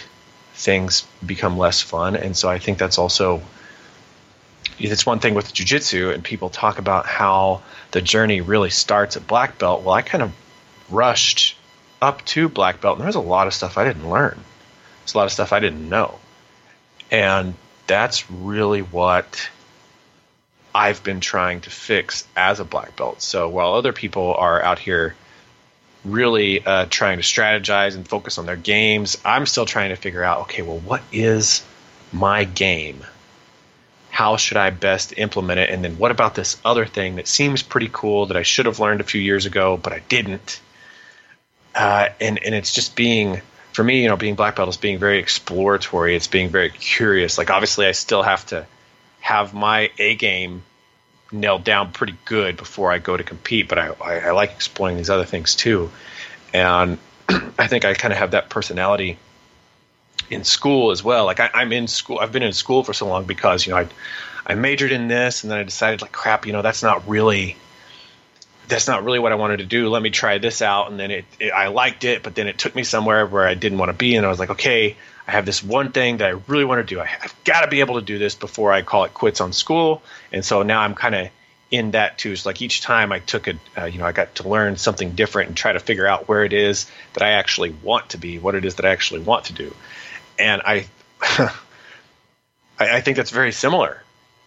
Things 0.57 1.05
become 1.25 1.59
less 1.59 1.81
fun, 1.81 2.15
and 2.15 2.37
so 2.37 2.49
I 2.49 2.59
think 2.59 2.79
that's 2.79 2.99
also 2.99 3.43
it's 4.79 5.07
one 5.07 5.19
thing 5.19 5.35
with 5.35 5.53
jujitsu, 5.53 6.15
and 6.15 6.23
people 6.23 6.49
talk 6.49 6.79
about 6.79 7.07
how 7.07 7.63
the 7.91 8.01
journey 8.01 8.41
really 8.41 8.71
starts 8.71 9.17
at 9.17 9.27
black 9.27 9.59
belt. 9.59 9.83
Well, 9.83 9.95
I 9.95 10.03
kind 10.03 10.23
of 10.23 10.33
rushed 10.91 11.57
up 12.03 12.25
to 12.27 12.49
black 12.49 12.81
belt, 12.81 12.97
and 12.97 13.01
there 13.01 13.09
was 13.09 13.17
a 13.17 13.21
lot 13.21 13.47
of 13.47 13.55
stuff 13.55 13.79
I 13.79 13.85
didn't 13.85 14.09
learn. 14.09 14.39
There's 15.01 15.15
a 15.15 15.19
lot 15.19 15.25
of 15.25 15.33
stuff 15.33 15.53
I 15.53 15.61
didn't 15.61 15.89
know, 15.89 16.19
and 17.11 17.55
that's 17.87 18.31
really 18.31 18.83
what 18.83 19.49
I've 20.75 21.05
been 21.05 21.21
trying 21.21 21.61
to 21.63 21.71
fix 21.71 22.27
as 22.37 22.59
a 22.59 22.65
black 22.65 22.97
belt. 22.97 23.23
So 23.23 23.49
while 23.49 23.75
other 23.75 23.93
people 23.93 24.35
are 24.35 24.61
out 24.61 24.79
here 24.81 25.15
really 26.05 26.65
uh, 26.65 26.87
trying 26.91 27.19
to 27.19 27.23
strategize 27.23 27.95
and 27.95 28.07
focus 28.07 28.39
on 28.39 28.47
their 28.47 28.57
games, 28.57 29.17
I'm 29.25 29.47
still 29.47 29.67
trying 29.67 29.91
to 29.91 29.97
figure 29.97 30.25
out 30.25 30.43
okay, 30.43 30.63
well, 30.63 30.79
what 30.79 31.03
is 31.13 31.63
my 32.13 32.45
game? 32.45 33.05
How 34.11 34.37
should 34.37 34.57
I 34.57 34.71
best 34.71 35.15
implement 35.17 35.61
it? 35.61 35.71
And 35.71 35.85
then 35.85 35.97
what 35.97 36.11
about 36.11 36.35
this 36.35 36.57
other 36.65 36.87
thing 36.87 37.17
that 37.17 37.29
seems 37.29 37.63
pretty 37.63 37.91
cool 37.93 38.27
that 38.27 38.37
I 38.37 38.43
should 38.43 38.67
have 38.67 38.81
learned 38.81 39.01
a 39.01 39.05
few 39.05 39.21
years 39.21 39.47
ago, 39.47 39.77
but 39.77 39.93
I 39.93 40.01
didn't? 40.09 40.61
Uh, 41.75 42.09
and 42.21 42.43
and 42.45 42.55
it's 42.55 42.73
just 42.73 42.97
being 42.97 43.41
for 43.73 43.83
me, 43.83 44.03
you 44.03 44.09
know, 44.09 44.17
being 44.17 44.35
black 44.35 44.57
belt 44.57 44.69
is 44.69 44.77
being 44.77 44.99
very 44.99 45.19
exploratory. 45.19 46.15
It's 46.15 46.29
being 46.29 46.49
very 46.49 46.71
curious. 46.71 47.39
Like 47.39 47.51
obviously, 47.51 47.87
I 47.87 47.93
still 47.93 48.23
have 48.23 48.47
to 48.47 48.67
have 49.25 49.55
my 49.55 49.91
A 49.99 50.15
game 50.17 50.63
nailed 51.33 51.65
down 51.65 51.93
pretty 51.93 52.15
good 52.27 52.59
before 52.59 52.93
I 52.93 52.99
go 52.99 53.17
to 53.17 53.25
compete. 53.25 53.71
But 53.71 53.79
I, 53.79 53.89
I, 54.05 54.19
I 54.19 54.31
like 54.33 54.51
exploring 54.51 54.99
these 54.99 55.09
other 55.09 55.25
things 55.25 55.55
too, 55.55 55.91
and 56.53 56.99
I 57.59 57.67
think 57.67 57.87
I 57.87 57.95
kind 57.95 58.13
of 58.13 58.19
have 58.19 58.33
that 58.33 58.51
personality 58.51 59.17
in 60.29 60.45
school 60.45 60.91
as 60.91 61.03
well. 61.03 61.25
Like 61.25 61.41
I, 61.41 61.63
am 61.63 61.73
in 61.73 61.87
school. 61.87 62.19
I've 62.19 62.33
been 62.33 62.43
in 62.43 62.53
school 62.53 62.85
for 62.85 62.93
so 62.93 63.07
long 63.07 63.25
because 63.25 63.67
you 63.67 63.73
know 63.73 63.79
I 63.79 63.89
I 64.47 64.57
majored 64.57 64.93
in 64.93 65.09
this, 65.09 65.43
and 65.43 65.51
then 65.51 65.59
I 65.59 65.63
decided 65.63 66.03
like 66.03 66.13
crap. 66.13 66.45
You 66.45 66.53
know 66.53 66.61
that's 66.61 66.83
not 66.83 67.09
really 67.09 67.57
that's 68.69 68.87
not 68.87 69.05
really 69.05 69.21
what 69.21 69.33
I 69.33 69.37
wanted 69.37 69.61
to 69.61 69.65
do. 69.65 69.89
Let 69.89 70.03
me 70.03 70.11
try 70.11 70.37
this 70.37 70.61
out, 70.61 70.91
and 70.91 71.01
then 71.01 71.11
it, 71.11 71.25
it 71.41 71.51
I 71.51 71.69
liked 71.69 72.05
it, 72.05 72.23
but 72.23 72.35
then 72.35 72.47
it 72.47 72.59
took 72.59 72.75
me 72.75 72.85
somewhere 72.85 73.27
where 73.27 73.49
I 73.49 73.55
didn't 73.55 73.79
want 73.79 73.89
to 73.89 73.97
be, 73.97 74.17
and 74.17 74.27
I 74.27 74.29
was 74.29 74.39
like, 74.39 74.51
okay, 74.51 74.97
I 75.27 75.33
have 75.33 75.47
this 75.47 75.63
one 75.63 75.93
thing 75.93 76.19
that 76.19 76.27
I 76.27 76.41
really 76.47 76.65
want 76.65 76.87
to 76.87 76.95
do. 76.95 77.01
I, 77.01 77.07
have 77.07 77.35
got 77.45 77.63
to 77.63 77.69
be 77.69 77.81
able 77.81 77.95
to 77.95 78.05
do 78.05 78.19
this 78.19 78.35
before 78.35 78.73
I 78.73 78.83
call 78.83 79.05
it 79.05 79.15
quits 79.15 79.41
on 79.41 79.53
school. 79.53 80.03
And 80.33 80.45
so 80.45 80.63
now 80.63 80.81
I'm 80.81 80.95
kind 80.95 81.15
of 81.15 81.29
in 81.71 81.93
that 81.93 82.19
too. 82.19 82.33
It's 82.33 82.45
like 82.45 82.61
each 82.61 82.83
time 82.83 83.11
I 83.11 83.21
took 83.21 83.49
a, 83.49 83.55
uh, 83.77 83.85
you 83.87 83.99
know, 83.99 84.05
I 84.05 84.13
got 84.13 84.35
to 84.37 84.49
learn 84.49 84.77
something 84.77 85.13
different 85.13 85.49
and 85.49 85.57
try 85.57 85.73
to 85.73 85.81
figure 85.81 86.07
out 86.07 86.29
where 86.29 86.45
it 86.45 86.53
is 86.53 86.91
that 87.15 87.23
I 87.23 87.31
actually 87.31 87.71
want 87.71 88.11
to 88.11 88.19
be, 88.19 88.39
what 88.39 88.55
it 88.55 88.65
is 88.65 88.77
that 88.77 88.85
I 88.85 88.91
actually 88.91 89.21
want 89.21 89.47
to 89.47 89.55
do. 89.55 89.75
And 90.39 90.63
I, 90.65 90.87
I, 91.21 91.51
I 92.79 93.01
think 93.01 93.17
that's 93.17 93.31
very 93.31 93.53
similar 93.53 94.03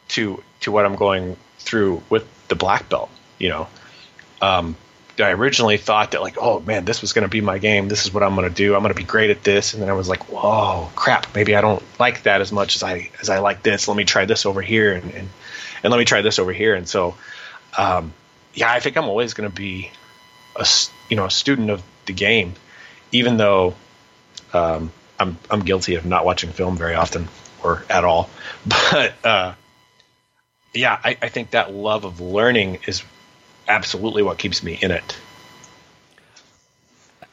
to 0.10 0.44
to 0.62 0.72
what 0.72 0.86
I'm 0.86 0.96
going 0.96 1.38
through 1.60 2.04
with 2.10 2.26
the 2.48 2.56
black 2.56 2.88
belt. 2.88 3.10
You 3.40 3.50
know, 3.50 3.68
um, 4.42 4.78
I 5.20 5.32
originally 5.32 5.78
thought 5.78 6.12
that 6.12 6.22
like, 6.22 6.38
oh 6.40 6.60
man, 6.60 6.86
this 6.86 7.02
was 7.02 7.14
going 7.14 7.24
to 7.24 7.30
be 7.30 7.42
my 7.42 7.58
game. 7.58 7.88
This 7.88 8.06
is 8.06 8.14
what 8.14 8.24
I'm 8.24 8.36
going 8.36 8.48
to 8.48 8.54
do. 8.54 8.76
I'm 8.76 8.82
going 8.82 8.94
to 8.94 9.00
be 9.00 9.04
great 9.06 9.30
at 9.30 9.44
this. 9.44 9.74
And 9.74 9.82
then 9.82 9.90
I 9.90 9.94
was 9.94 10.08
like, 10.08 10.30
whoa, 10.30 10.90
crap. 10.96 11.34
Maybe 11.36 11.56
I 11.56 11.62
don't 11.62 11.84
like 12.00 12.24
that 12.24 12.42
as 12.42 12.52
much 12.52 12.76
as 12.76 12.84
I 12.84 13.10
as 13.22 13.30
I 13.30 13.40
like 13.40 13.64
this. 13.64 13.88
Let 13.88 13.98
me 13.98 14.06
try 14.06 14.26
this 14.26 14.46
over 14.46 14.62
here, 14.62 14.94
and 14.94 15.14
and, 15.14 15.30
and 15.84 15.92
let 15.92 15.98
me 15.98 16.06
try 16.06 16.22
this 16.22 16.40
over 16.40 16.54
here. 16.54 16.76
And 16.76 16.88
so, 16.88 17.16
um, 17.78 18.14
yeah, 18.54 18.72
I 18.72 18.80
think 18.80 18.98
I'm 18.98 19.06
always 19.06 19.34
going 19.34 19.50
to 19.50 19.56
be 19.56 19.92
a 20.56 20.68
you 21.10 21.16
know 21.16 21.26
a 21.26 21.32
student 21.32 21.70
of 21.70 21.82
the 22.06 22.14
game, 22.14 22.54
even 23.12 23.38
though 23.38 23.76
um, 24.54 24.92
I'm 25.20 25.38
I'm 25.50 25.62
guilty 25.62 25.96
of 25.96 26.06
not 26.06 26.26
watching 26.26 26.52
film 26.52 26.78
very 26.78 26.96
often 26.96 27.28
or 27.64 27.84
at 27.90 28.04
all. 28.04 28.30
But 28.66 29.14
uh, 29.26 29.54
yeah, 30.74 31.00
I, 31.04 31.18
I 31.22 31.30
think 31.30 31.52
that 31.52 31.74
love 31.74 32.06
of 32.06 32.22
learning 32.22 32.80
is 32.88 33.04
absolutely 33.68 34.24
what 34.24 34.38
keeps 34.38 34.64
me 34.64 34.78
in 34.82 34.92
it. 34.92 35.18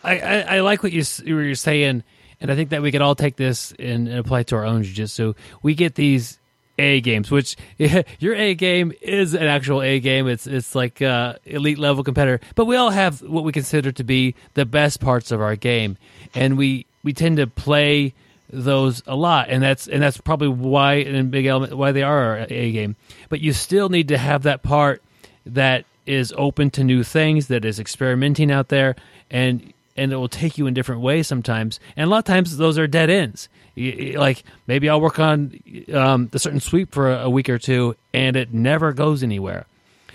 I, 0.03 0.19
I, 0.19 0.41
I 0.57 0.61
like 0.61 0.83
what 0.83 0.93
you 0.93 1.03
you're 1.25 1.55
saying, 1.55 2.03
and 2.41 2.51
I 2.51 2.55
think 2.55 2.71
that 2.71 2.83
we 2.83 2.93
can 2.93 3.03
all 3.03 3.15
take 3.15 3.37
this 3.37 3.73
and, 3.79 4.07
and 4.07 4.19
apply 4.19 4.41
it 4.41 4.49
to 4.49 4.57
our 4.57 4.65
own 4.65 4.83
jiu-jitsu. 4.83 5.35
We 5.63 5.75
get 5.75 5.95
these 5.95 6.39
A 6.79 7.01
games, 7.01 7.31
which 7.31 7.57
yeah, 7.79 8.03
your 8.19 8.35
A 8.35 8.55
game 8.55 8.93
is 9.01 9.35
an 9.35 9.45
actual 9.45 9.83
A 9.83 10.01
game. 10.01 10.29
It's 10.29 10.47
it's 10.47 10.75
like 10.75 11.01
uh, 11.01 11.35
elite 11.47 11.79
level 11.79 12.05
competitor, 12.05 12.41
but 12.55 12.67
we 12.67 12.77
all 12.77 12.91
have 12.91 13.23
what 13.23 13.45
we 13.45 13.53
consider 13.53 13.93
to 13.93 14.05
be 14.05 14.35
the 14.53 14.67
best 14.67 15.01
parts 15.01 15.33
of 15.33 15.41
our 15.41 15.57
game, 15.57 15.97
and 16.35 16.59
we 16.59 16.87
we 17.03 17.15
tend 17.15 17.39
to 17.39 17.47
play 17.47 18.13
those 18.51 19.03
a 19.07 19.17
lot, 19.17 19.49
and 19.49 19.63
that's 19.63 19.89
and 19.89 20.03
that's 20.03 20.19
probably 20.19 20.49
why 20.49 20.95
in 20.95 21.31
big 21.31 21.47
element 21.47 21.77
why 21.77 21.93
they 21.93 22.03
are 22.03 22.39
our 22.39 22.47
A 22.51 22.73
game. 22.73 22.97
But 23.31 23.41
you 23.41 23.55
still 23.55 23.89
need 23.89 24.09
to 24.09 24.19
have 24.19 24.43
that 24.43 24.63
part 24.63 25.03
that 25.47 25.87
is 26.07 26.33
open 26.37 26.71
to 26.71 26.85
new 26.85 27.03
things, 27.03 27.49
that 27.49 27.65
is 27.65 27.79
experimenting 27.81 28.51
out 28.51 28.69
there, 28.69 28.97
and 29.31 29.73
and 29.97 30.13
it 30.13 30.17
will 30.17 30.29
take 30.29 30.59
you 30.59 30.67
in 30.67 30.75
different 30.75 31.01
ways 31.01 31.27
sometimes. 31.27 31.79
And 31.97 32.07
a 32.07 32.11
lot 32.11 32.19
of 32.19 32.25
times 32.25 32.57
those 32.57 32.79
are 32.79 32.87
dead 32.87 33.11
ends. 33.11 33.49
Like 33.77 34.43
maybe 34.67 34.89
I'll 34.89 35.01
work 35.01 35.19
on 35.19 35.61
um, 35.93 36.31
a 36.33 36.39
certain 36.39 36.61
sweep 36.61 36.93
for 36.93 37.13
a, 37.13 37.31
week 37.31 37.49
or 37.49 37.59
two, 37.59 37.97
and 38.13 38.37
it 38.37 38.53
never 38.53 38.93
goes 38.93 39.23
anywhere. 39.23 39.67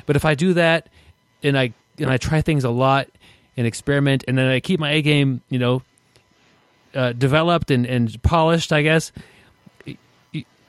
But 0.05 0.15
if 0.15 0.25
I 0.25 0.35
do 0.35 0.53
that, 0.53 0.87
and 1.43 1.57
I 1.57 1.73
and 1.97 2.09
I 2.09 2.17
try 2.17 2.41
things 2.41 2.63
a 2.63 2.69
lot 2.69 3.07
and 3.57 3.67
experiment, 3.67 4.23
and 4.27 4.37
then 4.37 4.47
I 4.47 4.59
keep 4.59 4.79
my 4.79 4.91
A 4.91 5.01
game, 5.01 5.41
you 5.49 5.59
know, 5.59 5.81
uh, 6.93 7.13
developed 7.13 7.71
and, 7.71 7.85
and 7.85 8.21
polished, 8.23 8.71
I 8.71 8.81
guess. 8.81 9.11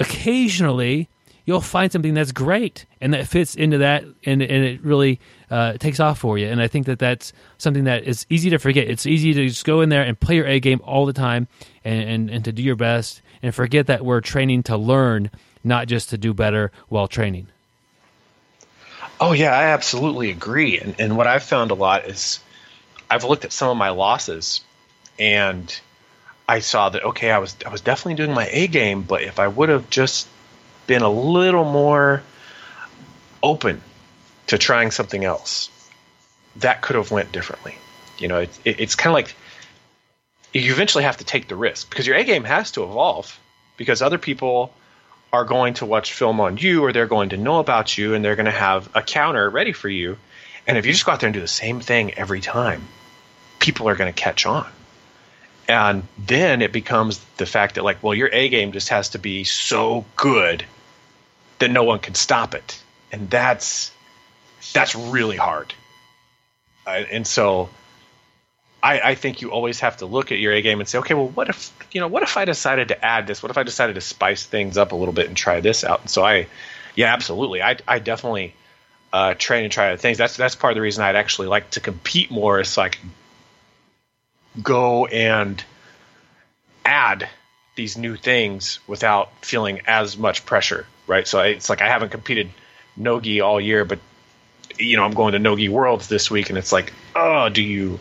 Occasionally, 0.01 1.09
you'll 1.51 1.61
find 1.61 1.91
something 1.91 2.15
that's 2.15 2.31
great 2.31 2.87
and 3.01 3.13
that 3.13 3.27
fits 3.27 3.57
into 3.57 3.79
that, 3.79 4.05
and 4.25 4.41
and 4.41 4.65
it 4.65 4.81
really 4.85 5.19
uh, 5.51 5.73
takes 5.79 5.99
off 5.99 6.21
for 6.21 6.39
you. 6.39 6.47
And 6.47 6.63
I 6.63 6.69
think 6.69 6.87
that 6.87 7.01
that's 7.01 7.33
something 7.59 7.83
that 7.85 8.05
is 8.05 8.25
easy 8.31 8.51
to 8.51 8.59
forget. 8.59 8.89
It's 8.89 9.05
easy 9.05 9.35
to 9.35 9.49
just 9.49 9.65
go 9.65 9.81
in 9.81 9.89
there 9.89 10.05
and 10.05 10.19
play 10.19 10.37
your 10.37 10.47
A 10.47 10.61
game 10.61 10.81
all 10.85 11.07
the 11.07 11.13
time, 11.13 11.49
and, 11.85 12.09
and, 12.09 12.31
and 12.31 12.45
to 12.45 12.53
do 12.53 12.63
your 12.63 12.77
best, 12.77 13.21
and 13.43 13.53
forget 13.53 13.89
that 13.89 14.05
we're 14.05 14.21
training 14.21 14.63
to 14.65 14.77
learn, 14.77 15.29
not 15.65 15.89
just 15.89 16.11
to 16.11 16.19
do 16.19 16.33
better 16.33 16.71
while 16.89 17.09
training. 17.09 17.49
Oh 19.21 19.33
yeah, 19.33 19.51
I 19.51 19.65
absolutely 19.65 20.31
agree. 20.31 20.79
And 20.79 20.95
and 21.01 21.17
what 21.17 21.27
I've 21.27 21.43
found 21.43 21.73
a 21.73 21.75
lot 21.75 22.05
is 22.05 22.39
I've 23.11 23.25
looked 23.25 23.45
at 23.45 23.51
some 23.51 23.71
of 23.71 23.77
my 23.77 23.91
losses 23.91 24.61
and 25.19 25.81
I 26.49 26.61
saw 26.61 26.91
that 26.91 27.03
okay, 27.03 27.33
I 27.33 27.39
was 27.39 27.57
I 27.67 27.71
was 27.71 27.81
definitely 27.81 28.15
doing 28.15 28.35
my 28.35 28.47
A 28.53 28.69
game, 28.69 29.03
but 29.03 29.23
if 29.23 29.41
I 29.41 29.49
would 29.49 29.69
have 29.69 29.91
just 29.91 30.29
been 30.91 31.03
a 31.03 31.09
little 31.09 31.63
more 31.63 32.21
open 33.45 33.81
to 34.49 34.59
trying 34.59 34.91
something 34.91 35.25
else, 35.25 35.71
that 36.57 36.83
could 36.83 36.97
have 36.97 37.13
went 37.13 37.31
differently. 37.31 37.77
You 38.19 38.27
know, 38.27 38.39
it, 38.41 38.59
it, 38.65 38.81
it's 38.81 38.97
kind 38.97 39.13
of 39.13 39.15
like 39.15 39.37
you 40.53 40.73
eventually 40.73 41.05
have 41.05 41.19
to 41.19 41.25
take 41.25 41.47
the 41.47 41.55
risk 41.55 41.89
because 41.89 42.09
your 42.09 42.17
A 42.17 42.25
game 42.25 42.43
has 42.43 42.73
to 42.73 42.83
evolve 42.83 43.39
because 43.77 44.03
other 44.03 44.19
people 44.19 44.75
are 45.33 45.45
going 45.45 45.75
to 45.75 45.87
watch 45.87 46.13
film 46.13 46.41
on 46.41 46.57
you 46.57 46.83
or 46.83 46.93
they're 46.93 47.07
going 47.07 47.29
to 47.29 47.37
know 47.37 47.61
about 47.61 47.97
you 47.97 48.15
and 48.15 48.25
they're 48.25 48.35
going 48.35 48.47
to 48.47 48.51
have 48.51 48.91
a 48.93 49.01
counter 49.01 49.49
ready 49.49 49.73
for 49.73 49.89
you. 49.89 50.19
And 50.67 50.77
if 50.77 50.87
you 50.87 50.93
just 50.93 51.07
go 51.07 51.13
out 51.13 51.21
there 51.21 51.29
and 51.29 51.35
do 51.35 51.41
the 51.41 51.47
same 51.47 51.79
thing 51.79 52.15
every 52.15 52.41
time, 52.41 52.83
people 53.61 53.89
are 53.89 53.95
going 53.95 54.13
to 54.13 54.21
catch 54.21 54.45
on. 54.45 54.69
And 55.69 56.03
then 56.19 56.63
it 56.63 56.73
becomes 56.73 57.21
the 57.37 57.47
fact 57.47 57.77
that, 57.77 57.85
like, 57.85 58.03
well, 58.03 58.13
your 58.13 58.29
A 58.33 58.49
game 58.49 58.73
just 58.73 58.89
has 58.89 59.11
to 59.11 59.21
be 59.21 59.45
so 59.45 60.05
good 60.17 60.65
that 61.61 61.71
no 61.71 61.85
one 61.85 62.01
can 62.01 62.15
stop 62.15 62.55
it. 62.55 62.83
And 63.13 63.31
that's 63.31 63.93
that's 64.73 64.95
really 64.95 65.37
hard. 65.37 65.73
Uh, 66.87 67.05
and 67.11 67.27
so 67.27 67.71
I, 68.83 69.01
I, 69.01 69.15
think 69.15 69.43
you 69.43 69.51
always 69.51 69.81
have 69.81 69.99
to 69.99 70.07
look 70.07 70.33
at 70.33 70.39
your 70.39 70.53
A 70.53 70.63
game 70.63 70.81
and 70.81 70.89
say, 70.89 70.99
okay, 70.99 71.15
well, 71.15 71.29
what 71.29 71.49
if 71.49 71.73
you 71.93 72.01
know, 72.01 72.09
what 72.09 72.23
if 72.23 72.37
I 72.37 72.45
decided 72.45 72.89
to 72.89 73.05
add 73.05 73.27
this? 73.27 73.43
What 73.43 73.51
if 73.51 73.59
I 73.59 73.63
decided 73.63 73.95
to 73.95 74.01
spice 74.01 74.45
things 74.45 74.79
up 74.79 74.93
a 74.93 74.97
little 74.97 75.15
bit 75.15 75.29
and 75.29 75.37
try 75.37 75.61
this 75.61 75.85
out? 75.85 76.01
And 76.01 76.11
so 76.11 76.25
I, 76.25 76.47
yeah, 76.95 77.13
absolutely, 77.13 77.63
I, 77.63 77.77
I 77.87 77.99
definitely 77.99 78.55
uh, 79.13 79.35
train 79.35 79.65
and 79.65 79.73
try 79.73 79.89
other 79.89 79.97
things. 79.97 80.19
That's 80.19 80.37
that's 80.37 80.55
part 80.55 80.73
of 80.73 80.77
the 80.77 80.83
reason 80.83 81.05
I'd 81.05 81.17
actually 81.17 81.49
like 81.49 81.71
to 81.71 81.81
compete 81.81 82.31
more, 82.31 82.61
is 82.61 82.69
so 82.69 82.83
I 82.83 82.89
can 82.89 83.11
go 84.63 85.07
and 85.07 85.63
add 86.85 87.29
these 87.77 87.97
new 87.97 88.17
things 88.17 88.81
without 88.87 89.31
feeling 89.45 89.81
as 89.87 90.17
much 90.17 90.45
pressure, 90.47 90.87
right? 91.11 91.27
So 91.27 91.41
it's 91.41 91.69
like 91.69 91.83
I 91.83 91.89
haven't 91.89 92.11
competed 92.11 92.49
nogi 92.97 93.41
all 93.41 93.61
year, 93.61 93.85
but 93.85 93.99
you 94.79 94.97
know, 94.97 95.05
I'm 95.05 95.13
going 95.13 95.33
to 95.33 95.39
nogi 95.39 95.69
worlds 95.69 96.09
this 96.09 96.31
week, 96.31 96.49
and 96.49 96.57
it's 96.57 96.73
like, 96.73 96.93
oh, 97.15 97.49
do 97.49 97.63
you 97.63 98.01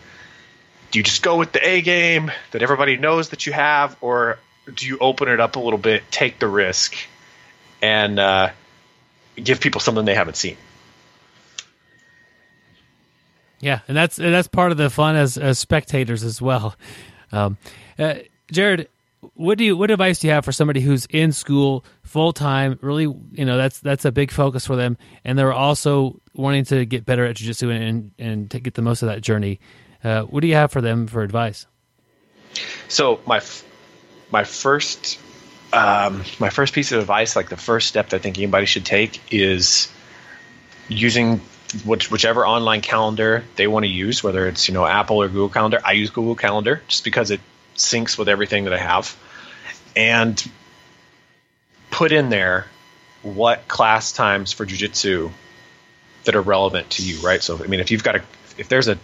do 0.91 0.99
you 0.99 1.03
just 1.03 1.21
go 1.21 1.37
with 1.37 1.51
the 1.51 1.67
A 1.67 1.81
game 1.81 2.31
that 2.51 2.61
everybody 2.61 2.95
knows 2.95 3.29
that 3.29 3.45
you 3.45 3.51
have, 3.51 3.97
or 3.99 4.39
do 4.73 4.87
you 4.87 4.97
open 4.99 5.27
it 5.27 5.39
up 5.39 5.55
a 5.55 5.59
little 5.59 5.79
bit, 5.79 6.03
take 6.11 6.39
the 6.39 6.47
risk, 6.47 6.95
and 7.81 8.19
uh, 8.19 8.51
give 9.35 9.59
people 9.59 9.81
something 9.81 10.05
they 10.05 10.15
haven't 10.15 10.37
seen? 10.37 10.55
Yeah, 13.59 13.79
and 13.87 13.97
that's 13.97 14.19
and 14.19 14.33
that's 14.33 14.47
part 14.47 14.71
of 14.71 14.77
the 14.77 14.89
fun 14.89 15.15
as, 15.15 15.37
as 15.37 15.59
spectators 15.59 16.23
as 16.23 16.41
well. 16.41 16.75
Um, 17.31 17.57
uh, 17.97 18.15
Jared, 18.51 18.87
what 19.33 19.57
do 19.57 19.63
you 19.63 19.75
what 19.75 19.91
advice 19.91 20.19
do 20.19 20.27
you 20.27 20.33
have 20.33 20.45
for 20.45 20.51
somebody 20.51 20.81
who's 20.81 21.05
in 21.09 21.31
school 21.31 21.83
full 22.03 22.33
time? 22.33 22.79
Really, 22.81 23.03
you 23.03 23.45
know 23.45 23.57
that's 23.57 23.79
that's 23.79 24.05
a 24.05 24.11
big 24.11 24.31
focus 24.31 24.65
for 24.65 24.75
them, 24.75 24.97
and 25.23 25.37
they're 25.37 25.53
also 25.53 26.21
wanting 26.33 26.65
to 26.65 26.85
get 26.85 27.05
better 27.05 27.25
at 27.25 27.35
jujitsu 27.35 27.71
and 27.71 28.11
and 28.17 28.51
to 28.51 28.59
get 28.59 28.75
the 28.75 28.81
most 28.81 29.01
of 29.01 29.09
that 29.09 29.21
journey. 29.21 29.59
Uh, 30.03 30.21
what 30.23 30.41
do 30.41 30.47
you 30.47 30.55
have 30.55 30.71
for 30.71 30.81
them 30.81 31.07
for 31.07 31.21
advice? 31.21 31.65
So 32.87 33.19
my 33.25 33.41
my 34.31 34.43
first 34.43 35.19
um, 35.73 36.23
my 36.39 36.49
first 36.49 36.73
piece 36.73 36.91
of 36.91 36.99
advice, 36.99 37.35
like 37.35 37.49
the 37.49 37.57
first 37.57 37.87
step 37.87 38.09
that 38.09 38.17
I 38.17 38.19
think 38.19 38.37
anybody 38.37 38.65
should 38.65 38.85
take, 38.85 39.21
is 39.31 39.91
using 40.87 41.41
which, 41.85 42.09
whichever 42.09 42.47
online 42.47 42.81
calendar 42.81 43.43
they 43.55 43.67
want 43.67 43.83
to 43.83 43.89
use, 43.89 44.23
whether 44.23 44.47
it's 44.47 44.67
you 44.67 44.73
know 44.73 44.85
Apple 44.85 45.21
or 45.21 45.27
Google 45.27 45.49
Calendar. 45.49 45.79
I 45.83 45.91
use 45.91 46.09
Google 46.09 46.35
Calendar 46.35 46.81
just 46.87 47.03
because 47.03 47.31
it 47.31 47.41
syncs 47.79 48.17
with 48.17 48.29
everything 48.29 48.65
that 48.65 48.73
I 48.73 48.77
have, 48.77 49.15
and 49.95 50.41
put 51.91 52.11
in 52.11 52.29
there 52.29 52.67
what 53.21 53.67
class 53.67 54.11
times 54.11 54.53
for 54.53 54.65
jujitsu 54.65 55.31
that 56.25 56.35
are 56.35 56.41
relevant 56.41 56.91
to 56.91 57.03
you, 57.03 57.19
right? 57.19 57.41
So 57.41 57.61
I 57.61 57.67
mean, 57.67 57.79
if 57.79 57.91
you've 57.91 58.03
got 58.03 58.15
a 58.15 58.23
if 58.57 58.69
there's 58.69 58.87
a 58.87 58.97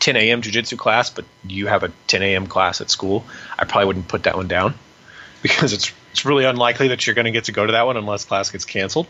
10 0.00 0.16
a.m. 0.16 0.42
jujitsu 0.42 0.78
class, 0.78 1.10
but 1.10 1.24
you 1.44 1.66
have 1.66 1.82
a 1.82 1.92
10 2.06 2.22
a.m. 2.22 2.46
class 2.46 2.80
at 2.80 2.90
school, 2.90 3.24
I 3.58 3.64
probably 3.64 3.86
wouldn't 3.86 4.08
put 4.08 4.24
that 4.24 4.36
one 4.36 4.48
down 4.48 4.74
because 5.42 5.72
it's 5.72 5.92
it's 6.12 6.24
really 6.24 6.44
unlikely 6.44 6.88
that 6.88 7.06
you're 7.06 7.14
going 7.14 7.26
to 7.26 7.30
get 7.30 7.44
to 7.44 7.52
go 7.52 7.64
to 7.64 7.72
that 7.72 7.86
one 7.86 7.96
unless 7.96 8.24
class 8.24 8.50
gets 8.50 8.64
canceled. 8.64 9.06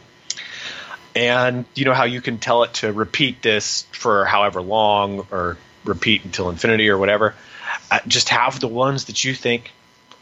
And 1.14 1.64
you 1.74 1.84
know 1.84 1.94
how 1.94 2.04
you 2.04 2.20
can 2.20 2.38
tell 2.38 2.62
it 2.62 2.74
to 2.74 2.92
repeat 2.92 3.42
this 3.42 3.82
for 3.92 4.24
however 4.24 4.60
long 4.60 5.26
or 5.30 5.56
repeat 5.84 6.24
until 6.24 6.50
infinity 6.50 6.88
or 6.90 6.98
whatever. 6.98 7.34
Just 8.06 8.28
have 8.30 8.60
the 8.60 8.68
ones 8.68 9.06
that 9.06 9.24
you 9.24 9.34
think 9.34 9.72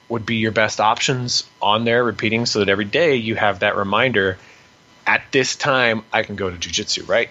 would 0.08 0.24
be 0.24 0.36
your 0.36 0.52
best 0.52 0.80
options 0.80 1.44
on 1.60 1.84
there 1.84 2.04
repeating 2.04 2.46
so 2.46 2.60
that 2.60 2.68
every 2.68 2.84
day 2.84 3.16
you 3.16 3.34
have 3.34 3.60
that 3.60 3.76
reminder 3.76 4.38
at 5.06 5.22
this 5.32 5.56
time 5.56 6.04
I 6.12 6.22
can 6.22 6.36
go 6.36 6.50
to 6.50 6.56
jujitsu, 6.56 7.08
right? 7.08 7.30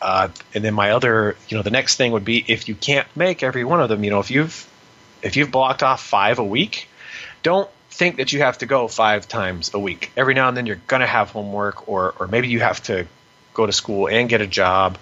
Uh, 0.00 0.28
and 0.52 0.64
then 0.64 0.74
my 0.74 0.90
other, 0.90 1.36
you 1.48 1.56
know, 1.56 1.62
the 1.62 1.70
next 1.70 1.96
thing 1.96 2.12
would 2.12 2.24
be 2.24 2.44
if 2.48 2.68
you 2.68 2.74
can't 2.74 3.06
make 3.16 3.42
every 3.42 3.64
one 3.64 3.80
of 3.80 3.88
them, 3.88 4.02
you 4.02 4.10
know, 4.10 4.18
if 4.18 4.30
you've 4.30 4.68
if 5.22 5.36
you've 5.36 5.52
blocked 5.52 5.84
off 5.84 6.02
five 6.02 6.40
a 6.40 6.44
week, 6.44 6.88
don't 7.44 7.70
think 7.90 8.16
that 8.16 8.32
you 8.32 8.40
have 8.40 8.58
to 8.58 8.66
go 8.66 8.88
five 8.88 9.28
times 9.28 9.72
a 9.74 9.78
week. 9.78 10.10
Every 10.16 10.34
now 10.34 10.48
and 10.48 10.56
then 10.56 10.66
you're 10.66 10.80
gonna 10.88 11.06
have 11.06 11.30
homework, 11.30 11.88
or 11.88 12.14
or 12.18 12.26
maybe 12.26 12.48
you 12.48 12.58
have 12.60 12.82
to 12.84 13.06
go 13.54 13.66
to 13.66 13.72
school 13.72 14.08
and 14.08 14.28
get 14.28 14.40
a 14.40 14.46
job, 14.46 14.98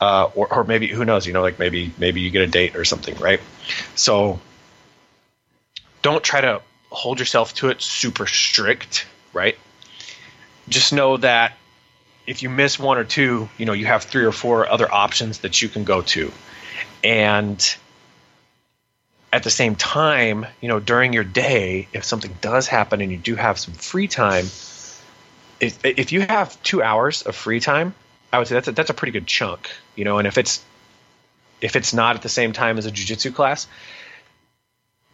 uh, 0.00 0.30
or 0.34 0.52
or 0.52 0.64
maybe 0.64 0.88
who 0.88 1.04
knows, 1.04 1.26
you 1.26 1.32
know, 1.32 1.42
like 1.42 1.58
maybe 1.58 1.92
maybe 1.98 2.20
you 2.20 2.30
get 2.30 2.42
a 2.42 2.46
date 2.46 2.76
or 2.76 2.84
something, 2.84 3.14
right? 3.16 3.40
So 3.94 4.40
don't 6.02 6.24
try 6.24 6.40
to 6.40 6.62
hold 6.90 7.18
yourself 7.18 7.54
to 7.54 7.68
it 7.68 7.82
super 7.82 8.26
strict, 8.26 9.06
right? 9.32 9.56
Just 10.68 10.92
know 10.92 11.16
that 11.18 11.56
if 12.26 12.42
you 12.42 12.48
miss 12.48 12.78
one 12.78 12.98
or 12.98 13.04
two, 13.04 13.48
you 13.58 13.66
know, 13.66 13.72
you 13.72 13.86
have 13.86 14.04
three 14.04 14.24
or 14.24 14.32
four 14.32 14.68
other 14.68 14.92
options 14.92 15.40
that 15.40 15.60
you 15.60 15.68
can 15.68 15.84
go 15.84 16.02
to. 16.02 16.32
And 17.02 17.76
at 19.32 19.42
the 19.42 19.50
same 19.50 19.74
time, 19.74 20.46
you 20.60 20.68
know, 20.68 20.80
during 20.80 21.12
your 21.12 21.24
day, 21.24 21.88
if 21.92 22.04
something 22.04 22.36
does 22.40 22.66
happen 22.66 23.00
and 23.00 23.10
you 23.10 23.18
do 23.18 23.36
have 23.36 23.58
some 23.58 23.74
free 23.74 24.08
time, 24.08 24.44
if, 25.60 25.84
if 25.84 26.12
you 26.12 26.22
have 26.22 26.60
two 26.62 26.82
hours 26.82 27.22
of 27.22 27.34
free 27.34 27.60
time, 27.60 27.94
I 28.32 28.38
would 28.38 28.48
say 28.48 28.54
that's 28.54 28.68
a, 28.68 28.72
that's 28.72 28.90
a 28.90 28.94
pretty 28.94 29.12
good 29.12 29.26
chunk, 29.26 29.70
you 29.96 30.04
know. 30.04 30.18
And 30.18 30.26
if 30.26 30.38
it's 30.38 30.64
if 31.60 31.76
it's 31.76 31.92
not 31.92 32.16
at 32.16 32.22
the 32.22 32.28
same 32.28 32.52
time 32.52 32.78
as 32.78 32.86
a 32.86 32.90
jujitsu 32.90 33.34
class, 33.34 33.66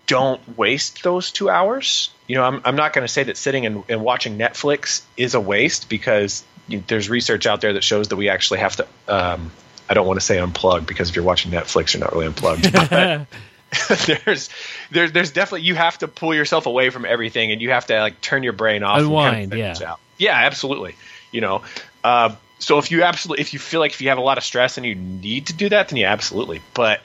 don't 0.06 0.56
waste 0.56 1.02
those 1.02 1.32
two 1.32 1.50
hours. 1.50 2.10
You 2.26 2.36
know, 2.36 2.44
I'm 2.44 2.60
I'm 2.64 2.76
not 2.76 2.92
going 2.92 3.06
to 3.06 3.12
say 3.12 3.24
that 3.24 3.36
sitting 3.36 3.66
and, 3.66 3.84
and 3.88 4.02
watching 4.02 4.38
Netflix 4.38 5.02
is 5.16 5.34
a 5.34 5.40
waste 5.40 5.88
because 5.88 6.44
you 6.68 6.78
know, 6.78 6.84
there's 6.86 7.08
research 7.08 7.46
out 7.46 7.60
there 7.60 7.72
that 7.74 7.84
shows 7.84 8.08
that 8.08 8.16
we 8.16 8.28
actually 8.28 8.60
have 8.60 8.76
to. 8.76 8.86
Um, 9.08 9.50
I 9.88 9.94
don't 9.94 10.06
want 10.06 10.18
to 10.18 10.26
say 10.26 10.38
unplug 10.38 10.86
because 10.86 11.10
if 11.10 11.16
you're 11.16 11.24
watching 11.24 11.52
Netflix, 11.52 11.94
you're 11.94 12.00
not 12.00 12.12
really 12.12 12.26
unplugged. 12.26 12.64
there's 14.24 14.48
there's 14.90 15.12
there's 15.12 15.30
definitely 15.32 15.66
you 15.66 15.74
have 15.74 15.98
to 15.98 16.08
pull 16.08 16.34
yourself 16.34 16.66
away 16.66 16.90
from 16.90 17.04
everything 17.04 17.50
and 17.52 17.60
you 17.60 17.70
have 17.70 17.86
to 17.86 17.98
like 17.98 18.20
turn 18.20 18.42
your 18.42 18.52
brain 18.52 18.82
off. 18.82 19.00
Unwind, 19.00 19.34
kind 19.34 19.52
of 19.52 19.58
yeah, 19.58 19.90
out. 19.90 20.00
yeah, 20.18 20.34
absolutely. 20.34 20.94
You 21.32 21.40
know, 21.40 21.62
uh, 22.04 22.34
so 22.58 22.78
if 22.78 22.90
you 22.90 23.02
absolutely 23.02 23.42
if 23.42 23.52
you 23.52 23.58
feel 23.58 23.80
like 23.80 23.92
if 23.92 24.00
you 24.00 24.08
have 24.08 24.18
a 24.18 24.22
lot 24.22 24.38
of 24.38 24.44
stress 24.44 24.76
and 24.76 24.86
you 24.86 24.94
need 24.94 25.46
to 25.48 25.52
do 25.52 25.68
that, 25.68 25.88
then 25.88 25.98
yeah, 25.98 26.12
absolutely. 26.12 26.60
But 26.74 27.00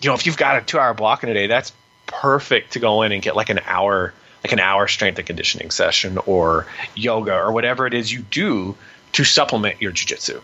you 0.00 0.08
know, 0.08 0.14
if 0.14 0.26
you've 0.26 0.36
got 0.36 0.62
a 0.62 0.64
two 0.64 0.78
hour 0.78 0.94
block 0.94 1.22
in 1.22 1.28
a 1.28 1.34
day, 1.34 1.46
that's 1.46 1.72
perfect 2.06 2.72
to 2.74 2.78
go 2.78 3.02
in 3.02 3.12
and 3.12 3.22
get 3.22 3.34
like 3.36 3.50
an 3.50 3.60
hour 3.66 4.12
like 4.42 4.52
an 4.52 4.60
hour 4.60 4.86
strength 4.86 5.18
and 5.18 5.26
conditioning 5.26 5.70
session 5.70 6.18
or 6.26 6.66
yoga 6.94 7.34
or 7.34 7.50
whatever 7.52 7.86
it 7.86 7.94
is 7.94 8.12
you 8.12 8.20
do 8.20 8.76
to 9.12 9.24
supplement 9.24 9.80
your 9.80 9.90
jiu-jitsu 9.90 10.40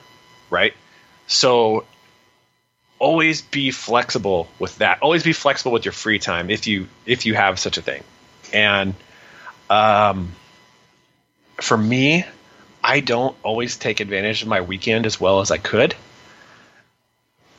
right? 0.50 0.74
So 1.28 1.84
always 2.98 3.40
be 3.40 3.70
flexible 3.70 4.48
with 4.58 4.76
that. 4.78 5.00
Always 5.00 5.22
be 5.22 5.32
flexible 5.32 5.72
with 5.72 5.84
your 5.84 5.92
free 5.92 6.18
time 6.18 6.50
if 6.50 6.66
you 6.66 6.88
if 7.06 7.24
you 7.24 7.34
have 7.34 7.58
such 7.58 7.78
a 7.78 7.82
thing. 7.82 8.04
And 8.52 8.94
um 9.70 10.32
for 11.56 11.78
me 11.78 12.26
i 12.82 13.00
don't 13.00 13.36
always 13.42 13.76
take 13.76 14.00
advantage 14.00 14.42
of 14.42 14.48
my 14.48 14.60
weekend 14.60 15.06
as 15.06 15.20
well 15.20 15.40
as 15.40 15.50
i 15.50 15.58
could 15.58 15.94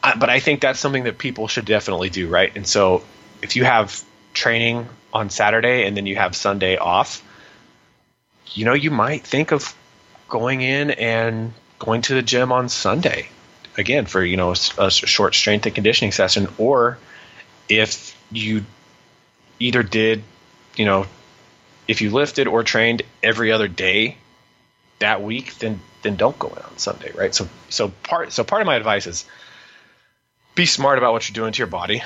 I, 0.03 0.15
but 0.15 0.29
i 0.29 0.39
think 0.39 0.61
that's 0.61 0.79
something 0.79 1.03
that 1.03 1.17
people 1.17 1.47
should 1.47 1.65
definitely 1.65 2.09
do 2.09 2.27
right 2.27 2.51
and 2.55 2.67
so 2.67 3.03
if 3.41 3.55
you 3.55 3.63
have 3.63 4.03
training 4.33 4.87
on 5.13 5.29
Saturday 5.29 5.85
and 5.85 5.95
then 5.95 6.05
you 6.05 6.15
have 6.15 6.35
Sunday 6.35 6.77
off, 6.77 7.23
you 8.53 8.65
know, 8.65 8.73
you 8.73 8.91
might 8.91 9.23
think 9.23 9.51
of 9.51 9.75
going 10.29 10.61
in 10.61 10.91
and 10.91 11.53
going 11.79 12.01
to 12.03 12.13
the 12.13 12.21
gym 12.21 12.51
on 12.51 12.69
Sunday 12.69 13.27
again 13.77 14.05
for, 14.05 14.23
you 14.23 14.37
know, 14.37 14.53
a, 14.77 14.85
a 14.85 14.91
short 14.91 15.35
strength 15.35 15.65
and 15.65 15.75
conditioning 15.75 16.11
session. 16.11 16.47
Or 16.57 16.97
if 17.67 18.17
you 18.31 18.63
either 19.59 19.83
did, 19.83 20.23
you 20.75 20.85
know, 20.85 21.05
if 21.87 22.01
you 22.01 22.09
lifted 22.09 22.47
or 22.47 22.63
trained 22.63 23.01
every 23.21 23.51
other 23.51 23.67
day 23.67 24.17
that 25.01 25.21
week, 25.21 25.57
then 25.59 25.79
then 26.01 26.15
don't 26.15 26.37
go 26.39 26.47
in 26.47 26.57
on 26.63 26.77
Sunday, 26.77 27.11
right? 27.13 27.35
So 27.35 27.47
so 27.69 27.89
part 28.03 28.31
so 28.31 28.43
part 28.43 28.61
of 28.61 28.65
my 28.65 28.75
advice 28.75 29.05
is 29.05 29.25
be 30.55 30.65
smart 30.65 30.97
about 30.97 31.13
what 31.13 31.27
you're 31.27 31.35
doing 31.35 31.51
to 31.53 31.57
your 31.57 31.67
body. 31.67 32.01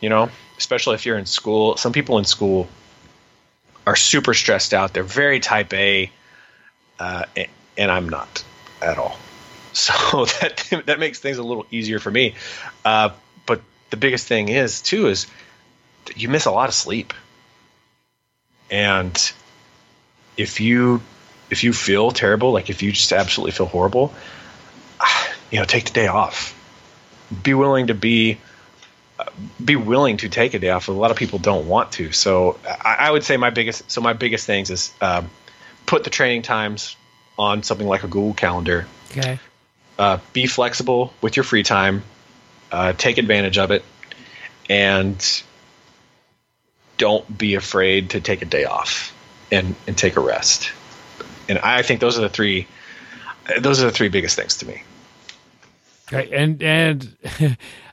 You 0.00 0.10
know, 0.10 0.28
especially 0.58 0.94
if 0.96 1.06
you're 1.06 1.16
in 1.16 1.26
school. 1.26 1.76
Some 1.76 1.92
people 1.92 2.18
in 2.18 2.24
school 2.24 2.68
are 3.86 3.96
super 3.96 4.34
stressed 4.34 4.74
out. 4.74 4.92
They're 4.92 5.02
very 5.02 5.40
type 5.40 5.72
A, 5.72 6.10
uh, 6.98 7.24
and 7.76 7.90
I'm 7.90 8.08
not 8.08 8.44
at 8.82 8.98
all. 8.98 9.16
So 9.76 10.24
that 10.24 10.84
that 10.86 11.00
makes 11.00 11.18
things 11.18 11.38
a 11.38 11.42
little 11.42 11.66
easier 11.68 11.98
for 11.98 12.08
me. 12.08 12.36
Uh, 12.84 13.10
but 13.44 13.60
the 13.90 13.96
biggest 13.96 14.28
thing 14.28 14.48
is 14.48 14.80
too 14.80 15.08
is 15.08 15.26
you 16.14 16.28
miss 16.28 16.46
a 16.46 16.52
lot 16.52 16.68
of 16.68 16.76
sleep, 16.76 17.12
and 18.70 19.32
if 20.36 20.60
you 20.60 21.02
if 21.54 21.62
you 21.62 21.72
feel 21.72 22.10
terrible, 22.10 22.50
like 22.50 22.68
if 22.68 22.82
you 22.82 22.90
just 22.90 23.12
absolutely 23.12 23.52
feel 23.52 23.66
horrible, 23.66 24.12
you 25.52 25.60
know, 25.60 25.64
take 25.64 25.84
the 25.84 25.92
day 25.92 26.08
off. 26.08 26.52
Be 27.44 27.54
willing 27.54 27.86
to 27.86 27.94
be 27.94 28.38
be 29.64 29.76
willing 29.76 30.16
to 30.16 30.28
take 30.28 30.54
a 30.54 30.58
day 30.58 30.70
off. 30.70 30.88
A 30.88 30.92
lot 30.92 31.12
of 31.12 31.16
people 31.16 31.38
don't 31.38 31.68
want 31.68 31.92
to. 31.92 32.10
So 32.10 32.58
I, 32.66 32.96
I 32.98 33.10
would 33.12 33.22
say 33.22 33.36
my 33.36 33.50
biggest 33.50 33.88
so 33.88 34.00
my 34.00 34.14
biggest 34.14 34.46
things 34.46 34.68
is 34.70 34.92
um, 35.00 35.30
put 35.86 36.02
the 36.02 36.10
training 36.10 36.42
times 36.42 36.96
on 37.38 37.62
something 37.62 37.86
like 37.86 38.02
a 38.02 38.08
Google 38.08 38.34
Calendar. 38.34 38.88
Okay. 39.12 39.38
Uh, 39.96 40.18
be 40.32 40.46
flexible 40.46 41.14
with 41.22 41.36
your 41.36 41.44
free 41.44 41.62
time. 41.62 42.02
Uh, 42.72 42.92
take 42.94 43.18
advantage 43.18 43.58
of 43.58 43.70
it, 43.70 43.84
and 44.68 45.42
don't 46.98 47.38
be 47.38 47.54
afraid 47.54 48.10
to 48.10 48.20
take 48.20 48.42
a 48.42 48.44
day 48.44 48.64
off 48.64 49.14
and 49.52 49.76
and 49.86 49.96
take 49.96 50.16
a 50.16 50.20
rest. 50.20 50.72
And 51.48 51.58
I 51.58 51.82
think 51.82 52.00
those 52.00 52.18
are 52.18 52.22
the 52.22 52.28
three. 52.28 52.66
Those 53.60 53.82
are 53.82 53.86
the 53.86 53.92
three 53.92 54.08
biggest 54.08 54.36
things 54.36 54.56
to 54.58 54.66
me. 54.66 54.82
Right, 56.12 56.30
and 56.32 56.62
and 56.62 57.16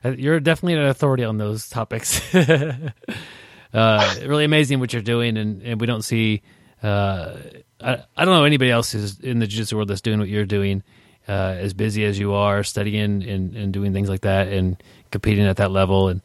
you're 0.16 0.40
definitely 0.40 0.74
an 0.74 0.86
authority 0.86 1.24
on 1.24 1.38
those 1.38 1.68
topics. 1.68 2.22
uh, 3.74 4.14
really 4.22 4.44
amazing 4.44 4.80
what 4.80 4.92
you're 4.92 5.02
doing, 5.02 5.36
and, 5.36 5.62
and 5.62 5.80
we 5.80 5.86
don't 5.86 6.02
see. 6.02 6.42
Uh, 6.82 7.36
I, 7.80 8.02
I 8.16 8.24
don't 8.24 8.34
know 8.34 8.44
anybody 8.44 8.70
else 8.70 8.94
is 8.94 9.20
in 9.20 9.38
the 9.38 9.46
jiu-jitsu 9.46 9.76
world 9.76 9.88
that's 9.88 10.00
doing 10.00 10.18
what 10.18 10.28
you're 10.28 10.44
doing, 10.44 10.82
uh, 11.28 11.56
as 11.58 11.74
busy 11.74 12.04
as 12.04 12.18
you 12.18 12.34
are, 12.34 12.62
studying 12.64 13.22
and, 13.22 13.56
and 13.56 13.72
doing 13.72 13.92
things 13.92 14.08
like 14.08 14.22
that, 14.22 14.48
and 14.48 14.82
competing 15.10 15.46
at 15.46 15.56
that 15.56 15.70
level, 15.70 16.08
and 16.08 16.20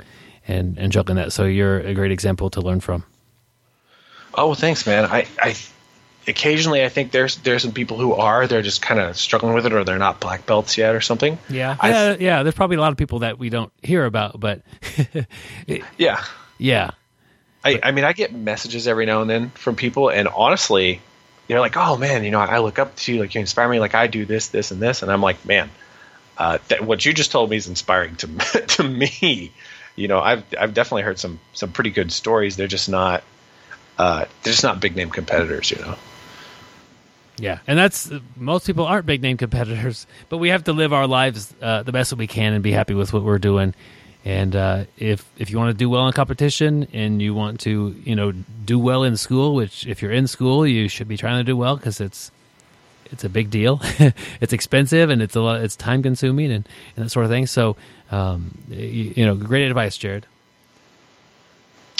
and 0.47 0.77
and 0.77 0.91
juggling 0.91 1.17
that. 1.17 1.31
So 1.31 1.45
you're 1.45 1.79
a 1.79 1.93
great 1.93 2.11
example 2.11 2.49
to 2.51 2.61
learn 2.61 2.79
from. 2.79 3.05
Oh, 4.33 4.47
well, 4.47 4.55
thanks, 4.55 4.85
man. 4.85 5.05
I, 5.05 5.25
I 5.39 5.55
occasionally 6.27 6.83
I 6.83 6.89
think 6.89 7.11
there's 7.11 7.37
there's 7.37 7.63
some 7.63 7.71
people 7.71 7.97
who 7.97 8.13
are 8.13 8.47
they're 8.47 8.61
just 8.61 8.81
kind 8.81 8.99
of 8.99 9.17
struggling 9.17 9.53
with 9.53 9.65
it 9.65 9.73
or 9.73 9.83
they're 9.83 9.97
not 9.97 10.19
black 10.19 10.45
belts 10.45 10.77
yet 10.77 10.93
or 10.93 11.01
something. 11.01 11.37
Yeah, 11.49 11.77
yeah, 11.83 12.15
yeah. 12.19 12.43
There's 12.43 12.55
probably 12.55 12.77
a 12.77 12.81
lot 12.81 12.91
of 12.91 12.97
people 12.97 13.19
that 13.19 13.39
we 13.39 13.49
don't 13.49 13.71
hear 13.81 14.05
about, 14.05 14.39
but 14.39 14.61
it, 15.67 15.83
yeah, 15.97 16.23
yeah. 16.57 16.91
I, 17.63 17.79
I 17.83 17.91
mean, 17.91 18.05
I 18.05 18.13
get 18.13 18.33
messages 18.33 18.87
every 18.87 19.05
now 19.05 19.21
and 19.21 19.29
then 19.29 19.49
from 19.51 19.75
people, 19.75 20.09
and 20.09 20.27
honestly, 20.27 21.01
they're 21.47 21.59
like, 21.59 21.75
"Oh 21.77 21.97
man, 21.97 22.23
you 22.23 22.31
know, 22.31 22.39
I 22.39 22.59
look 22.59 22.79
up 22.79 22.95
to 22.97 23.13
you, 23.13 23.21
like 23.21 23.33
you 23.33 23.41
inspire 23.41 23.67
me, 23.67 23.79
like 23.79 23.95
I 23.95 24.07
do 24.07 24.25
this, 24.25 24.49
this, 24.49 24.71
and 24.71 24.81
this," 24.81 25.01
and 25.01 25.11
I'm 25.11 25.21
like, 25.21 25.45
"Man, 25.45 25.69
uh, 26.37 26.59
that, 26.67 26.85
what 26.85 27.05
you 27.05 27.13
just 27.13 27.31
told 27.31 27.49
me 27.49 27.57
is 27.57 27.67
inspiring 27.67 28.15
to 28.17 28.27
to 28.67 28.83
me." 28.83 29.51
You 29.95 30.07
know, 30.07 30.19
I've 30.19 30.43
I've 30.57 30.73
definitely 30.73 31.03
heard 31.03 31.19
some 31.19 31.39
some 31.53 31.71
pretty 31.71 31.89
good 31.89 32.11
stories. 32.11 32.55
They're 32.55 32.67
just 32.67 32.87
not 32.87 33.23
uh, 33.97 34.25
they're 34.43 34.53
just 34.53 34.63
not 34.63 34.79
big 34.79 34.95
name 34.95 35.09
competitors, 35.09 35.71
you 35.71 35.77
know. 35.77 35.95
Yeah, 37.39 37.59
and 37.67 37.77
that's 37.77 38.11
most 38.35 38.65
people 38.65 38.85
aren't 38.85 39.05
big 39.05 39.21
name 39.21 39.37
competitors, 39.37 40.07
but 40.29 40.37
we 40.37 40.49
have 40.49 40.63
to 40.65 40.73
live 40.73 40.91
our 40.91 41.05
lives 41.05 41.53
uh, 41.61 41.83
the 41.83 41.91
best 41.91 42.09
that 42.09 42.15
we 42.15 42.27
can 42.27 42.53
and 42.53 42.63
be 42.63 42.71
happy 42.71 42.95
with 42.95 43.13
what 43.13 43.23
we're 43.23 43.37
doing. 43.37 43.75
And 44.25 44.55
uh, 44.55 44.85
if 44.97 45.23
if 45.37 45.51
you 45.51 45.57
want 45.57 45.69
to 45.69 45.77
do 45.77 45.89
well 45.89 46.07
in 46.07 46.13
competition 46.13 46.87
and 46.93 47.21
you 47.21 47.33
want 47.33 47.59
to 47.61 47.95
you 48.03 48.15
know 48.15 48.31
do 48.31 48.79
well 48.79 49.03
in 49.03 49.17
school, 49.17 49.53
which 49.53 49.85
if 49.85 50.01
you're 50.01 50.11
in 50.11 50.27
school 50.27 50.65
you 50.65 50.89
should 50.89 51.07
be 51.07 51.15
trying 51.15 51.37
to 51.37 51.43
do 51.43 51.55
well 51.55 51.77
because 51.77 52.01
it's 52.01 52.31
it's 53.05 53.23
a 53.23 53.29
big 53.29 53.49
deal. 53.49 53.79
it's 54.41 54.53
expensive 54.53 55.09
and 55.09 55.21
it's 55.21 55.35
a 55.35 55.41
lot. 55.41 55.61
It's 55.61 55.75
time 55.75 56.03
consuming 56.03 56.51
and, 56.51 56.67
and 56.95 57.05
that 57.05 57.09
sort 57.09 57.25
of 57.25 57.31
thing. 57.31 57.45
So 57.45 57.77
um, 58.11 58.57
you, 58.69 59.13
you 59.15 59.25
know, 59.25 59.35
great 59.35 59.67
advice, 59.67 59.97
Jared. 59.97 60.25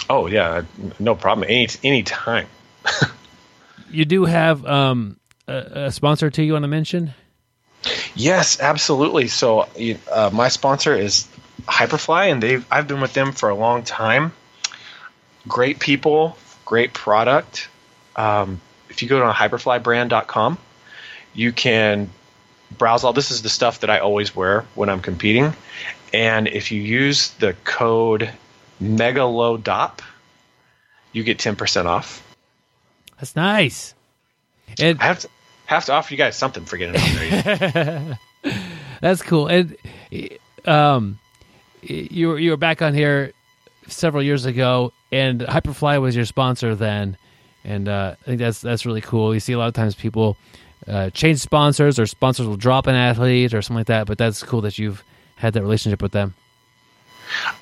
Oh 0.09 0.27
yeah, 0.27 0.64
no 0.99 1.15
problem. 1.15 1.45
Any 1.49 1.68
any 1.84 2.03
time. 2.03 2.47
you 3.89 4.05
do 4.05 4.26
have 4.26 4.65
um, 4.65 5.18
a, 5.48 5.86
a 5.86 5.91
sponsor 5.91 6.30
to 6.30 6.44
you 6.44 6.53
want 6.53 6.64
to 6.64 6.68
mention? 6.68 7.14
Yes, 8.15 8.60
absolutely. 8.60 9.28
So 9.28 9.68
uh, 10.11 10.30
my 10.34 10.49
sponsor 10.49 10.95
is 10.95 11.28
Hyperfly, 11.64 12.32
and 12.32 12.41
they've 12.41 12.65
I've 12.72 12.88
been 12.88 13.02
with 13.02 13.14
them 13.14 13.32
for 13.32 13.49
a 13.49 13.56
long 13.56 13.84
time. 13.84 14.34
Great 15.48 15.80
people, 15.80 16.38
great 16.65 16.94
product. 16.94 17.69
Um, 18.15 18.61
if 18.90 19.02
you 19.02 19.10
go 19.10 19.19
to 19.19 19.32
hyperflybrand.com, 19.32 20.57
you 21.34 21.52
can 21.52 22.10
browse 22.78 23.03
all. 23.03 23.14
This 23.14 23.32
is 23.32 23.41
the 23.41 23.49
stuff 23.49 23.82
that 23.82 23.90
I 23.90 23.99
always 23.99 24.36
wear 24.36 24.65
when 24.76 24.90
I'm 24.90 25.02
competing, 25.02 25.53
and 26.14 26.48
if 26.48 26.72
you 26.72 26.82
use 26.82 27.30
the 27.32 27.53
code 27.64 28.30
megalodop, 28.82 29.99
you 31.11 31.24
get 31.24 31.40
ten 31.40 31.56
percent 31.56 31.88
off. 31.88 32.24
That's 33.19 33.36
nice. 33.36 33.94
And 34.80 34.99
I 34.99 35.06
have 35.06 35.19
to 35.19 35.30
have 35.68 35.85
to 35.85 35.94
offer 35.94 36.14
you 36.14 36.18
guys 36.18 36.35
something 36.35 36.65
for 36.65 36.77
getting 36.77 36.99
on 36.99 37.15
there. 37.15 38.19
That's 39.02 39.22
cool. 39.22 39.48
And 39.48 39.77
um, 40.65 41.19
you 41.81 42.30
were 42.30 42.39
you 42.39 42.52
were 42.52 42.57
back 42.57 42.81
on 42.81 42.94
here 42.94 43.34
several 43.88 44.23
years 44.23 44.45
ago, 44.45 44.91
and 45.11 45.41
Hyperfly 45.41 46.02
was 46.02 46.15
your 46.15 46.26
sponsor 46.26 46.73
then, 46.73 47.18
and 47.64 47.88
uh, 47.88 48.15
I 48.19 48.23
think 48.26 48.39
that's 48.39 48.60
that's 48.61 48.85
really 48.85 49.02
cool. 49.02 49.34
You 49.34 49.39
see 49.39 49.53
a 49.53 49.57
lot 49.57 49.68
of 49.68 49.73
times 49.73 49.94
people 49.94 50.35
uh, 50.88 51.10
change 51.11 51.39
sponsors, 51.39 51.99
or 51.99 52.06
sponsors 52.06 52.48
will 52.48 52.57
drop 52.57 52.88
an 52.88 52.95
athlete 52.95 53.53
or 53.53 53.61
something 53.61 53.81
like 53.81 53.88
that. 53.88 54.07
But 54.07 54.18
that's 54.18 54.41
cool 54.44 54.61
that 54.61 54.80
you've 54.80 55.03
had 55.35 55.53
that 55.53 55.61
relationship 55.61 56.02
with 56.02 56.11
them. 56.11 56.34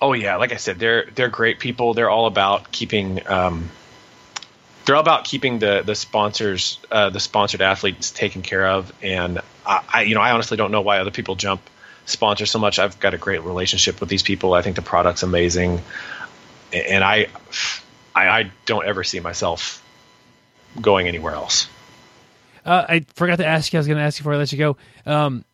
Oh 0.01 0.13
yeah, 0.13 0.37
like 0.37 0.53
I 0.53 0.57
said, 0.57 0.79
they're 0.79 1.09
they're 1.15 1.29
great 1.29 1.59
people. 1.59 1.93
They're 1.93 2.09
all 2.09 2.27
about 2.27 2.71
keeping. 2.71 3.27
Um, 3.27 3.69
they're 4.85 4.95
all 4.95 5.01
about 5.01 5.25
keeping 5.25 5.59
the 5.59 5.81
the 5.85 5.95
sponsors, 5.95 6.79
uh, 6.91 7.09
the 7.09 7.19
sponsored 7.19 7.61
athletes 7.61 8.11
taken 8.11 8.41
care 8.41 8.67
of. 8.67 8.93
And 9.01 9.39
I, 9.65 9.83
I, 9.93 10.01
you 10.03 10.15
know, 10.15 10.21
I 10.21 10.31
honestly 10.31 10.57
don't 10.57 10.71
know 10.71 10.81
why 10.81 10.99
other 10.99 11.11
people 11.11 11.35
jump 11.35 11.61
sponsor 12.05 12.45
so 12.45 12.59
much. 12.59 12.77
I've 12.77 12.99
got 12.99 13.13
a 13.13 13.17
great 13.17 13.43
relationship 13.43 13.99
with 13.99 14.09
these 14.09 14.23
people. 14.23 14.53
I 14.53 14.61
think 14.61 14.75
the 14.75 14.81
product's 14.83 15.23
amazing, 15.23 15.81
and 16.71 17.03
I, 17.03 17.27
I, 18.13 18.29
I 18.29 18.51
don't 18.65 18.85
ever 18.85 19.03
see 19.03 19.19
myself 19.19 19.83
going 20.79 21.07
anywhere 21.07 21.33
else. 21.33 21.67
Uh, 22.63 22.85
I 22.87 23.05
forgot 23.15 23.37
to 23.37 23.45
ask 23.45 23.73
you. 23.73 23.77
I 23.77 23.79
was 23.79 23.87
going 23.87 23.97
to 23.97 24.03
ask 24.03 24.19
you 24.19 24.23
before 24.23 24.33
I 24.33 24.37
let 24.37 24.51
you 24.51 24.57
go. 24.57 24.77
Um, 25.05 25.45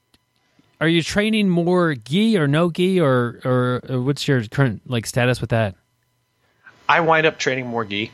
are 0.82 0.88
you 0.88 1.04
training 1.04 1.48
more 1.48 1.94
gi 1.94 2.38
or 2.38 2.48
no 2.48 2.72
gi, 2.72 3.00
or, 3.00 3.40
or, 3.46 3.82
or 3.88 4.02
what's 4.02 4.28
your 4.28 4.44
current 4.46 4.82
like 4.90 5.06
status 5.06 5.40
with 5.40 5.52
that? 5.52 5.76
I 6.90 7.00
wind 7.00 7.26
up 7.26 7.38
training 7.38 7.68
more 7.68 7.86
gi 7.86 8.12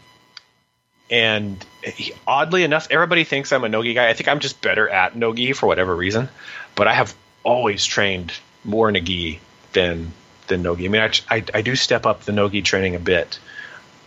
and 1.09 1.63
he, 1.83 2.13
oddly 2.25 2.63
enough, 2.63 2.87
everybody 2.91 3.23
thinks 3.23 3.51
I'm 3.51 3.63
a 3.63 3.69
nogi 3.69 3.93
guy. 3.93 4.09
I 4.09 4.13
think 4.13 4.27
I'm 4.27 4.39
just 4.39 4.61
better 4.61 4.89
at 4.89 5.15
nogi 5.15 5.53
for 5.53 5.67
whatever 5.67 5.95
reason, 5.95 6.29
but 6.75 6.87
I 6.87 6.93
have 6.93 7.15
always 7.43 7.85
trained 7.85 8.33
more 8.63 8.91
nogi 8.91 9.39
than 9.73 10.11
than 10.47 10.63
nogi. 10.63 10.85
I 10.85 10.89
mean, 10.89 11.01
I, 11.01 11.11
I, 11.29 11.43
I 11.53 11.61
do 11.61 11.75
step 11.75 12.05
up 12.05 12.23
the 12.23 12.31
nogi 12.31 12.61
training 12.61 12.95
a 12.95 12.99
bit, 12.99 13.39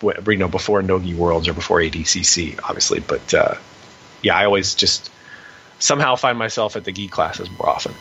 you 0.03 0.37
know, 0.37 0.49
before 0.49 0.83
Nogi 0.83 1.15
Worlds 1.15 1.49
or 1.49 1.55
before 1.55 1.79
ADCC, 1.79 2.59
obviously. 2.63 3.01
But 3.01 3.33
uh, 3.35 3.55
yeah, 4.23 4.37
I 4.37 4.45
always 4.45 4.75
just 4.75 5.11
somehow 5.79 6.17
find 6.17 6.39
myself 6.39 6.77
at 6.77 6.85
the 6.85 6.93
gi 6.93 7.09
classes 7.09 7.51
more 7.51 7.69
often. 7.69 7.95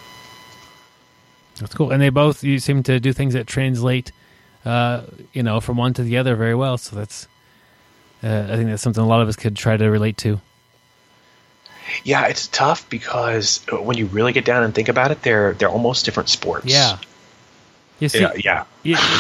That's 1.60 1.74
cool, 1.74 1.92
and 1.92 2.02
they 2.02 2.10
both 2.10 2.44
you 2.44 2.60
seem 2.60 2.84
to 2.84 3.00
do 3.00 3.12
things 3.12 3.34
that 3.34 3.48
translate, 3.48 4.12
uh, 4.66 5.04
you 5.34 5.44
know, 5.44 5.60
from 5.60 5.78
one 5.78 5.94
to 5.96 6.04
the 6.04 6.18
other 6.18 6.36
very 6.36 6.56
well. 6.56 6.78
So 6.78 6.96
that's, 6.96 7.28
uh, 8.24 8.48
I 8.50 8.56
think 8.56 8.70
that's 8.70 8.82
something 8.82 9.04
a 9.04 9.08
lot 9.08 9.22
of 9.22 9.28
us 9.28 9.36
could 9.36 9.56
try 9.56 9.78
to 9.78 9.86
relate 9.86 10.18
to. 10.18 10.42
Yeah, 12.04 12.28
it's 12.28 12.48
tough 12.48 12.90
because 12.90 13.66
when 13.72 13.98
you 13.98 14.06
really 14.08 14.34
get 14.34 14.46
down 14.46 14.64
and 14.64 14.74
think 14.76 14.90
about 14.90 15.12
it, 15.12 15.22
they're 15.24 15.54
they're 15.54 15.70
almost 15.70 16.06
different 16.06 16.30
sports. 16.30 16.66
Yeah, 16.66 16.98
you 18.00 18.10
see, 18.10 18.20
yeah, 18.20 18.34
yeah. 18.38 18.66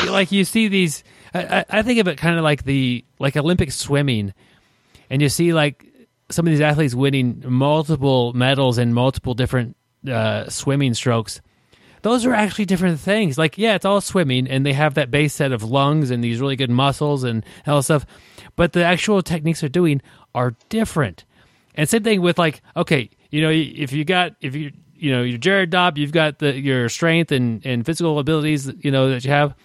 You, 0.04 0.12
like 0.12 0.32
you 0.32 0.44
see 0.44 0.68
these. 0.68 1.04
I, 1.34 1.66
I 1.70 1.82
think 1.82 2.00
of 2.00 2.08
it 2.08 2.18
kind 2.18 2.38
of 2.38 2.44
like 2.44 2.64
the 2.64 3.04
like 3.18 3.36
Olympic 3.38 3.72
swimming, 3.72 4.34
and 5.10 5.22
you 5.22 5.30
see 5.30 5.54
like 5.54 5.86
some 6.30 6.46
of 6.46 6.52
these 6.52 6.62
athletes 6.62 6.94
winning 6.94 7.44
multiple 7.48 8.34
medals 8.34 8.78
in 8.78 8.94
multiple 8.94 9.34
different 9.34 9.76
uh, 10.08 10.48
swimming 10.50 10.94
strokes 10.94 11.42
those 12.02 12.26
are 12.26 12.34
actually 12.34 12.66
different 12.66 13.00
things. 13.00 13.38
Like, 13.38 13.58
yeah, 13.58 13.76
it's 13.76 13.86
all 13.86 14.02
swimming, 14.02 14.48
and 14.48 14.66
they 14.66 14.74
have 14.74 14.94
that 14.96 15.12
base 15.12 15.34
set 15.34 15.52
of 15.52 15.64
lungs 15.64 16.12
and 16.12 16.24
these 16.24 16.40
really 16.40 16.56
good 16.56 16.70
muscles 16.70 17.24
and 17.24 17.46
all 17.68 17.82
stuff, 17.82 18.06
but 18.60 18.74
the 18.74 18.84
actual 18.84 19.22
techniques 19.22 19.62
they're 19.62 19.70
doing 19.70 20.02
are 20.36 20.54
different. 20.68 21.24
And 21.76 21.88
same 21.88 22.04
thing 22.04 22.20
with 22.20 22.38
like, 22.38 22.62
okay, 22.76 23.10
you 23.30 23.42
know, 23.42 23.50
if 23.50 23.94
you 23.94 24.04
got 24.04 24.36
if 24.42 24.54
you 24.54 24.74
you 24.94 25.14
know 25.14 25.24
you're 25.24 25.38
Jared 25.38 25.72
Dopp, 25.72 25.96
you've 25.96 26.12
got 26.12 26.40
the 26.40 26.60
your 26.60 26.90
strength 26.90 27.32
and 27.32 27.66
and 27.66 27.86
physical 27.86 28.20
abilities, 28.20 28.70
you 28.82 28.92
know 28.92 29.12
that 29.12 29.24
you 29.24 29.32
have, 29.32 29.56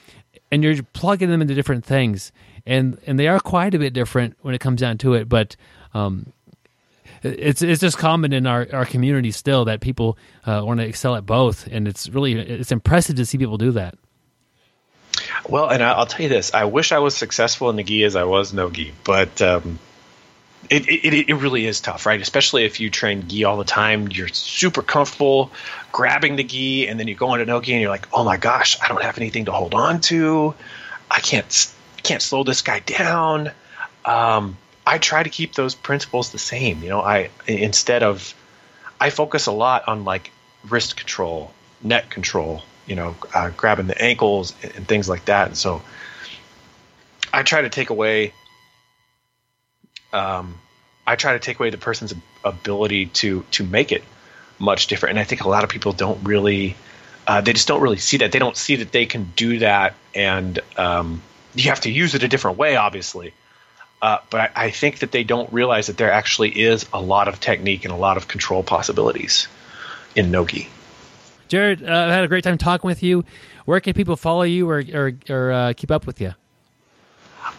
and 0.53 0.63
you're 0.63 0.81
plugging 0.93 1.29
them 1.29 1.43
into 1.43 1.55
different 1.55 1.85
things, 1.85 2.31
and 2.67 2.97
and 3.05 3.19
they 3.19 3.27
are 3.27 3.41
quite 3.41 3.75
a 3.75 3.81
bit 3.81 3.95
different 3.95 4.37
when 4.43 4.55
it 4.55 4.61
comes 4.61 4.81
down 4.81 4.97
to 4.99 5.15
it, 5.15 5.29
but. 5.29 5.57
Um, 5.93 6.33
it's 7.23 7.63
it's 7.63 7.81
just 7.81 7.97
common 7.97 8.35
in 8.35 8.47
our, 8.47 8.67
our 8.71 8.85
community 8.85 9.31
still 9.31 9.65
that 9.65 9.81
people 9.81 10.19
uh, 10.45 10.61
want 10.63 10.81
to 10.81 10.87
excel 10.87 11.17
at 11.17 11.25
both, 11.25 11.67
and 11.69 11.89
it's 11.89 12.07
really 12.11 12.35
it's 12.35 12.71
impressive 12.71 13.17
to 13.17 13.25
see 13.25 13.39
people 13.39 13.57
do 13.57 13.71
that. 13.73 13.95
Well, 15.49 15.69
and 15.69 15.83
I'll 15.83 16.07
tell 16.07 16.23
you 16.23 16.29
this: 16.29 16.55
I 16.55 16.65
wish 16.65 16.93
I 16.93 16.99
was 16.99 17.17
successful 17.17 17.71
in 17.71 17.77
the 17.77 17.83
gi 17.83 18.05
as 18.05 18.17
I 18.17 18.25
was 18.25 18.53
no 18.53 18.71
gi, 18.71 18.93
but 19.05 19.43
um, 19.43 19.79
it, 20.71 20.89
it 20.89 21.29
it 21.29 21.35
really 21.35 21.67
is 21.67 21.81
tough, 21.81 22.07
right? 22.07 22.21
Especially 22.21 22.65
if 22.65 22.81
you 22.81 22.91
train 22.91 23.29
gi 23.29 23.45
all 23.45 23.57
the 23.57 23.65
time, 23.65 24.09
you're 24.09 24.29
super 24.29 24.83
comfortable 24.83 25.51
grabbing 25.93 26.37
the 26.37 26.45
gi, 26.45 26.89
and 26.89 26.99
then 26.99 27.09
you 27.09 27.15
go 27.15 27.35
into 27.35 27.47
no 27.47 27.61
gi, 27.61 27.73
and 27.73 27.83
you're 27.83 27.91
like, 27.91 28.09
oh 28.13 28.25
my 28.25 28.37
gosh, 28.37 28.79
I 28.83 28.89
don't 28.89 29.03
have 29.03 29.19
anything 29.19 29.45
to 29.47 29.53
hold 29.53 29.75
on 29.75 30.01
to. 30.03 30.55
I 31.11 31.21
can't 31.21 31.75
can't 32.03 32.23
slow 32.23 32.45
this 32.45 32.63
guy 32.63 32.81
down. 32.81 33.51
Um, 34.05 34.57
I 34.87 34.99
try 34.99 35.23
to 35.23 35.31
keep 35.31 35.55
those 35.55 35.75
principles 35.75 36.31
the 36.31 36.39
same. 36.39 36.83
You 36.83 36.89
know, 36.91 37.01
I 37.01 37.31
instead 37.47 38.03
of 38.03 38.35
I 39.01 39.11
focus 39.11 39.47
a 39.47 39.53
lot 39.53 39.89
on 39.89 40.05
like 40.05 40.31
wrist 40.69 40.97
control, 40.97 41.53
neck 41.83 42.11
control, 42.11 42.63
you 42.87 42.97
know, 42.97 43.17
uh, 43.35 43.51
grabbing 43.51 43.87
the 43.87 44.01
ankles 44.03 44.55
and, 44.63 44.87
things 44.87 45.09
like 45.09 45.25
that. 45.27 45.49
And 45.49 45.57
so 45.57 45.83
I 47.33 47.43
try 47.43 47.63
to 47.63 47.69
take 47.69 47.91
away 47.91 48.33
um, 50.13 50.59
I 51.07 51.17
try 51.17 51.33
to 51.33 51.39
take 51.39 51.59
away 51.59 51.71
the 51.71 51.79
person's 51.79 52.15
ability 52.45 53.07
to 53.07 53.45
to 53.53 53.65
make 53.65 53.93
it 53.93 54.05
much 54.59 54.87
different. 54.87 55.11
And 55.11 55.19
I 55.19 55.25
think 55.25 55.43
a 55.43 55.49
lot 55.49 55.65
of 55.65 55.71
people 55.71 55.93
don't 55.93 56.23
really 56.25 56.77
uh, 57.27 57.41
they 57.41 57.53
just 57.53 57.69
don't 57.69 57.81
really 57.81 57.99
see 57.99 58.19
that. 58.19 58.33
They 58.33 58.39
don't 58.39 58.57
see 58.57 58.77
that 58.77 58.93
they 58.93 59.07
can 59.07 59.33
do 59.37 59.59
that 59.59 59.95
and 60.15 60.59
um, 60.77 61.23
you 61.55 61.71
have 61.71 61.81
to 61.81 61.91
use 61.91 62.15
it 62.15 62.23
a 62.23 62.29
different 62.29 62.59
way, 62.59 62.77
obviously. 62.77 63.33
Uh, 64.03 64.19
but 64.29 64.41
I, 64.41 64.67
I, 64.67 64.71
think 64.71 64.99
that 64.99 65.13
they 65.13 65.25
don't 65.25 65.51
realize 65.51 65.87
that 65.87 65.97
there 65.97 66.13
actually 66.13 66.51
is 66.51 66.85
a 66.93 67.01
lot 67.01 67.27
of 67.27 67.41
technique 67.41 67.85
and 67.85 67.95
a 67.95 67.97
lot 67.97 68.19
of 68.19 68.29
control 68.29 68.63
possibilities 68.63 69.49
in 70.15 70.31
Nogi. 70.31 70.69
Jared, 71.49 71.83
uh, 71.83 71.93
I 71.93 72.13
had 72.13 72.25
a 72.25 72.29
great 72.29 72.45
time 72.45 72.59
talking 72.59 72.89
with 72.89 73.03
you. 73.03 73.25
Where 73.65 73.81
can 73.81 73.95
people 73.95 74.17
follow 74.17 74.43
you 74.43 74.69
or, 74.69 74.83
or, 74.93 75.13
or 75.29 75.53
uh, 75.53 75.73
keep 75.77 75.91
up 75.91 76.07
with 76.07 76.21
you? 76.21 76.35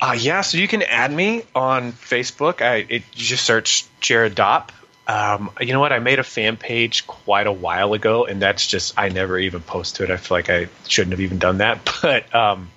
Uh, 0.02 0.16
yeah, 0.18 0.41
so 0.41 0.57
you 0.57 0.68
can 0.68 0.82
add 0.82 1.12
me 1.12 1.44
on 1.53 1.91
Facebook. 1.94 2.62
I 2.62 2.78
it, 2.78 3.03
you 3.14 3.26
just 3.26 3.45
search 3.45 3.86
Jared 3.99 4.36
Dopp. 4.36 4.70
Um, 5.07 5.52
you 5.62 5.74
know 5.74 5.80
what? 5.80 5.94
I 5.94 5.99
made 5.99 6.20
a 6.20 6.24
fan 6.24 6.57
page 6.57 7.06
quite 7.06 7.48
a 7.48 7.52
while 7.52 7.94
ago, 7.94 8.26
and 8.26 8.41
that's 8.41 8.66
just 8.66 8.98
I 8.98 9.10
never 9.10 9.38
even 9.38 9.62
post 9.62 9.98
to 9.98 10.03
it. 10.03 10.10
I 10.10 10.18
feel 10.18 10.38
like 10.38 10.49
I 10.49 10.68
shouldn't 10.88 11.12
have 11.12 11.22
even 11.22 11.38
done 11.38 11.60
that, 11.60 11.88
but 12.02 12.34
um, 12.34 12.72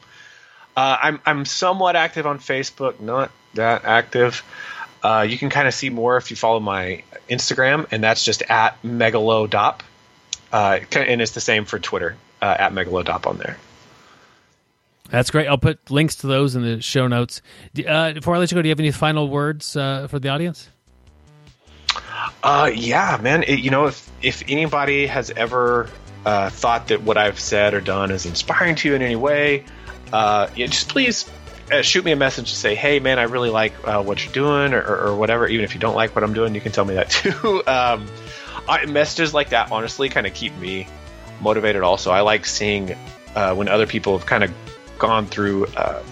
uh, 0.77 0.97
I'm 1.03 1.21
I'm 1.25 1.45
somewhat 1.45 1.97
active 1.97 2.27
on 2.27 2.39
Facebook, 2.39 3.01
not 3.01 3.31
that 3.55 3.85
active. 3.85 4.45
Uh, 5.03 5.27
you 5.29 5.39
can 5.39 5.49
kind 5.49 5.67
of 5.67 5.75
see 5.75 5.91
more 5.91 6.17
if 6.17 6.31
you 6.31 6.37
follow 6.37 6.61
my 6.61 7.03
Instagram, 7.31 7.87
and 7.91 8.03
that's 8.03 8.25
just 8.25 8.43
at 8.43 8.81
megalodop. 8.83 9.81
Uh, 10.53 10.81
and 10.97 11.21
it's 11.21 11.33
the 11.33 11.41
same 11.41 11.65
for 11.65 11.79
Twitter 11.79 12.17
uh, 12.41 12.57
at 12.59 12.73
megalodop 12.73 13.27
on 13.27 13.39
there. 13.39 13.59
That's 15.11 15.31
great. 15.31 15.49
I'll 15.49 15.59
put 15.59 15.91
links 15.91 16.17
to 16.17 16.27
those 16.27 16.55
in 16.55 16.63
the 16.63 16.83
show 16.83 17.07
notes. 17.09 17.41
Uh, 17.87 18.13
before 18.13 18.35
I 18.35 18.39
let 18.39 18.51
you 18.51 18.57
go, 18.57 18.63
do 18.63 18.69
you 18.69 18.73
have 18.73 18.81
any 18.81 18.91
final 18.91 19.29
words 19.29 19.75
uh, 19.77 20.07
for 20.09 20.19
the 20.19 20.29
audience? 20.29 20.69
Uh, 22.43 22.71
yeah, 22.75 23.19
man. 23.21 23.43
It, 23.43 23.61
you 23.61 23.71
know, 23.71 23.87
if 23.87 24.11
if 24.23 24.43
anybody 24.49 25.07
has 25.07 25.31
ever 25.31 25.89
uh, 26.27 26.51
thought 26.51 26.89
that 26.89 27.03
what 27.03 27.17
I've 27.17 27.41
said 27.41 27.75
or 27.75 27.81
done 27.81 28.11
is 28.11 28.27
inspiring 28.27 28.75
to 28.77 28.89
you 28.89 28.95
in 28.95 29.03
any 29.03 29.17
way, 29.17 29.65
uh, 30.13 30.49
yeah, 30.55 30.67
just 30.67 30.89
please 30.89 31.29
uh, 31.73 31.83
shoot 31.83 32.05
me 32.05 32.13
a 32.13 32.17
message 32.17 32.51
to 32.51 32.57
say, 32.57 32.75
"Hey, 32.75 33.01
man, 33.01 33.19
I 33.19 33.25
really 33.25 33.51
like 33.51 33.73
uh, 33.87 34.03
what 34.03 34.25
you're 34.25 34.33
doing," 34.33 34.75
or, 34.75 34.83
or, 34.83 35.17
whatever. 35.17 35.47
Even 35.49 35.65
if 35.65 35.75
you 35.75 35.81
don't 35.81 35.95
like 35.95 36.15
what 36.15 36.23
I'm 36.23 36.35
doing, 36.35 36.55
you 36.55 36.61
can 36.61 36.73
tell 36.73 36.85
me 36.85 36.95
that 36.95 37.11
too. 37.11 37.63
um, 37.67 38.07
I, 38.69 38.87
messages 38.87 39.33
like 39.35 39.51
that 39.51 39.73
honestly 39.73 40.09
kind 40.09 40.27
of 40.27 40.35
keep 40.35 40.57
me 40.59 40.87
motivated. 41.41 41.83
Also, 41.83 42.11
I 42.11 42.21
like 42.21 42.47
seeing 42.47 42.97
uh, 43.35 43.55
when 43.55 43.69
other 43.69 43.87
people 43.87 44.17
have 44.17 44.27
kind 44.27 44.45
of 44.45 44.53
gone 44.99 45.27
through 45.27 45.67
uh, 45.69 46.03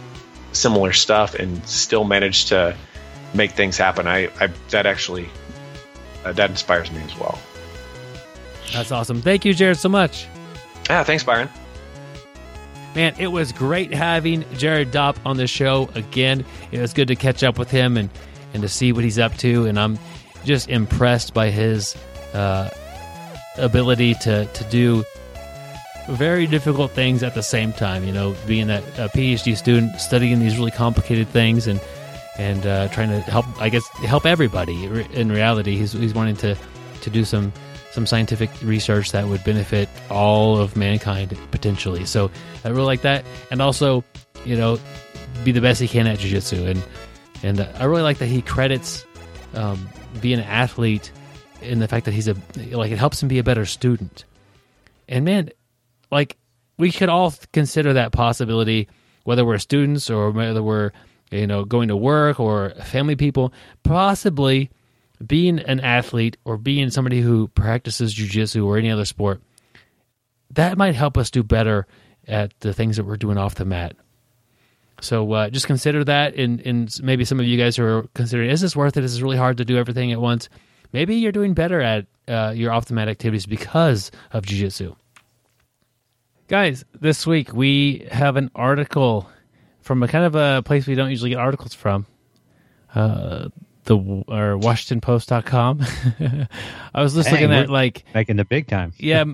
similar 0.53 0.93
stuff 0.93 1.35
and 1.35 1.67
still 1.67 2.05
managed 2.05 2.49
to 2.49 2.77
make 3.35 3.53
things 3.53 3.77
happen. 3.77 4.07
I, 4.07 4.31
I 4.41 4.49
that 4.71 4.87
actually 4.87 5.29
uh, 6.25 6.33
that 6.33 6.51
inspires 6.51 6.91
me 6.91 7.01
as 7.03 7.19
well. 7.19 7.39
That's 8.73 8.91
awesome. 8.91 9.23
Thank 9.23 9.45
you, 9.45 9.55
Jared, 9.55 9.77
so 9.77 9.89
much. 9.89 10.27
Yeah, 10.89 11.05
thanks, 11.05 11.23
Byron. 11.23 11.49
Man, 12.95 13.15
it 13.19 13.27
was 13.27 13.53
great 13.53 13.93
having 13.93 14.45
Jared 14.55 14.91
Dopp 14.91 15.19
on 15.27 15.37
the 15.37 15.47
show 15.47 15.91
again. 15.95 16.45
It 16.73 16.81
was 16.81 16.95
good 16.95 17.09
to 17.09 17.17
catch 17.17 17.45
up 17.45 17.59
with 17.59 17.71
him 17.71 17.97
and, 17.97 18.09
and 18.55 18.63
to 18.63 18.69
see 18.69 18.93
what 18.93 19.05
he's 19.05 19.19
up 19.19 19.37
to. 19.39 19.67
And 19.67 19.79
I'm 19.79 19.99
just 20.45 20.69
impressed 20.71 21.35
by 21.35 21.51
his 21.51 21.95
uh, 22.37 22.71
ability 23.57 24.15
to, 24.15 24.45
to 24.45 24.65
do 24.65 25.05
very 26.09 26.47
difficult 26.47 26.93
things 26.93 27.23
at 27.23 27.35
the 27.35 27.43
same 27.43 27.73
time. 27.73 28.05
You 28.05 28.13
know, 28.13 28.37
being 28.47 28.71
a, 28.71 28.79
a 28.99 29.09
PhD 29.09 29.57
student, 29.57 29.99
studying 30.01 30.39
these 30.39 30.57
really 30.59 30.71
complicated 30.71 31.29
things 31.29 31.67
and 31.67 31.81
and 32.39 32.67
uh, 32.67 32.89
trying 32.89 33.09
to 33.09 33.21
help, 33.23 33.47
I 33.61 33.71
guess, 33.71 33.89
help 34.05 34.27
everybody. 34.27 34.85
In 35.15 35.33
reality, 35.33 35.77
he's, 35.77 35.93
he's 35.93 36.13
wanting 36.13 36.37
to, 36.37 36.55
to 37.01 37.11
do 37.11 37.25
some 37.25 37.53
some 37.93 38.05
scientific 38.05 38.51
research 38.63 39.13
that 39.13 39.27
would 39.27 39.43
benefit 39.43 39.89
all 40.11 40.59
of 40.59 40.77
mankind 40.77 41.35
potentially. 41.51 42.05
So 42.05 42.31
I 42.63 42.69
really 42.69 42.85
like 42.85 43.01
that, 43.03 43.25
and 43.51 43.63
also, 43.63 44.05
you 44.45 44.55
know, 44.55 44.79
be 45.45 45.53
the 45.53 45.63
best 45.63 45.81
he 45.81 45.89
can 45.89 46.07
at 46.07 46.19
jiu-jitsu. 46.19 46.67
and 46.67 46.83
and 47.43 47.61
I 47.79 47.85
really 47.85 48.03
like 48.03 48.19
that 48.19 48.27
he 48.27 48.43
credits 48.43 49.07
um, 49.55 49.89
being 50.21 50.39
an 50.39 50.45
athlete 50.45 51.11
in 51.63 51.79
the 51.79 51.89
fact 51.89 52.07
that 52.07 52.13
he's 52.13 52.29
a 52.29 52.37
like 52.71 52.91
it 52.91 52.99
helps 52.99 53.23
him 53.23 53.29
be 53.29 53.39
a 53.39 53.45
better 53.45 53.67
student. 53.67 54.25
And 55.09 55.25
man, 55.25 55.51
like 56.11 56.37
we 56.79 56.93
could 56.93 57.09
all 57.09 57.35
consider 57.53 57.95
that 57.95 58.13
possibility, 58.13 58.89
whether 59.25 59.45
we're 59.45 59.59
students 59.59 60.11
or 60.11 60.31
whether 60.31 60.63
we're 60.63 60.93
you 61.31 61.47
know 61.47 61.65
going 61.65 61.89
to 61.89 61.97
work 61.97 62.41
or 62.41 62.71
family 62.85 63.17
people, 63.17 63.53
possibly 63.83 64.71
being 65.25 65.59
an 65.61 65.81
athlete 65.81 66.37
or 66.45 66.57
being 66.57 66.91
somebody 66.91 67.21
who 67.21 67.49
practices 67.49 68.15
jujitsu 68.15 68.67
or 68.67 68.77
any 68.77 68.91
other 68.91 69.05
sport, 69.05 69.41
that 70.51 70.77
might 70.77 70.95
help 70.95 71.17
us 71.17 71.31
do 71.31 71.43
better 71.43 71.87
at 72.29 72.59
the 72.61 72.75
things 72.75 72.97
that 72.97 73.05
we're 73.05 73.17
doing 73.17 73.39
off 73.39 73.55
the 73.55 73.65
mat. 73.65 73.97
So 75.01 75.31
uh, 75.33 75.51
just 75.51 75.67
consider 75.67 76.05
that, 76.05 76.35
and, 76.37 76.61
and 76.61 76.91
maybe 77.03 77.25
some 77.25 77.39
of 77.39 77.47
you 77.47 77.59
guys 77.59 77.79
are 77.79 78.07
considering, 78.15 78.51
is 78.51 78.63
this 78.63 78.75
worth 78.75 78.97
it? 78.97 79.05
Is 79.05 79.15
this 79.15 79.23
really 79.23 79.37
hard 79.37 79.59
to 79.59 79.65
do 79.65 79.77
everything 79.77 80.11
at 80.13 80.21
once? 80.21 80.49
Maybe 80.97 81.17
you're 81.17 81.31
doing 81.31 81.53
better 81.53 81.83
at 81.83 82.07
uh, 82.27 82.55
your 82.57 82.73
off 82.73 82.87
the 82.87 82.95
mat 82.95 83.07
activities 83.07 83.45
because 83.45 84.11
of 84.33 84.45
jujitsu. 84.47 84.97
Guys, 86.49 86.87
this 86.99 87.27
week 87.27 87.53
we 87.53 88.09
have 88.11 88.37
an 88.37 88.51
article 88.55 89.29
from 89.83 90.03
a 90.03 90.09
kind 90.09 90.25
of 90.25 90.35
a 90.35 90.63
place 90.63 90.87
we 90.87 90.95
don't 90.95 91.11
usually 91.11 91.29
get 91.29 91.39
articles 91.39 91.75
from. 91.75 92.07
Uh, 92.95 93.51
the 93.85 93.95
or 93.99 94.57
WashingtonPost.com. 94.59 95.83
I 96.95 97.03
was 97.03 97.13
just 97.13 97.31
looking 97.31 97.53
at 97.53 97.69
like 97.69 98.07
making 98.15 98.37
the 98.37 98.47
big 98.47 98.67
time. 98.67 98.95
yeah, 98.99 99.25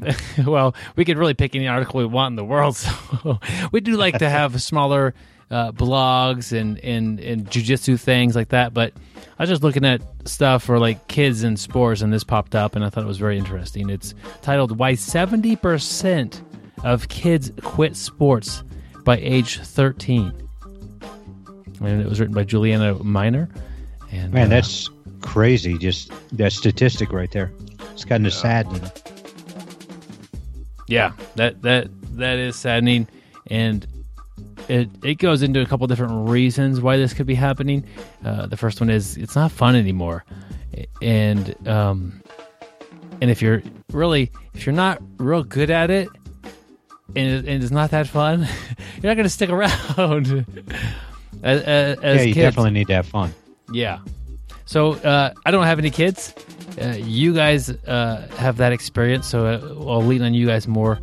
well, 0.45 0.75
we 0.97 1.05
could 1.05 1.17
really 1.17 1.35
pick 1.35 1.55
any 1.55 1.69
article 1.69 2.01
we 2.01 2.07
want 2.07 2.33
in 2.33 2.37
the 2.37 2.45
world. 2.45 2.77
So 3.23 3.39
we 3.71 3.81
do 3.81 3.97
like 3.97 4.19
to 4.19 4.29
have 4.29 4.57
a 4.57 4.59
smaller 4.59 5.15
uh, 5.53 5.71
blogs 5.71 6.59
and 6.59 6.79
and 6.81 7.21
and 7.21 7.47
jujitsu 7.49 8.01
things 8.01 8.35
like 8.35 8.49
that. 8.49 8.73
But 8.73 8.95
I 9.39 9.43
was 9.43 9.51
just 9.51 9.63
looking 9.63 9.85
at 9.85 10.01
stuff 10.25 10.65
for 10.65 10.79
like 10.79 11.07
kids 11.09 11.43
and 11.43 11.61
sports, 11.61 12.01
and 12.01 12.13
this 12.13 12.25
popped 12.25 12.55
up, 12.55 12.75
and 12.75 12.85
I 12.85 12.89
thought 12.89 13.05
it 13.05 13.09
was 13.09 13.19
very 13.19 13.39
interesting. 13.39 13.91
It's 13.91 14.15
titled 14.41 14.79
"Why 14.79 14.95
Seventy 14.95 15.55
Percent 15.55 16.43
of 16.83 17.09
Kids 17.09 17.53
Quit 17.63 17.95
Sports 17.97 18.65
by 19.05 19.19
Age 19.19 19.59
13," 19.59 20.33
and 21.81 22.01
it 22.01 22.09
was 22.09 22.19
written 22.19 22.35
by 22.35 22.45
Julianna 22.45 22.95
Miner. 23.05 23.49
And 24.11 24.33
Man, 24.33 24.47
uh, 24.47 24.51
that's 24.51 24.89
crazy. 25.21 25.77
Just 25.77 26.13
that 26.37 26.53
statistic 26.53 27.13
right 27.13 27.31
there. 27.31 27.53
It's 27.93 28.05
kind 28.05 28.27
of 28.27 28.33
saddening. 28.33 28.91
Yeah, 30.89 31.13
that 31.37 31.61
that 31.63 31.89
that 32.17 32.39
is 32.39 32.57
saddening, 32.57 33.07
and 33.49 33.87
it 34.69 34.89
it 35.05 35.15
goes 35.17 35.43
into 35.43 35.61
a 35.61 35.67
couple 35.67 35.87
different 35.87 36.29
reasons 36.29 36.81
why 36.81 36.97
this 36.97 37.13
could 37.15 37.27
be 37.27 37.35
happening. 37.35 37.85
Uh, 38.25 38.47
the 38.47 38.57
first 38.57 38.81
one 38.81 38.91
is 38.91 39.17
it's 39.17 39.35
not 39.35 39.53
fun 39.53 39.77
anymore, 39.77 40.25
and 41.01 41.57
um, 41.69 42.23
and 43.21 43.31
if 43.31 43.43
you're 43.43 43.63
really 43.93 44.31
if 44.55 44.67
you're 44.67 44.75
not 44.75 45.01
real 45.19 45.43
good 45.43 45.71
at 45.71 45.91
it, 45.91 46.09
and, 47.17 47.29
it, 47.31 47.49
and 47.49 47.63
it's 47.63 47.73
not 47.73 47.91
that 47.91 48.07
fun, 48.07 48.41
you're 49.03 49.11
not 49.11 49.15
going 49.15 49.25
to 49.25 49.29
stick 49.29 49.51
around. 49.51 50.47
as, 51.43 51.63
as, 51.63 51.99
as 51.99 52.17
yeah, 52.17 52.23
you 52.23 52.35
kids. 52.35 52.45
definitely 52.45 52.71
need 52.71 52.87
to 52.89 52.95
have 52.95 53.07
fun. 53.07 53.33
Yeah. 53.73 54.01
So 54.65 54.93
uh, 54.93 55.33
I 55.45 55.51
don't 55.51 55.65
have 55.65 55.79
any 55.79 55.91
kids. 55.91 56.35
Uh, 56.81 56.95
you 56.97 57.35
guys 57.35 57.71
uh, 57.71 58.29
have 58.37 58.57
that 58.57 58.73
experience, 58.73 59.27
so 59.27 59.47
uh, 59.47 59.91
I'll 59.91 60.03
lean 60.03 60.23
on 60.23 60.35
you 60.35 60.47
guys 60.47 60.67
more 60.67 61.01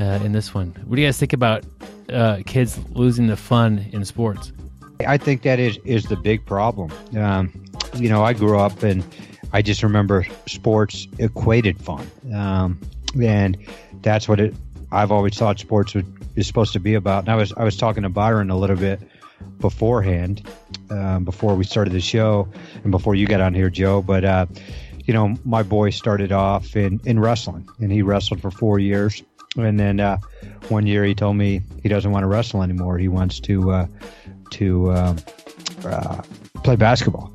uh, 0.00 0.20
in 0.24 0.32
this 0.32 0.52
one. 0.52 0.74
What 0.86 0.96
do 0.96 1.02
you 1.02 1.06
guys 1.06 1.18
think 1.18 1.32
about 1.32 1.64
uh, 2.10 2.38
kids 2.46 2.78
losing 2.90 3.26
the 3.26 3.36
fun 3.36 3.86
in 3.92 4.04
sports? 4.04 4.52
I 5.06 5.16
think 5.16 5.42
that 5.42 5.58
is 5.58 5.78
is 5.84 6.04
the 6.04 6.16
big 6.16 6.44
problem. 6.46 6.92
Um, 7.16 7.64
you 7.96 8.08
know, 8.08 8.22
I 8.22 8.32
grew 8.32 8.58
up 8.58 8.82
and 8.82 9.04
I 9.52 9.62
just 9.62 9.82
remember 9.82 10.26
sports 10.46 11.06
equated 11.18 11.80
fun, 11.80 12.10
um, 12.34 12.80
and 13.20 13.56
that's 14.02 14.28
what 14.28 14.40
it. 14.40 14.54
I've 14.92 15.10
always 15.10 15.36
thought 15.36 15.58
sports 15.58 15.94
would, 15.94 16.06
is 16.36 16.46
supposed 16.46 16.72
to 16.74 16.80
be 16.80 16.94
about. 16.94 17.24
And 17.24 17.28
I 17.30 17.36
was 17.36 17.52
I 17.54 17.64
was 17.64 17.76
talking 17.76 18.02
to 18.04 18.08
Byron 18.08 18.50
a 18.50 18.56
little 18.56 18.76
bit 18.76 19.00
beforehand, 19.58 20.48
um, 20.90 21.24
before 21.24 21.54
we 21.54 21.64
started 21.64 21.92
the 21.92 22.00
show, 22.00 22.48
and 22.82 22.90
before 22.90 23.14
you 23.14 23.26
got 23.26 23.40
on 23.40 23.54
here, 23.54 23.70
Joe. 23.70 24.02
But 24.02 24.24
uh, 24.24 24.46
you 25.04 25.12
know, 25.12 25.36
my 25.44 25.62
boy 25.62 25.90
started 25.90 26.32
off 26.32 26.76
in 26.76 27.00
in 27.04 27.20
wrestling, 27.20 27.68
and 27.80 27.92
he 27.92 28.02
wrestled 28.02 28.40
for 28.40 28.50
four 28.50 28.78
years, 28.78 29.22
and 29.56 29.78
then 29.78 30.00
uh, 30.00 30.18
one 30.70 30.86
year 30.86 31.04
he 31.04 31.14
told 31.14 31.36
me 31.36 31.62
he 31.82 31.88
doesn't 31.88 32.10
want 32.10 32.22
to 32.22 32.26
wrestle 32.26 32.62
anymore. 32.62 32.98
He 32.98 33.08
wants 33.08 33.40
to 33.40 33.70
uh, 33.70 33.86
to 34.50 34.92
um, 34.92 35.16
uh, 35.84 36.22
play 36.62 36.76
basketball. 36.76 37.34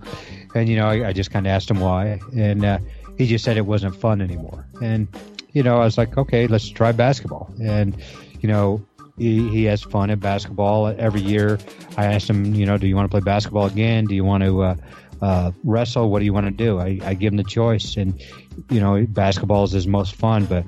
And 0.56 0.68
you 0.68 0.78
know, 0.78 0.88
I, 0.88 1.10
I 1.10 1.14
just 1.14 1.32
kind 1.32 1.46
of 1.46 1.52
asked 1.52 1.70
him 1.70 1.80
why, 1.80 2.20
and 2.36 2.66
uh, 2.66 2.80
he 3.18 3.28
just 3.28 3.44
said 3.46 3.58
it 3.58 3.66
wasn't 3.66 3.96
fun 3.96 4.22
anymore. 4.22 4.66
And 4.82 5.08
you 5.54 5.64
know, 5.64 5.76
I 5.76 5.86
was 5.86 5.98
like, 5.98 6.18
okay, 6.18 6.48
let's 6.48 6.68
try 6.70 6.92
basketball. 6.92 7.54
And 7.62 7.96
you 8.42 8.50
know, 8.50 8.86
he, 9.18 9.48
he 9.50 9.64
has 9.66 9.84
fun 9.84 10.10
at 10.10 10.20
basketball 10.20 10.88
every 10.88 11.22
year. 11.22 11.60
I 11.98 12.06
asked 12.06 12.30
him, 12.30 12.56
you 12.56 12.66
know, 12.66 12.78
do 12.78 12.88
you 12.88 12.96
want 12.96 13.06
to 13.06 13.12
play 13.12 13.20
basketball 13.20 13.66
again? 13.66 14.06
Do 14.06 14.16
you 14.16 14.24
want 14.24 14.44
to 14.44 14.62
uh, 14.64 14.76
uh, 15.22 15.52
wrestle? 15.64 16.10
What 16.10 16.20
do 16.20 16.26
you 16.26 16.34
want 16.34 16.46
to 16.46 16.52
do? 16.52 16.80
I, 16.80 17.00
I 17.04 17.14
give 17.14 17.34
him 17.34 17.38
the 17.38 17.44
choice, 17.44 17.98
and 17.98 18.20
you 18.70 18.80
know, 18.80 19.06
basketball 19.08 19.64
is 19.64 19.72
his 19.72 19.88
most 19.88 20.16
fun. 20.16 20.46
But 20.46 20.66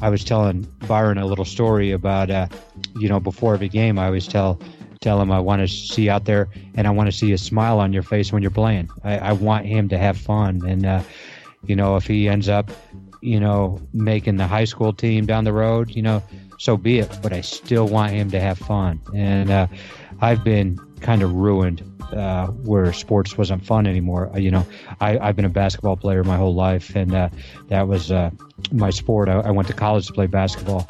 I 0.00 0.08
was 0.08 0.24
telling 0.24 0.62
Byron 0.86 1.18
a 1.18 1.26
little 1.26 1.44
story 1.44 1.92
about, 1.92 2.30
uh, 2.30 2.46
you 2.96 3.08
know, 3.08 3.20
before 3.20 3.54
every 3.54 3.68
game, 3.68 3.98
I 3.98 4.06
always 4.06 4.26
tell 4.26 4.60
tell 5.00 5.20
him 5.20 5.32
I 5.32 5.40
want 5.40 5.60
to 5.60 5.68
see 5.68 6.08
out 6.08 6.24
there 6.24 6.48
and 6.76 6.86
I 6.86 6.90
want 6.90 7.10
to 7.10 7.16
see 7.16 7.32
a 7.32 7.38
smile 7.38 7.80
on 7.80 7.92
your 7.92 8.04
face 8.04 8.32
when 8.32 8.40
you're 8.40 8.52
playing. 8.52 8.88
I, 9.02 9.18
I 9.18 9.32
want 9.32 9.66
him 9.66 9.88
to 9.88 9.98
have 9.98 10.16
fun. 10.16 10.62
And, 10.64 10.86
uh, 10.86 11.02
you 11.66 11.74
know, 11.76 11.96
if 11.96 12.06
he 12.06 12.28
ends 12.28 12.48
up, 12.48 12.70
you 13.20 13.40
know, 13.40 13.80
making 13.92 14.36
the 14.36 14.46
high 14.46 14.64
school 14.64 14.92
team 14.92 15.26
down 15.26 15.44
the 15.44 15.52
road, 15.52 15.90
you 15.90 16.02
know, 16.02 16.22
so 16.58 16.76
be 16.76 17.00
it. 17.00 17.18
But 17.20 17.32
I 17.32 17.40
still 17.40 17.88
want 17.88 18.12
him 18.12 18.30
to 18.30 18.40
have 18.40 18.58
fun. 18.58 19.00
And 19.14 19.50
uh, 19.50 19.66
I've 20.20 20.44
been 20.44 20.78
kind 21.02 21.22
of 21.22 21.34
ruined 21.34 21.82
uh, 22.12 22.46
where 22.48 22.92
sports 22.92 23.36
wasn't 23.36 23.64
fun 23.64 23.86
anymore. 23.86 24.30
Uh, 24.34 24.38
you 24.38 24.50
know, 24.50 24.66
I, 25.00 25.18
I've 25.18 25.36
been 25.36 25.44
a 25.44 25.50
basketball 25.50 25.96
player 25.96 26.24
my 26.24 26.36
whole 26.36 26.54
life, 26.54 26.94
and 26.94 27.14
uh, 27.14 27.28
that 27.68 27.88
was 27.88 28.10
uh, 28.10 28.30
my 28.70 28.90
sport. 28.90 29.28
I, 29.28 29.40
I 29.40 29.50
went 29.50 29.68
to 29.68 29.74
college 29.74 30.06
to 30.06 30.12
play 30.12 30.26
basketball. 30.26 30.88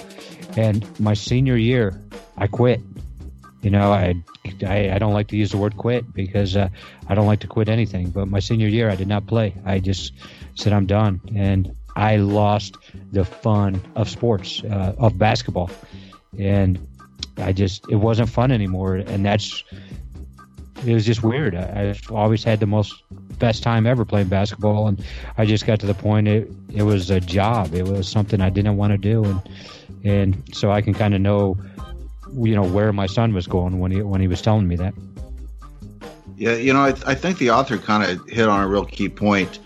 And 0.56 0.86
my 1.00 1.14
senior 1.14 1.56
year, 1.56 1.98
I 2.36 2.46
quit 2.46 2.80
you 3.62 3.70
know, 3.70 3.92
I, 3.92 4.16
I, 4.66 4.90
I 4.90 4.98
don't 4.98 5.12
like 5.12 5.28
to 5.28 5.36
use 5.36 5.52
the 5.52 5.56
word 5.56 5.76
quit 5.76 6.12
because 6.12 6.56
uh, 6.56 6.68
I 7.08 7.14
don't 7.14 7.26
like 7.26 7.40
to 7.40 7.46
quit 7.46 7.68
anything. 7.68 8.10
But 8.10 8.26
my 8.26 8.40
senior 8.40 8.66
year, 8.66 8.90
I 8.90 8.96
did 8.96 9.06
not 9.06 9.26
play. 9.26 9.54
I 9.64 9.78
just 9.78 10.12
said 10.56 10.72
I'm 10.72 10.86
done, 10.86 11.20
and 11.34 11.74
I 11.94 12.16
lost 12.16 12.76
the 13.12 13.24
fun 13.24 13.80
of 13.94 14.10
sports, 14.10 14.62
uh, 14.64 14.96
of 14.98 15.16
basketball, 15.16 15.70
and 16.36 16.84
I 17.36 17.52
just 17.52 17.88
it 17.88 17.96
wasn't 17.96 18.28
fun 18.28 18.50
anymore. 18.50 18.96
And 18.96 19.24
that's 19.24 19.62
it 20.84 20.94
was 20.94 21.06
just 21.06 21.22
weird. 21.22 21.54
I, 21.54 21.90
I've 21.90 22.10
always 22.10 22.44
had 22.44 22.60
the 22.60 22.66
most 22.66 23.02
best 23.38 23.62
time 23.62 23.86
ever 23.86 24.04
playing 24.04 24.28
basketball, 24.28 24.88
and 24.88 25.04
I 25.38 25.46
just 25.46 25.66
got 25.66 25.80
to 25.80 25.86
the 25.86 25.94
point 25.94 26.28
it 26.28 26.50
it 26.74 26.82
was 26.82 27.10
a 27.10 27.20
job. 27.20 27.74
It 27.74 27.86
was 27.86 28.08
something 28.08 28.40
I 28.40 28.50
didn't 28.50 28.76
want 28.76 28.92
to 28.92 28.98
do, 28.98 29.24
and 29.24 29.42
and 30.04 30.54
so 30.54 30.70
I 30.70 30.80
can 30.80 30.94
kind 30.94 31.14
of 31.14 31.20
know 31.20 31.56
you 32.34 32.54
know 32.54 32.64
where 32.64 32.92
my 32.92 33.06
son 33.06 33.34
was 33.34 33.46
going 33.46 33.78
when 33.78 33.90
he 33.92 34.02
when 34.02 34.20
he 34.20 34.28
was 34.28 34.42
telling 34.42 34.68
me 34.68 34.76
that. 34.76 34.94
Yeah, 36.36 36.54
you 36.54 36.72
know, 36.72 36.80
I, 36.80 36.94
I 37.06 37.14
think 37.14 37.38
the 37.38 37.50
author 37.50 37.78
kind 37.78 38.02
of 38.02 38.28
hit 38.28 38.48
on 38.48 38.62
a 38.64 38.66
real 38.66 38.84
key 38.84 39.08
point, 39.08 39.60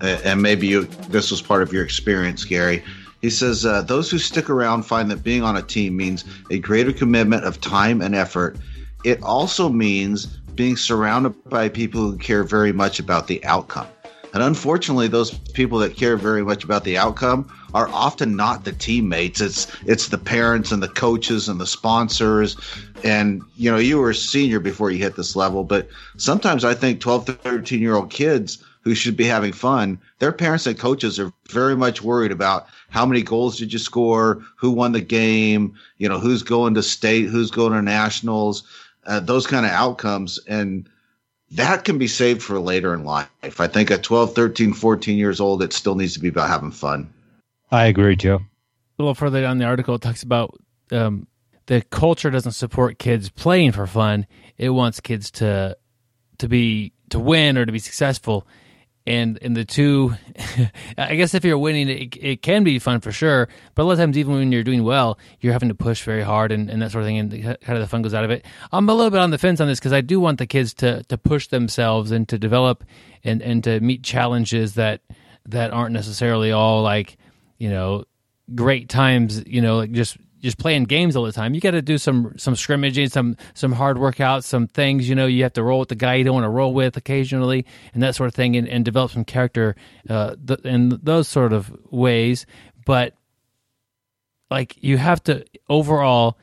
uh, 0.00 0.18
and 0.24 0.40
maybe 0.40 0.66
you, 0.66 0.84
this 1.08 1.30
was 1.30 1.42
part 1.42 1.62
of 1.62 1.72
your 1.72 1.84
experience, 1.84 2.44
Gary. 2.44 2.82
He 3.20 3.30
says 3.30 3.66
uh, 3.66 3.82
those 3.82 4.10
who 4.10 4.18
stick 4.18 4.48
around 4.48 4.84
find 4.84 5.10
that 5.10 5.22
being 5.22 5.42
on 5.42 5.56
a 5.56 5.62
team 5.62 5.96
means 5.96 6.24
a 6.50 6.58
greater 6.58 6.92
commitment 6.92 7.44
of 7.44 7.60
time 7.60 8.00
and 8.00 8.14
effort. 8.14 8.58
It 9.04 9.22
also 9.22 9.68
means 9.68 10.38
being 10.54 10.76
surrounded 10.76 11.34
by 11.48 11.68
people 11.68 12.00
who 12.00 12.16
care 12.18 12.44
very 12.44 12.72
much 12.72 12.98
about 12.98 13.26
the 13.26 13.44
outcome. 13.44 13.86
And 14.34 14.42
unfortunately, 14.42 15.06
those 15.06 15.30
people 15.30 15.78
that 15.78 15.96
care 15.96 16.16
very 16.16 16.42
much 16.42 16.64
about 16.64 16.82
the 16.82 16.98
outcome 16.98 17.48
are 17.72 17.88
often 17.88 18.34
not 18.34 18.64
the 18.64 18.72
teammates. 18.72 19.40
It's 19.40 19.68
it's 19.86 20.08
the 20.08 20.18
parents 20.18 20.72
and 20.72 20.82
the 20.82 20.88
coaches 20.88 21.48
and 21.48 21.60
the 21.60 21.66
sponsors. 21.66 22.56
And 23.04 23.42
you 23.56 23.70
know, 23.70 23.78
you 23.78 23.98
were 23.98 24.10
a 24.10 24.14
senior 24.14 24.58
before 24.58 24.90
you 24.90 24.98
hit 24.98 25.14
this 25.14 25.36
level, 25.36 25.62
but 25.62 25.88
sometimes 26.16 26.64
I 26.64 26.74
think 26.74 27.00
12 27.00 27.26
13 27.26 27.80
year 27.80 27.94
old 27.94 28.10
kids 28.10 28.58
who 28.84 28.94
should 28.94 29.16
be 29.16 29.24
having 29.24 29.52
fun, 29.52 29.98
their 30.18 30.32
parents 30.32 30.66
and 30.66 30.78
coaches 30.78 31.18
are 31.18 31.32
very 31.48 31.74
much 31.74 32.02
worried 32.02 32.30
about 32.30 32.66
how 32.90 33.06
many 33.06 33.22
goals 33.22 33.56
did 33.56 33.72
you 33.72 33.78
score, 33.78 34.42
who 34.56 34.70
won 34.70 34.92
the 34.92 35.00
game, 35.00 35.74
you 35.96 36.08
know, 36.08 36.18
who's 36.18 36.42
going 36.42 36.74
to 36.74 36.82
state, 36.82 37.26
who's 37.26 37.50
going 37.50 37.72
to 37.72 37.80
nationals, 37.80 38.62
uh, 39.06 39.20
those 39.20 39.46
kind 39.46 39.66
of 39.66 39.72
outcomes. 39.72 40.38
And 40.46 40.88
that 41.52 41.84
can 41.84 41.98
be 41.98 42.08
saved 42.08 42.42
for 42.42 42.58
later 42.58 42.94
in 42.94 43.04
life. 43.04 43.60
I 43.60 43.68
think 43.68 43.90
at 43.90 44.02
12, 44.02 44.34
13, 44.34 44.72
14 44.72 45.18
years 45.18 45.40
old, 45.40 45.62
it 45.62 45.72
still 45.72 45.94
needs 45.94 46.14
to 46.14 46.20
be 46.20 46.28
about 46.28 46.48
having 46.48 46.70
fun. 46.70 47.12
I 47.70 47.86
agree, 47.86 48.16
Joe. 48.16 48.36
A 48.36 49.02
little 49.02 49.14
further 49.14 49.40
down 49.40 49.58
the 49.58 49.64
article, 49.64 49.94
it 49.94 50.02
talks 50.02 50.22
about 50.22 50.58
um, 50.92 51.26
the 51.66 51.82
culture 51.82 52.30
doesn't 52.30 52.52
support 52.52 52.98
kids 52.98 53.28
playing 53.28 53.72
for 53.72 53.86
fun. 53.86 54.26
It 54.58 54.70
wants 54.70 55.00
kids 55.00 55.30
to 55.32 55.76
to 56.38 56.48
be 56.48 56.92
to 57.10 57.18
win 57.18 57.56
or 57.58 57.66
to 57.66 57.72
be 57.72 57.78
successful. 57.78 58.46
And 59.06 59.38
and 59.42 59.54
the 59.54 59.66
two, 59.66 60.14
I 60.98 61.14
guess 61.16 61.34
if 61.34 61.44
you're 61.44 61.58
winning, 61.58 61.90
it, 61.90 62.16
it 62.16 62.42
can 62.42 62.64
be 62.64 62.78
fun 62.78 63.00
for 63.00 63.12
sure. 63.12 63.48
But 63.74 63.82
a 63.82 63.84
lot 63.84 63.92
of 63.92 63.98
times, 63.98 64.16
even 64.16 64.34
when 64.34 64.50
you're 64.50 64.64
doing 64.64 64.82
well, 64.82 65.18
you're 65.40 65.52
having 65.52 65.68
to 65.68 65.74
push 65.74 66.02
very 66.04 66.22
hard 66.22 66.52
and, 66.52 66.70
and 66.70 66.80
that 66.80 66.90
sort 66.90 67.02
of 67.02 67.08
thing, 67.08 67.18
and 67.18 67.30
kind 67.30 67.76
of 67.76 67.80
the 67.80 67.86
fun 67.86 68.00
goes 68.00 68.14
out 68.14 68.24
of 68.24 68.30
it. 68.30 68.46
I'm 68.72 68.88
a 68.88 68.94
little 68.94 69.10
bit 69.10 69.20
on 69.20 69.30
the 69.30 69.36
fence 69.36 69.60
on 69.60 69.68
this 69.68 69.78
because 69.78 69.92
I 69.92 70.00
do 70.00 70.20
want 70.20 70.38
the 70.38 70.46
kids 70.46 70.72
to 70.74 71.02
to 71.04 71.18
push 71.18 71.48
themselves 71.48 72.12
and 72.12 72.26
to 72.28 72.38
develop 72.38 72.82
and 73.22 73.42
and 73.42 73.62
to 73.64 73.78
meet 73.80 74.02
challenges 74.02 74.74
that 74.74 75.02
that 75.46 75.72
aren't 75.72 75.92
necessarily 75.92 76.50
all 76.52 76.82
like 76.82 77.18
you 77.58 77.68
know 77.68 78.04
great 78.54 78.88
times. 78.88 79.46
You 79.46 79.60
know, 79.60 79.76
like 79.76 79.92
just 79.92 80.16
just 80.44 80.58
playing 80.58 80.84
games 80.84 81.16
all 81.16 81.24
the 81.24 81.32
time. 81.32 81.54
You 81.54 81.60
got 81.60 81.72
to 81.72 81.82
do 81.82 81.98
some 81.98 82.34
some 82.36 82.54
scrimmaging, 82.54 83.08
some 83.08 83.36
some 83.54 83.72
hard 83.72 83.96
workouts, 83.96 84.44
some 84.44 84.68
things. 84.68 85.08
You 85.08 85.14
know, 85.14 85.26
you 85.26 85.42
have 85.42 85.54
to 85.54 85.62
roll 85.62 85.80
with 85.80 85.88
the 85.88 85.96
guy 85.96 86.14
you 86.14 86.24
don't 86.24 86.34
want 86.34 86.44
to 86.44 86.50
roll 86.50 86.72
with 86.72 86.96
occasionally, 86.96 87.64
and 87.94 88.02
that 88.02 88.14
sort 88.14 88.28
of 88.28 88.34
thing, 88.34 88.54
and, 88.54 88.68
and 88.68 88.84
develop 88.84 89.10
some 89.10 89.24
character 89.24 89.74
uh, 90.08 90.36
th- 90.46 90.60
in 90.60 91.00
those 91.02 91.26
sort 91.26 91.52
of 91.52 91.74
ways. 91.90 92.46
But 92.84 93.14
like, 94.50 94.76
you 94.80 94.98
have 94.98 95.24
to 95.24 95.44
overall 95.68 96.38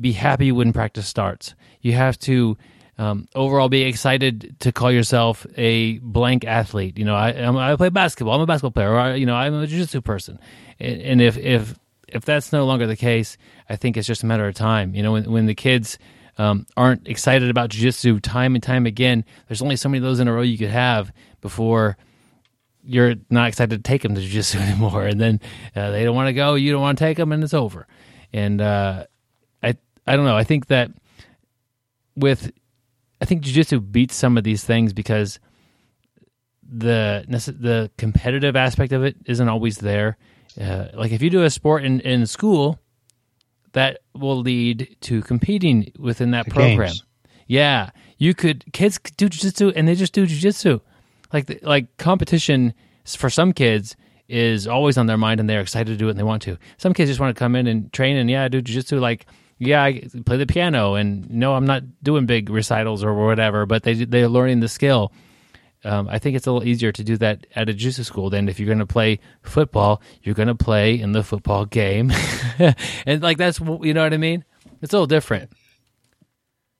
be 0.00 0.12
happy 0.12 0.50
when 0.50 0.72
practice 0.72 1.06
starts. 1.06 1.54
You 1.82 1.92
have 1.92 2.18
to 2.20 2.56
um, 2.96 3.28
overall 3.34 3.68
be 3.68 3.82
excited 3.82 4.56
to 4.60 4.72
call 4.72 4.90
yourself 4.90 5.46
a 5.56 5.98
blank 5.98 6.44
athlete. 6.46 6.96
You 6.96 7.04
know, 7.04 7.14
I 7.14 7.28
I'm, 7.30 7.56
I 7.56 7.76
play 7.76 7.90
basketball. 7.90 8.34
I'm 8.34 8.40
a 8.40 8.46
basketball 8.46 8.70
player. 8.70 8.92
Or 8.92 8.98
I, 8.98 9.14
you 9.16 9.26
know, 9.26 9.34
I'm 9.34 9.54
a 9.54 9.66
jiu-jitsu 9.66 10.00
person. 10.00 10.38
And, 10.80 11.02
and 11.02 11.20
if 11.20 11.36
if 11.36 11.74
if 12.14 12.24
that's 12.24 12.52
no 12.52 12.66
longer 12.66 12.86
the 12.86 12.96
case, 12.96 13.36
I 13.68 13.76
think 13.76 13.96
it's 13.96 14.06
just 14.06 14.22
a 14.22 14.26
matter 14.26 14.46
of 14.46 14.54
time. 14.54 14.94
You 14.94 15.02
know, 15.02 15.12
when 15.12 15.30
when 15.30 15.46
the 15.46 15.54
kids 15.54 15.98
um, 16.38 16.66
aren't 16.76 17.08
excited 17.08 17.50
about 17.50 17.70
jiu-jitsu 17.70 18.20
time 18.20 18.54
and 18.54 18.62
time 18.62 18.86
again, 18.86 19.24
there's 19.48 19.62
only 19.62 19.76
so 19.76 19.88
many 19.88 19.98
of 19.98 20.04
those 20.04 20.20
in 20.20 20.28
a 20.28 20.32
row 20.32 20.42
you 20.42 20.58
could 20.58 20.70
have 20.70 21.12
before 21.40 21.96
you're 22.84 23.14
not 23.30 23.48
excited 23.48 23.76
to 23.76 23.88
take 23.88 24.02
them 24.02 24.14
to 24.14 24.20
jiu-jitsu 24.20 24.58
anymore. 24.60 25.06
And 25.06 25.20
then 25.20 25.40
uh, 25.76 25.90
they 25.90 26.04
don't 26.04 26.16
want 26.16 26.28
to 26.28 26.32
go, 26.32 26.54
you 26.54 26.72
don't 26.72 26.80
want 26.80 26.98
to 26.98 27.04
take 27.04 27.16
them, 27.16 27.32
and 27.32 27.42
it's 27.42 27.54
over. 27.54 27.86
And 28.32 28.60
uh, 28.60 29.06
I, 29.62 29.76
I 30.06 30.16
don't 30.16 30.24
know. 30.24 30.36
I 30.36 30.44
think 30.44 30.66
that 30.66 30.90
with, 32.16 32.50
I 33.20 33.24
think 33.24 33.42
jiu-jitsu 33.42 33.80
beats 33.80 34.16
some 34.16 34.36
of 34.36 34.44
these 34.44 34.64
things 34.64 34.92
because 34.92 35.38
the 36.74 37.24
the 37.28 37.90
competitive 37.98 38.56
aspect 38.56 38.92
of 38.92 39.04
it 39.04 39.16
isn't 39.26 39.48
always 39.48 39.78
there. 39.78 40.16
Uh, 40.60 40.88
like 40.94 41.12
if 41.12 41.22
you 41.22 41.30
do 41.30 41.42
a 41.42 41.50
sport 41.50 41.84
in, 41.84 42.00
in 42.00 42.26
school, 42.26 42.78
that 43.72 44.00
will 44.14 44.36
lead 44.40 44.96
to 45.02 45.22
competing 45.22 45.92
within 45.98 46.32
that 46.32 46.44
The 46.46 46.50
program. 46.50 46.78
games. 46.88 47.04
Yeah, 47.46 47.90
you 48.18 48.34
could 48.34 48.64
kids 48.72 48.98
do 49.16 49.28
jujitsu 49.28 49.72
and 49.74 49.88
they 49.88 49.94
just 49.94 50.12
do 50.12 50.26
jujitsu. 50.26 50.80
Like 51.32 51.46
the, 51.46 51.58
like 51.62 51.96
competition 51.96 52.74
for 53.06 53.30
some 53.30 53.52
kids 53.52 53.96
is 54.28 54.66
always 54.66 54.96
on 54.98 55.06
their 55.06 55.16
mind 55.16 55.40
and 55.40 55.48
they're 55.48 55.60
excited 55.60 55.90
to 55.92 55.96
do 55.96 56.06
it 56.08 56.10
and 56.10 56.18
they 56.18 56.22
want 56.22 56.42
to. 56.42 56.56
Some 56.76 56.92
kids 56.94 57.10
just 57.10 57.20
want 57.20 57.34
to 57.34 57.38
come 57.38 57.56
in 57.56 57.66
and 57.66 57.92
train 57.92 58.16
and 58.16 58.30
yeah, 58.30 58.48
do 58.48 58.62
jujitsu. 58.62 59.00
Like 59.00 59.26
yeah, 59.58 59.82
I 59.82 60.02
play 60.26 60.36
the 60.36 60.46
piano 60.46 60.94
and 60.94 61.28
no, 61.30 61.54
I'm 61.54 61.66
not 61.66 61.82
doing 62.02 62.26
big 62.26 62.50
recitals 62.50 63.02
or 63.02 63.14
whatever, 63.14 63.64
but 63.66 63.82
they 63.84 63.94
they're 64.04 64.28
learning 64.28 64.60
the 64.60 64.68
skill. 64.68 65.12
Um, 65.84 66.08
I 66.08 66.18
think 66.18 66.36
it's 66.36 66.46
a 66.46 66.52
little 66.52 66.66
easier 66.68 66.92
to 66.92 67.02
do 67.04 67.16
that 67.18 67.46
at 67.56 67.68
a 67.68 67.74
jiu-jitsu 67.74 68.04
school 68.04 68.30
than 68.30 68.48
if 68.48 68.60
you're 68.60 68.66
going 68.66 68.78
to 68.78 68.86
play 68.86 69.18
football. 69.42 70.00
You're 70.22 70.34
going 70.36 70.48
to 70.48 70.54
play 70.54 70.98
in 71.00 71.12
the 71.12 71.22
football 71.24 71.64
game, 71.64 72.12
and 73.06 73.22
like 73.22 73.38
that's 73.38 73.58
you 73.60 73.92
know 73.94 74.02
what 74.04 74.14
I 74.14 74.16
mean. 74.18 74.44
It's 74.80 74.92
a 74.92 74.96
little 74.96 75.06
different. 75.06 75.50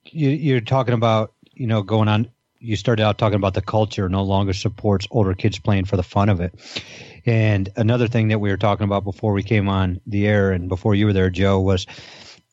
you, 0.05 0.29
you're 0.29 0.61
talking 0.61 0.93
about 0.93 1.33
you 1.53 1.67
know 1.67 1.81
going 1.81 2.07
on 2.07 2.29
you 2.59 2.77
started 2.77 3.03
out 3.03 3.17
talking 3.17 3.35
about 3.35 3.53
the 3.53 3.61
culture 3.61 4.07
no 4.09 4.23
longer 4.23 4.53
supports 4.53 5.05
older 5.11 5.33
kids 5.33 5.59
playing 5.59 5.85
for 5.85 5.97
the 5.97 6.03
fun 6.03 6.29
of 6.29 6.39
it 6.41 6.53
and 7.25 7.69
another 7.75 8.07
thing 8.07 8.29
that 8.29 8.39
we 8.39 8.49
were 8.49 8.57
talking 8.57 8.85
about 8.85 9.03
before 9.03 9.33
we 9.33 9.43
came 9.43 9.69
on 9.69 9.99
the 10.07 10.27
air 10.27 10.51
and 10.51 10.69
before 10.69 10.95
you 10.95 11.05
were 11.05 11.13
there 11.13 11.29
joe 11.29 11.59
was 11.59 11.85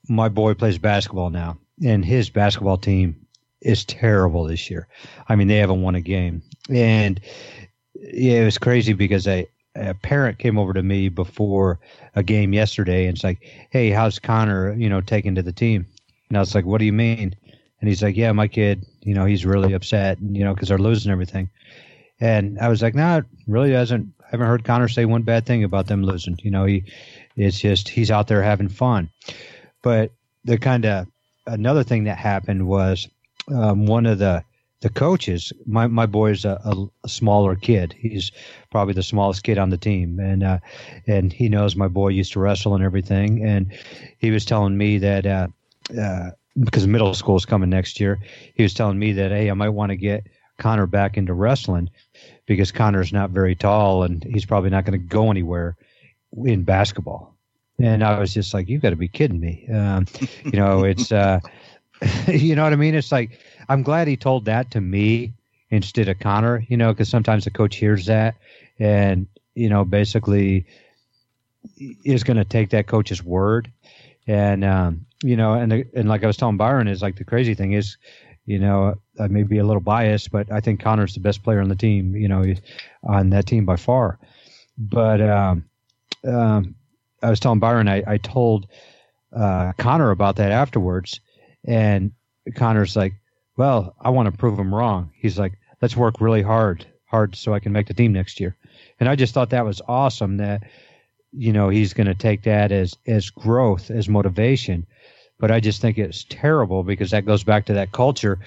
my 0.09 0.29
boy 0.29 0.55
plays 0.55 0.79
basketball 0.79 1.31
now 1.31 1.59
and 1.85 2.05
his 2.05 2.29
basketball 2.31 2.77
team 2.77 3.27
is 3.61 3.85
terrible 3.85 4.45
this 4.45 4.71
year 4.71 4.89
i 5.29 5.37
mean 5.37 5.49
they 5.49 5.59
haven't 5.59 5.83
won 5.83 5.95
a 5.95 6.01
game 6.01 6.43
and 6.69 7.21
yeah, 7.95 8.41
it 8.41 8.45
was 8.45 8.57
crazy 8.57 8.95
because 8.95 9.27
a, 9.27 9.47
a 9.75 9.93
parent 9.95 10.39
came 10.39 10.59
over 10.59 10.73
to 10.73 10.83
me 10.83 11.09
before 11.09 11.79
a 12.15 12.23
game 12.23 12.53
yesterday 12.53 13.07
and 13.07 13.17
it's 13.17 13.25
like 13.25 13.41
hey 13.71 13.91
how's 13.91 14.19
connor 14.19 14.73
you 14.75 14.89
know 14.89 15.01
taken 15.01 15.35
to 15.35 15.43
the 15.43 15.53
team 15.53 15.87
and 16.31 16.37
I 16.37 16.41
was 16.41 16.55
like, 16.55 16.65
"What 16.65 16.79
do 16.79 16.85
you 16.85 16.93
mean?" 16.93 17.35
And 17.81 17.89
he's 17.89 18.03
like, 18.03 18.17
"Yeah, 18.17 18.33
my 18.33 18.49
kid, 18.49 18.87
you 19.03 19.15
know, 19.15 19.25
he's 19.27 19.45
really 19.45 19.73
upset, 19.75 20.19
you 20.23 20.45
know, 20.45 20.55
because 20.55 20.69
they're 20.69 20.79
losing 20.79 21.13
everything." 21.13 21.51
And 22.21 22.59
I 22.61 22.69
was 22.69 22.83
like, 22.83 22.95
"No, 22.95 23.19
it 23.19 23.25
really 23.47 23.73
hasn't. 23.73 24.09
I 24.21 24.29
haven't 24.31 24.47
heard 24.47 24.65
Connor 24.65 24.89
say 24.89 25.05
one 25.05 25.23
bad 25.23 25.45
thing 25.45 25.65
about 25.65 25.89
them 25.89 26.05
losing. 26.05 26.39
You 26.43 26.53
know, 26.53 26.65
he, 26.65 26.85
it's 27.37 27.59
just 27.59 27.89
he's 27.89 28.11
out 28.11 28.29
there 28.29 28.43
having 28.43 28.69
fun." 28.69 29.11
But 29.83 30.13
the 30.45 30.57
kind 30.57 30.87
of 30.87 31.09
another 31.47 31.83
thing 31.83 32.05
that 32.05 32.17
happened 32.17 32.67
was 32.67 33.09
um, 33.55 33.87
one 33.87 34.07
of 34.07 34.19
the 34.19 34.45
the 34.81 34.89
coaches. 34.89 35.53
My 35.67 35.87
my 35.87 36.07
boy's 36.07 36.45
a, 36.45 36.61
a, 36.65 36.87
a 37.05 37.09
smaller 37.09 37.55
kid. 37.55 37.95
He's 37.99 38.33
probably 38.71 38.95
the 38.95 39.03
smallest 39.03 39.43
kid 39.43 39.59
on 39.59 39.71
the 39.71 39.77
team, 39.77 40.19
and 40.19 40.43
uh, 40.43 40.59
and 41.07 41.33
he 41.33 41.49
knows 41.49 41.77
my 41.77 41.89
boy 41.89 42.09
used 42.09 42.33
to 42.33 42.41
wrestle 42.41 42.75
and 42.75 42.85
everything. 42.85 43.45
And 43.45 43.73
he 44.19 44.31
was 44.31 44.45
telling 44.45 44.77
me 44.77 44.99
that. 44.99 45.27
Uh, 45.27 45.49
uh, 45.99 46.31
because 46.59 46.87
middle 46.87 47.15
school 47.15 47.37
is 47.37 47.47
coming 47.47 47.71
next 47.71 48.01
year, 48.01 48.19
he 48.55 48.65
was 48.65 48.75
telling 48.75 48.99
me 48.99 49.13
that 49.13 49.31
hey, 49.31 49.51
I 49.51 49.55
might 49.55 49.69
want 49.71 49.91
to 49.91 49.97
get 49.97 50.27
Connor 50.59 50.87
back 50.87 51.17
into 51.17 51.33
wrestling 51.33 51.91
because 52.47 52.73
Connor's 52.73 53.13
not 53.13 53.31
very 53.31 53.55
tall 53.55 54.03
and 54.03 54.23
he's 54.23 54.45
probably 54.45 54.71
not 54.71 54.85
going 54.85 54.99
to 55.01 55.07
go 55.07 55.31
anywhere 55.31 55.77
in 56.45 56.65
basketball. 56.65 57.37
And 57.79 58.05
I 58.05 58.19
was 58.19 58.35
just 58.35 58.53
like, 58.53 58.69
you've 58.69 58.83
got 58.83 58.91
to 58.91 58.97
be 58.97 59.09
kidding 59.09 59.41
me. 59.41 59.67
Um, 59.73 60.07
you 60.45 60.59
know, 60.59 60.85
it's, 60.85 61.11
uh, 61.11 61.41
you 62.29 62.55
know 62.55 62.65
what 62.65 62.73
I 62.73 62.77
mean? 62.77 62.95
It's 62.95 63.13
like, 63.13 63.39
I'm 63.69 63.83
glad 63.83 64.09
he 64.09 64.17
told 64.17 64.47
that 64.47 64.71
to 64.73 64.81
me 64.81 65.35
instead 65.71 66.09
of 66.09 66.19
Connor, 66.19 66.65
you 66.69 66.77
know, 66.77 66.93
because 66.93 67.09
sometimes 67.09 67.45
the 67.45 67.51
coach 67.51 67.77
hears 67.77 68.07
that 68.07 68.37
and, 68.79 69.27
you 69.55 69.69
know, 69.69 69.85
basically 69.85 70.67
is 72.05 72.25
going 72.25 72.37
to 72.37 72.45
take 72.45 72.71
that 72.71 72.87
coach's 72.87 73.23
word. 73.23 73.71
And, 74.27 74.65
um, 74.65 75.07
you 75.23 75.37
know, 75.37 75.55
and, 75.55 75.71
the, 75.71 75.87
and 75.95 76.09
like 76.09 76.25
I 76.25 76.27
was 76.27 76.37
telling 76.37 76.57
Byron, 76.57 76.89
is 76.89 77.03
like 77.03 77.17
the 77.17 77.25
crazy 77.25 77.55
thing 77.55 77.73
is, 77.73 77.97
you 78.47 78.59
know, 78.59 78.95
I 79.19 79.29
may 79.29 79.43
be 79.43 79.59
a 79.59 79.65
little 79.65 79.83
biased, 79.83 80.31
but 80.31 80.51
I 80.51 80.61
think 80.61 80.81
Connor's 80.81 81.15
the 81.15 81.21
best 81.21 81.43
player 81.43 81.61
on 81.61 81.69
the 81.69 81.77
team, 81.77 82.17
you 82.17 82.29
know, 82.29 82.45
on 83.05 83.31
that 83.31 83.47
team 83.47 83.65
by 83.65 83.77
far. 83.77 84.19
But, 84.79 85.21
um, 85.21 85.65
um, 86.27 86.75
I 87.23 87.31
was 87.31 87.41
telling 87.41 87.61
Byron, 87.61 87.89
I, 87.89 88.03
I 88.07 88.17
told 88.17 88.67
uh, 89.37 89.73
Connor 89.79 90.11
about 90.11 90.37
that 90.37 90.53
afterwards, 90.53 91.21
and 91.65 92.13
Connor's 92.55 92.97
like, 92.97 93.15
"Well, 93.57 93.95
I 94.01 94.11
want 94.11 94.31
to 94.31 94.39
prove 94.39 94.59
him 94.59 94.75
wrong." 94.75 95.11
He's 95.15 95.39
like, 95.39 95.55
"Let's 95.81 95.97
work 95.97 96.21
really 96.21 96.43
hard, 96.43 96.87
hard, 97.07 97.37
so 97.37 97.55
I 97.55 97.61
can 97.61 97.73
make 97.73 97.87
the 97.87 97.95
team 97.95 98.13
next 98.13 98.41
year." 98.41 98.57
And 98.99 99.09
I 99.09 99.17
just 99.17 99.35
thought 99.35 99.51
that 99.51 99.65
was 99.65 99.83
awesome. 99.87 100.39
That 100.39 100.65
you 101.33 101.53
know 101.53 101.69
he's 101.69 101.95
going 101.95 102.07
to 102.07 102.15
take 102.15 102.43
that 102.45 102.73
as 102.73 102.97
as 103.07 103.31
growth, 103.31 103.91
as 103.91 104.09
motivation. 104.09 104.87
But 105.39 105.51
I 105.51 105.61
just 105.61 105.81
think 105.81 105.97
it's 105.97 106.27
terrible 106.29 106.83
because 106.83 107.13
that 107.13 107.25
goes 107.25 107.45
back 107.45 107.67
to 107.67 107.75
that 107.75 107.93
culture. 107.93 108.41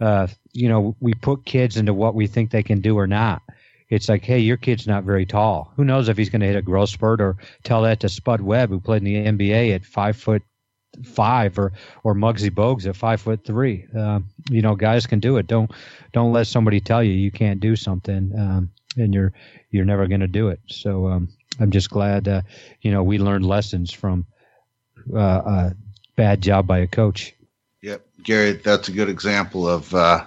Uh, 0.00 0.26
you 0.52 0.68
know, 0.68 0.96
we 0.98 1.14
put 1.14 1.44
kids 1.44 1.76
into 1.76 1.94
what 1.94 2.16
we 2.16 2.26
think 2.26 2.50
they 2.50 2.64
can 2.64 2.80
do 2.80 2.98
or 2.98 3.06
not 3.06 3.42
it's 3.90 4.08
like, 4.08 4.24
hey, 4.24 4.38
your 4.38 4.56
kid's 4.56 4.86
not 4.86 5.02
very 5.04 5.26
tall. 5.26 5.72
Who 5.76 5.84
knows 5.84 6.08
if 6.08 6.16
he's 6.16 6.30
going 6.30 6.40
to 6.40 6.46
hit 6.46 6.56
a 6.56 6.62
growth 6.62 6.90
spurt 6.90 7.20
or 7.20 7.36
tell 7.64 7.82
that 7.82 8.00
to 8.00 8.08
Spud 8.08 8.40
Webb, 8.40 8.70
who 8.70 8.78
played 8.78 9.02
in 9.02 9.36
the 9.36 9.48
NBA 9.48 9.74
at 9.74 9.84
five 9.84 10.16
foot 10.16 10.42
five, 11.04 11.58
or 11.58 11.72
or 12.04 12.14
Muggsy 12.14 12.50
Bogues 12.50 12.86
at 12.86 12.96
five 12.96 13.20
foot 13.20 13.44
three. 13.44 13.86
Um, 13.96 14.28
you 14.50 14.62
know, 14.62 14.74
guys 14.74 15.06
can 15.06 15.20
do 15.20 15.36
it. 15.36 15.46
Don't 15.46 15.70
don't 16.12 16.32
let 16.32 16.46
somebody 16.46 16.80
tell 16.80 17.02
you 17.02 17.12
you 17.12 17.30
can't 17.30 17.60
do 17.60 17.76
something, 17.76 18.32
um, 18.38 18.70
and 18.96 19.14
you're 19.14 19.32
you're 19.70 19.84
never 19.84 20.06
going 20.06 20.20
to 20.20 20.28
do 20.28 20.48
it. 20.48 20.60
So 20.66 21.08
um, 21.08 21.28
I'm 21.58 21.70
just 21.70 21.90
glad, 21.90 22.28
uh, 22.28 22.42
you 22.80 22.90
know, 22.90 23.02
we 23.02 23.18
learned 23.18 23.46
lessons 23.46 23.92
from 23.92 24.26
uh, 25.14 25.18
a 25.18 25.76
bad 26.16 26.42
job 26.42 26.66
by 26.66 26.78
a 26.78 26.86
coach. 26.86 27.34
Yep, 27.82 28.06
Gary, 28.22 28.52
that's 28.52 28.88
a 28.88 28.92
good 28.92 29.08
example 29.08 29.68
of 29.68 29.94
uh, 29.94 30.24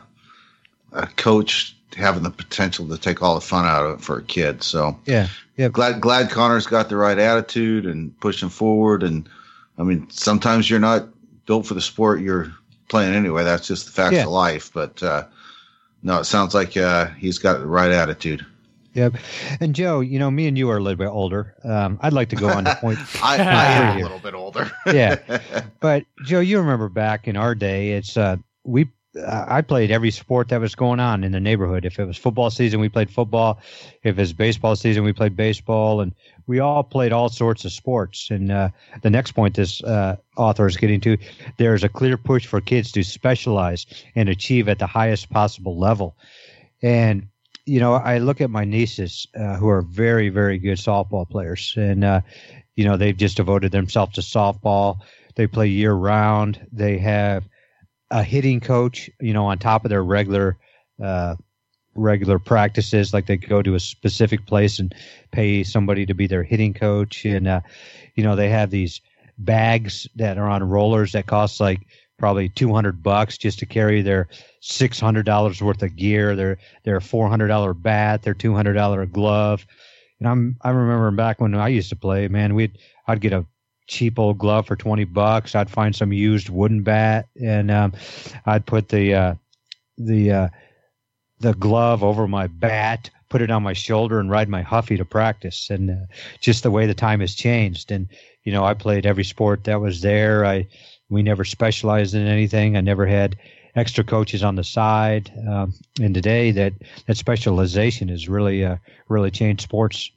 a 0.91 1.07
coach 1.07 1.75
having 1.95 2.23
the 2.23 2.31
potential 2.31 2.87
to 2.87 2.97
take 2.97 3.21
all 3.21 3.35
the 3.35 3.41
fun 3.41 3.65
out 3.65 3.85
of 3.85 3.99
it 3.99 4.03
for 4.03 4.17
a 4.17 4.23
kid. 4.23 4.63
So 4.63 4.99
Yeah, 5.05 5.27
yeah. 5.57 5.69
glad 5.69 6.01
glad 6.01 6.31
Connor's 6.31 6.67
got 6.67 6.89
the 6.89 6.97
right 6.97 7.17
attitude 7.17 7.85
and 7.85 8.17
pushing 8.19 8.49
forward. 8.49 9.03
And 9.03 9.29
I 9.77 9.83
mean, 9.83 10.09
sometimes 10.09 10.69
you're 10.69 10.79
not 10.79 11.09
built 11.45 11.65
for 11.65 11.73
the 11.73 11.81
sport 11.81 12.21
you're 12.21 12.53
playing 12.89 13.13
anyway. 13.13 13.43
That's 13.43 13.67
just 13.67 13.85
the 13.85 13.91
facts 13.91 14.13
Yeah. 14.15 14.23
of 14.23 14.29
life. 14.29 14.71
But 14.73 15.01
uh, 15.01 15.25
no, 16.03 16.19
it 16.19 16.25
sounds 16.25 16.53
like 16.53 16.77
uh, 16.77 17.07
he's 17.17 17.37
got 17.39 17.59
the 17.59 17.65
right 17.65 17.91
attitude. 17.91 18.45
Yep. 18.93 19.15
And 19.59 19.73
Joe, 19.73 20.01
you 20.01 20.19
know, 20.19 20.29
me 20.29 20.47
and 20.47 20.55
you 20.55 20.69
are 20.69 20.77
a 20.77 20.79
little 20.79 20.97
bit 20.97 21.07
older. 21.09 21.55
Um, 21.63 21.97
I'd 22.01 22.13
like 22.13 22.29
to 22.29 22.35
go 22.35 22.47
on 22.49 22.65
to 22.65 22.75
point. 22.75 22.99
I, 23.23 23.37
I 23.37 23.63
am 23.65 23.97
a 23.97 24.01
little 24.03 24.19
bit 24.19 24.35
older. 24.35 24.71
Yeah. 24.85 25.17
But 25.79 26.05
Joe, 26.23 26.39
you 26.39 26.59
remember 26.59 26.87
back 26.89 27.27
in 27.27 27.35
our 27.35 27.55
day, 27.55 27.91
it's 27.93 28.15
uh, 28.15 28.37
we. 28.63 28.89
I 29.15 29.61
played 29.61 29.91
every 29.91 30.09
sport 30.09 30.49
that 30.49 30.59
was 30.59 30.73
going 30.73 30.99
on 30.99 31.23
in 31.23 31.31
the 31.31 31.39
neighborhood. 31.39 31.85
If 31.85 31.99
it 31.99 32.05
was 32.05 32.17
football 32.17 32.49
season, 32.49 32.79
we 32.79 32.89
played 32.89 33.11
football. 33.11 33.59
If 34.01 34.17
it 34.17 34.21
was 34.21 34.33
baseball 34.33 34.75
season, 34.75 35.03
we 35.03 35.13
played 35.13 35.35
baseball, 35.35 36.01
and 36.01 36.13
we 36.47 36.59
all 36.59 36.83
played 36.83 37.11
all 37.11 37.29
sorts 37.29 37.63
of 37.65 37.71
sports. 37.71 38.29
And 38.31 38.51
uh, 38.51 38.69
the 39.03 39.11
next 39.11 39.33
point 39.33 39.55
this 39.55 39.83
uh, 39.83 40.17
author 40.35 40.65
is 40.65 40.77
getting 40.77 40.99
to, 41.01 41.17
there 41.57 41.75
is 41.75 41.83
a 41.83 41.89
clear 41.89 42.17
push 42.17 42.47
for 42.47 42.59
kids 42.59 42.91
to 42.93 43.03
specialize 43.03 43.85
and 44.15 44.29
achieve 44.29 44.67
at 44.67 44.79
the 44.79 44.87
highest 44.87 45.29
possible 45.29 45.77
level. 45.77 46.15
And 46.81 47.27
you 47.65 47.79
know, 47.79 47.93
I 47.93 48.17
look 48.17 48.41
at 48.41 48.49
my 48.49 48.65
nieces 48.65 49.27
uh, 49.39 49.55
who 49.55 49.69
are 49.69 49.81
very, 49.81 50.29
very 50.29 50.57
good 50.57 50.77
softball 50.77 51.29
players, 51.29 51.73
and 51.77 52.03
uh, 52.03 52.21
you 52.75 52.85
know, 52.85 52.97
they've 52.97 53.15
just 53.15 53.37
devoted 53.37 53.71
themselves 53.71 54.15
to 54.15 54.21
softball. 54.21 54.97
They 55.35 55.47
play 55.47 55.67
year 55.67 55.93
round. 55.93 56.67
They 56.71 56.97
have 56.97 57.47
a 58.13 58.23
hitting 58.23 58.59
coach, 58.59 59.09
you 59.19 59.33
know, 59.33 59.47
on 59.47 59.57
top 59.57 59.83
of 59.83 59.89
their 59.89 60.03
regular 60.03 60.55
uh, 61.03 61.35
regular 61.95 62.37
practices. 62.37 63.11
Like 63.11 63.25
they 63.25 63.37
go 63.37 63.63
to 63.63 63.73
a 63.73 63.79
specific 63.79 64.45
place 64.45 64.77
and 64.79 64.93
pay 65.31 65.63
somebody 65.63 66.05
to 66.05 66.13
be 66.13 66.27
their 66.27 66.43
hitting 66.43 66.75
coach, 66.75 67.25
and 67.25 67.47
uh, 67.47 67.61
you 68.13 68.23
know, 68.23 68.35
they 68.35 68.49
have 68.49 68.69
these 68.69 69.01
bags 69.39 70.07
that 70.15 70.37
are 70.37 70.47
on 70.47 70.63
rollers 70.63 71.13
that 71.13 71.25
cost 71.25 71.59
like 71.59 71.81
probably 72.19 72.49
200 72.49 73.01
bucks 73.01 73.35
just 73.35 73.57
to 73.59 73.65
carry 73.65 74.03
their 74.03 74.27
$600 74.61 75.61
worth 75.61 75.81
of 75.81 75.95
gear 75.95 76.35
their 76.35 76.59
their 76.83 76.99
$400 76.99 77.81
bat 77.81 78.21
their 78.21 78.35
$200 78.35 79.11
glove 79.11 79.65
and 80.19 80.27
i'm 80.29 80.55
i 80.61 80.69
remember 80.69 81.09
back 81.09 81.41
when 81.41 81.55
i 81.55 81.67
used 81.67 81.89
to 81.89 81.95
play 81.95 82.27
man 82.27 82.53
we'd 82.53 82.77
i'd 83.07 83.19
get 83.19 83.33
a 83.33 83.43
cheap 83.87 84.19
old 84.19 84.37
glove 84.37 84.67
for 84.67 84.75
20 84.75 85.03
bucks. 85.05 85.55
I'd 85.55 85.69
find 85.69 85.95
some 85.95 86.13
used 86.13 86.49
wooden 86.49 86.83
bat 86.83 87.27
and 87.41 87.69
um, 87.71 87.93
I'd 88.45 88.65
put 88.65 88.89
the 88.89 89.13
uh, 89.13 89.35
the 89.97 90.31
uh, 90.31 90.49
the 91.39 91.53
glove 91.53 92.03
over 92.03 92.27
my 92.27 92.47
bat, 92.47 93.09
put 93.29 93.41
it 93.41 93.51
on 93.51 93.63
my 93.63 93.73
shoulder, 93.73 94.19
and 94.19 94.29
ride 94.29 94.49
my 94.49 94.61
Huffy 94.61 94.97
to 94.97 95.05
practice. 95.05 95.69
And 95.69 95.91
uh, 95.91 96.05
just 96.39 96.63
the 96.63 96.71
way 96.71 96.85
the 96.85 96.93
time 96.93 97.19
has 97.19 97.35
changed. 97.35 97.91
And 97.91 98.07
you 98.43 98.51
know, 98.51 98.63
I 98.63 98.73
played 98.73 99.05
every 99.05 99.23
sport 99.23 99.65
that 99.65 99.81
was 99.81 100.01
there. 100.01 100.45
I 100.45 100.67
we 101.09 101.21
never 101.21 101.43
specialized 101.43 102.15
in 102.15 102.25
anything. 102.25 102.75
I 102.75 102.81
never 102.81 103.05
had 103.05 103.37
extra 103.75 104.03
coaches 104.03 104.43
on 104.43 104.55
the 104.55 104.63
side. 104.63 105.31
Um, 105.47 105.73
and 106.01 106.13
today, 106.13 106.51
that 106.51 106.73
that 107.07 107.17
specialization 107.17 108.07
has 108.09 108.29
really 108.29 108.65
uh, 108.65 108.77
really 109.09 109.31
changed 109.31 109.61
sports. 109.61 110.11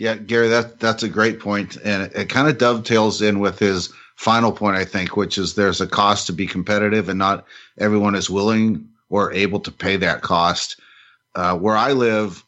Yeah, 0.00 0.14
Gary, 0.14 0.48
that 0.48 0.80
that's 0.80 1.02
a 1.02 1.10
great 1.10 1.40
point, 1.40 1.76
and 1.84 2.04
it, 2.04 2.12
it 2.14 2.28
kind 2.30 2.48
of 2.48 2.56
dovetails 2.56 3.20
in 3.20 3.38
with 3.38 3.58
his 3.58 3.92
final 4.16 4.50
point, 4.50 4.76
I 4.76 4.84
think, 4.86 5.14
which 5.14 5.36
is 5.36 5.54
there's 5.54 5.82
a 5.82 5.86
cost 5.86 6.26
to 6.26 6.32
be 6.32 6.46
competitive, 6.46 7.10
and 7.10 7.18
not 7.18 7.44
everyone 7.76 8.14
is 8.14 8.30
willing 8.30 8.88
or 9.10 9.30
able 9.34 9.60
to 9.60 9.70
pay 9.70 9.98
that 9.98 10.22
cost. 10.22 10.80
Uh, 11.34 11.54
where 11.58 11.76
I 11.76 11.92
live, 11.92 12.42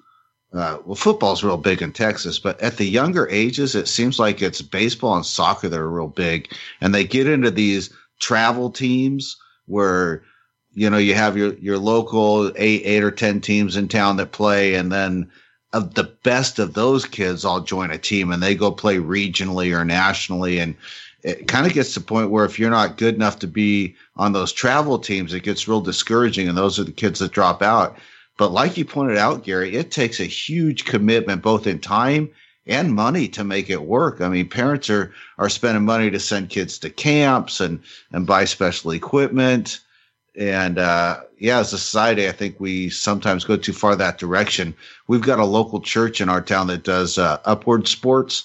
uh, 0.55 0.79
well, 0.87 0.95
football's 0.95 1.45
real 1.45 1.59
big 1.59 1.83
in 1.83 1.93
Texas, 1.93 2.39
but 2.39 2.59
at 2.62 2.79
the 2.79 2.87
younger 2.87 3.29
ages, 3.29 3.74
it 3.74 3.87
seems 3.87 4.19
like 4.19 4.41
it's 4.41 4.62
baseball 4.62 5.16
and 5.16 5.27
soccer 5.27 5.69
that 5.69 5.79
are 5.79 5.91
real 5.91 6.09
big, 6.09 6.51
and 6.81 6.95
they 6.95 7.05
get 7.05 7.29
into 7.29 7.51
these 7.51 7.93
travel 8.19 8.70
teams 8.70 9.37
where 9.66 10.23
you 10.73 10.89
know 10.89 10.97
you 10.97 11.15
have 11.15 11.37
your 11.37 11.53
your 11.57 11.77
local 11.77 12.51
eight 12.57 12.81
eight 12.87 13.05
or 13.05 13.11
ten 13.11 13.43
teams 13.43 13.77
in 13.77 13.89
town 13.89 14.16
that 14.16 14.33
play, 14.33 14.74
and 14.74 14.91
then 14.91 15.31
of 15.73 15.94
the 15.94 16.05
best 16.05 16.59
of 16.59 16.74
those 16.74 17.05
kids 17.05 17.44
all 17.44 17.61
join 17.61 17.90
a 17.90 17.99
team 17.99 18.31
and 18.31 18.43
they 18.43 18.55
go 18.55 18.70
play 18.70 18.97
regionally 18.97 19.77
or 19.77 19.85
nationally 19.85 20.59
and 20.59 20.77
it 21.23 21.47
kind 21.47 21.66
of 21.66 21.73
gets 21.73 21.94
to 21.94 22.01
the 22.01 22.07
point 22.07 22.31
where 22.31 22.44
if 22.44 22.59
you're 22.59 22.70
not 22.70 22.99
good 22.99 23.15
enough 23.15 23.39
to 23.40 23.47
be 23.47 23.94
on 24.16 24.32
those 24.32 24.53
travel 24.53 24.99
teams, 24.99 25.32
it 25.32 25.44
gets 25.44 25.69
real 25.69 25.81
discouraging. 25.81 26.49
And 26.49 26.59
those 26.59 26.78
are 26.78 26.85
the 26.85 26.93
kids 26.93 27.20
that 27.20 27.32
drop 27.32 27.62
out. 27.62 27.97
But 28.36 28.51
like 28.51 28.77
you 28.77 28.85
pointed 28.85 29.19
out, 29.19 29.44
Gary, 29.44 29.77
it 29.77 29.90
takes 29.90 30.19
a 30.19 30.24
huge 30.24 30.85
commitment, 30.85 31.43
both 31.43 31.66
in 31.66 31.78
time 31.78 32.31
and 32.66 32.94
money 32.94 33.28
to 33.28 33.44
make 33.44 33.70
it 33.70 33.82
work. 33.82 34.20
I 34.20 34.28
mean, 34.28 34.49
parents 34.49 34.90
are, 34.90 35.12
are 35.39 35.49
spending 35.49 35.85
money 35.85 36.11
to 36.11 36.20
send 36.20 36.51
kids 36.51 36.78
to 36.78 36.90
camps 36.90 37.61
and, 37.61 37.81
and 38.12 38.27
buy 38.27 38.44
special 38.44 38.93
equipment. 38.93 39.81
And, 40.36 40.78
uh, 40.78 41.20
yeah, 41.38 41.59
as 41.59 41.72
a 41.72 41.78
society, 41.78 42.26
I 42.26 42.32
think 42.32 42.59
we 42.59 42.88
sometimes 42.88 43.44
go 43.44 43.56
too 43.56 43.74
far 43.74 43.94
that 43.96 44.18
direction. 44.18 44.74
We've 45.06 45.20
got 45.20 45.38
a 45.38 45.44
local 45.44 45.80
church 45.80 46.20
in 46.20 46.28
our 46.28 46.40
town 46.40 46.68
that 46.68 46.84
does, 46.84 47.18
uh, 47.18 47.38
upward 47.44 47.86
sports 47.86 48.44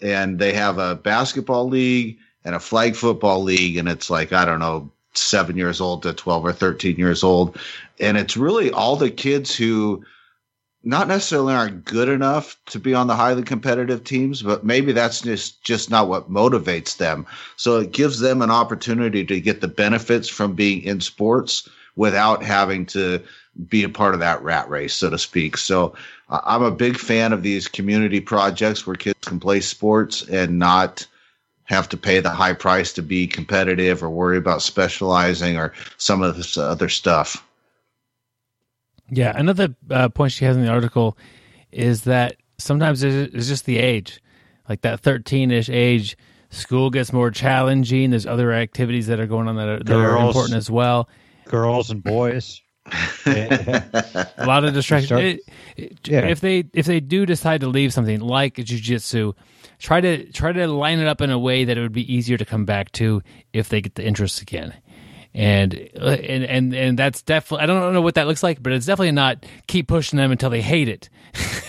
and 0.00 0.38
they 0.38 0.52
have 0.52 0.78
a 0.78 0.94
basketball 0.94 1.68
league 1.68 2.18
and 2.44 2.54
a 2.54 2.60
flag 2.60 2.94
football 2.94 3.42
league, 3.42 3.76
and 3.76 3.88
it's 3.88 4.10
like 4.10 4.32
I 4.32 4.44
don't 4.44 4.60
know, 4.60 4.90
seven 5.14 5.56
years 5.56 5.80
old 5.80 6.02
to 6.02 6.12
twelve 6.12 6.44
or 6.44 6.52
thirteen 6.52 6.96
years 6.96 7.22
old, 7.22 7.58
and 8.00 8.16
it's 8.16 8.36
really 8.36 8.70
all 8.70 8.96
the 8.96 9.10
kids 9.10 9.54
who 9.54 10.04
not 10.84 11.08
necessarily 11.08 11.54
aren't 11.54 11.84
good 11.84 12.08
enough 12.08 12.56
to 12.66 12.78
be 12.78 12.94
on 12.94 13.08
the 13.08 13.16
highly 13.16 13.42
competitive 13.42 14.04
teams, 14.04 14.42
but 14.42 14.64
maybe 14.64 14.92
that's 14.92 15.20
just 15.20 15.62
just 15.62 15.90
not 15.90 16.08
what 16.08 16.30
motivates 16.30 16.96
them. 16.96 17.26
So 17.56 17.80
it 17.80 17.92
gives 17.92 18.20
them 18.20 18.42
an 18.42 18.50
opportunity 18.50 19.24
to 19.24 19.40
get 19.40 19.60
the 19.60 19.68
benefits 19.68 20.28
from 20.28 20.54
being 20.54 20.82
in 20.82 21.00
sports 21.00 21.68
without 21.96 22.44
having 22.44 22.86
to 22.86 23.20
be 23.68 23.82
a 23.82 23.88
part 23.88 24.14
of 24.14 24.20
that 24.20 24.42
rat 24.42 24.70
race, 24.70 24.94
so 24.94 25.10
to 25.10 25.18
speak. 25.18 25.56
So 25.56 25.94
uh, 26.28 26.40
I'm 26.44 26.62
a 26.62 26.70
big 26.70 26.96
fan 26.96 27.32
of 27.32 27.42
these 27.42 27.66
community 27.66 28.20
projects 28.20 28.86
where 28.86 28.94
kids 28.94 29.18
can 29.26 29.40
play 29.40 29.60
sports 29.60 30.22
and 30.28 30.60
not 30.60 31.06
have 31.64 31.88
to 31.88 31.96
pay 31.96 32.20
the 32.20 32.30
high 32.30 32.52
price 32.54 32.92
to 32.94 33.02
be 33.02 33.26
competitive 33.26 34.02
or 34.02 34.08
worry 34.08 34.38
about 34.38 34.62
specializing 34.62 35.58
or 35.58 35.72
some 35.98 36.22
of 36.22 36.36
this 36.36 36.56
other 36.56 36.88
stuff. 36.88 37.44
Yeah, 39.10 39.32
another 39.34 39.74
uh, 39.90 40.08
point 40.08 40.32
she 40.32 40.44
has 40.44 40.56
in 40.56 40.64
the 40.64 40.70
article 40.70 41.16
is 41.72 42.04
that 42.04 42.36
sometimes 42.58 43.02
it's 43.02 43.48
just 43.48 43.64
the 43.64 43.78
age, 43.78 44.20
like 44.68 44.82
that 44.82 45.00
13 45.00 45.50
ish 45.50 45.70
age. 45.70 46.16
School 46.50 46.88
gets 46.90 47.12
more 47.12 47.30
challenging. 47.30 48.10
There's 48.10 48.26
other 48.26 48.52
activities 48.52 49.06
that 49.08 49.20
are 49.20 49.26
going 49.26 49.48
on 49.48 49.56
that 49.56 49.68
are, 49.68 49.78
that 49.80 49.96
are 49.96 50.16
important 50.16 50.56
as 50.56 50.70
well. 50.70 51.08
Girls 51.44 51.90
and 51.90 52.02
boys 52.02 52.62
a 53.26 54.44
lot 54.46 54.64
of 54.64 54.74
distractions. 54.74 55.40
yeah. 55.76 56.26
If 56.26 56.40
they 56.40 56.64
if 56.72 56.86
they 56.86 57.00
do 57.00 57.26
decide 57.26 57.60
to 57.60 57.68
leave 57.68 57.92
something 57.92 58.20
like 58.20 58.56
jujitsu, 58.56 59.34
try 59.78 60.00
to 60.00 60.30
try 60.32 60.52
to 60.52 60.66
line 60.66 60.98
it 60.98 61.08
up 61.08 61.20
in 61.20 61.30
a 61.30 61.38
way 61.38 61.64
that 61.64 61.76
it 61.76 61.80
would 61.80 61.92
be 61.92 62.12
easier 62.12 62.36
to 62.36 62.44
come 62.44 62.64
back 62.64 62.92
to 62.92 63.22
if 63.52 63.68
they 63.68 63.80
get 63.80 63.94
the 63.94 64.04
interest 64.04 64.40
again. 64.40 64.74
And 65.38 65.72
and 65.94 66.44
and 66.44 66.74
and 66.74 66.98
that's 66.98 67.22
definitely 67.22 67.62
I 67.62 67.66
don't 67.66 67.92
know 67.92 68.00
what 68.00 68.16
that 68.16 68.26
looks 68.26 68.42
like, 68.42 68.60
but 68.60 68.72
it's 68.72 68.86
definitely 68.86 69.12
not 69.12 69.46
keep 69.68 69.86
pushing 69.86 70.16
them 70.16 70.32
until 70.32 70.50
they 70.50 70.60
hate 70.60 70.88
it. 70.88 71.08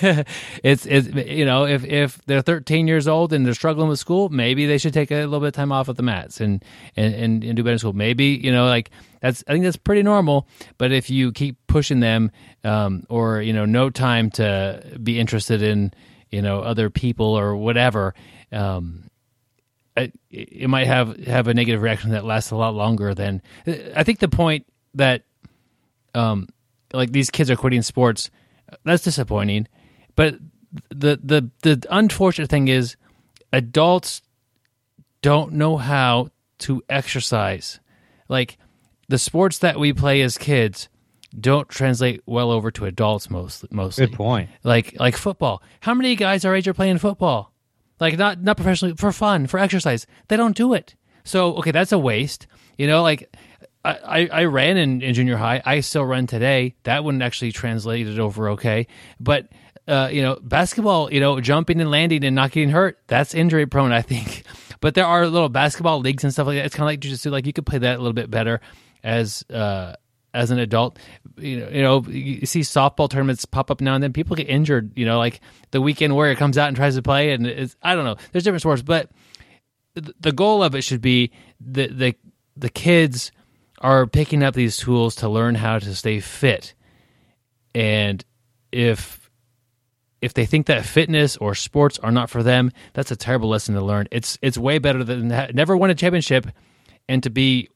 it's 0.64 0.88
it's 0.88 1.08
you 1.10 1.46
know 1.46 1.68
if 1.68 1.86
if 1.86 2.20
they're 2.26 2.42
13 2.42 2.88
years 2.88 3.08
old 3.08 3.32
and 3.32 3.46
they're 3.46 3.54
struggling 3.54 3.88
with 3.88 4.00
school, 4.00 4.30
maybe 4.30 4.66
they 4.66 4.80
should 4.80 4.96
take 4.96 5.12
a 5.12 5.18
little 5.18 5.40
bit 5.40 5.50
of 5.50 5.54
time 5.54 5.72
off 5.72 5.88
of 5.88 5.98
the 5.98 6.02
mats 6.02 6.42
and 6.42 6.66
and 6.96 7.14
and, 7.14 7.44
and 7.44 7.56
do 7.56 7.64
better 7.64 7.78
school. 7.78 7.94
Maybe 7.94 8.40
you 8.42 8.52
know 8.52 8.66
like 8.66 8.90
that's 9.22 9.44
I 9.48 9.52
think 9.52 9.64
that's 9.64 9.78
pretty 9.78 10.02
normal. 10.02 10.48
But 10.80 10.92
if 10.92 11.12
you 11.12 11.32
keep 11.32 11.58
pushing 11.68 12.00
them, 12.00 12.32
um, 12.64 13.04
or 13.08 13.40
you 13.40 13.54
know, 13.54 13.66
no 13.66 13.92
time 13.92 14.32
to 14.32 14.98
be 15.02 15.20
interested 15.20 15.62
in 15.62 15.94
you 16.32 16.42
know 16.42 16.62
other 16.62 16.90
people 16.90 17.38
or 17.38 17.56
whatever, 17.56 18.16
um, 18.52 19.12
it, 20.02 20.14
it 20.30 20.70
might 20.70 20.88
have 20.88 21.18
have 21.26 21.48
a 21.48 21.54
negative 21.54 21.82
reaction 21.82 22.12
that 22.12 22.26
lasts 22.26 22.52
a 22.52 22.56
lot 22.56 22.76
longer 22.76 23.14
than. 23.14 23.42
I 23.68 24.04
think 24.04 24.20
the 24.20 24.28
point 24.28 24.66
that, 24.96 25.24
um, 26.14 26.48
like 26.94 27.12
these 27.12 27.30
kids 27.30 27.50
are 27.50 27.56
quitting 27.56 27.82
sports, 27.82 28.30
that's 28.84 29.04
disappointing. 29.04 29.68
But 30.16 30.36
the 30.90 31.20
the 31.24 31.50
the 31.62 31.86
unfortunate 31.90 32.50
thing 32.50 32.68
is, 32.68 32.96
adults 33.52 34.22
don't 35.22 35.54
know 35.54 35.78
how 35.78 36.30
to 36.60 36.84
exercise. 36.90 37.80
Like 38.28 38.58
the 39.08 39.18
sports 39.18 39.60
that 39.60 39.80
we 39.80 39.94
play 39.94 40.22
as 40.22 40.38
kids 40.38 40.90
don't 41.38 41.70
translate 41.70 42.22
well 42.26 42.52
over 42.52 42.72
to 42.72 42.86
adults 42.86 43.30
most 43.30 43.72
mostly. 43.72 44.08
Good 44.08 44.16
point. 44.16 44.50
Like 44.64 44.96
like 45.00 45.16
football. 45.16 45.62
How 45.82 45.94
many 45.94 46.16
guys 46.16 46.46
our 46.46 46.56
age 46.56 46.68
are 46.68 46.74
playing 46.74 46.98
football? 47.00 47.49
Like 48.00 48.18
not 48.18 48.42
not 48.42 48.58
professionally 48.58 48.96
for 48.96 49.12
fun, 49.12 49.48
for 49.48 49.60
exercise. 49.60 50.08
They 50.28 50.38
don't 50.38 50.56
do 50.56 50.74
it. 50.74 50.96
So 51.24 51.56
okay, 51.56 51.72
that's 51.72 51.92
a 51.92 52.00
waste. 52.00 52.48
You 52.78 52.88
know, 52.88 53.02
like 53.02 53.36
I, 53.84 54.28
I 54.32 54.44
ran 54.46 54.78
in, 54.78 55.02
in 55.02 55.14
junior 55.14 55.38
high. 55.38 55.62
I 55.66 55.80
still 55.80 56.06
run 56.06 56.28
today. 56.28 56.76
That 56.84 57.04
wouldn't 57.04 57.24
actually 57.24 57.52
translate 57.52 58.08
it 58.08 58.20
over 58.20 58.50
okay. 58.52 58.88
But 59.20 59.50
uh, 59.88 60.10
you 60.12 60.22
know, 60.22 60.38
basketball, 60.42 61.12
you 61.12 61.20
know, 61.20 61.40
jumping 61.40 61.82
and 61.82 61.90
landing 61.90 62.24
and 62.24 62.36
not 62.36 62.52
getting 62.52 62.70
hurt, 62.70 63.00
that's 63.08 63.34
injury 63.34 63.66
prone, 63.66 63.92
I 63.92 64.02
think. 64.02 64.44
But 64.82 64.94
there 64.94 65.06
are 65.06 65.28
little 65.28 65.50
basketball 65.50 66.00
leagues 66.00 66.24
and 66.24 66.32
stuff 66.32 66.48
like 66.48 66.56
that. 66.56 66.66
It's 66.66 66.74
kind 66.74 66.84
of 66.84 66.94
like 66.94 67.02
jujitsu. 67.02 67.32
Like 67.32 67.46
you 67.46 67.52
could 67.52 67.66
play 67.66 67.80
that 67.80 67.96
a 67.96 67.98
little 67.98 68.14
bit 68.14 68.32
better 68.32 68.62
as 69.04 69.44
uh, 69.50 69.96
as 70.34 70.52
an 70.52 70.60
adult. 70.60 70.98
You 71.38 71.60
know, 71.60 71.70
you 71.70 71.82
know, 71.82 72.04
you 72.04 72.46
see 72.46 72.62
softball 72.62 73.10
tournaments 73.10 73.46
pop 73.46 73.72
up 73.72 73.82
now 73.82 73.96
and 73.96 74.04
then. 74.04 74.14
People 74.14 74.36
get 74.36 74.50
injured. 74.50 74.92
You 74.96 75.06
know, 75.06 75.18
like 75.18 75.42
the 75.72 75.82
weekend 75.82 76.14
warrior 76.14 76.36
comes 76.36 76.58
out 76.58 76.68
and 76.68 76.78
tries 76.78 76.96
to 76.96 77.02
play, 77.02 77.32
and 77.32 77.46
it's 77.46 77.76
I 77.82 77.96
don't 77.96 78.06
know. 78.06 78.16
There's 78.32 78.44
different 78.44 78.62
sports, 78.62 78.82
but 78.82 79.10
the 79.96 80.32
goal 80.32 80.64
of 80.64 80.76
it 80.76 80.82
should 80.82 81.02
be 81.02 81.32
the 81.60 81.88
the 81.88 82.16
the 82.56 82.70
kids 82.70 83.32
are 83.82 84.06
picking 84.06 84.44
up 84.44 84.54
these 84.54 84.78
tools 84.78 85.16
to 85.16 85.30
learn 85.30 85.56
how 85.56 85.80
to 85.80 85.96
stay 85.96 86.20
fit, 86.20 86.74
and 87.74 88.24
if 88.72 89.30
if 90.22 90.34
they 90.34 90.46
think 90.46 90.66
that 90.68 90.86
fitness 90.86 91.38
or 91.38 91.56
sports 91.56 91.98
are 92.00 92.12
not 92.12 92.30
for 92.30 92.44
them, 92.44 92.72
that's 92.94 93.12
a 93.12 93.16
terrible 93.16 93.50
lesson 93.50 93.76
to 93.76 93.82
learn. 93.82 94.08
It's 94.12 94.38
it's 94.42 94.58
way 94.58 94.78
better 94.80 95.04
than 95.04 95.30
never 95.54 95.78
win 95.78 95.92
a 95.92 95.96
championship 95.96 96.48
and 97.08 97.24
to 97.24 97.30
be 97.30 97.70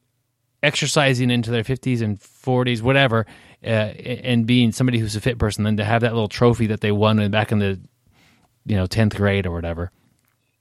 exercising 0.64 1.30
into 1.30 1.50
their 1.50 1.62
50s 1.62 2.02
and 2.02 2.18
40s, 2.18 2.82
whatever, 2.82 3.26
uh, 3.62 3.66
and 3.66 4.46
being 4.46 4.72
somebody 4.72 4.98
who's 4.98 5.16
a 5.16 5.20
fit 5.20 5.38
person 5.38 5.64
than 5.64 5.76
to 5.76 5.84
have 5.84 6.02
that 6.02 6.12
little 6.12 6.28
trophy 6.28 6.66
that 6.68 6.80
they 6.80 6.92
won 6.92 7.30
back 7.30 7.52
in 7.52 7.58
the, 7.58 7.78
you 8.66 8.76
know, 8.76 8.86
10th 8.86 9.14
grade 9.14 9.46
or 9.46 9.52
whatever. 9.52 9.90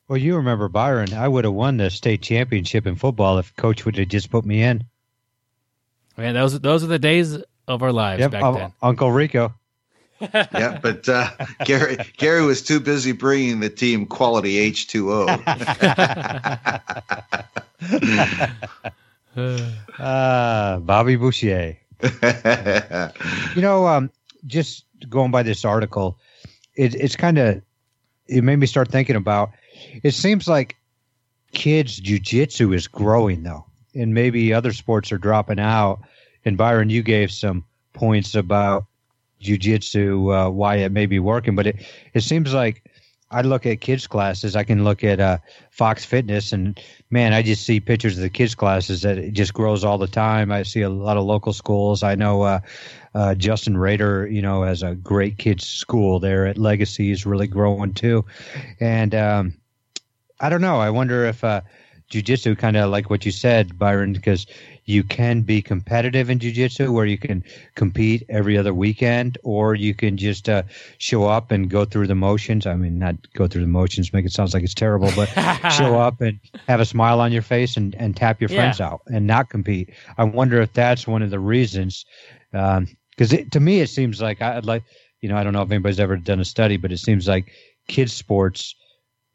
Well, 0.07 0.17
you 0.17 0.35
remember 0.35 0.67
Byron. 0.67 1.13
I 1.13 1.27
would 1.27 1.45
have 1.45 1.53
won 1.53 1.77
the 1.77 1.89
state 1.89 2.21
championship 2.21 2.85
in 2.85 2.95
football 2.95 3.39
if 3.39 3.55
coach 3.55 3.85
would 3.85 3.97
have 3.97 4.09
just 4.09 4.29
put 4.29 4.45
me 4.45 4.61
in. 4.61 4.83
Man, 6.17 6.35
those 6.35 6.59
those 6.59 6.83
are 6.83 6.87
the 6.87 6.99
days 6.99 7.37
of 7.67 7.81
our 7.81 7.91
lives 7.91 8.19
yep, 8.19 8.31
back 8.31 8.53
then. 8.53 8.73
Uncle 8.81 9.11
Rico. 9.11 9.55
yeah, 10.21 10.79
but 10.81 11.09
uh, 11.09 11.29
Gary 11.65 11.97
Gary 12.17 12.45
was 12.45 12.61
too 12.61 12.79
busy 12.79 13.13
bringing 13.13 13.59
the 13.59 13.69
team 13.69 14.05
quality 14.05 14.57
H 14.59 14.87
two 14.87 15.11
O. 15.11 15.25
uh, 19.35 20.79
Bobby 20.79 21.15
Boucher. 21.15 21.77
you 23.55 23.61
know, 23.61 23.87
um, 23.87 24.09
just 24.45 24.85
going 25.09 25.31
by 25.31 25.43
this 25.43 25.63
article, 25.63 26.17
it, 26.75 26.95
it's 26.95 27.15
kind 27.15 27.37
of 27.37 27.61
it 28.27 28.43
made 28.43 28.57
me 28.57 28.67
start 28.67 28.89
thinking 28.89 29.15
about 29.15 29.51
it 30.03 30.13
seems 30.13 30.47
like 30.47 30.77
kids 31.53 31.99
jujitsu 31.99 32.75
is 32.75 32.87
growing 32.87 33.43
though, 33.43 33.65
and 33.95 34.13
maybe 34.13 34.53
other 34.53 34.73
sports 34.73 35.11
are 35.11 35.17
dropping 35.17 35.59
out. 35.59 36.01
And 36.45 36.57
Byron, 36.57 36.89
you 36.89 37.03
gave 37.03 37.31
some 37.31 37.63
points 37.93 38.35
about 38.35 38.85
jujitsu, 39.41 40.47
uh, 40.47 40.49
why 40.49 40.77
it 40.77 40.91
may 40.91 41.05
be 41.05 41.19
working, 41.19 41.55
but 41.55 41.67
it 41.67 41.85
it 42.13 42.21
seems 42.21 42.53
like 42.53 42.83
I 43.33 43.41
look 43.41 43.65
at 43.65 43.81
kids 43.81 44.05
classes. 44.05 44.55
I 44.55 44.63
can 44.63 44.83
look 44.83 45.03
at 45.03 45.19
uh, 45.19 45.39
Fox 45.71 46.05
Fitness, 46.05 46.53
and 46.53 46.79
man, 47.09 47.33
I 47.33 47.41
just 47.41 47.65
see 47.65 47.79
pictures 47.79 48.15
of 48.15 48.21
the 48.21 48.29
kids 48.29 48.53
classes 48.53 49.01
that 49.01 49.17
it 49.17 49.33
just 49.33 49.53
grows 49.53 49.83
all 49.83 49.97
the 49.97 50.07
time. 50.07 50.51
I 50.51 50.63
see 50.63 50.81
a 50.81 50.89
lot 50.89 51.17
of 51.17 51.25
local 51.25 51.51
schools. 51.51 52.03
I 52.03 52.13
know 52.13 52.43
uh, 52.43 52.59
uh, 53.15 53.35
Justin 53.35 53.75
Rader, 53.75 54.27
you 54.27 54.41
know, 54.41 54.61
has 54.63 54.83
a 54.83 54.93
great 54.93 55.39
kids 55.39 55.65
school 55.65 56.19
there 56.19 56.45
at 56.45 56.57
Legacy 56.59 57.11
is 57.11 57.25
really 57.25 57.47
growing 57.47 57.93
too, 57.93 58.23
and 58.79 59.15
um, 59.15 59.53
I 60.39 60.49
don't 60.49 60.61
know. 60.61 60.79
I 60.79 60.91
wonder 60.91 61.25
if 61.25 61.43
uh, 61.43 61.61
jujitsu 62.11 62.57
kind 62.57 62.77
of 62.77 62.91
like 62.91 63.09
what 63.09 63.25
you 63.25 63.31
said, 63.31 63.79
Byron, 63.79 64.13
because 64.13 64.45
you 64.85 65.03
can 65.03 65.41
be 65.41 65.61
competitive 65.61 66.29
in 66.29 66.39
jiu-jitsu 66.39 66.91
where 66.91 67.05
you 67.05 67.17
can 67.17 67.43
compete 67.75 68.23
every 68.29 68.57
other 68.57 68.73
weekend 68.73 69.37
or 69.43 69.75
you 69.75 69.93
can 69.93 70.17
just 70.17 70.49
uh, 70.49 70.63
show 70.97 71.23
up 71.25 71.51
and 71.51 71.69
go 71.69 71.85
through 71.85 72.07
the 72.07 72.15
motions. 72.15 72.65
I 72.67 72.75
mean 72.75 72.99
not 72.99 73.15
go 73.33 73.47
through 73.47 73.61
the 73.61 73.67
motions 73.67 74.11
make 74.13 74.25
it 74.25 74.31
sound 74.33 74.53
like 74.53 74.63
it's 74.63 74.73
terrible 74.73 75.09
but 75.15 75.27
show 75.71 75.97
up 75.99 76.19
and 76.21 76.39
have 76.67 76.79
a 76.79 76.85
smile 76.85 77.21
on 77.21 77.31
your 77.31 77.41
face 77.41 77.77
and, 77.77 77.95
and 77.95 78.15
tap 78.15 78.41
your 78.41 78.49
friends 78.49 78.79
Yeah. 78.79 78.87
out 78.87 79.01
and 79.07 79.25
not 79.25 79.49
compete. 79.49 79.91
I 80.17 80.23
wonder 80.25 80.61
if 80.61 80.73
that's 80.73 81.07
one 81.07 81.21
of 81.21 81.29
the 81.29 81.39
reasons 81.39 82.05
because 82.51 83.33
it 83.33 83.51
to 83.51 83.59
me 83.59 83.79
it 83.79 83.87
seems 83.89 84.21
like 84.21 84.41
i'd 84.41 84.65
like 84.65 84.83
you 85.21 85.29
know 85.29 85.35
i 85.35 85.43
don't 85.43 85.53
know 85.53 85.61
if 85.63 85.71
anybody's 85.71 85.99
ever 85.99 86.17
done 86.17 86.39
a 86.39 86.45
study 86.45 86.77
but 86.77 86.91
it 86.91 86.97
seems 86.99 87.27
like 87.27 87.51
kids 87.87 88.13
sports 88.13 88.75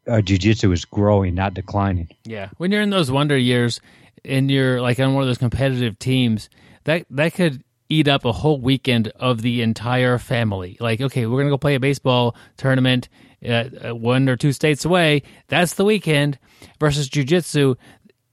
uh, 0.07 0.21
jiu-jitsu 0.21 0.71
is 0.71 0.85
growing 0.85 1.35
not 1.35 1.53
declining. 1.53 2.07
Yeah, 2.25 2.49
when 2.57 2.71
you're 2.71 2.81
in 2.81 2.89
those 2.89 3.11
wonder 3.11 3.37
years 3.37 3.79
and 4.25 4.49
you're 4.49 4.81
like 4.81 4.99
on 4.99 5.13
one 5.13 5.23
of 5.23 5.27
those 5.27 5.37
competitive 5.37 5.97
teams, 5.99 6.49
that 6.85 7.05
that 7.09 7.33
could 7.33 7.63
eat 7.89 8.07
up 8.07 8.23
a 8.25 8.31
whole 8.31 8.59
weekend 8.61 9.07
of 9.15 9.41
the 9.41 9.61
entire 9.61 10.17
family. 10.17 10.77
Like, 10.79 11.01
okay, 11.01 11.25
we're 11.25 11.39
gonna 11.39 11.49
go 11.49 11.57
play 11.57 11.75
a 11.75 11.79
baseball 11.79 12.35
tournament 12.57 13.09
uh, 13.43 13.69
uh, 13.89 13.95
one 13.95 14.27
or 14.29 14.35
two 14.35 14.51
states 14.51 14.85
away. 14.85 15.23
That's 15.47 15.73
the 15.75 15.85
weekend. 15.85 16.37
Versus 16.79 17.09
jujitsu, 17.09 17.77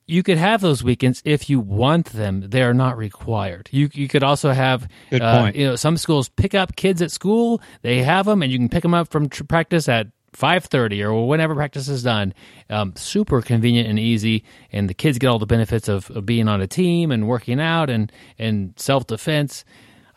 you 0.06 0.22
could 0.22 0.38
have 0.38 0.60
those 0.60 0.82
weekends 0.82 1.22
if 1.24 1.48
you 1.48 1.60
want 1.60 2.06
them. 2.06 2.48
They 2.50 2.62
are 2.62 2.74
not 2.74 2.96
required. 2.96 3.68
You 3.72 3.88
you 3.92 4.08
could 4.08 4.22
also 4.24 4.50
have 4.52 4.88
Good 5.10 5.22
uh, 5.22 5.40
point. 5.40 5.56
you 5.56 5.66
know 5.66 5.76
some 5.76 5.96
schools 5.96 6.28
pick 6.28 6.54
up 6.54 6.76
kids 6.76 7.02
at 7.02 7.10
school. 7.10 7.60
They 7.82 8.02
have 8.02 8.26
them, 8.26 8.42
and 8.42 8.50
you 8.52 8.58
can 8.58 8.68
pick 8.68 8.82
them 8.82 8.94
up 8.94 9.08
from 9.08 9.28
tr- 9.28 9.44
practice 9.44 9.88
at 9.88 10.08
five 10.36 10.64
thirty 10.64 11.02
or 11.02 11.26
whenever 11.26 11.54
practice 11.54 11.88
is 11.88 12.02
done. 12.02 12.34
Um, 12.70 12.94
super 12.96 13.42
convenient 13.42 13.88
and 13.88 13.98
easy, 13.98 14.44
and 14.72 14.88
the 14.88 14.94
kids 14.94 15.18
get 15.18 15.28
all 15.28 15.38
the 15.38 15.46
benefits 15.46 15.88
of, 15.88 16.10
of 16.10 16.26
being 16.26 16.46
on 16.48 16.60
a 16.60 16.66
team 16.66 17.10
and 17.10 17.26
working 17.26 17.60
out 17.60 17.90
and 17.90 18.12
and 18.38 18.74
self 18.76 19.06
defense. 19.06 19.64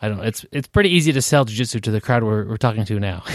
I 0.02 0.08
don't 0.08 0.18
know. 0.18 0.24
It's 0.24 0.44
it's 0.52 0.68
pretty 0.68 0.90
easy 0.90 1.12
to 1.12 1.22
sell 1.22 1.44
jujitsu 1.44 1.80
to 1.82 1.90
the 1.90 2.00
crowd 2.00 2.22
we're, 2.22 2.46
we're 2.46 2.56
talking 2.56 2.84
to 2.84 3.00
now. 3.00 3.24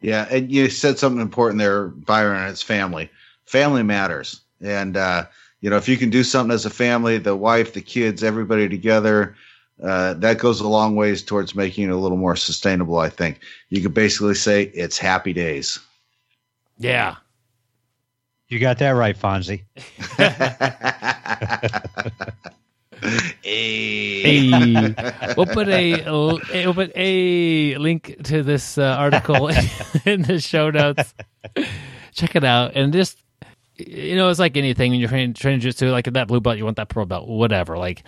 Yeah, 0.00 0.28
and 0.30 0.50
you 0.50 0.70
said 0.70 0.98
something 0.98 1.20
important 1.20 1.58
there, 1.58 1.88
Byron. 1.88 2.40
And 2.40 2.50
it's 2.50 2.62
family. 2.62 3.10
Family 3.46 3.82
matters, 3.82 4.42
and 4.60 4.96
uh, 4.96 5.26
you 5.60 5.70
know 5.70 5.76
if 5.76 5.88
you 5.88 5.96
can 5.96 6.10
do 6.10 6.22
something 6.22 6.54
as 6.54 6.66
a 6.66 6.70
family, 6.70 7.18
the 7.18 7.34
wife, 7.34 7.72
the 7.72 7.80
kids, 7.80 8.22
everybody 8.22 8.68
together, 8.68 9.34
uh, 9.82 10.14
that 10.14 10.38
goes 10.38 10.60
a 10.60 10.68
long 10.68 10.96
ways 10.96 11.22
towards 11.22 11.54
making 11.54 11.84
it 11.84 11.90
a 11.92 11.96
little 11.96 12.18
more 12.18 12.36
sustainable. 12.36 12.98
I 12.98 13.08
think 13.10 13.40
you 13.70 13.80
could 13.80 13.94
basically 13.94 14.34
say 14.34 14.64
it's 14.74 14.98
happy 14.98 15.32
days. 15.32 15.78
yeah. 16.78 17.16
you 18.48 18.58
got 18.58 18.78
that 18.78 18.90
right 18.90 19.16
fonzie 19.18 19.62
Hey. 20.16 21.68
Hey, 23.40 24.50
we'll 25.36 25.46
put 25.46 25.68
a 25.68 26.02
we'll 26.04 26.74
put 26.74 26.90
a 26.96 27.76
link 27.76 28.16
to 28.24 28.42
this 28.42 28.76
uh, 28.76 28.96
article 28.98 29.48
in 30.04 30.22
the 30.22 30.40
show 30.40 30.70
notes. 30.70 31.14
Check 32.12 32.34
it 32.34 32.42
out, 32.42 32.72
and 32.74 32.92
just 32.92 33.16
you 33.78 34.16
know, 34.16 34.28
it's 34.28 34.40
like 34.40 34.56
anything 34.56 34.90
when 34.90 35.00
you're 35.00 35.08
training 35.08 35.34
training 35.34 35.60
jiu-jitsu, 35.60 35.90
like 35.90 36.12
that 36.12 36.28
blue 36.28 36.40
belt, 36.40 36.58
you 36.58 36.64
want 36.64 36.76
that 36.76 36.88
pro 36.88 37.04
belt, 37.04 37.28
whatever. 37.28 37.78
Like 37.78 38.02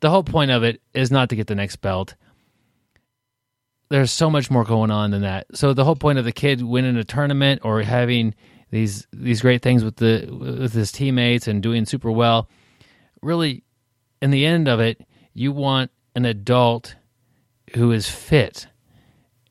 the 0.00 0.10
whole 0.10 0.22
point 0.22 0.50
of 0.50 0.62
it 0.62 0.80
is 0.94 1.10
not 1.10 1.30
to 1.30 1.36
get 1.36 1.46
the 1.48 1.54
next 1.54 1.76
belt. 1.76 2.14
There's 3.88 4.10
so 4.10 4.30
much 4.30 4.50
more 4.50 4.64
going 4.64 4.90
on 4.90 5.10
than 5.10 5.22
that. 5.22 5.46
So 5.54 5.72
the 5.72 5.84
whole 5.84 5.96
point 5.96 6.18
of 6.18 6.24
the 6.24 6.32
kid 6.32 6.62
winning 6.62 6.96
a 6.96 7.04
tournament 7.04 7.60
or 7.64 7.82
having 7.82 8.34
these 8.70 9.06
these 9.12 9.40
great 9.40 9.62
things 9.62 9.84
with 9.84 9.96
the 9.96 10.28
with 10.30 10.72
his 10.72 10.92
teammates 10.92 11.48
and 11.48 11.62
doing 11.62 11.84
super 11.86 12.10
well, 12.10 12.48
really 13.22 13.64
in 14.22 14.30
the 14.30 14.46
end 14.46 14.68
of 14.68 14.80
it, 14.80 15.04
you 15.34 15.52
want 15.52 15.90
an 16.14 16.24
adult 16.24 16.96
who 17.74 17.92
is 17.92 18.08
fit. 18.08 18.66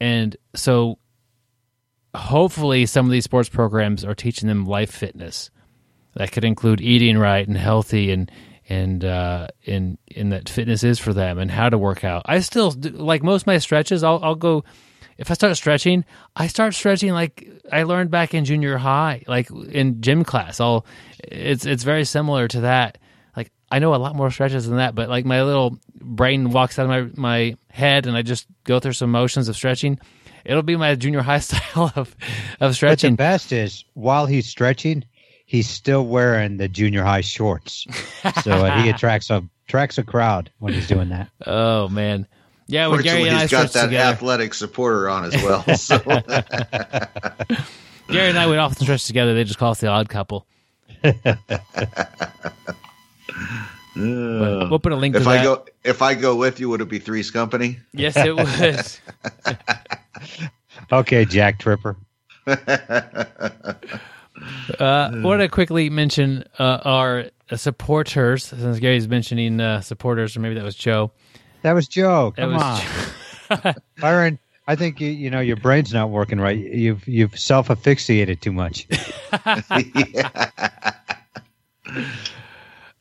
And 0.02 0.36
so 0.56 1.00
hopefully 2.16 2.86
some 2.86 3.06
of 3.06 3.12
these 3.12 3.24
sports 3.26 3.50
programs 3.50 4.04
are 4.04 4.16
teaching 4.16 4.48
them 4.48 4.66
life 4.66 4.92
fitness. 4.92 5.50
That 6.16 6.32
could 6.32 6.46
include 6.46 6.82
eating 6.82 7.18
right 7.18 7.48
and 7.48 7.58
healthy 7.58 8.12
and 8.12 8.32
and 8.68 9.06
uh 9.06 9.48
and 9.68 9.98
and 10.16 10.32
that 10.32 10.50
fitness 10.50 10.84
is 10.84 10.98
for 10.98 11.14
them 11.14 11.38
and 11.38 11.52
how 11.52 11.70
to 11.70 11.78
work 11.78 12.04
out. 12.04 12.24
I 12.26 12.40
still 12.40 12.72
do, 12.72 12.90
like 12.90 13.22
most 13.24 13.44
of 13.44 13.48
my 13.48 13.58
stretches 13.60 14.04
I'll 14.04 14.20
I'll 14.24 14.36
go 14.36 14.64
if 15.18 15.32
I 15.32 15.34
start 15.36 15.56
stretching, 15.56 16.04
I 16.36 16.48
start 16.48 16.74
stretching 16.74 17.12
like 17.14 17.48
I 17.72 17.84
learned 17.84 18.12
back 18.12 18.34
in 18.34 18.44
junior 18.46 18.78
high, 18.78 19.24
like 19.28 19.50
in 19.52 20.02
gym 20.02 20.24
class. 20.24 20.60
I'll 20.60 20.86
it's 21.20 21.66
it's 21.66 21.84
very 21.84 22.06
similar 22.06 22.48
to 22.50 22.62
that. 22.62 22.98
Like 23.36 23.52
I 23.72 23.80
know 23.80 23.94
a 23.94 23.98
lot 23.98 24.16
more 24.16 24.32
stretches 24.32 24.68
than 24.68 24.78
that, 24.78 24.96
but 24.96 25.10
like 25.10 25.26
my 25.26 25.44
little 25.44 25.78
brain 25.96 26.50
walks 26.52 26.80
out 26.80 26.90
of 26.90 26.90
my 26.90 27.10
my 27.16 27.58
head 27.70 28.08
and 28.08 28.16
I 28.18 28.22
just 28.24 28.48
go 28.64 28.80
through 28.80 28.94
some 28.94 29.12
motions 29.12 29.48
of 29.48 29.56
stretching. 29.56 30.00
It'll 30.44 30.64
be 30.64 30.76
my 30.76 30.96
junior 30.96 31.22
high 31.22 31.40
style 31.40 31.92
of 31.96 31.96
of 31.98 32.16
But 32.60 32.68
the 32.70 32.74
stretching. 32.74 33.16
best 33.16 33.52
is 33.52 33.84
while 33.94 34.26
he's 34.26 34.48
stretching, 34.48 35.06
he's 35.56 35.69
still 35.69 36.06
wearing 36.06 36.57
the 36.57 36.68
junior 36.68 37.03
high 37.03 37.22
shorts, 37.22 37.88
so 38.44 38.52
uh, 38.52 38.82
he 38.82 38.90
attracts 38.94 39.30
a 39.30 39.41
attracts 39.68 39.98
a 39.98 40.03
crowd 40.03 40.52
when 40.60 40.73
he's 40.73 40.88
doing 40.88 41.10
that. 41.10 41.30
Oh 41.45 41.88
man, 41.88 42.27
yeah. 42.68 42.88
When 42.88 43.02
Gary 43.02 43.27
and 43.27 43.38
I 43.38 43.41
he's 43.41 43.52
got 43.52 43.72
that 43.72 43.86
together, 43.86 44.14
athletic 44.14 44.53
supporter 44.53 45.10
on 45.10 45.26
as 45.26 45.36
well. 45.41 45.64
So 45.77 45.98
Gary 48.14 48.30
and 48.30 48.38
I 48.38 48.45
would 48.45 48.60
often 48.60 48.84
stretch 48.84 49.06
together. 49.06 49.34
They 49.34 49.45
just 49.45 49.57
call 49.57 49.72
us 49.72 49.80
the 49.80 49.88
odd 49.88 50.10
couple. 50.10 50.45
But 51.02 51.40
we'll 53.95 54.80
put 54.80 54.91
a 54.91 54.95
link 54.95 55.15
to 55.15 55.19
if 55.22 55.26
that. 55.26 55.40
I 55.40 55.44
go 55.44 55.65
if 55.84 56.02
I 56.02 56.14
go 56.15 56.36
with 56.36 56.60
you, 56.60 56.69
would 56.69 56.82
it 56.82 56.90
be 56.90 56.99
Three's 56.99 57.32
Company? 57.32 57.80
yes, 57.94 58.15
it 58.18 58.36
was. 58.36 58.99
Okay, 60.91 61.26
Jack 61.26 61.57
Tripper. 61.57 61.98
Uh, 64.80 65.12
I 65.14 65.18
want 65.22 65.41
to 65.41 65.48
quickly 65.49 65.90
mention 65.90 66.44
uh, 66.60 66.80
our 66.84 67.26
supporters, 67.56 68.45
since 68.45 68.80
Gary's 68.80 69.07
mentioning 69.07 69.60
uh, 69.62 69.82
supporters, 69.82 70.36
or 70.36 70.41
maybe 70.41 70.56
that 70.56 70.64
was 70.64 70.76
Joe. 70.76 71.12
That 71.62 71.74
was 71.74 71.88
Joe. 71.88 72.34
That 72.36 72.44
Come 72.44 72.53
was 72.53 73.66
on, 73.66 73.76
Byron. 73.99 74.40
I 74.68 74.76
think 74.76 74.99
you 74.99 75.10
you 75.10 75.30
know 75.30 75.40
your 75.40 75.57
brain's 75.57 75.94
not 75.94 76.10
working 76.10 76.40
right. 76.40 76.57
You've 76.57 77.07
you've 77.07 77.38
self 77.40 77.70
asphyxiated 77.70 78.41
too 78.41 78.52
much. 78.52 78.88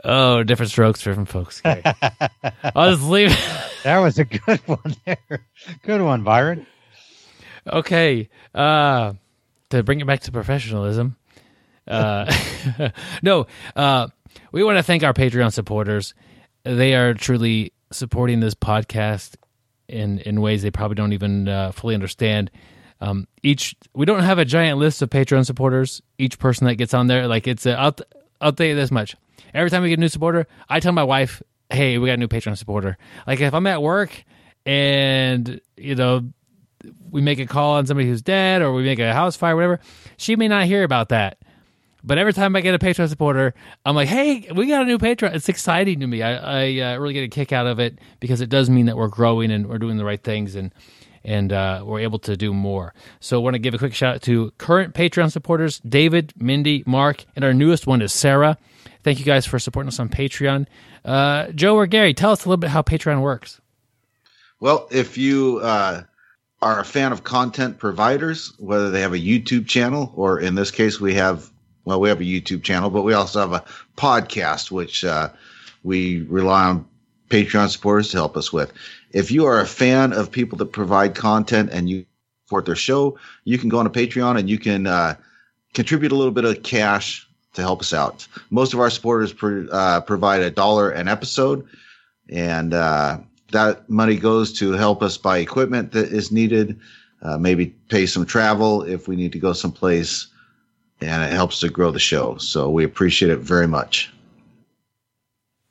Oh, 0.06 0.42
different 0.42 0.70
strokes 0.70 1.00
for 1.00 1.10
different 1.10 1.30
folks. 1.30 1.62
Gary. 1.62 1.82
I'll 2.62 2.90
just 2.90 3.04
leave. 3.04 3.30
That 3.84 4.00
was 4.00 4.18
a 4.18 4.26
good 4.26 4.60
one 4.66 4.94
there. 5.06 5.46
Good 5.82 6.02
one, 6.02 6.22
Byron. 6.24 6.66
Okay. 7.66 8.28
Uh, 8.54 9.14
to 9.70 9.82
bring 9.82 10.00
it 10.00 10.06
back 10.06 10.20
to 10.20 10.32
professionalism. 10.32 11.16
Uh, 11.86 12.32
no, 13.22 13.46
uh, 13.76 14.08
we 14.52 14.64
want 14.64 14.78
to 14.78 14.82
thank 14.82 15.02
our 15.02 15.12
Patreon 15.12 15.52
supporters. 15.52 16.14
They 16.64 16.94
are 16.94 17.14
truly 17.14 17.72
supporting 17.92 18.40
this 18.40 18.54
podcast 18.54 19.36
in, 19.88 20.18
in 20.20 20.40
ways 20.40 20.62
they 20.62 20.70
probably 20.70 20.94
don't 20.96 21.12
even 21.12 21.48
uh, 21.48 21.72
fully 21.72 21.94
understand. 21.94 22.50
Um, 23.00 23.26
each 23.42 23.76
we 23.92 24.06
don't 24.06 24.22
have 24.22 24.38
a 24.38 24.44
giant 24.44 24.78
list 24.78 25.02
of 25.02 25.10
Patreon 25.10 25.44
supporters. 25.44 26.00
Each 26.16 26.38
person 26.38 26.66
that 26.66 26.76
gets 26.76 26.94
on 26.94 27.06
there, 27.06 27.26
like 27.26 27.46
it's 27.46 27.66
a, 27.66 27.78
I'll, 27.78 27.94
I'll 28.40 28.52
tell 28.52 28.66
you 28.66 28.74
this 28.74 28.90
much: 28.90 29.16
every 29.52 29.68
time 29.68 29.82
we 29.82 29.90
get 29.90 29.98
a 29.98 30.00
new 30.00 30.08
supporter, 30.08 30.46
I 30.68 30.80
tell 30.80 30.92
my 30.92 31.04
wife, 31.04 31.42
"Hey, 31.68 31.98
we 31.98 32.06
got 32.06 32.14
a 32.14 32.16
new 32.18 32.28
Patreon 32.28 32.56
supporter." 32.56 32.96
Like 33.26 33.40
if 33.40 33.52
I'm 33.52 33.66
at 33.66 33.82
work 33.82 34.24
and 34.64 35.60
you 35.76 35.96
know 35.96 36.30
we 37.10 37.20
make 37.20 37.40
a 37.40 37.46
call 37.46 37.74
on 37.74 37.86
somebody 37.86 38.08
who's 38.08 38.22
dead 38.22 38.62
or 38.62 38.72
we 38.72 38.84
make 38.84 39.00
a 39.00 39.12
house 39.12 39.36
fire, 39.36 39.54
whatever, 39.54 39.80
she 40.16 40.36
may 40.36 40.48
not 40.48 40.64
hear 40.64 40.84
about 40.84 41.10
that. 41.10 41.38
But 42.04 42.18
every 42.18 42.32
time 42.32 42.54
I 42.54 42.60
get 42.60 42.74
a 42.74 42.78
Patreon 42.78 43.08
supporter, 43.08 43.54
I'm 43.86 43.96
like, 43.96 44.08
hey, 44.08 44.48
we 44.54 44.66
got 44.66 44.82
a 44.82 44.84
new 44.84 44.98
Patreon. 44.98 45.34
It's 45.34 45.48
exciting 45.48 46.00
to 46.00 46.06
me. 46.06 46.22
I, 46.22 46.34
I 46.34 46.94
uh, 46.94 46.98
really 46.98 47.14
get 47.14 47.24
a 47.24 47.28
kick 47.28 47.52
out 47.52 47.66
of 47.66 47.80
it 47.80 47.98
because 48.20 48.40
it 48.40 48.50
does 48.50 48.68
mean 48.68 48.86
that 48.86 48.96
we're 48.96 49.08
growing 49.08 49.50
and 49.50 49.66
we're 49.66 49.78
doing 49.78 49.96
the 49.96 50.04
right 50.04 50.22
things. 50.22 50.54
And 50.54 50.72
and 51.24 51.52
uh, 51.52 51.82
we're 51.84 52.00
able 52.00 52.18
to 52.20 52.36
do 52.36 52.52
more. 52.52 52.92
So 53.20 53.40
I 53.40 53.42
want 53.42 53.54
to 53.54 53.58
give 53.58 53.74
a 53.74 53.78
quick 53.78 53.94
shout 53.94 54.16
out 54.16 54.22
to 54.22 54.50
current 54.58 54.94
Patreon 54.94 55.32
supporters 55.32 55.80
David, 55.80 56.34
Mindy, 56.36 56.84
Mark, 56.86 57.24
and 57.34 57.44
our 57.44 57.54
newest 57.54 57.86
one 57.86 58.02
is 58.02 58.12
Sarah. 58.12 58.58
Thank 59.02 59.18
you 59.18 59.24
guys 59.24 59.46
for 59.46 59.58
supporting 59.58 59.88
us 59.88 59.98
on 59.98 60.08
Patreon. 60.08 60.66
Uh, 61.04 61.48
Joe 61.52 61.76
or 61.76 61.86
Gary, 61.86 62.14
tell 62.14 62.32
us 62.32 62.44
a 62.44 62.48
little 62.48 62.60
bit 62.60 62.70
how 62.70 62.82
Patreon 62.82 63.20
works. 63.22 63.60
Well, 64.60 64.88
if 64.90 65.18
you 65.18 65.60
uh, 65.62 66.02
are 66.62 66.80
a 66.80 66.84
fan 66.84 67.12
of 67.12 67.24
content 67.24 67.78
providers, 67.78 68.54
whether 68.58 68.90
they 68.90 69.00
have 69.00 69.12
a 69.12 69.18
YouTube 69.18 69.66
channel 69.66 70.12
or 70.14 70.40
in 70.40 70.54
this 70.54 70.70
case 70.70 71.00
we 71.00 71.14
have, 71.14 71.50
well, 71.84 72.00
we 72.00 72.08
have 72.08 72.20
a 72.20 72.24
YouTube 72.24 72.62
channel, 72.62 72.90
but 72.90 73.02
we 73.02 73.12
also 73.12 73.40
have 73.40 73.52
a 73.52 73.64
podcast 73.96 74.70
which 74.70 75.04
uh, 75.04 75.28
we 75.82 76.22
rely 76.22 76.64
on 76.64 76.86
Patreon 77.28 77.68
supporters 77.68 78.10
to 78.10 78.16
help 78.16 78.36
us 78.36 78.52
with. 78.52 78.72
If 79.12 79.30
you 79.30 79.46
are 79.46 79.60
a 79.60 79.66
fan 79.66 80.12
of 80.12 80.30
people 80.30 80.58
that 80.58 80.66
provide 80.66 81.14
content 81.14 81.70
and 81.72 81.88
you 81.88 82.06
support 82.46 82.66
their 82.66 82.76
show, 82.76 83.18
you 83.44 83.58
can 83.58 83.68
go 83.68 83.78
on 83.78 83.84
to 83.84 83.90
Patreon 83.90 84.38
and 84.38 84.48
you 84.48 84.58
can 84.58 84.86
uh, 84.86 85.16
contribute 85.72 86.12
a 86.12 86.14
little 86.14 86.32
bit 86.32 86.44
of 86.44 86.62
cash 86.62 87.28
to 87.54 87.62
help 87.62 87.80
us 87.80 87.92
out. 87.92 88.26
Most 88.50 88.74
of 88.74 88.80
our 88.80 88.90
supporters 88.90 89.34
uh, 89.42 90.00
provide 90.02 90.42
a 90.42 90.50
dollar 90.50 90.90
an 90.90 91.08
episode, 91.08 91.66
and 92.28 92.74
uh, 92.74 93.18
that 93.52 93.88
money 93.88 94.16
goes 94.16 94.52
to 94.54 94.72
help 94.72 95.02
us 95.02 95.16
buy 95.16 95.38
equipment 95.38 95.92
that 95.92 96.08
is 96.08 96.32
needed, 96.32 96.80
uh, 97.22 97.38
maybe 97.38 97.66
pay 97.88 98.06
some 98.06 98.26
travel 98.26 98.82
if 98.82 99.06
we 99.06 99.16
need 99.16 99.32
to 99.32 99.38
go 99.38 99.52
someplace, 99.52 100.26
and 101.00 101.22
it 101.22 101.32
helps 101.32 101.60
to 101.60 101.68
grow 101.68 101.90
the 101.90 101.98
show. 101.98 102.36
So 102.38 102.70
we 102.70 102.84
appreciate 102.84 103.30
it 103.30 103.38
very 103.38 103.66
much. 103.66 104.12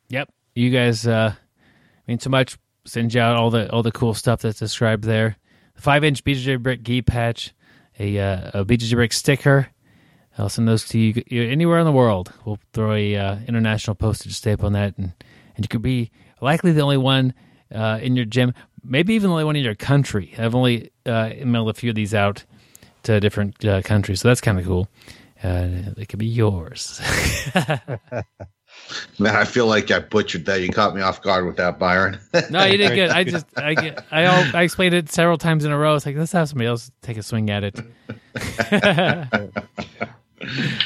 Yep, 0.09 0.29
you 0.55 0.69
guys 0.69 1.07
uh, 1.07 1.33
I 1.35 2.01
mean 2.07 2.19
so 2.19 2.29
much. 2.29 2.57
Send 2.85 3.13
you 3.13 3.21
out 3.21 3.37
all 3.37 3.49
the 3.49 3.71
all 3.71 3.83
the 3.83 3.91
cool 3.91 4.13
stuff 4.13 4.41
that's 4.41 4.59
described 4.59 5.05
there. 5.05 5.37
Five 5.75 6.03
inch 6.03 6.23
BJJ 6.23 6.61
brick 6.61 6.83
gi 6.83 7.01
patch, 7.01 7.53
a 7.99 8.19
uh, 8.19 8.51
a 8.53 8.65
BJJ 8.65 8.93
brick 8.93 9.13
sticker. 9.13 9.69
I'll 10.37 10.49
send 10.49 10.67
those 10.67 10.87
to 10.89 10.99
you 10.99 11.43
anywhere 11.43 11.79
in 11.79 11.85
the 11.85 11.91
world. 11.91 12.33
We'll 12.43 12.59
throw 12.73 12.93
a 12.93 13.15
uh, 13.15 13.37
international 13.47 13.95
postage 13.95 14.33
stamp 14.33 14.63
on 14.63 14.73
that, 14.73 14.97
and 14.97 15.13
and 15.55 15.63
you 15.63 15.67
could 15.67 15.81
be 15.81 16.11
likely 16.41 16.71
the 16.71 16.81
only 16.81 16.97
one 16.97 17.33
uh, 17.73 17.99
in 18.01 18.15
your 18.15 18.25
gym, 18.25 18.53
maybe 18.83 19.13
even 19.13 19.29
the 19.29 19.33
only 19.33 19.45
one 19.45 19.55
in 19.55 19.63
your 19.63 19.75
country. 19.75 20.33
I've 20.37 20.55
only 20.55 20.91
uh, 21.05 21.29
emailed 21.29 21.69
a 21.69 21.73
few 21.73 21.89
of 21.89 21.95
these 21.95 22.13
out 22.13 22.45
to 23.03 23.19
different 23.19 23.63
uh, 23.65 23.81
countries, 23.81 24.21
so 24.21 24.27
that's 24.27 24.41
kind 24.41 24.59
of 24.59 24.65
cool. 24.65 24.87
Uh, 25.43 25.67
they 25.95 26.05
could 26.05 26.19
be 26.19 26.25
yours. 26.25 27.01
Man, 29.19 29.35
I 29.35 29.43
feel 29.45 29.67
like 29.67 29.91
I 29.91 29.99
butchered 29.99 30.45
that. 30.45 30.61
You 30.61 30.69
caught 30.69 30.95
me 30.95 31.01
off 31.01 31.21
guard 31.21 31.45
with 31.45 31.57
that, 31.57 31.77
Byron. 31.77 32.19
No, 32.49 32.63
you 32.65 32.77
did 32.77 32.95
good. 32.95 33.09
I 33.09 33.23
just 33.25 33.45
I 33.57 33.75
get 33.75 34.05
I 34.11 34.25
all, 34.25 34.43
I 34.55 34.63
explained 34.63 34.95
it 34.95 35.11
several 35.11 35.37
times 35.37 35.63
in 35.65 35.71
a 35.71 35.77
row. 35.77 35.95
It's 35.95 36.05
like 36.05 36.15
let's 36.15 36.31
have 36.31 36.49
somebody 36.49 36.67
else 36.67 36.91
take 37.01 37.17
a 37.17 37.23
swing 37.23 37.49
at 37.49 37.63
it. 37.63 37.75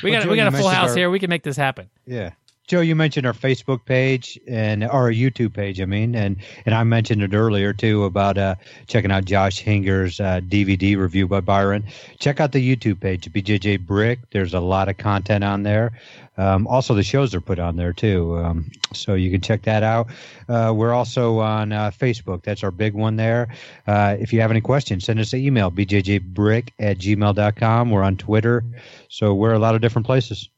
we 0.03 0.11
got 0.11 0.23
Joe, 0.23 0.30
we 0.30 0.35
got 0.35 0.48
a 0.53 0.57
full 0.57 0.68
house 0.69 0.89
our- 0.91 0.98
here. 0.98 1.10
We 1.10 1.19
can 1.19 1.30
make 1.30 1.44
this 1.44 1.56
happen. 1.57 1.89
Yeah. 2.06 2.31
Joe, 2.68 2.81
you 2.81 2.98
mentioned 2.98 3.26
our 3.26 3.34
Facebook 3.34 3.85
page 3.85 4.38
and 4.45 4.84
our 4.84 5.10
YouTube 5.10 5.53
page, 5.53 5.80
I 5.80 5.85
mean, 5.85 6.15
and 6.15 6.35
and 6.65 6.76
I 6.76 6.84
mentioned 6.84 7.23
it 7.23 7.34
earlier 7.34 7.72
too 7.72 8.03
about 8.03 8.38
uh, 8.38 8.56
checking 8.88 9.10
out 9.10 9.23
Josh 9.23 9.60
Hinger's 9.60 10.19
uh, 10.19 10.41
DVD 10.41 10.98
review 10.98 11.30
by 11.30 11.39
Byron. 11.39 11.85
Check 12.19 12.41
out 12.41 12.52
the 12.52 12.76
YouTube 12.76 12.99
page, 12.99 13.31
BJJ 13.31 13.85
Brick. 13.85 14.19
There's 14.31 14.53
a 14.53 14.60
lot 14.60 14.89
of 14.89 14.98
content 14.98 15.45
on 15.45 15.64
there. 15.64 15.94
Um, 16.38 16.68
also, 16.68 16.94
the 16.94 17.03
shows 17.03 17.34
are 17.34 17.39
put 17.39 17.57
on 17.57 17.77
there 17.77 17.94
too, 17.94 18.38
um, 18.38 18.69
so 18.94 19.14
you 19.14 19.31
can 19.31 19.39
check 19.39 19.61
that 19.61 19.81
out. 19.81 20.07
Uh, 20.49 20.73
we're 20.76 20.94
also 20.94 21.39
on 21.39 21.72
uh, 21.72 21.91
Facebook. 21.91 22.44
That's 22.44 22.65
our 22.65 22.72
big 22.72 22.94
one 22.94 23.15
there. 23.15 23.48
Uh, 23.88 24.18
if 24.19 24.34
you 24.34 24.41
have 24.41 24.52
any 24.52 24.61
questions, 24.61 25.06
send 25.06 25.22
us 25.22 25.31
an 25.31 25.39
email, 25.39 25.72
bjjbrick 25.72 26.69
at 26.80 26.98
gmail.com. 26.98 27.89
We're 27.89 28.03
on 28.03 28.18
Twitter, 28.18 28.65
so 29.07 29.34
we're 29.34 29.53
a 29.53 29.60
lot 29.60 29.73
of 29.73 29.80
different 29.80 30.06
places. 30.06 30.49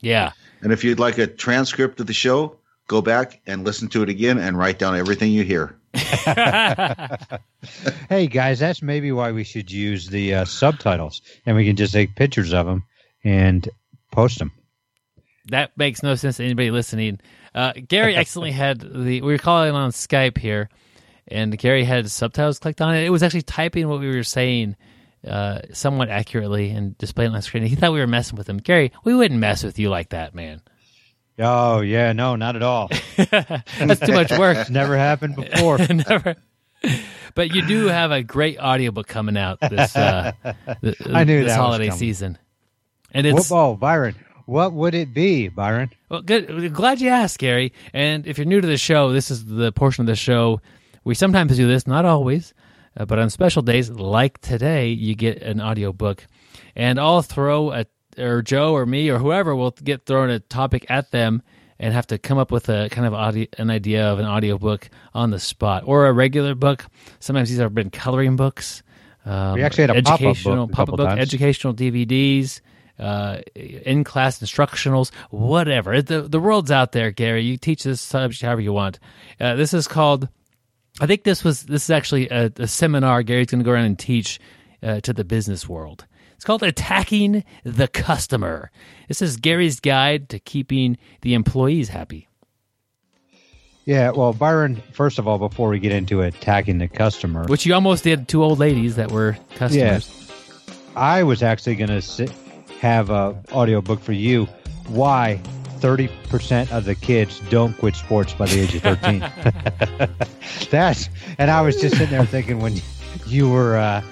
Yeah. 0.00 0.32
And 0.62 0.72
if 0.72 0.82
you'd 0.84 0.98
like 1.00 1.18
a 1.18 1.26
transcript 1.26 2.00
of 2.00 2.06
the 2.06 2.12
show, 2.12 2.56
go 2.88 3.02
back 3.02 3.40
and 3.46 3.64
listen 3.64 3.88
to 3.88 4.02
it 4.02 4.08
again 4.08 4.38
and 4.38 4.56
write 4.56 4.78
down 4.78 4.96
everything 4.96 5.32
you 5.32 5.44
hear. 5.44 5.76
Hey 8.08 8.26
guys, 8.26 8.58
that's 8.58 8.82
maybe 8.82 9.12
why 9.12 9.30
we 9.30 9.44
should 9.44 9.70
use 9.70 10.08
the 10.08 10.34
uh, 10.34 10.44
subtitles, 10.44 11.22
and 11.46 11.56
we 11.56 11.64
can 11.64 11.76
just 11.76 11.92
take 11.92 12.16
pictures 12.16 12.52
of 12.52 12.66
them 12.66 12.84
and 13.22 13.68
post 14.10 14.38
them. 14.40 14.50
that 15.48 15.70
makes 15.76 16.02
no 16.02 16.14
sense 16.16 16.38
to 16.38 16.44
anybody 16.44 16.70
listening. 16.72 17.20
Uh, 17.54 17.72
Gary 17.86 18.16
accidentally 18.16 18.50
had 18.64 18.80
the 18.80 19.20
we 19.22 19.32
were 19.32 19.38
calling 19.38 19.74
on 19.74 19.92
Skype 19.92 20.38
here, 20.38 20.68
and 21.28 21.56
Gary 21.56 21.84
had 21.84 22.10
subtitles 22.10 22.58
clicked 22.58 22.80
on 22.80 22.94
it. 22.96 23.04
It 23.04 23.10
was 23.10 23.22
actually 23.22 23.42
typing 23.42 23.88
what 23.88 24.00
we 24.00 24.08
were 24.08 24.24
saying 24.24 24.76
uh, 25.26 25.60
somewhat 25.72 26.08
accurately 26.08 26.70
and 26.70 26.96
displaying 26.98 27.30
it 27.30 27.34
on 27.34 27.38
the 27.38 27.42
screen. 27.42 27.64
He 27.64 27.76
thought 27.76 27.92
we 27.92 28.00
were 28.00 28.06
messing 28.06 28.36
with 28.36 28.48
him. 28.48 28.58
Gary, 28.58 28.92
we 29.04 29.14
wouldn't 29.14 29.38
mess 29.38 29.62
with 29.62 29.78
you 29.78 29.88
like 29.90 30.10
that, 30.10 30.34
man. 30.34 30.62
Oh 31.38 31.80
yeah, 31.80 32.12
no, 32.12 32.36
not 32.36 32.56
at 32.56 32.62
all. 32.62 32.90
That's 33.16 34.00
too 34.00 34.12
much 34.12 34.30
work. 34.38 34.56
It's 34.58 34.70
never 34.70 34.96
happened 34.96 35.36
before. 35.36 35.78
Never. 36.08 36.36
But 37.34 37.54
you 37.54 37.66
do 37.66 37.86
have 37.86 38.10
a 38.10 38.22
great 38.22 38.58
audiobook 38.58 39.06
coming 39.06 39.36
out 39.36 39.58
this 39.60 39.96
uh, 39.96 40.32
th- 40.82 40.96
I 41.08 41.24
knew 41.24 41.44
this 41.44 41.54
holiday 41.54 41.90
season, 41.90 42.36
and 43.12 43.26
it's 43.26 43.50
Whoop, 43.50 43.58
oh, 43.58 43.76
Byron, 43.76 44.16
what 44.46 44.72
would 44.72 44.94
it 44.94 45.14
be, 45.14 45.48
Byron? 45.48 45.90
Well, 46.08 46.22
good. 46.22 46.74
Glad 46.74 47.00
you 47.00 47.08
asked, 47.08 47.38
Gary. 47.38 47.72
And 47.94 48.26
if 48.26 48.36
you're 48.36 48.44
new 48.44 48.60
to 48.60 48.66
the 48.66 48.76
show, 48.76 49.12
this 49.12 49.30
is 49.30 49.46
the 49.46 49.72
portion 49.72 50.02
of 50.02 50.06
the 50.08 50.16
show 50.16 50.60
we 51.04 51.14
sometimes 51.14 51.56
do 51.56 51.66
this, 51.66 51.86
not 51.86 52.04
always, 52.04 52.54
uh, 52.96 53.04
but 53.04 53.18
on 53.18 53.30
special 53.30 53.62
days 53.62 53.90
like 53.90 54.40
today, 54.40 54.88
you 54.88 55.14
get 55.14 55.42
an 55.42 55.60
audiobook. 55.60 56.26
And 56.76 56.98
I'll 56.98 57.22
throw 57.22 57.72
a 57.72 57.86
or 58.18 58.42
Joe 58.42 58.74
or 58.74 58.84
me 58.84 59.08
or 59.10 59.18
whoever 59.18 59.56
will 59.56 59.70
get 59.70 60.04
thrown 60.04 60.30
a 60.30 60.38
topic 60.38 60.86
at 60.90 61.10
them 61.10 61.42
and 61.78 61.94
have 61.94 62.06
to 62.08 62.18
come 62.18 62.38
up 62.38 62.52
with 62.52 62.68
a 62.68 62.88
kind 62.90 63.06
of 63.06 63.14
audio, 63.14 63.46
an 63.58 63.70
idea 63.70 64.06
of 64.06 64.18
an 64.18 64.26
audiobook 64.26 64.90
on 65.14 65.30
the 65.30 65.40
spot 65.40 65.82
or 65.86 66.06
a 66.06 66.12
regular 66.12 66.54
book. 66.54 66.86
Sometimes 67.20 67.48
these 67.48 67.58
have 67.58 67.74
been 67.74 67.90
coloring 67.90 68.36
books. 68.36 68.82
Um, 69.24 69.54
We 69.54 69.62
actually 69.62 69.82
had 69.88 69.96
a 69.96 70.02
pop-up 70.02 70.20
book 70.20 70.26
educational 70.26 70.64
a 70.64 70.96
book, 70.96 71.08
educational 71.18 71.74
DVDs, 71.74 72.60
uh, 72.98 73.38
in 73.54 74.04
class 74.04 74.38
instructionals, 74.40 75.10
whatever. 75.30 76.02
The 76.02 76.22
the 76.22 76.40
world's 76.40 76.70
out 76.70 76.92
there, 76.92 77.10
Gary. 77.10 77.42
You 77.42 77.56
teach 77.56 77.84
this 77.84 78.00
subject 78.00 78.42
however 78.42 78.60
you 78.60 78.72
want. 78.72 78.98
Uh, 79.40 79.54
this 79.56 79.74
is 79.74 79.88
called. 79.88 80.28
I 81.00 81.06
think 81.06 81.24
this 81.24 81.42
was 81.42 81.62
this 81.64 81.84
is 81.84 81.90
actually 81.90 82.28
a, 82.28 82.52
a 82.56 82.66
seminar 82.68 83.22
Gary's 83.22 83.46
going 83.46 83.60
to 83.60 83.64
go 83.64 83.72
around 83.72 83.86
and 83.86 83.98
teach 83.98 84.38
uh, 84.82 85.00
to 85.00 85.12
the 85.12 85.24
business 85.24 85.68
world. 85.68 86.06
It's 86.34 86.44
called 86.44 86.62
Attacking 86.62 87.44
the 87.64 87.88
Customer. 87.88 88.70
This 89.08 89.22
is 89.22 89.36
Gary's 89.36 89.80
guide 89.80 90.28
to 90.30 90.38
keeping 90.38 90.98
the 91.20 91.34
employees 91.34 91.88
happy. 91.88 92.28
Yeah, 93.84 94.10
well, 94.10 94.32
Byron. 94.32 94.82
First 94.92 95.18
of 95.18 95.26
all, 95.26 95.38
before 95.38 95.68
we 95.68 95.78
get 95.78 95.92
into 95.92 96.20
attacking 96.20 96.78
the 96.78 96.88
customer, 96.88 97.44
Which 97.46 97.66
you 97.66 97.74
almost 97.74 98.04
did 98.04 98.28
two 98.28 98.42
old 98.42 98.58
ladies 98.58 98.96
that 98.96 99.10
were 99.10 99.36
customers. 99.56 100.30
I 100.94 101.22
was 101.22 101.42
actually 101.42 101.76
going 101.76 102.00
to 102.00 102.32
have 102.80 103.10
a 103.10 103.40
audio 103.52 103.80
book 103.80 104.00
for 104.00 104.12
you. 104.12 104.46
Why 104.88 105.40
30% 105.82 106.70
of 106.70 106.84
the 106.84 106.94
kids 106.94 107.40
don't 107.50 107.76
quit 107.76 107.96
sports 107.96 108.32
by 108.32 108.46
the 108.46 108.60
age 108.60 108.74
of 108.76 108.82
13. 108.82 109.20
That's, 110.70 111.08
and 111.38 111.50
I 111.50 111.60
was 111.60 111.80
just 111.80 111.96
sitting 111.96 112.16
there 112.16 112.24
thinking 112.24 112.60
when 112.60 112.76
you 113.26 113.50
were, 113.50 113.76
uh, 113.76 114.02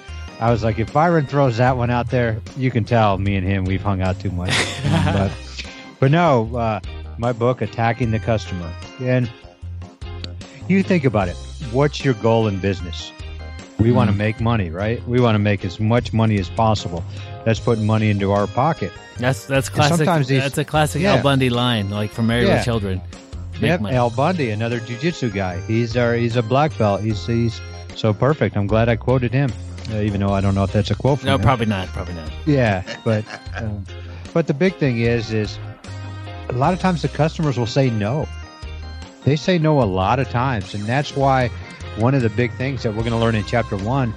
I 0.41 0.51
was 0.51 0.63
like, 0.63 0.79
if 0.79 0.91
Byron 0.91 1.27
throws 1.27 1.57
that 1.57 1.77
one 1.77 1.89
out 1.89 2.09
there, 2.09 2.41
you 2.57 2.71
can 2.71 2.83
tell 2.83 3.17
me 3.17 3.35
and 3.35 3.47
him, 3.47 3.63
we've 3.63 3.81
hung 3.81 4.01
out 4.01 4.19
too 4.19 4.31
much. 4.31 4.53
but, 4.83 5.31
but 5.99 6.11
no, 6.11 6.53
uh, 6.57 6.81
my 7.17 7.31
book, 7.31 7.61
Attacking 7.61 8.11
the 8.11 8.19
Customer. 8.19 8.71
And 8.99 9.31
you 10.67 10.83
think 10.83 11.05
about 11.05 11.29
it. 11.29 11.37
What's 11.71 12.03
your 12.03 12.15
goal 12.15 12.47
in 12.47 12.59
business? 12.59 13.13
We 13.79 13.91
want 13.91 14.11
to 14.11 14.15
make 14.15 14.41
money, 14.41 14.69
right? 14.69 15.01
We 15.07 15.21
want 15.21 15.35
to 15.35 15.39
make 15.39 15.63
as 15.63 15.79
much 15.79 16.11
money 16.11 16.37
as 16.37 16.49
possible. 16.49 17.03
That's 17.45 17.59
putting 17.59 17.85
money 17.85 18.09
into 18.09 18.31
our 18.31 18.47
pocket. 18.47 18.91
That's 19.17 19.45
that's 19.45 19.69
classic. 19.69 19.97
sometimes 19.97 20.27
these- 20.27 20.41
that's 20.41 20.57
a 20.57 20.65
classic 20.65 21.01
Yeah. 21.01 21.15
Al 21.15 21.23
Bundy 21.23 21.49
line, 21.49 21.89
like 21.89 22.11
from 22.11 22.27
Married 22.27 22.47
Yeah. 22.47 22.55
with 22.55 22.65
Children. 22.65 23.01
Make 23.53 23.61
Yep, 23.69 23.81
money. 23.81 23.95
Al 23.95 24.09
Bundy, 24.09 24.49
another 24.51 24.79
jujitsu 24.79 25.33
guy. 25.33 25.59
He's 25.67 25.95
our 25.95 26.13
he's 26.15 26.35
a 26.35 26.41
black 26.43 26.75
belt. 26.77 27.01
He's 27.01 27.25
he's 27.25 27.61
so 27.95 28.13
perfect. 28.13 28.57
I'm 28.57 28.67
glad 28.67 28.89
I 28.89 28.95
quoted 28.95 29.31
him, 29.33 29.51
uh, 29.93 29.97
even 29.97 30.19
though 30.21 30.33
I 30.33 30.41
don't 30.41 30.55
know 30.55 30.63
if 30.63 30.71
that's 30.71 30.89
a 30.91 30.95
quote 30.95 31.19
from 31.19 31.27
no, 31.27 31.35
him. 31.35 31.41
probably 31.41 31.67
not. 31.67 31.87
Probably 31.89 32.15
not. 32.15 32.31
Yeah, 32.45 32.81
but 33.03 33.23
um, 33.57 33.85
but 34.33 34.47
the 34.47 34.53
big 34.53 34.75
thing 34.77 34.99
is 34.99 35.31
is 35.31 35.59
a 36.49 36.53
lot 36.53 36.73
of 36.73 36.79
times 36.79 37.01
the 37.03 37.07
customers 37.09 37.57
will 37.59 37.67
say 37.67 37.89
no. 37.89 38.27
They 39.23 39.35
say 39.35 39.59
no 39.59 39.81
a 39.81 39.85
lot 39.85 40.19
of 40.19 40.29
times, 40.29 40.73
and 40.73 40.83
that's 40.85 41.15
why 41.15 41.49
one 41.97 42.15
of 42.15 42.23
the 42.23 42.29
big 42.29 42.51
things 42.53 42.81
that 42.83 42.91
we're 42.91 43.01
going 43.03 43.11
to 43.11 43.17
learn 43.19 43.35
in 43.35 43.45
chapter 43.45 43.77
one 43.77 44.13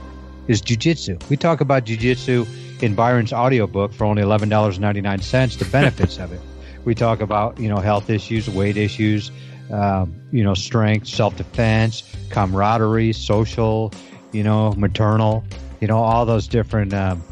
is 0.48 0.62
jujitsu. 0.62 1.20
We 1.28 1.36
talk 1.36 1.60
about 1.60 1.84
jujitsu 1.84 2.46
in 2.80 2.94
Byron's 2.94 3.32
audiobook 3.32 3.92
for 3.92 4.04
only 4.04 4.22
eleven 4.22 4.48
dollars 4.48 4.78
ninety 4.78 5.00
nine 5.00 5.20
cents. 5.20 5.56
The 5.56 5.64
benefits 5.66 6.18
of 6.18 6.32
it. 6.32 6.40
We 6.84 6.94
talk 6.94 7.20
about 7.20 7.58
you 7.58 7.68
know 7.68 7.78
health 7.78 8.10
issues, 8.10 8.48
weight 8.48 8.76
issues, 8.76 9.30
um, 9.70 10.14
you 10.32 10.44
know 10.44 10.54
strength, 10.54 11.08
self 11.08 11.36
defense, 11.36 12.02
camaraderie, 12.30 13.12
social, 13.12 13.92
you 14.34 14.42
know, 14.42 14.72
maternal, 14.72 15.44
you 15.80 15.86
know, 15.86 15.98
all 15.98 16.26
those 16.26 16.48
different 16.48 16.92
um, 16.92 17.22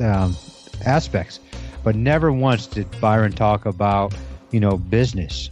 um, 0.00 0.36
aspects. 0.84 1.40
But 1.84 1.94
never 1.94 2.32
once 2.32 2.66
did 2.66 3.00
Byron 3.00 3.32
talk 3.32 3.64
about, 3.64 4.12
you 4.50 4.60
know, 4.60 4.76
business. 4.76 5.50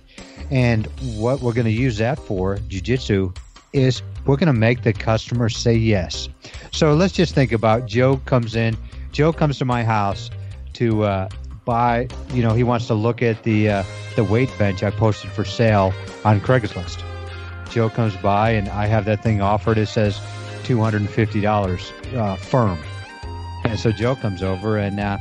And 0.51 0.87
what 1.17 1.41
we're 1.41 1.53
going 1.53 1.67
to 1.67 1.71
use 1.71 1.99
that 1.99 2.19
for, 2.19 2.57
jujitsu, 2.57 3.37
is 3.73 4.03
we're 4.27 4.37
going 4.37 4.49
to 4.49 4.53
make 4.53 4.83
the 4.83 4.93
customer 4.93 5.49
say 5.49 5.75
yes. 5.75 6.29
So 6.73 6.95
let's 6.95 7.15
just 7.15 7.35
think 7.35 7.53
about 7.53 7.87
Joe 7.87 8.19
comes 8.25 8.57
in, 8.57 8.77
Joe 9.17 9.33
comes 9.33 9.57
to 9.59 9.65
my 9.65 9.83
house 9.83 10.29
to 10.75 11.05
uh, 11.05 11.29
buy, 11.65 12.07
you 12.35 12.43
know, 12.43 12.53
he 12.53 12.63
wants 12.63 12.87
to 12.89 12.95
look 12.95 13.23
at 13.23 13.43
the 13.45 13.71
uh, 13.71 13.83
the 14.15 14.23
weight 14.25 14.51
bench 14.59 14.83
I 14.83 14.91
posted 14.91 15.31
for 15.31 15.43
sale 15.43 15.95
on 16.27 16.39
Craigslist. 16.39 17.03
Joe 17.71 17.89
comes 17.89 18.15
by 18.19 18.51
and 18.51 18.69
I 18.69 18.85
have 18.85 19.07
that 19.07 19.23
thing 19.23 19.41
offered. 19.41 19.79
It 19.79 19.87
says 19.89 20.21
two 20.65 20.79
hundred 20.83 21.01
and 21.01 21.09
fifty 21.09 21.41
dollars 21.41 21.95
uh, 22.15 22.37
firm, 22.37 22.79
and 23.65 23.79
so 23.81 23.91
Joe 23.91 24.17
comes 24.17 24.43
over 24.43 24.77
and 24.77 25.01
uh, 25.01 25.17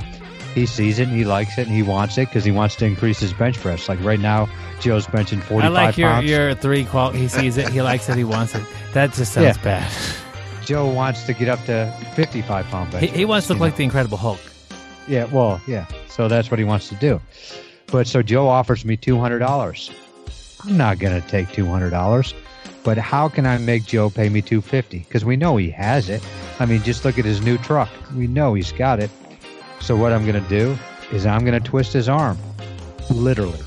he 0.54 0.66
sees 0.66 1.00
it 1.00 1.08
and 1.08 1.16
he 1.16 1.24
likes 1.24 1.58
it 1.58 1.66
and 1.68 1.74
he 1.74 1.82
wants 1.82 2.18
it 2.18 2.28
because 2.28 2.44
he 2.44 2.52
wants 2.52 2.76
to 2.78 2.86
increase 2.86 3.20
his 3.22 3.32
bench 3.32 3.58
press. 3.60 3.88
Like 3.88 4.04
right 4.04 4.20
now, 4.20 4.50
Joe's 4.82 5.08
benching 5.08 5.42
forty 5.42 5.68
I 5.68 5.70
five 5.70 5.74
like 5.74 5.98
your 5.98 6.10
pounds. 6.10 6.30
your 6.30 6.54
three 6.54 6.84
qual. 6.84 7.12
He 7.12 7.30
sees 7.30 7.56
it, 7.56 7.70
he 7.70 7.82
likes 7.82 8.10
it, 8.10 8.18
he 8.18 8.26
wants 8.26 8.56
it. 8.56 8.64
That 8.92 9.14
just 9.14 9.32
sounds 9.32 9.56
Yeah. 9.58 9.64
bad. 9.64 9.92
Joe 10.66 10.88
wants 10.88 11.26
to 11.26 11.34
get 11.34 11.48
up 11.48 11.64
to 11.66 11.92
fifty 12.16 12.42
five 12.42 12.66
pound 12.68 12.92
bench. 12.92 13.10
He, 13.10 13.18
he 13.18 13.26
wants 13.26 13.48
to 13.48 13.54
look 13.54 13.58
you 13.58 13.60
know. 13.60 13.66
like 13.66 13.76
the 13.78 13.84
Incredible 13.84 14.18
Hulk. 14.18 14.40
Yeah, 15.08 15.26
well, 15.26 15.62
yeah. 15.68 15.86
So 16.10 16.28
that's 16.28 16.50
what 16.50 16.60
he 16.60 16.66
wants 16.66 16.90
to 16.90 16.96
do. 16.96 17.22
But 17.88 18.08
so 18.08 18.24
Joe 18.24 18.48
offers 18.48 18.84
me 18.86 18.98
two 18.98 19.20
hundred 19.20 19.40
dollars. 19.40 19.92
I'm 20.64 20.78
not 20.78 21.00
going 21.00 21.20
to 21.20 21.28
take 21.28 21.52
two 21.52 21.66
hundred 21.66 21.92
dollars. 21.92 22.34
But 22.84 22.98
how 23.00 23.30
can 23.30 23.48
I 23.48 23.58
make 23.58 23.86
Joe 23.86 24.10
pay 24.10 24.30
me 24.30 24.42
two 24.42 24.62
fifty? 24.62 25.00
Because 25.00 25.26
we 25.26 25.36
know 25.36 25.58
he 25.58 25.70
has 25.72 26.10
it. 26.10 26.24
I 26.60 26.66
mean, 26.66 26.84
just 26.84 27.04
look 27.04 27.18
at 27.18 27.26
his 27.26 27.42
new 27.42 27.58
truck. 27.58 27.90
We 28.16 28.28
know 28.28 28.54
he's 28.54 28.72
got 28.72 29.00
it. 29.00 29.10
So 29.82 29.96
what 29.96 30.12
I'm 30.12 30.26
going 30.26 30.42
to 30.42 30.50
do 30.50 30.78
is 31.12 31.26
I'm 31.26 31.46
going 31.46 31.60
to 31.60 31.68
twist 31.68 31.94
his 31.94 32.10
arm, 32.10 32.38
literally. 33.10 33.60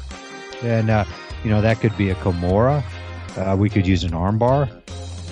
And 0.62 0.90
uh, 0.90 1.04
you 1.44 1.50
know 1.50 1.60
that 1.60 1.80
could 1.80 1.96
be 1.96 2.10
a 2.10 2.14
Kimura. 2.16 2.82
Uh, 3.36 3.56
we 3.56 3.70
could 3.70 3.86
use 3.86 4.04
an 4.04 4.14
arm 4.14 4.38
bar. 4.38 4.68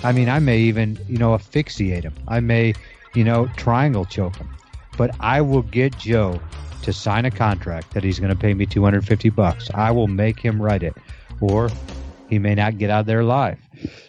I 0.03 0.11
mean, 0.11 0.29
I 0.29 0.39
may 0.39 0.59
even 0.59 0.97
you 1.07 1.17
know 1.17 1.33
asphyxiate 1.33 2.03
him. 2.03 2.13
I 2.27 2.39
may 2.39 2.73
you 3.15 3.23
know 3.23 3.47
triangle 3.57 4.05
choke 4.05 4.35
him 4.35 4.49
but 4.97 5.15
I 5.19 5.41
will 5.41 5.61
get 5.61 5.97
Joe 5.97 6.41
to 6.81 6.91
sign 6.91 7.25
a 7.25 7.31
contract 7.31 7.93
that 7.93 8.03
he's 8.03 8.19
going 8.19 8.33
to 8.33 8.35
pay 8.35 8.53
me 8.53 8.65
250 8.65 9.29
bucks. 9.29 9.69
I 9.73 9.91
will 9.91 10.07
make 10.07 10.39
him 10.39 10.61
write 10.61 10.83
it, 10.83 10.95
or 11.39 11.69
he 12.27 12.39
may 12.39 12.55
not 12.55 12.77
get 12.77 12.89
out 12.89 13.01
of 13.01 13.05
there 13.05 13.21
alive. 13.21 13.59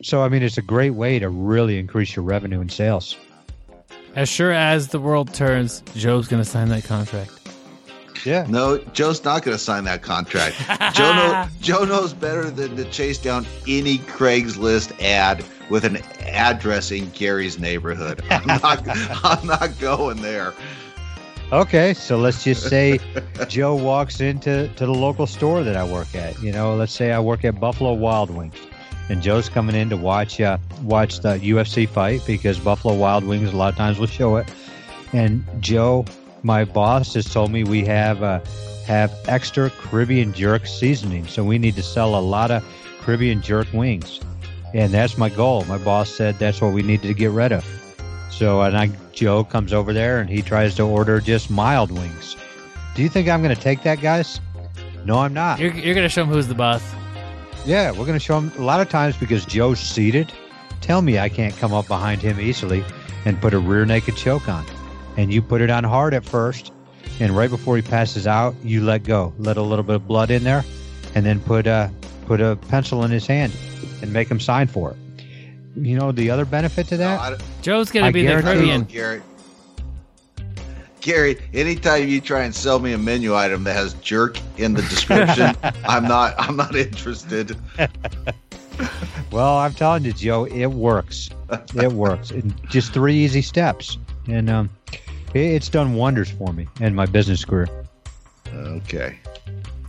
So, 0.02 0.22
I 0.22 0.28
mean, 0.28 0.42
it's 0.42 0.58
a 0.58 0.62
great 0.62 0.90
way 0.90 1.18
to 1.18 1.28
really 1.28 1.78
increase 1.78 2.16
your 2.16 2.24
revenue 2.24 2.60
and 2.60 2.72
sales. 2.72 3.16
As 4.16 4.28
sure 4.28 4.50
as 4.50 4.88
the 4.88 4.98
world 4.98 5.34
turns, 5.34 5.82
Joe's 5.94 6.26
going 6.26 6.42
to 6.42 6.48
sign 6.48 6.68
that 6.70 6.84
contract. 6.84 7.32
Yeah. 8.24 8.46
No, 8.48 8.78
Joe's 8.78 9.22
not 9.22 9.42
going 9.42 9.56
to 9.56 9.62
sign 9.62 9.84
that 9.84 10.02
contract. 10.02 10.56
Joe, 10.94 11.12
know, 11.12 11.46
Joe 11.60 11.84
knows 11.84 12.14
better 12.14 12.50
than 12.50 12.74
to 12.76 12.84
chase 12.86 13.18
down 13.18 13.46
any 13.68 13.98
Craigslist 13.98 15.00
ad 15.02 15.44
with 15.70 15.84
an 15.84 15.96
address 16.22 16.90
in 16.90 17.10
Gary's 17.10 17.58
neighborhood. 17.58 18.22
I'm 18.30 18.46
not, 18.46 18.82
I'm 19.24 19.46
not 19.46 19.78
going 19.78 20.22
there. 20.22 20.54
Okay, 21.50 21.94
so 21.94 22.18
let's 22.18 22.44
just 22.44 22.68
say 22.68 22.98
Joe 23.48 23.74
walks 23.74 24.20
into 24.20 24.68
to 24.68 24.84
the 24.84 24.92
local 24.92 25.26
store 25.26 25.62
that 25.62 25.76
I 25.76 25.84
work 25.84 26.14
at. 26.14 26.38
You 26.42 26.52
know, 26.52 26.74
let's 26.74 26.92
say 26.92 27.12
I 27.12 27.20
work 27.20 27.42
at 27.42 27.58
Buffalo 27.58 27.94
Wild 27.94 28.28
Wings, 28.28 28.56
and 29.08 29.22
Joe's 29.22 29.48
coming 29.48 29.74
in 29.74 29.88
to 29.88 29.96
watch 29.96 30.42
uh, 30.42 30.58
watch 30.82 31.20
the 31.20 31.38
UFC 31.38 31.88
fight 31.88 32.20
because 32.26 32.58
Buffalo 32.58 32.94
Wild 32.94 33.24
Wings 33.24 33.50
a 33.50 33.56
lot 33.56 33.72
of 33.72 33.76
times 33.76 33.98
will 33.98 34.06
show 34.06 34.36
it. 34.36 34.46
And 35.14 35.42
Joe, 35.58 36.04
my 36.42 36.64
boss, 36.66 37.14
has 37.14 37.24
told 37.32 37.50
me 37.50 37.64
we 37.64 37.82
have 37.86 38.22
uh, 38.22 38.40
have 38.84 39.10
extra 39.26 39.70
Caribbean 39.70 40.34
jerk 40.34 40.66
seasoning, 40.66 41.26
so 41.26 41.44
we 41.44 41.56
need 41.58 41.76
to 41.76 41.82
sell 41.82 42.14
a 42.14 42.20
lot 42.20 42.50
of 42.50 42.62
Caribbean 43.00 43.40
jerk 43.40 43.72
wings, 43.72 44.20
and 44.74 44.92
that's 44.92 45.16
my 45.16 45.28
goal. 45.28 45.64
My 45.64 45.78
boss 45.78 46.10
said 46.10 46.38
that's 46.38 46.60
what 46.60 46.72
we 46.72 46.82
needed 46.82 47.06
to 47.08 47.14
get 47.14 47.30
rid 47.30 47.52
of. 47.52 47.64
So, 48.30 48.62
and 48.62 48.76
I, 48.76 48.90
Joe 49.12 49.44
comes 49.44 49.72
over 49.72 49.92
there 49.92 50.20
and 50.20 50.28
he 50.28 50.42
tries 50.42 50.74
to 50.76 50.82
order 50.82 51.20
just 51.20 51.50
mild 51.50 51.90
wings. 51.90 52.36
Do 52.94 53.02
you 53.02 53.08
think 53.08 53.28
I'm 53.28 53.42
going 53.42 53.54
to 53.54 53.60
take 53.60 53.82
that, 53.82 54.00
guys? 54.00 54.40
No, 55.04 55.18
I'm 55.18 55.32
not. 55.32 55.58
You're, 55.58 55.72
you're 55.74 55.94
going 55.94 56.04
to 56.04 56.08
show 56.08 56.22
him 56.22 56.28
who's 56.28 56.48
the 56.48 56.54
boss. 56.54 56.82
Yeah, 57.64 57.90
we're 57.90 58.06
going 58.06 58.18
to 58.18 58.24
show 58.24 58.38
him 58.38 58.52
a 58.58 58.64
lot 58.64 58.80
of 58.80 58.88
times 58.88 59.16
because 59.16 59.44
Joe's 59.44 59.80
seated. 59.80 60.32
Tell 60.80 61.02
me 61.02 61.18
I 61.18 61.28
can't 61.28 61.56
come 61.56 61.72
up 61.72 61.88
behind 61.88 62.22
him 62.22 62.40
easily 62.40 62.84
and 63.24 63.40
put 63.40 63.54
a 63.54 63.58
rear 63.58 63.84
naked 63.84 64.16
choke 64.16 64.48
on. 64.48 64.64
And 65.16 65.32
you 65.32 65.42
put 65.42 65.60
it 65.60 65.70
on 65.70 65.82
hard 65.82 66.14
at 66.14 66.24
first, 66.24 66.72
and 67.18 67.36
right 67.36 67.50
before 67.50 67.74
he 67.74 67.82
passes 67.82 68.26
out, 68.28 68.54
you 68.62 68.84
let 68.84 69.02
go. 69.02 69.34
Let 69.38 69.56
a 69.56 69.62
little 69.62 69.82
bit 69.82 69.96
of 69.96 70.06
blood 70.06 70.30
in 70.30 70.44
there, 70.44 70.64
and 71.16 71.26
then 71.26 71.40
put 71.40 71.66
a 71.66 71.90
put 72.26 72.40
a 72.40 72.54
pencil 72.68 73.02
in 73.02 73.10
his 73.10 73.26
hand 73.26 73.52
and 74.02 74.12
make 74.12 74.28
him 74.30 74.40
sign 74.40 74.66
for 74.66 74.92
it. 74.92 74.96
You 75.76 75.96
know 75.96 76.12
the 76.12 76.30
other 76.30 76.44
benefit 76.44 76.88
to 76.88 76.96
that? 76.96 77.20
I 77.20 77.30
don't- 77.30 77.42
Joe's 77.62 77.90
going 77.90 78.06
to 78.06 78.12
be 78.12 78.22
the 78.22 78.28
guarantee 78.28 78.48
I 78.50 78.54
don't 78.54 78.62
know, 78.66 78.66
Caribbean. 78.66 78.84
Gary. 78.84 79.22
Gary, 81.00 81.38
anytime 81.54 82.08
you 82.08 82.20
try 82.20 82.42
and 82.42 82.54
sell 82.54 82.80
me 82.80 82.92
a 82.92 82.98
menu 82.98 83.34
item 83.34 83.64
that 83.64 83.74
has 83.74 83.94
jerk 83.94 84.38
in 84.56 84.74
the 84.74 84.82
description, 84.82 85.54
I'm 85.88 86.04
not 86.04 86.34
I'm 86.38 86.56
not 86.56 86.74
interested. 86.76 87.56
Well, 89.32 89.58
I'm 89.58 89.74
telling 89.74 90.04
you, 90.04 90.12
Joe, 90.12 90.44
it 90.46 90.66
works. 90.68 91.30
It 91.74 91.92
works. 91.92 92.30
In 92.30 92.54
just 92.68 92.92
three 92.92 93.14
easy 93.16 93.42
steps, 93.42 93.98
and 94.28 94.48
um, 94.48 94.70
it, 95.34 95.40
it's 95.40 95.68
done 95.68 95.94
wonders 95.94 96.30
for 96.30 96.52
me 96.52 96.68
and 96.80 96.94
my 96.94 97.04
business 97.04 97.44
career. 97.44 97.68
Okay. 98.54 99.18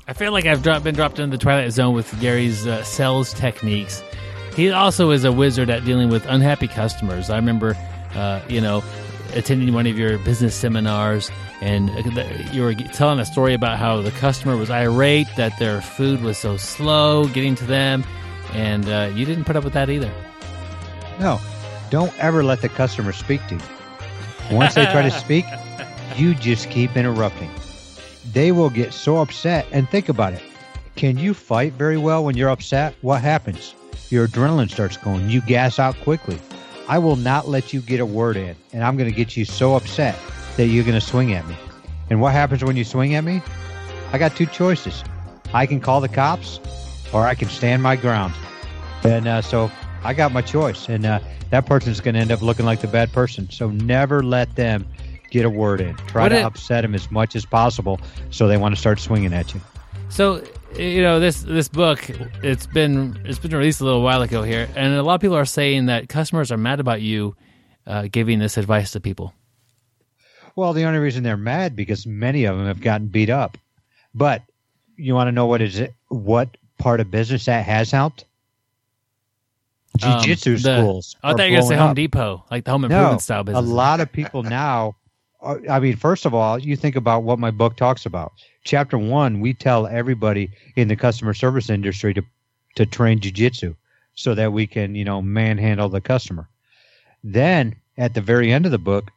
I 0.10 0.14
feel 0.14 0.32
like 0.32 0.48
I've 0.48 0.64
dropped, 0.64 0.84
been 0.84 0.96
dropped 0.96 1.20
into 1.20 1.38
the 1.38 1.40
twilight 1.40 1.72
zone 1.72 1.94
with 1.94 2.20
Gary's 2.20 2.66
uh, 2.66 2.84
sales 2.84 3.32
techniques. 3.32 4.04
He 4.56 4.72
also 4.72 5.12
is 5.12 5.24
a 5.24 5.32
wizard 5.32 5.70
at 5.70 5.86
dealing 5.86 6.10
with 6.10 6.26
unhappy 6.26 6.68
customers. 6.68 7.30
I 7.30 7.36
remember, 7.36 7.78
uh, 8.16 8.42
you 8.50 8.60
know, 8.60 8.84
attending 9.36 9.72
one 9.72 9.86
of 9.86 10.00
your 10.00 10.18
business 10.18 10.56
seminars, 10.56 11.30
and 11.62 11.92
uh, 11.92 12.24
you 12.52 12.64
were 12.64 12.74
telling 12.74 13.20
a 13.20 13.26
story 13.26 13.54
about 13.54 13.78
how 13.78 14.02
the 14.02 14.10
customer 14.10 14.58
was 14.58 14.72
irate 14.72 15.28
that 15.38 15.54
their 15.60 15.80
food 15.80 16.24
was 16.24 16.40
so 16.40 16.58
slow 16.58 17.28
getting 17.28 17.54
to 17.54 17.66
them, 17.66 18.04
and 18.54 18.90
uh, 18.90 19.12
you 19.14 19.26
didn't 19.26 19.46
put 19.46 19.56
up 19.56 19.64
with 19.64 19.74
that 19.74 19.92
either. 19.92 20.12
No, 21.20 21.40
don't 21.92 22.18
ever 22.18 22.44
let 22.44 22.62
the 22.64 22.70
customer 22.70 23.12
speak 23.12 23.46
to 23.50 23.56
you. 23.58 23.62
Once 24.58 24.74
they 24.74 24.86
try 24.86 25.04
to 25.04 25.12
speak, 25.20 25.46
you 26.16 26.34
just 26.34 26.72
keep 26.72 26.98
interrupting. 26.98 27.52
They 28.34 28.52
will 28.52 28.70
get 28.70 28.94
so 28.94 29.18
upset. 29.18 29.66
And 29.72 29.90
think 29.90 30.10
about 30.10 30.34
it. 30.34 30.42
Can 30.96 31.18
you 31.18 31.34
fight 31.34 31.74
very 31.74 31.98
well 31.98 32.26
when 32.26 32.36
you're 32.36 32.50
upset? 32.50 32.94
What 33.02 33.22
happens? 33.22 33.74
Your 34.10 34.28
adrenaline 34.28 34.70
starts 34.70 34.98
going. 34.98 35.30
You 35.30 35.42
gas 35.42 35.80
out 35.80 35.96
quickly. 36.02 36.40
I 36.88 36.98
will 36.98 37.16
not 37.16 37.48
let 37.48 37.72
you 37.72 37.82
get 37.82 38.00
a 38.00 38.06
word 38.06 38.36
in, 38.36 38.56
and 38.74 38.84
I'm 38.84 38.98
going 38.98 39.10
to 39.10 39.16
get 39.16 39.38
you 39.38 39.46
so 39.46 39.76
upset 39.76 40.18
that 40.58 40.66
you're 40.66 40.84
going 40.84 41.00
to 41.00 41.06
swing 41.06 41.34
at 41.34 41.48
me. 41.48 41.56
And 42.10 42.20
what 42.20 42.34
happens 42.34 42.64
when 42.64 42.76
you 42.76 42.84
swing 42.84 43.14
at 43.14 43.24
me? 43.24 43.42
I 44.12 44.18
got 44.18 44.36
two 44.36 44.48
choices. 44.48 45.04
I 45.54 45.68
can 45.68 45.80
call 45.80 46.02
the 46.02 46.10
cops, 46.10 46.60
or 47.14 47.26
I 47.26 47.36
can 47.36 47.48
stand 47.48 47.84
my 47.84 47.96
ground. 47.96 48.34
And 49.04 49.28
uh, 49.28 49.42
so 49.42 49.72
I 50.04 50.16
got 50.16 50.32
my 50.32 50.42
choice, 50.42 50.90
and 50.90 51.06
uh, 51.06 51.20
that 51.52 51.68
person's 51.68 52.02
going 52.02 52.16
to 52.16 52.22
end 52.22 52.32
up 52.32 52.42
looking 52.42 52.66
like 52.66 52.82
the 52.82 52.88
bad 52.88 53.12
person. 53.12 53.50
So 53.52 53.70
never 53.70 54.24
let 54.24 54.56
them 54.56 54.88
get 55.30 55.46
a 55.46 55.50
word 55.50 55.82
in. 55.82 55.96
Try 56.08 56.24
What 56.24 56.30
to 56.30 56.38
it- 56.40 56.44
upset 56.44 56.82
them 56.84 56.96
as 56.96 57.10
much 57.12 57.36
as 57.36 57.46
possible, 57.46 58.00
so 58.32 58.48
they 58.48 58.58
want 58.58 58.76
to 58.76 58.80
start 58.82 59.00
swinging 59.00 59.34
at 59.34 59.54
you. 59.54 59.62
So 60.10 60.44
you 60.78 61.02
know 61.02 61.20
this 61.20 61.42
this 61.44 61.68
book 61.68 62.10
it's 62.44 62.66
been 62.68 63.20
it's 63.26 63.40
been 63.40 63.52
released 63.52 63.82
a 63.82 63.84
little 63.86 64.02
while 64.02 64.22
ago 64.22 64.44
here, 64.44 64.68
and 64.76 64.94
a 64.96 65.04
lot 65.04 65.16
of 65.16 65.22
people 65.22 65.36
are 65.38 65.46
saying 65.46 65.86
that 65.88 66.10
customers 66.10 66.52
are 66.52 66.58
mad 66.58 66.80
about 66.80 67.02
you 67.02 67.36
uh, 67.88 68.08
giving 68.12 68.40
this 68.40 68.58
advice 68.58 68.92
to 68.92 69.00
people. 69.00 69.34
Well, 70.56 70.74
the 70.74 70.84
only 70.84 71.00
reason 71.00 71.24
they're 71.24 71.38
mad 71.38 71.76
because 71.76 72.06
many 72.06 72.46
of 72.46 72.58
them 72.58 72.66
have 72.68 72.82
gotten 72.82 73.08
beat 73.08 73.30
up. 73.30 73.58
But 74.14 74.42
you 74.98 75.14
want 75.16 75.28
to 75.28 75.32
know 75.32 75.46
what 75.46 75.62
is 75.62 75.80
it? 75.80 75.94
What 76.10 76.58
part 76.80 77.00
of 77.00 77.10
business 77.12 77.46
that 77.46 77.64
has 77.66 77.92
helped? 77.92 78.26
Um, 80.04 80.20
Jiu-jitsu 80.22 80.58
the- 80.58 80.80
schools. 80.82 81.16
I 81.24 81.32
thought 81.34 81.40
you 81.40 81.44
were 81.46 81.50
going 81.58 81.62
to 81.62 81.68
say 81.68 81.76
Home 81.78 81.90
up. 81.92 81.96
Depot, 81.96 82.44
like 82.52 82.64
the 82.66 82.72
home 82.72 82.84
improvement 82.86 83.14
No, 83.14 83.18
style 83.20 83.44
business. 83.44 83.66
a 83.66 83.68
lot 83.74 84.00
of 84.00 84.12
people 84.12 84.44
now. 84.64 84.96
I 85.42 85.80
mean, 85.80 85.96
first 85.96 86.26
of 86.26 86.34
all, 86.34 86.60
you 86.60 86.76
think 86.76 86.96
about 86.96 87.24
what 87.24 87.40
my 87.40 87.52
book 87.52 87.78
talks 87.78 88.06
about. 88.06 88.34
Chapter 88.66 88.98
one, 88.98 89.40
we 89.40 89.54
tell 89.54 89.88
everybody 89.88 90.52
in 90.76 90.90
the 90.90 90.96
customer 90.96 91.34
service 91.34 91.70
industry 91.70 92.14
to 92.14 92.24
to 92.76 92.86
train 92.86 93.20
jujitsu 93.20 93.76
so 94.16 94.36
that 94.36 94.54
we 94.54 94.68
can, 94.68 94.96
you 94.96 95.04
know, 95.06 95.22
manhandle 95.22 95.90
the 95.90 96.02
customer. 96.02 96.48
Then 97.24 97.76
at 97.98 98.14
the 98.14 98.22
very 98.22 98.52
end 98.52 98.66
of 98.66 98.72
the 98.72 98.78
book, 98.78 99.12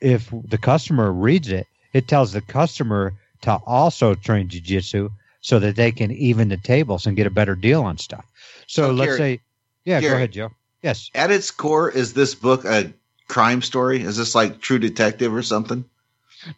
if 0.00 0.32
the 0.48 0.58
customer 0.58 1.12
reads 1.12 1.48
it, 1.48 1.66
it 1.92 2.08
tells 2.08 2.32
the 2.32 2.40
customer 2.40 3.12
to 3.42 3.52
also 3.66 4.14
train 4.14 4.48
jujitsu 4.48 5.10
so 5.40 5.58
that 5.58 5.76
they 5.76 5.92
can 5.92 6.10
even 6.12 6.48
the 6.48 6.56
tables 6.56 7.06
and 7.06 7.16
get 7.16 7.26
a 7.26 7.30
better 7.30 7.54
deal 7.54 7.82
on 7.82 7.98
stuff. 7.98 8.24
So, 8.66 8.88
So, 8.88 8.92
let's 8.92 9.08
Gary- 9.10 9.18
say, 9.18 9.40
yeah, 9.84 10.00
Gary- 10.00 10.12
go 10.12 10.16
ahead, 10.16 10.32
Joe. 10.32 10.50
Yes. 10.82 11.10
At 11.14 11.30
its 11.30 11.50
core, 11.50 11.90
is 11.90 12.14
this 12.14 12.34
book 12.34 12.64
a 12.64 12.92
crime 13.28 13.62
story? 13.62 14.02
Is 14.02 14.16
this 14.16 14.34
like 14.34 14.60
True 14.60 14.78
Detective 14.78 15.34
or 15.34 15.42
something? 15.42 15.84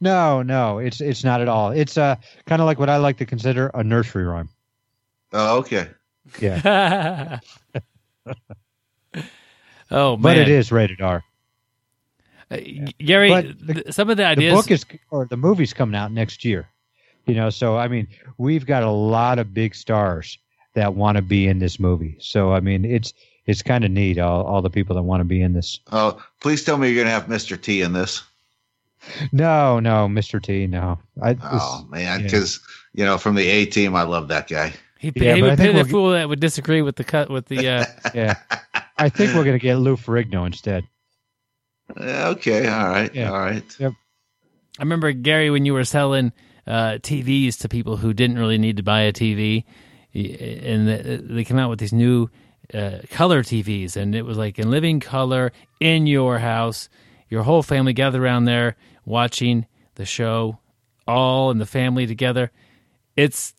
No, 0.01 0.43
no, 0.43 0.79
it's 0.79 1.01
it's 1.01 1.25
not 1.25 1.41
at 1.41 1.49
all. 1.49 1.71
It's 1.71 1.97
uh 1.97 2.17
kind 2.47 2.61
of 2.61 2.67
like 2.67 2.79
what 2.79 2.91
I 2.91 2.97
like 2.99 3.19
to 3.19 3.27
consider 3.27 3.71
a 3.75 3.83
nursery 3.83 4.25
rhyme. 4.25 4.49
Oh, 5.33 5.59
okay. 5.59 5.89
Yeah, 6.41 7.39
oh 9.91 10.17
man, 10.17 10.21
but 10.21 10.37
it 10.37 10.49
is 10.49 10.71
rated 10.71 11.01
R. 11.01 11.25
Uh, 12.51 12.59
Gary. 12.99 13.31
The- 13.31 13.75
th- 13.75 13.95
some 13.95 14.11
of 14.11 14.17
the 14.17 14.27
ideas. 14.27 14.53
The 14.53 14.59
ideas. 14.59 14.85
book 14.85 14.95
is 14.95 15.01
or 15.11 15.25
the 15.27 15.37
movie's 15.37 15.73
coming 15.73 15.95
out 15.95 16.13
next 16.13 16.45
year. 16.45 16.69
You 17.27 17.35
know, 17.35 17.51
so 17.51 17.77
I 17.77 17.89
mean, 17.89 18.09
we've 18.37 18.67
got 18.67 18.83
a 18.83 18.91
lot 18.91 19.39
of 19.39 19.55
big 19.55 19.75
stars 19.75 20.39
that 20.75 20.95
want 20.95 21.17
to 21.17 21.23
be 21.23 21.47
in 21.47 21.59
this 21.59 21.79
movie. 21.81 22.17
So 22.21 22.53
I 22.53 22.61
mean, 22.61 22.85
it's 22.85 23.13
it's 23.49 23.63
kind 23.63 23.83
of 23.85 23.91
neat 23.91 24.19
all, 24.19 24.45
all 24.45 24.63
the 24.63 24.71
people 24.71 24.95
that 24.95 25.03
want 25.03 25.21
to 25.21 25.25
be 25.25 25.43
in 25.43 25.55
this. 25.55 25.81
Oh, 25.91 26.23
please 26.41 26.63
tell 26.63 26.77
me 26.77 26.91
you're 26.91 27.03
gonna 27.03 27.15
have 27.15 27.27
Mr. 27.27 27.61
T 27.61 27.83
in 27.83 27.93
this. 27.95 28.23
No, 29.33 29.81
no, 29.81 30.07
Mr. 30.09 30.43
T, 30.43 30.67
no. 30.67 30.99
I 31.23 31.37
Oh 31.43 31.87
man, 31.89 32.21
yeah. 32.21 32.25
because 32.25 32.61
you 32.95 33.05
know 33.05 33.17
from 33.17 33.35
the 33.37 33.47
A 33.49 33.65
team, 33.67 33.95
I 33.95 34.03
love 34.03 34.29
that 34.29 34.49
guy. 34.49 34.73
he 34.99 35.13
Yeah, 35.17 35.35
he 35.35 35.41
but 35.41 35.47
I 35.47 35.51
would 35.51 35.59
think 35.59 35.59
pay 35.59 35.73
the 35.73 35.85
we'll 35.85 35.85
fool 35.87 36.11
that 36.11 36.29
would 36.29 36.41
disagree 36.41 36.83
with 36.83 36.97
the 36.97 37.05
cut 37.05 37.31
with 37.31 37.47
the. 37.47 37.67
Uh, 37.69 37.85
yeah. 38.15 38.35
I 38.99 39.09
think 39.09 39.35
we're 39.35 39.45
gonna 39.45 39.59
get 39.59 39.77
Lou 39.77 39.97
Ferrigno 39.97 40.45
instead. 40.47 40.85
Okay, 41.99 42.69
all 42.69 42.89
right, 42.89 43.15
Yeah. 43.15 43.31
all 43.31 43.39
right. 43.39 43.65
Yep. 43.79 43.93
I 44.79 44.83
remember 44.83 45.11
Gary 45.13 45.51
when 45.51 45.65
you 45.65 45.73
were 45.73 45.85
selling 45.85 46.33
uh, 46.67 46.99
TVs 47.01 47.59
to 47.61 47.69
people 47.69 47.97
who 47.97 48.13
didn't 48.13 48.39
really 48.39 48.59
need 48.59 48.77
to 48.77 48.83
buy 48.83 49.03
a 49.03 49.13
TV, 49.13 49.65
and 50.15 50.89
they 51.31 51.45
came 51.45 51.59
out 51.59 51.71
with 51.71 51.79
these 51.79 51.93
new 51.93 52.29
uh, 52.75 52.99
color 53.11 53.43
TVs, 53.43 53.97
and 53.97 54.15
it 54.15 54.23
was 54.23 54.37
like 54.37 54.59
in 54.59 54.71
living 54.71 55.01
color 55.01 55.53
in 55.81 56.07
your 56.07 56.39
house. 56.39 56.89
Your 57.31 57.43
whole 57.43 57.63
family 57.63 57.93
gathered 57.93 58.23
around 58.23 58.45
there 58.47 58.77
watching 59.05 59.67
the 59.97 60.05
show, 60.07 60.59
all 61.07 61.51
in 61.51 61.59
the 61.59 61.67
family 61.67 62.07
together. 62.07 62.51
It's 63.17 63.55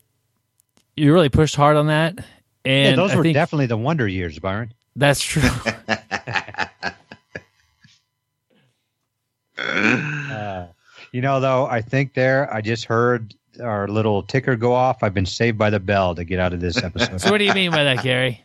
you 0.96 1.14
really 1.14 1.30
pushed 1.30 1.56
hard 1.56 1.78
on 1.78 1.88
that, 1.88 2.18
and 2.66 2.92
yeah, 2.92 2.96
those 2.96 3.12
I 3.12 3.16
were 3.16 3.24
think 3.24 3.36
definitely 3.36 3.68
the 3.68 3.78
wonder 3.78 4.08
years, 4.08 4.40
Byron. 4.40 4.74
that's 4.96 5.22
true. 5.22 5.44
Uh, 9.60 10.68
you 11.12 11.22
know, 11.22 11.40
though, 11.40 11.66
I 11.66 11.82
think 11.82 12.14
there, 12.14 12.52
I 12.54 12.62
just 12.62 12.86
heard 12.86 13.36
our 13.62 13.88
little 13.88 14.24
ticker 14.24 14.56
go 14.56 14.74
off. 14.74 15.04
I've 15.04 15.14
been 15.14 15.26
saved 15.26 15.58
by 15.58 15.70
the 15.70 15.80
bell 15.80 16.16
to 16.16 16.24
get 16.24 16.40
out 16.40 16.54
of 16.54 16.62
this 16.62 16.82
episode. 16.82 17.20
so 17.22 17.32
what 17.32 17.40
do 17.40 17.44
you 17.46 17.54
mean 17.54 17.72
by 17.72 17.84
that, 17.84 18.04
Gary? 18.04 18.42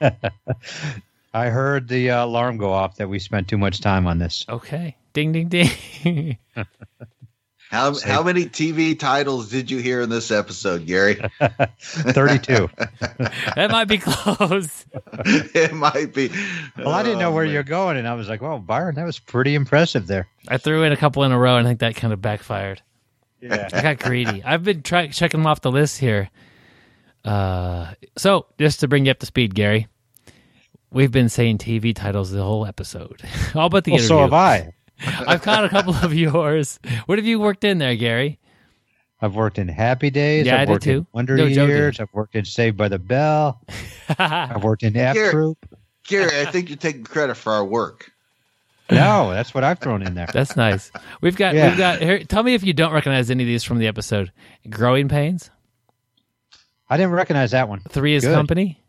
I 1.34 1.46
heard 1.50 1.88
the 1.88 2.10
uh, 2.10 2.24
alarm 2.24 2.56
go 2.56 2.72
off 2.72 2.96
that 2.96 3.08
we 3.08 3.18
spent 3.18 3.48
too 3.48 3.58
much 3.58 3.80
time 3.80 4.06
on 4.06 4.18
this. 4.18 4.44
Okay, 4.48 4.96
ding, 5.12 5.32
ding, 5.32 5.48
ding. 5.48 6.38
How 7.70 7.94
how 8.00 8.22
many 8.22 8.46
TV 8.46 8.98
titles 8.98 9.50
did 9.50 9.70
you 9.70 9.76
hear 9.76 10.00
in 10.00 10.08
this 10.08 10.30
episode, 10.30 10.86
Gary? 10.86 11.16
32. 11.80 12.70
that 13.56 13.68
might 13.70 13.84
be 13.84 13.98
close. 13.98 14.86
it 15.26 15.74
might 15.74 16.14
be. 16.14 16.30
Well, 16.78 16.88
I 16.88 17.02
didn't 17.02 17.18
know 17.18 17.28
Oh, 17.28 17.34
where 17.34 17.44
man. 17.44 17.52
you're 17.52 17.62
going, 17.64 17.98
and 17.98 18.08
I 18.08 18.14
was 18.14 18.26
like, 18.26 18.40
"Well, 18.40 18.58
Byron, 18.58 18.94
that 18.94 19.04
was 19.04 19.18
pretty 19.18 19.54
impressive 19.54 20.06
there." 20.06 20.26
I 20.48 20.56
threw 20.56 20.82
in 20.84 20.92
a 20.92 20.96
couple 20.96 21.24
in 21.24 21.32
a 21.32 21.38
row, 21.38 21.58
and 21.58 21.66
I 21.66 21.70
think 21.72 21.80
that 21.80 21.94
kind 21.96 22.14
of 22.14 22.22
backfired. 22.22 22.80
Yeah. 23.42 23.68
I 23.70 23.82
got 23.82 23.98
greedy. 23.98 24.42
I've 24.42 24.64
been 24.64 24.80
try- 24.82 25.08
checking 25.08 25.40
them 25.40 25.46
off 25.46 25.60
the 25.60 25.70
list 25.70 25.98
here. 25.98 26.30
Uh, 27.24 27.92
so 28.16 28.46
just 28.58 28.80
to 28.80 28.88
bring 28.88 29.04
you 29.06 29.10
up 29.10 29.18
to 29.20 29.26
speed, 29.26 29.54
Gary, 29.54 29.86
we've 30.90 31.12
been 31.12 31.28
saying 31.28 31.58
TV 31.58 31.94
titles 31.94 32.30
the 32.30 32.42
whole 32.42 32.64
episode, 32.66 33.22
all 33.54 33.68
but 33.68 33.84
the 33.84 33.92
Well, 33.92 33.98
interview. 34.00 34.08
so 34.16 34.20
have 34.20 34.32
I. 34.32 34.72
I've 35.26 35.42
caught 35.42 35.64
a 35.64 35.68
couple 35.68 35.94
of 35.94 36.12
yours. 36.14 36.78
What 37.06 37.18
have 37.18 37.26
you 37.26 37.38
worked 37.38 37.64
in 37.64 37.78
there, 37.78 37.94
Gary? 37.96 38.38
I've 39.20 39.34
worked 39.34 39.58
in 39.58 39.68
Happy 39.68 40.10
Days. 40.10 40.46
Yeah, 40.46 40.56
I 40.56 40.62
I've 40.62 40.68
did 40.68 40.72
worked 40.72 40.86
in 40.86 41.00
too. 41.00 41.06
Wonder 41.12 41.36
No, 41.36 41.44
Years. 41.44 41.98
I've 42.00 42.12
worked 42.12 42.34
in 42.36 42.44
Saved 42.44 42.76
by 42.76 42.88
the 42.88 42.98
Bell. 43.00 43.60
I've 44.18 44.62
worked 44.62 44.82
in 44.84 44.96
F 44.96 45.16
Here. 45.16 45.30
Troop. 45.32 45.58
Gary, 46.06 46.40
I 46.40 46.44
think 46.50 46.68
you're 46.68 46.78
taking 46.78 47.04
credit 47.04 47.34
for 47.36 47.52
our 47.52 47.64
work. 47.64 48.10
No, 48.90 49.30
that's 49.30 49.52
what 49.52 49.64
I've 49.64 49.78
thrown 49.80 50.02
in 50.02 50.14
there. 50.14 50.28
That's 50.32 50.56
nice. 50.56 50.90
We've 51.20 51.36
got. 51.36 51.54
Yeah. 51.54 51.68
We've 51.68 51.78
got. 51.78 52.00
Here, 52.00 52.24
tell 52.24 52.42
me 52.42 52.54
if 52.54 52.64
you 52.64 52.72
don't 52.72 52.92
recognize 52.92 53.30
any 53.30 53.42
of 53.42 53.46
these 53.46 53.62
from 53.62 53.78
the 53.78 53.86
episode. 53.86 54.32
Growing 54.70 55.08
pains. 55.08 55.50
I 56.90 56.96
didn't 56.96 57.12
recognize 57.12 57.50
that 57.52 57.68
one. 57.68 57.80
Three 57.88 58.14
is 58.14 58.24
Good. 58.24 58.34
company. 58.34 58.82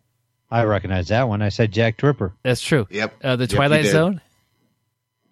I 0.51 0.63
recognize 0.63 1.09
that 1.09 1.27
one. 1.27 1.41
I 1.41 1.49
said 1.49 1.71
Jack 1.71 1.97
Tripper. 1.97 2.33
That's 2.43 2.61
true. 2.61 2.87
Yep. 2.89 3.13
Uh, 3.23 3.35
the 3.35 3.43
Yep, 3.43 3.49
Twilight 3.51 3.83
did. 3.83 3.91
Zone. 3.91 4.21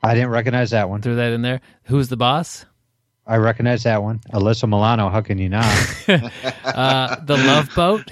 I 0.04 0.14
didn't 0.14 0.30
recognize 0.30 0.72
that 0.72 0.90
one. 0.90 1.02
Threw 1.02 1.16
that 1.16 1.32
in 1.34 1.42
there. 1.42 1.62
Who's 1.86 2.08
the 2.10 2.18
boss? 2.18 2.66
I 3.26 3.38
recognize 3.38 3.84
that 3.84 4.04
one. 4.04 4.20
Alyssa 4.32 4.70
Milano. 4.70 5.10
How 5.10 5.22
can 5.22 5.38
you 5.38 5.50
not? 5.50 5.66
Uh, 6.64 7.16
the 7.26 7.36
Love 7.38 7.70
Boat. 7.76 8.12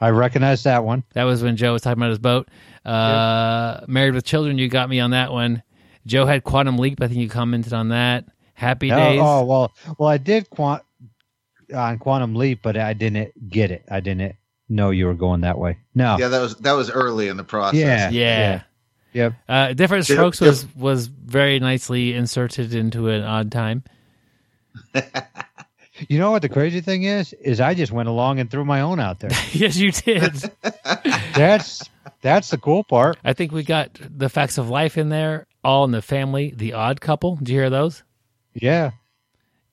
I 0.00 0.08
recognize 0.10 0.64
that 0.64 0.84
one. 0.84 1.04
That 1.14 1.24
was 1.24 1.42
when 1.42 1.56
Joe 1.56 1.72
was 1.74 1.82
talking 1.82 1.98
about 2.00 2.10
his 2.10 2.18
boat. 2.18 2.48
Uh, 2.84 3.80
Married 3.86 4.14
with 4.14 4.24
Children, 4.24 4.58
you 4.58 4.68
got 4.68 4.88
me 4.88 4.98
on 5.00 5.10
that 5.12 5.30
one. 5.32 5.62
Joe 6.06 6.26
had 6.26 6.42
Quantum 6.44 6.76
Leap. 6.78 7.00
I 7.00 7.06
think 7.08 7.20
you 7.20 7.28
commented 7.28 7.72
on 7.72 7.90
that. 7.90 8.24
Happy 8.54 8.90
Oh, 8.92 8.96
Days. 8.96 9.20
oh 9.22 9.44
well, 9.44 9.72
well, 9.98 10.08
I 10.08 10.18
did 10.18 10.50
quant 10.50 10.82
on 11.74 11.98
Quantum 11.98 12.34
Leap, 12.34 12.60
but 12.62 12.76
I 12.76 12.92
didn't 12.92 13.48
get 13.48 13.70
it. 13.70 13.84
I 13.90 14.00
didn't 14.00 14.36
know 14.68 14.90
you 14.90 15.06
were 15.06 15.14
going 15.14 15.42
that 15.42 15.58
way. 15.58 15.78
No. 15.94 16.16
Yeah, 16.18 16.28
that 16.28 16.40
was 16.40 16.56
that 16.56 16.72
was 16.72 16.90
early 16.90 17.28
in 17.28 17.36
the 17.36 17.44
process. 17.44 17.78
Yeah. 17.78 18.10
yeah. 18.10 18.62
Yep. 19.12 19.34
Uh, 19.48 19.72
Different 19.74 20.04
Strokes 20.06 20.40
yep. 20.40 20.48
was 20.48 20.74
was 20.74 21.06
very 21.06 21.60
nicely 21.60 22.14
inserted 22.14 22.74
into 22.74 23.08
an 23.08 23.22
odd 23.22 23.52
time. 23.52 23.84
You 26.08 26.18
know 26.18 26.32
what 26.32 26.42
the 26.42 26.48
crazy 26.48 26.80
thing 26.80 27.04
is? 27.04 27.32
Is 27.34 27.60
I 27.60 27.74
just 27.74 27.92
went 27.92 28.08
along 28.08 28.40
and 28.40 28.50
threw 28.50 28.64
my 28.64 28.80
own 28.80 28.98
out 28.98 29.20
there. 29.20 29.30
yes, 29.52 29.76
you 29.76 29.92
did. 29.92 30.32
That's 31.34 31.88
that's 32.20 32.50
the 32.50 32.58
cool 32.58 32.84
part. 32.84 33.18
I 33.22 33.32
think 33.32 33.52
we 33.52 33.62
got 33.62 33.98
the 34.00 34.28
Facts 34.28 34.58
of 34.58 34.68
Life 34.70 34.96
in 34.96 35.08
there. 35.08 35.46
All 35.62 35.84
in 35.84 35.90
the 35.90 36.02
Family. 36.02 36.52
The 36.56 36.72
Odd 36.72 37.00
Couple. 37.00 37.36
Did 37.36 37.48
you 37.48 37.58
hear 37.60 37.70
those? 37.70 38.02
Yeah. 38.54 38.92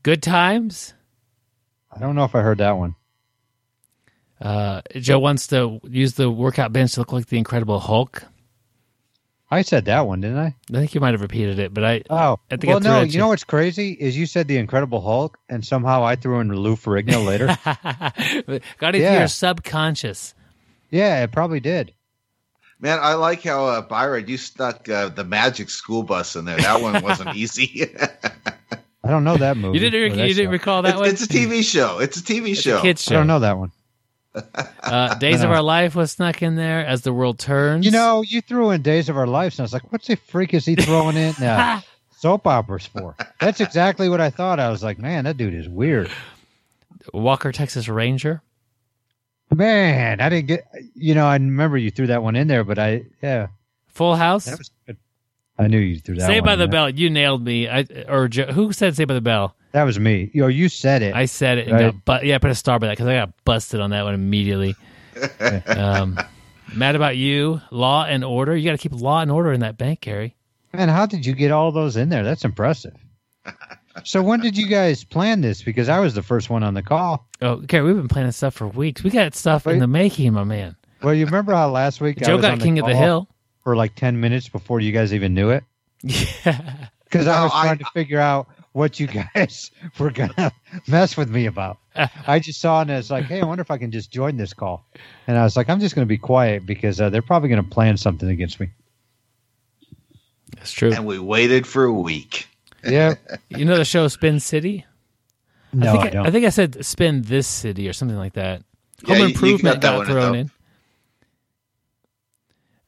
Good 0.04 0.22
Times. 0.22 0.94
I 1.94 2.00
don't 2.00 2.16
know 2.16 2.24
if 2.24 2.36
I 2.36 2.42
heard 2.42 2.60
that 2.60 2.78
one. 2.78 2.96
Uh, 4.40 4.82
Joe 4.96 5.20
wants 5.20 5.48
to 5.48 5.80
use 5.84 6.14
the 6.16 6.30
workout 6.30 6.74
bench 6.74 6.94
to 6.94 7.02
look 7.02 7.12
like 7.14 7.28
the 7.28 7.38
Incredible 7.38 7.80
Hulk. 7.80 8.24
I 9.54 9.64
said 9.64 9.86
that 9.86 10.08
one, 10.08 10.22
didn't 10.22 10.38
I? 10.38 10.56
I 10.70 10.74
think 10.74 10.96
you 10.96 11.02
might 11.02 11.14
have 11.14 11.22
repeated 11.22 11.60
it, 11.60 11.74
but 11.74 11.84
I 11.84 12.02
Oh, 12.10 12.40
I 12.50 12.56
think 12.56 12.66
I 12.66 12.68
well, 12.68 12.80
threw 12.80 12.92
it 12.92 12.94
no. 12.94 13.02
You 13.02 13.12
you. 13.12 13.20
know 13.20 13.28
what's 13.28 13.44
crazy 13.44 13.92
is 13.92 14.18
you 14.18 14.26
said 14.26 14.48
the 14.48 14.58
Incredible 14.58 15.02
Hulk, 15.02 15.38
and 15.50 15.64
somehow 15.66 16.06
I 16.06 16.16
threw 16.16 16.40
in 16.40 16.52
Lou 16.56 16.76
Ferrigno 16.78 17.26
later. 17.26 17.48
got 18.78 18.96
into 18.96 19.00
Yeah. 19.06 19.20
your 19.20 19.28
subconscious. 19.28 20.34
yeah, 20.90 21.22
it 21.24 21.32
probably 21.34 21.60
did. 21.60 21.94
Man, 22.80 22.98
I 23.00 23.14
like 23.16 23.44
how 23.44 23.66
uh, 23.68 23.82
Byron 23.82 24.28
you 24.28 24.38
stuck 24.38 24.90
uh, 24.90 25.10
the 25.10 25.24
Magic 25.26 25.70
School 25.70 26.02
Bus 26.02 26.36
in 26.36 26.46
there. 26.46 26.58
That 26.58 26.82
one 26.82 27.04
wasn't 27.04 27.36
easy. 27.36 27.94
I 29.12 29.14
don't 29.16 29.26
know 29.26 29.36
that 29.38 29.58
movie. 29.58 29.78
You 29.78 29.90
didn't 29.90 30.14
or 30.14 30.16
that 30.16 30.28
you 30.30 30.34
didn't 30.34 30.48
show. 30.48 30.52
recall 30.52 30.82
that 30.84 30.92
it's, 30.92 31.00
one? 31.00 31.10
it's 31.10 31.24
a 31.24 31.28
TV 31.28 31.64
show. 31.64 32.00
It's 32.00 32.18
a 32.18 32.24
TV 32.24 32.52
It's 32.52 32.62
show. 32.62 32.80
a 32.80 32.82
kids 32.82 33.12
I 33.12 33.16
don't 33.16 33.28
know 33.28 33.40
that 33.40 33.58
one. 33.58 33.72
Uh, 34.82 35.14
Days 35.16 35.42
of 35.44 35.52
Our 35.52 35.62
Life 35.62 35.94
was 35.94 36.14
snuck 36.14 36.42
in 36.42 36.56
there 36.56 36.86
as 36.86 37.02
the 37.02 37.12
world 37.12 37.38
turns. 37.38 37.84
You 37.86 37.92
know, 37.92 38.22
you 38.22 38.40
threw 38.40 38.70
in 38.72 38.82
Days 38.82 39.10
of 39.10 39.18
Our 39.18 39.28
Lives, 39.28 39.58
and 39.60 39.64
I 39.64 39.66
was 39.66 39.74
like, 39.74 39.92
"What's 39.92 40.08
the 40.08 40.16
freak 40.16 40.54
is 40.54 40.66
he 40.66 40.76
throwing 40.76 41.18
in 41.18 41.36
uh, 41.44 41.82
soap 42.18 42.48
operas 42.48 42.86
for?" 42.88 43.16
That's 43.42 43.60
exactly 43.60 44.08
what 44.08 44.22
I 44.22 44.30
thought. 44.30 44.58
I 44.60 44.70
was 44.70 44.82
like, 44.84 44.98
"Man, 45.00 45.26
that 45.26 45.36
dude 45.36 45.54
is 45.54 45.68
weird." 45.68 46.10
Walker 47.14 47.52
Texas 47.52 47.90
Ranger. 47.90 48.42
Man, 49.54 50.22
I 50.22 50.30
didn't 50.30 50.48
get. 50.48 50.66
You 50.96 51.14
know, 51.14 51.26
I 51.26 51.34
remember 51.34 51.78
you 51.78 51.92
threw 51.92 52.08
that 52.08 52.24
one 52.24 52.38
in 52.38 52.48
there, 52.48 52.64
but 52.64 52.80
I 52.80 53.04
yeah, 53.22 53.48
Full 53.90 54.16
House. 54.16 54.46
that 54.46 54.58
was 54.58 54.72
good. 54.88 54.96
I 55.62 55.68
knew 55.68 55.78
you 55.78 56.00
threw 56.00 56.16
that. 56.16 56.26
Say 56.28 56.40
by 56.40 56.56
the 56.56 56.66
there. 56.66 56.72
Bell. 56.72 56.90
You 56.90 57.10
nailed 57.10 57.44
me. 57.44 57.70
I 57.70 57.86
or 58.08 58.28
who 58.28 58.74
said 58.74 58.96
Say 58.96 59.06
by 59.06 59.14
the 59.14 59.22
Bell? 59.22 59.56
That 59.74 59.84
was 59.84 60.00
me. 60.00 60.32
Yo, 60.34 60.48
you 60.48 60.70
said 60.70 61.02
it. 61.02 61.16
I 61.16 61.26
said 61.26 61.60
it 61.60 61.72
Right. 61.72 61.80
got 61.94 62.06
but 62.06 62.26
yeah, 62.26 62.36
I 62.36 62.38
put 62.40 62.52
a 62.52 62.56
star 62.56 62.80
by 62.80 62.88
that 62.88 62.94
because 62.94 63.08
I 63.08 63.14
got 63.14 63.32
busted 63.46 63.80
on 63.80 63.92
that 63.92 64.04
one 64.04 64.14
immediately. 64.14 64.76
um, 65.68 66.20
mad 66.76 66.96
about 66.96 67.16
you. 67.16 67.62
Law 67.70 68.06
and 68.06 68.24
Order. 68.24 68.56
You 68.56 68.66
got 68.66 68.72
to 68.72 68.78
keep 68.90 68.94
Law 69.00 69.22
and 69.22 69.32
Order 69.32 69.54
in 69.54 69.60
that 69.60 69.78
bank, 69.78 70.02
Gary. 70.02 70.36
Man, 70.74 70.90
how 70.90 71.06
did 71.06 71.26
you 71.26 71.34
get 71.34 71.52
all 71.52 71.72
those 71.72 71.96
in 71.96 72.10
there? 72.10 72.24
That's 72.24 72.44
impressive. 72.44 72.96
so 74.04 74.22
when 74.24 74.40
did 74.40 74.58
you 74.58 74.68
guys 74.68 75.04
plan 75.04 75.42
this? 75.42 75.62
Because 75.62 75.90
I 75.90 76.00
was 76.00 76.14
the 76.16 76.24
first 76.24 76.50
one 76.50 76.64
on 76.64 76.74
the 76.74 76.82
call. 76.84 77.28
Oh, 77.42 77.58
Gary, 77.58 77.86
we've 77.86 77.96
been 77.96 78.08
planning 78.08 78.32
stuff 78.32 78.56
for 78.56 78.68
weeks. 78.68 79.04
We 79.04 79.10
got 79.10 79.36
stuff 79.36 79.68
in 79.68 79.80
the 79.80 79.88
making, 79.88 80.34
my 80.34 80.44
man. 80.44 80.76
Well, 81.04 81.14
you 81.14 81.26
remember 81.26 81.54
how 81.54 81.70
last 81.70 82.00
week 82.02 82.22
I 82.22 82.26
Joe 82.26 82.36
was 82.38 82.42
got 82.46 82.60
King 82.60 82.80
of 82.80 82.86
the 82.88 82.96
Hill. 82.96 83.28
For 83.64 83.76
like 83.76 83.96
ten 83.96 84.20
minutes 84.20 84.50
before 84.50 84.80
you 84.80 84.92
guys 84.92 85.14
even 85.14 85.34
knew 85.34 85.50
it? 85.52 85.64
Yeah. 86.04 86.88
Because 87.04 87.28
I 87.28 87.38
No, 87.38 87.44
was 87.44 87.52
I- 87.54 87.64
trying 87.66 87.78
to 87.80 87.86
figure 87.94 88.20
out 88.20 88.48
what 88.74 89.00
you 89.00 89.08
guys 89.08 89.70
were 90.00 90.12
gonna 90.12 90.52
mess 90.88 91.18
with 91.18 91.30
me 91.30 91.46
about. 91.46 91.78
I 92.26 92.40
just 92.40 92.62
saw 92.62 92.80
it 92.80 92.84
and 92.84 92.92
it's 92.92 93.10
like, 93.10 93.26
hey, 93.26 93.42
I 93.42 93.46
wonder 93.46 93.62
if 93.62 93.70
I 93.70 93.78
can 93.78 93.92
just 93.92 94.12
join 94.12 94.38
this 94.38 94.54
call. 94.54 94.86
And 95.28 95.38
I 95.38 95.44
was 95.44 95.58
like, 95.58 95.70
I'm 95.70 95.80
just 95.82 95.94
gonna 95.94 96.06
be 96.08 96.18
quiet 96.18 96.66
because 96.66 97.02
uh, 97.02 97.10
they're 97.10 97.22
probably 97.22 97.50
gonna 97.50 97.64
plan 97.64 97.98
something 97.98 98.30
against 98.30 98.60
me. 98.62 98.70
That's 100.56 100.72
true. 100.72 100.92
and 100.94 101.06
we 101.06 101.20
waited 101.20 101.66
for 101.68 101.84
a 101.86 101.94
week. 101.94 102.48
Yeah. 102.88 103.16
You 103.50 103.66
know 103.66 103.78
the 103.78 103.86
show 103.86 104.08
Spin 104.08 104.40
City? 104.40 104.86
No, 105.74 105.90
I 105.90 105.92
think 105.92 106.04
I, 106.06 106.10
don't. 106.10 106.26
I 106.28 106.32
think 106.32 106.46
I 106.46 106.50
said 106.50 106.86
Spin 106.86 107.22
This 107.22 107.48
City 107.48 107.88
or 107.90 107.94
something 107.94 108.18
like 108.18 108.34
that. 108.34 108.64
Yeah, 109.06 109.08
Home 109.08 109.18
you- 109.18 109.24
you 109.24 109.34
Improvement 109.34 109.62
got 109.64 109.82
that 109.82 109.92
got 109.92 109.98
one, 109.98 110.06
thrown 110.08 110.32
though. 110.32 110.40
in. 110.40 110.52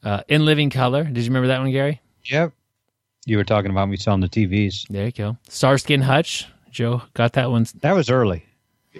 Uh, 0.04 0.22
in 0.28 0.44
Living 0.46 0.70
Color. 0.70 1.06
Did 1.06 1.18
you 1.18 1.30
remember 1.30 1.48
that 1.48 1.60
one, 1.60 1.72
Gary? 1.72 2.02
yep. 2.26 2.52
You 3.26 3.38
were 3.38 3.46
talking 3.46 3.72
about 3.72 3.88
me 3.88 3.96
selling 3.96 4.20
the 4.20 4.28
TVs. 4.28 4.86
There 4.90 5.06
you 5.06 5.12
go. 5.14 5.38
Starsky 5.48 5.94
and 5.94 6.04
Hutch. 6.04 6.46
Joe 6.72 7.02
got 7.14 7.34
that 7.34 7.50
one. 7.52 7.66
That 7.80 7.94
was 7.94 8.10
early. 8.10 8.46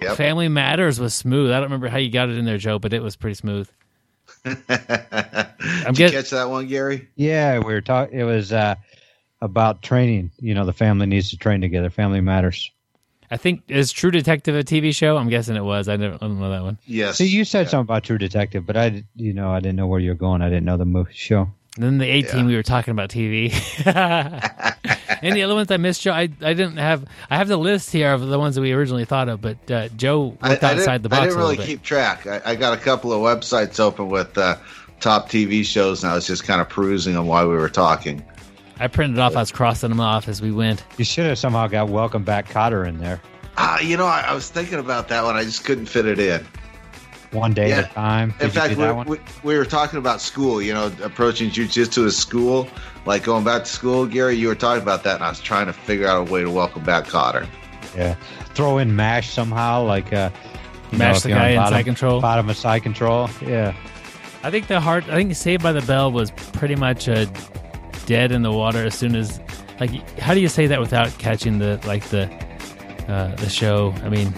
Yep. 0.00 0.16
Family 0.16 0.48
Matters 0.48 0.98
was 0.98 1.12
smooth. 1.14 1.50
I 1.50 1.54
don't 1.56 1.64
remember 1.64 1.88
how 1.88 1.98
you 1.98 2.10
got 2.10 2.30
it 2.30 2.38
in 2.38 2.46
there, 2.46 2.56
Joe, 2.56 2.78
but 2.78 2.94
it 2.94 3.02
was 3.02 3.16
pretty 3.16 3.34
smooth. 3.34 3.68
Did 4.44 4.56
you 4.68 5.92
get- 5.92 6.12
catch 6.12 6.30
that 6.30 6.48
one, 6.48 6.66
Gary? 6.68 7.08
Yeah, 7.16 7.58
we 7.58 7.72
were 7.74 7.80
talking. 7.82 8.18
It 8.18 8.24
was 8.24 8.52
uh, 8.52 8.76
about 9.40 9.82
training. 9.82 10.30
You 10.38 10.54
know, 10.54 10.64
the 10.64 10.72
family 10.72 11.06
needs 11.06 11.30
to 11.30 11.36
train 11.36 11.60
together. 11.60 11.90
Family 11.90 12.20
matters. 12.22 12.70
I 13.30 13.36
think 13.36 13.62
is 13.68 13.90
True 13.92 14.10
Detective 14.10 14.54
a 14.54 14.62
TV 14.62 14.94
show? 14.94 15.16
I'm 15.16 15.28
guessing 15.28 15.56
it 15.56 15.64
was. 15.64 15.88
I 15.88 15.96
don't, 15.96 16.14
I 16.14 16.18
don't 16.18 16.38
know 16.40 16.50
that 16.50 16.62
one. 16.62 16.78
Yes. 16.86 17.16
See, 17.18 17.26
you 17.26 17.44
said 17.44 17.62
Yeah. 17.66 17.70
something 17.70 17.92
about 17.92 18.04
True 18.04 18.18
Detective, 18.18 18.64
but 18.66 18.76
I, 18.76 19.04
you 19.16 19.32
know, 19.32 19.50
I 19.50 19.60
didn't 19.60 19.76
know 19.76 19.86
where 19.86 20.00
you're 20.00 20.14
going. 20.14 20.42
I 20.42 20.48
didn't 20.48 20.64
know 20.64 20.76
the 20.76 20.84
movie 20.84 21.12
show. 21.14 21.48
And 21.76 21.84
then 21.84 21.98
the 21.98 22.06
18 22.06 22.40
Yeah. 22.40 22.46
we 22.46 22.54
were 22.56 22.62
talking 22.62 22.92
about 22.92 23.08
TV. 23.10 23.50
Any 25.22 25.42
other 25.42 25.54
ones 25.54 25.70
I 25.70 25.76
missed, 25.78 26.02
Joe? 26.02 26.12
I, 26.12 26.22
I 26.42 26.52
didn't 26.54 26.76
have. 26.76 27.04
I 27.30 27.36
have 27.38 27.48
the 27.48 27.56
list 27.56 27.90
here 27.90 28.12
of 28.12 28.20
the 28.26 28.38
ones 28.38 28.54
that 28.56 28.60
we 28.60 28.72
originally 28.72 29.04
thought 29.06 29.28
of, 29.28 29.40
but 29.40 29.70
uh, 29.70 29.88
Joe 29.88 30.36
I, 30.42 30.50
looked 30.50 30.62
I 30.64 30.72
outside 30.74 30.92
didn't, 30.92 31.02
the 31.04 31.08
box 31.08 31.20
I 31.20 31.24
didn't 31.24 31.38
really 31.38 31.48
little 31.50 31.64
bit. 31.64 31.70
keep 31.70 31.82
track. 31.82 32.26
I, 32.26 32.42
I 32.44 32.54
got 32.54 32.74
a 32.78 32.80
couple 32.80 33.12
of 33.12 33.20
websites 33.20 33.80
open 33.80 34.08
with 34.08 34.36
uh, 34.36 34.56
top 35.00 35.28
TV 35.30 35.64
shows, 35.64 36.04
and 36.04 36.12
I 36.12 36.14
was 36.14 36.26
just 36.26 36.44
kind 36.44 36.60
of 36.60 36.68
perusing 36.68 37.14
them 37.14 37.26
while 37.26 37.48
we 37.48 37.56
were 37.56 37.68
talking. 37.70 38.22
I 38.80 38.88
printed 38.88 39.18
off. 39.18 39.36
I 39.36 39.40
was 39.40 39.52
crossing 39.52 39.88
them 39.90 40.00
off 40.00 40.28
as 40.28 40.42
we 40.42 40.50
went. 40.50 40.82
You 40.96 41.04
should 41.04 41.26
have 41.26 41.38
somehow 41.38 41.66
got 41.68 41.88
Welcome 41.88 42.24
Back 42.24 42.48
Kotter 42.48 42.86
in 42.88 42.98
there. 42.98 43.20
Ah, 43.56 43.78
you 43.80 43.96
know, 43.96 44.06
I, 44.06 44.22
I 44.28 44.34
was 44.34 44.48
thinking 44.50 44.78
about 44.80 45.08
that 45.08 45.22
one. 45.24 45.36
I 45.36 45.44
just 45.44 45.64
couldn't 45.64 45.86
fit 45.86 46.06
it 46.06 46.18
in. 46.18 46.44
One 47.30 47.52
day 47.52 47.68
Yeah. 47.70 47.78
at 47.80 47.90
a 47.90 47.94
time. 47.94 48.34
Did 48.38 48.44
In 48.46 48.50
fact, 48.50 48.76
we, 48.76 49.14
we, 49.16 49.20
we 49.42 49.56
were 49.58 49.64
talking 49.64 49.98
about 49.98 50.20
school, 50.20 50.60
you 50.62 50.72
know, 50.74 50.90
approaching 51.02 51.50
jujitsu 51.50 52.06
as 52.06 52.16
school, 52.16 52.68
like 53.06 53.24
going 53.24 53.44
back 53.44 53.62
to 53.64 53.68
school. 53.70 54.06
Gary, 54.06 54.34
you 54.36 54.48
were 54.48 54.54
talking 54.54 54.82
about 54.82 55.02
that, 55.04 55.16
and 55.16 55.24
I 55.24 55.28
was 55.30 55.40
trying 55.40 55.66
to 55.66 55.72
figure 55.72 56.06
out 56.08 56.28
a 56.28 56.30
way 56.32 56.42
to 56.42 56.50
welcome 56.50 56.82
back 56.84 57.04
Kotter. 57.06 57.46
yeah. 57.96 58.14
Throw 58.54 58.78
in 58.78 58.94
mash 58.94 59.30
somehow, 59.30 59.82
like 59.84 60.12
uh, 60.12 60.30
Mash 60.92 61.16
if 61.18 61.22
the 61.24 61.28
you're 61.30 61.38
guy 61.38 61.48
in 61.50 61.56
bottom, 61.56 61.74
side 61.74 61.84
control. 61.84 62.20
Bottom 62.20 62.48
of 62.48 62.56
side 62.56 62.82
control. 62.84 63.28
Yeah. 63.44 63.74
I 64.44 64.50
think 64.52 64.68
the 64.68 64.80
heart. 64.80 65.04
I 65.08 65.16
think 65.16 65.34
Saved 65.34 65.62
by 65.62 65.72
the 65.72 65.82
Bell 65.82 66.12
was 66.12 66.30
pretty 66.30 66.76
much 66.76 67.08
uh, 67.08 67.26
dead 68.06 68.32
in 68.32 68.42
the 68.42 68.52
water 68.52 68.84
as 68.84 68.94
soon 68.94 69.16
as. 69.16 69.40
Like, 69.80 69.90
how 70.20 70.34
do 70.34 70.40
you 70.40 70.48
say 70.48 70.68
that 70.68 70.80
without 70.80 71.16
catching 71.18 71.58
the 71.58 71.80
like 71.84 72.04
the 72.08 72.30
uh, 73.08 73.34
the 73.36 73.48
show? 73.48 73.92
I 74.02 74.08
mean, 74.08 74.32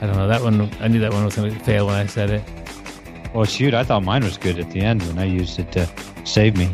I 0.00 0.06
don't 0.06 0.16
know. 0.16 0.28
That 0.28 0.42
one. 0.42 0.70
I 0.80 0.88
knew 0.88 1.00
that 1.00 1.12
one 1.12 1.24
was 1.24 1.36
going 1.36 1.52
to 1.52 1.64
fail 1.64 1.86
when 1.86 1.96
I 1.96 2.06
said 2.06 2.30
it. 2.30 2.42
Well, 3.34 3.44
shoot, 3.44 3.74
I 3.74 3.84
thought 3.84 4.02
mine 4.02 4.24
was 4.24 4.38
good 4.38 4.58
at 4.58 4.70
the 4.70 4.80
end 4.80 5.02
when 5.02 5.18
I 5.18 5.24
used 5.24 5.58
it 5.58 5.72
to 5.72 5.88
save 6.24 6.56
me. 6.56 6.70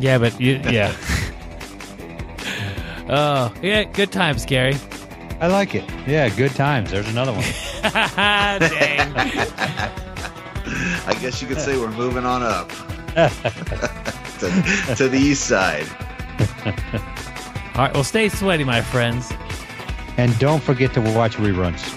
Yeah, 0.00 0.18
but 0.18 0.40
you, 0.40 0.60
yeah. 0.64 0.94
oh, 3.08 3.52
yeah. 3.62 3.84
Good 3.84 4.12
times, 4.12 4.46
Gary. 4.46 4.76
I 5.40 5.48
like 5.48 5.74
it. 5.74 5.84
Yeah, 6.06 6.28
good 6.30 6.52
times. 6.52 6.90
There's 6.90 7.08
another 7.08 7.32
one. 7.32 7.42
Dang. 7.82 9.12
I 11.06 11.14
guess 11.20 11.40
you 11.40 11.48
could 11.48 11.60
say 11.60 11.78
we're 11.78 11.90
moving 11.90 12.24
on 12.24 12.42
up 12.42 12.70
to, 14.40 14.94
to 14.96 15.08
the 15.08 15.18
east 15.18 15.46
side. 15.46 15.86
All 17.74 17.84
right. 17.84 17.94
Well, 17.94 18.04
stay 18.04 18.28
sweaty, 18.28 18.64
my 18.64 18.80
friends. 18.82 19.32
and 20.16 20.36
don't 20.38 20.62
forget 20.62 20.92
to 20.94 21.00
watch 21.00 21.36
reruns. 21.36 21.94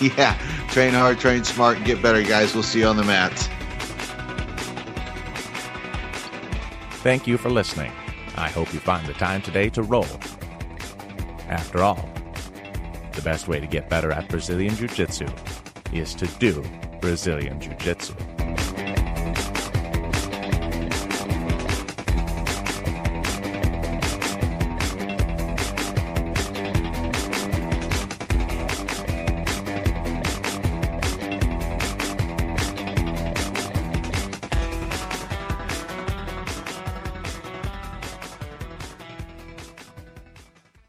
Yeah, 0.00 0.34
train 0.68 0.92
hard, 0.94 1.18
train 1.18 1.42
smart, 1.44 1.78
and 1.78 1.84
get 1.86 2.00
better, 2.00 2.22
guys. 2.22 2.54
We'll 2.54 2.62
see 2.62 2.80
you 2.80 2.86
on 2.86 2.96
the 2.96 3.02
mats. 3.04 3.48
Thank 7.02 7.26
you 7.26 7.38
for 7.38 7.50
listening. 7.50 7.92
I 8.36 8.48
hope 8.48 8.72
you 8.72 8.80
find 8.80 9.06
the 9.06 9.14
time 9.14 9.42
today 9.42 9.68
to 9.70 9.82
roll. 9.82 10.06
After 11.48 11.82
all, 11.82 12.08
the 13.12 13.22
best 13.22 13.48
way 13.48 13.58
to 13.60 13.66
get 13.66 13.88
better 13.88 14.12
at 14.12 14.28
Brazilian 14.28 14.74
Jiu 14.76 14.88
Jitsu 14.88 15.26
is 15.92 16.14
to 16.14 16.26
do 16.38 16.62
Brazilian 17.00 17.60
Jiu 17.60 17.74
Jitsu. 17.74 18.14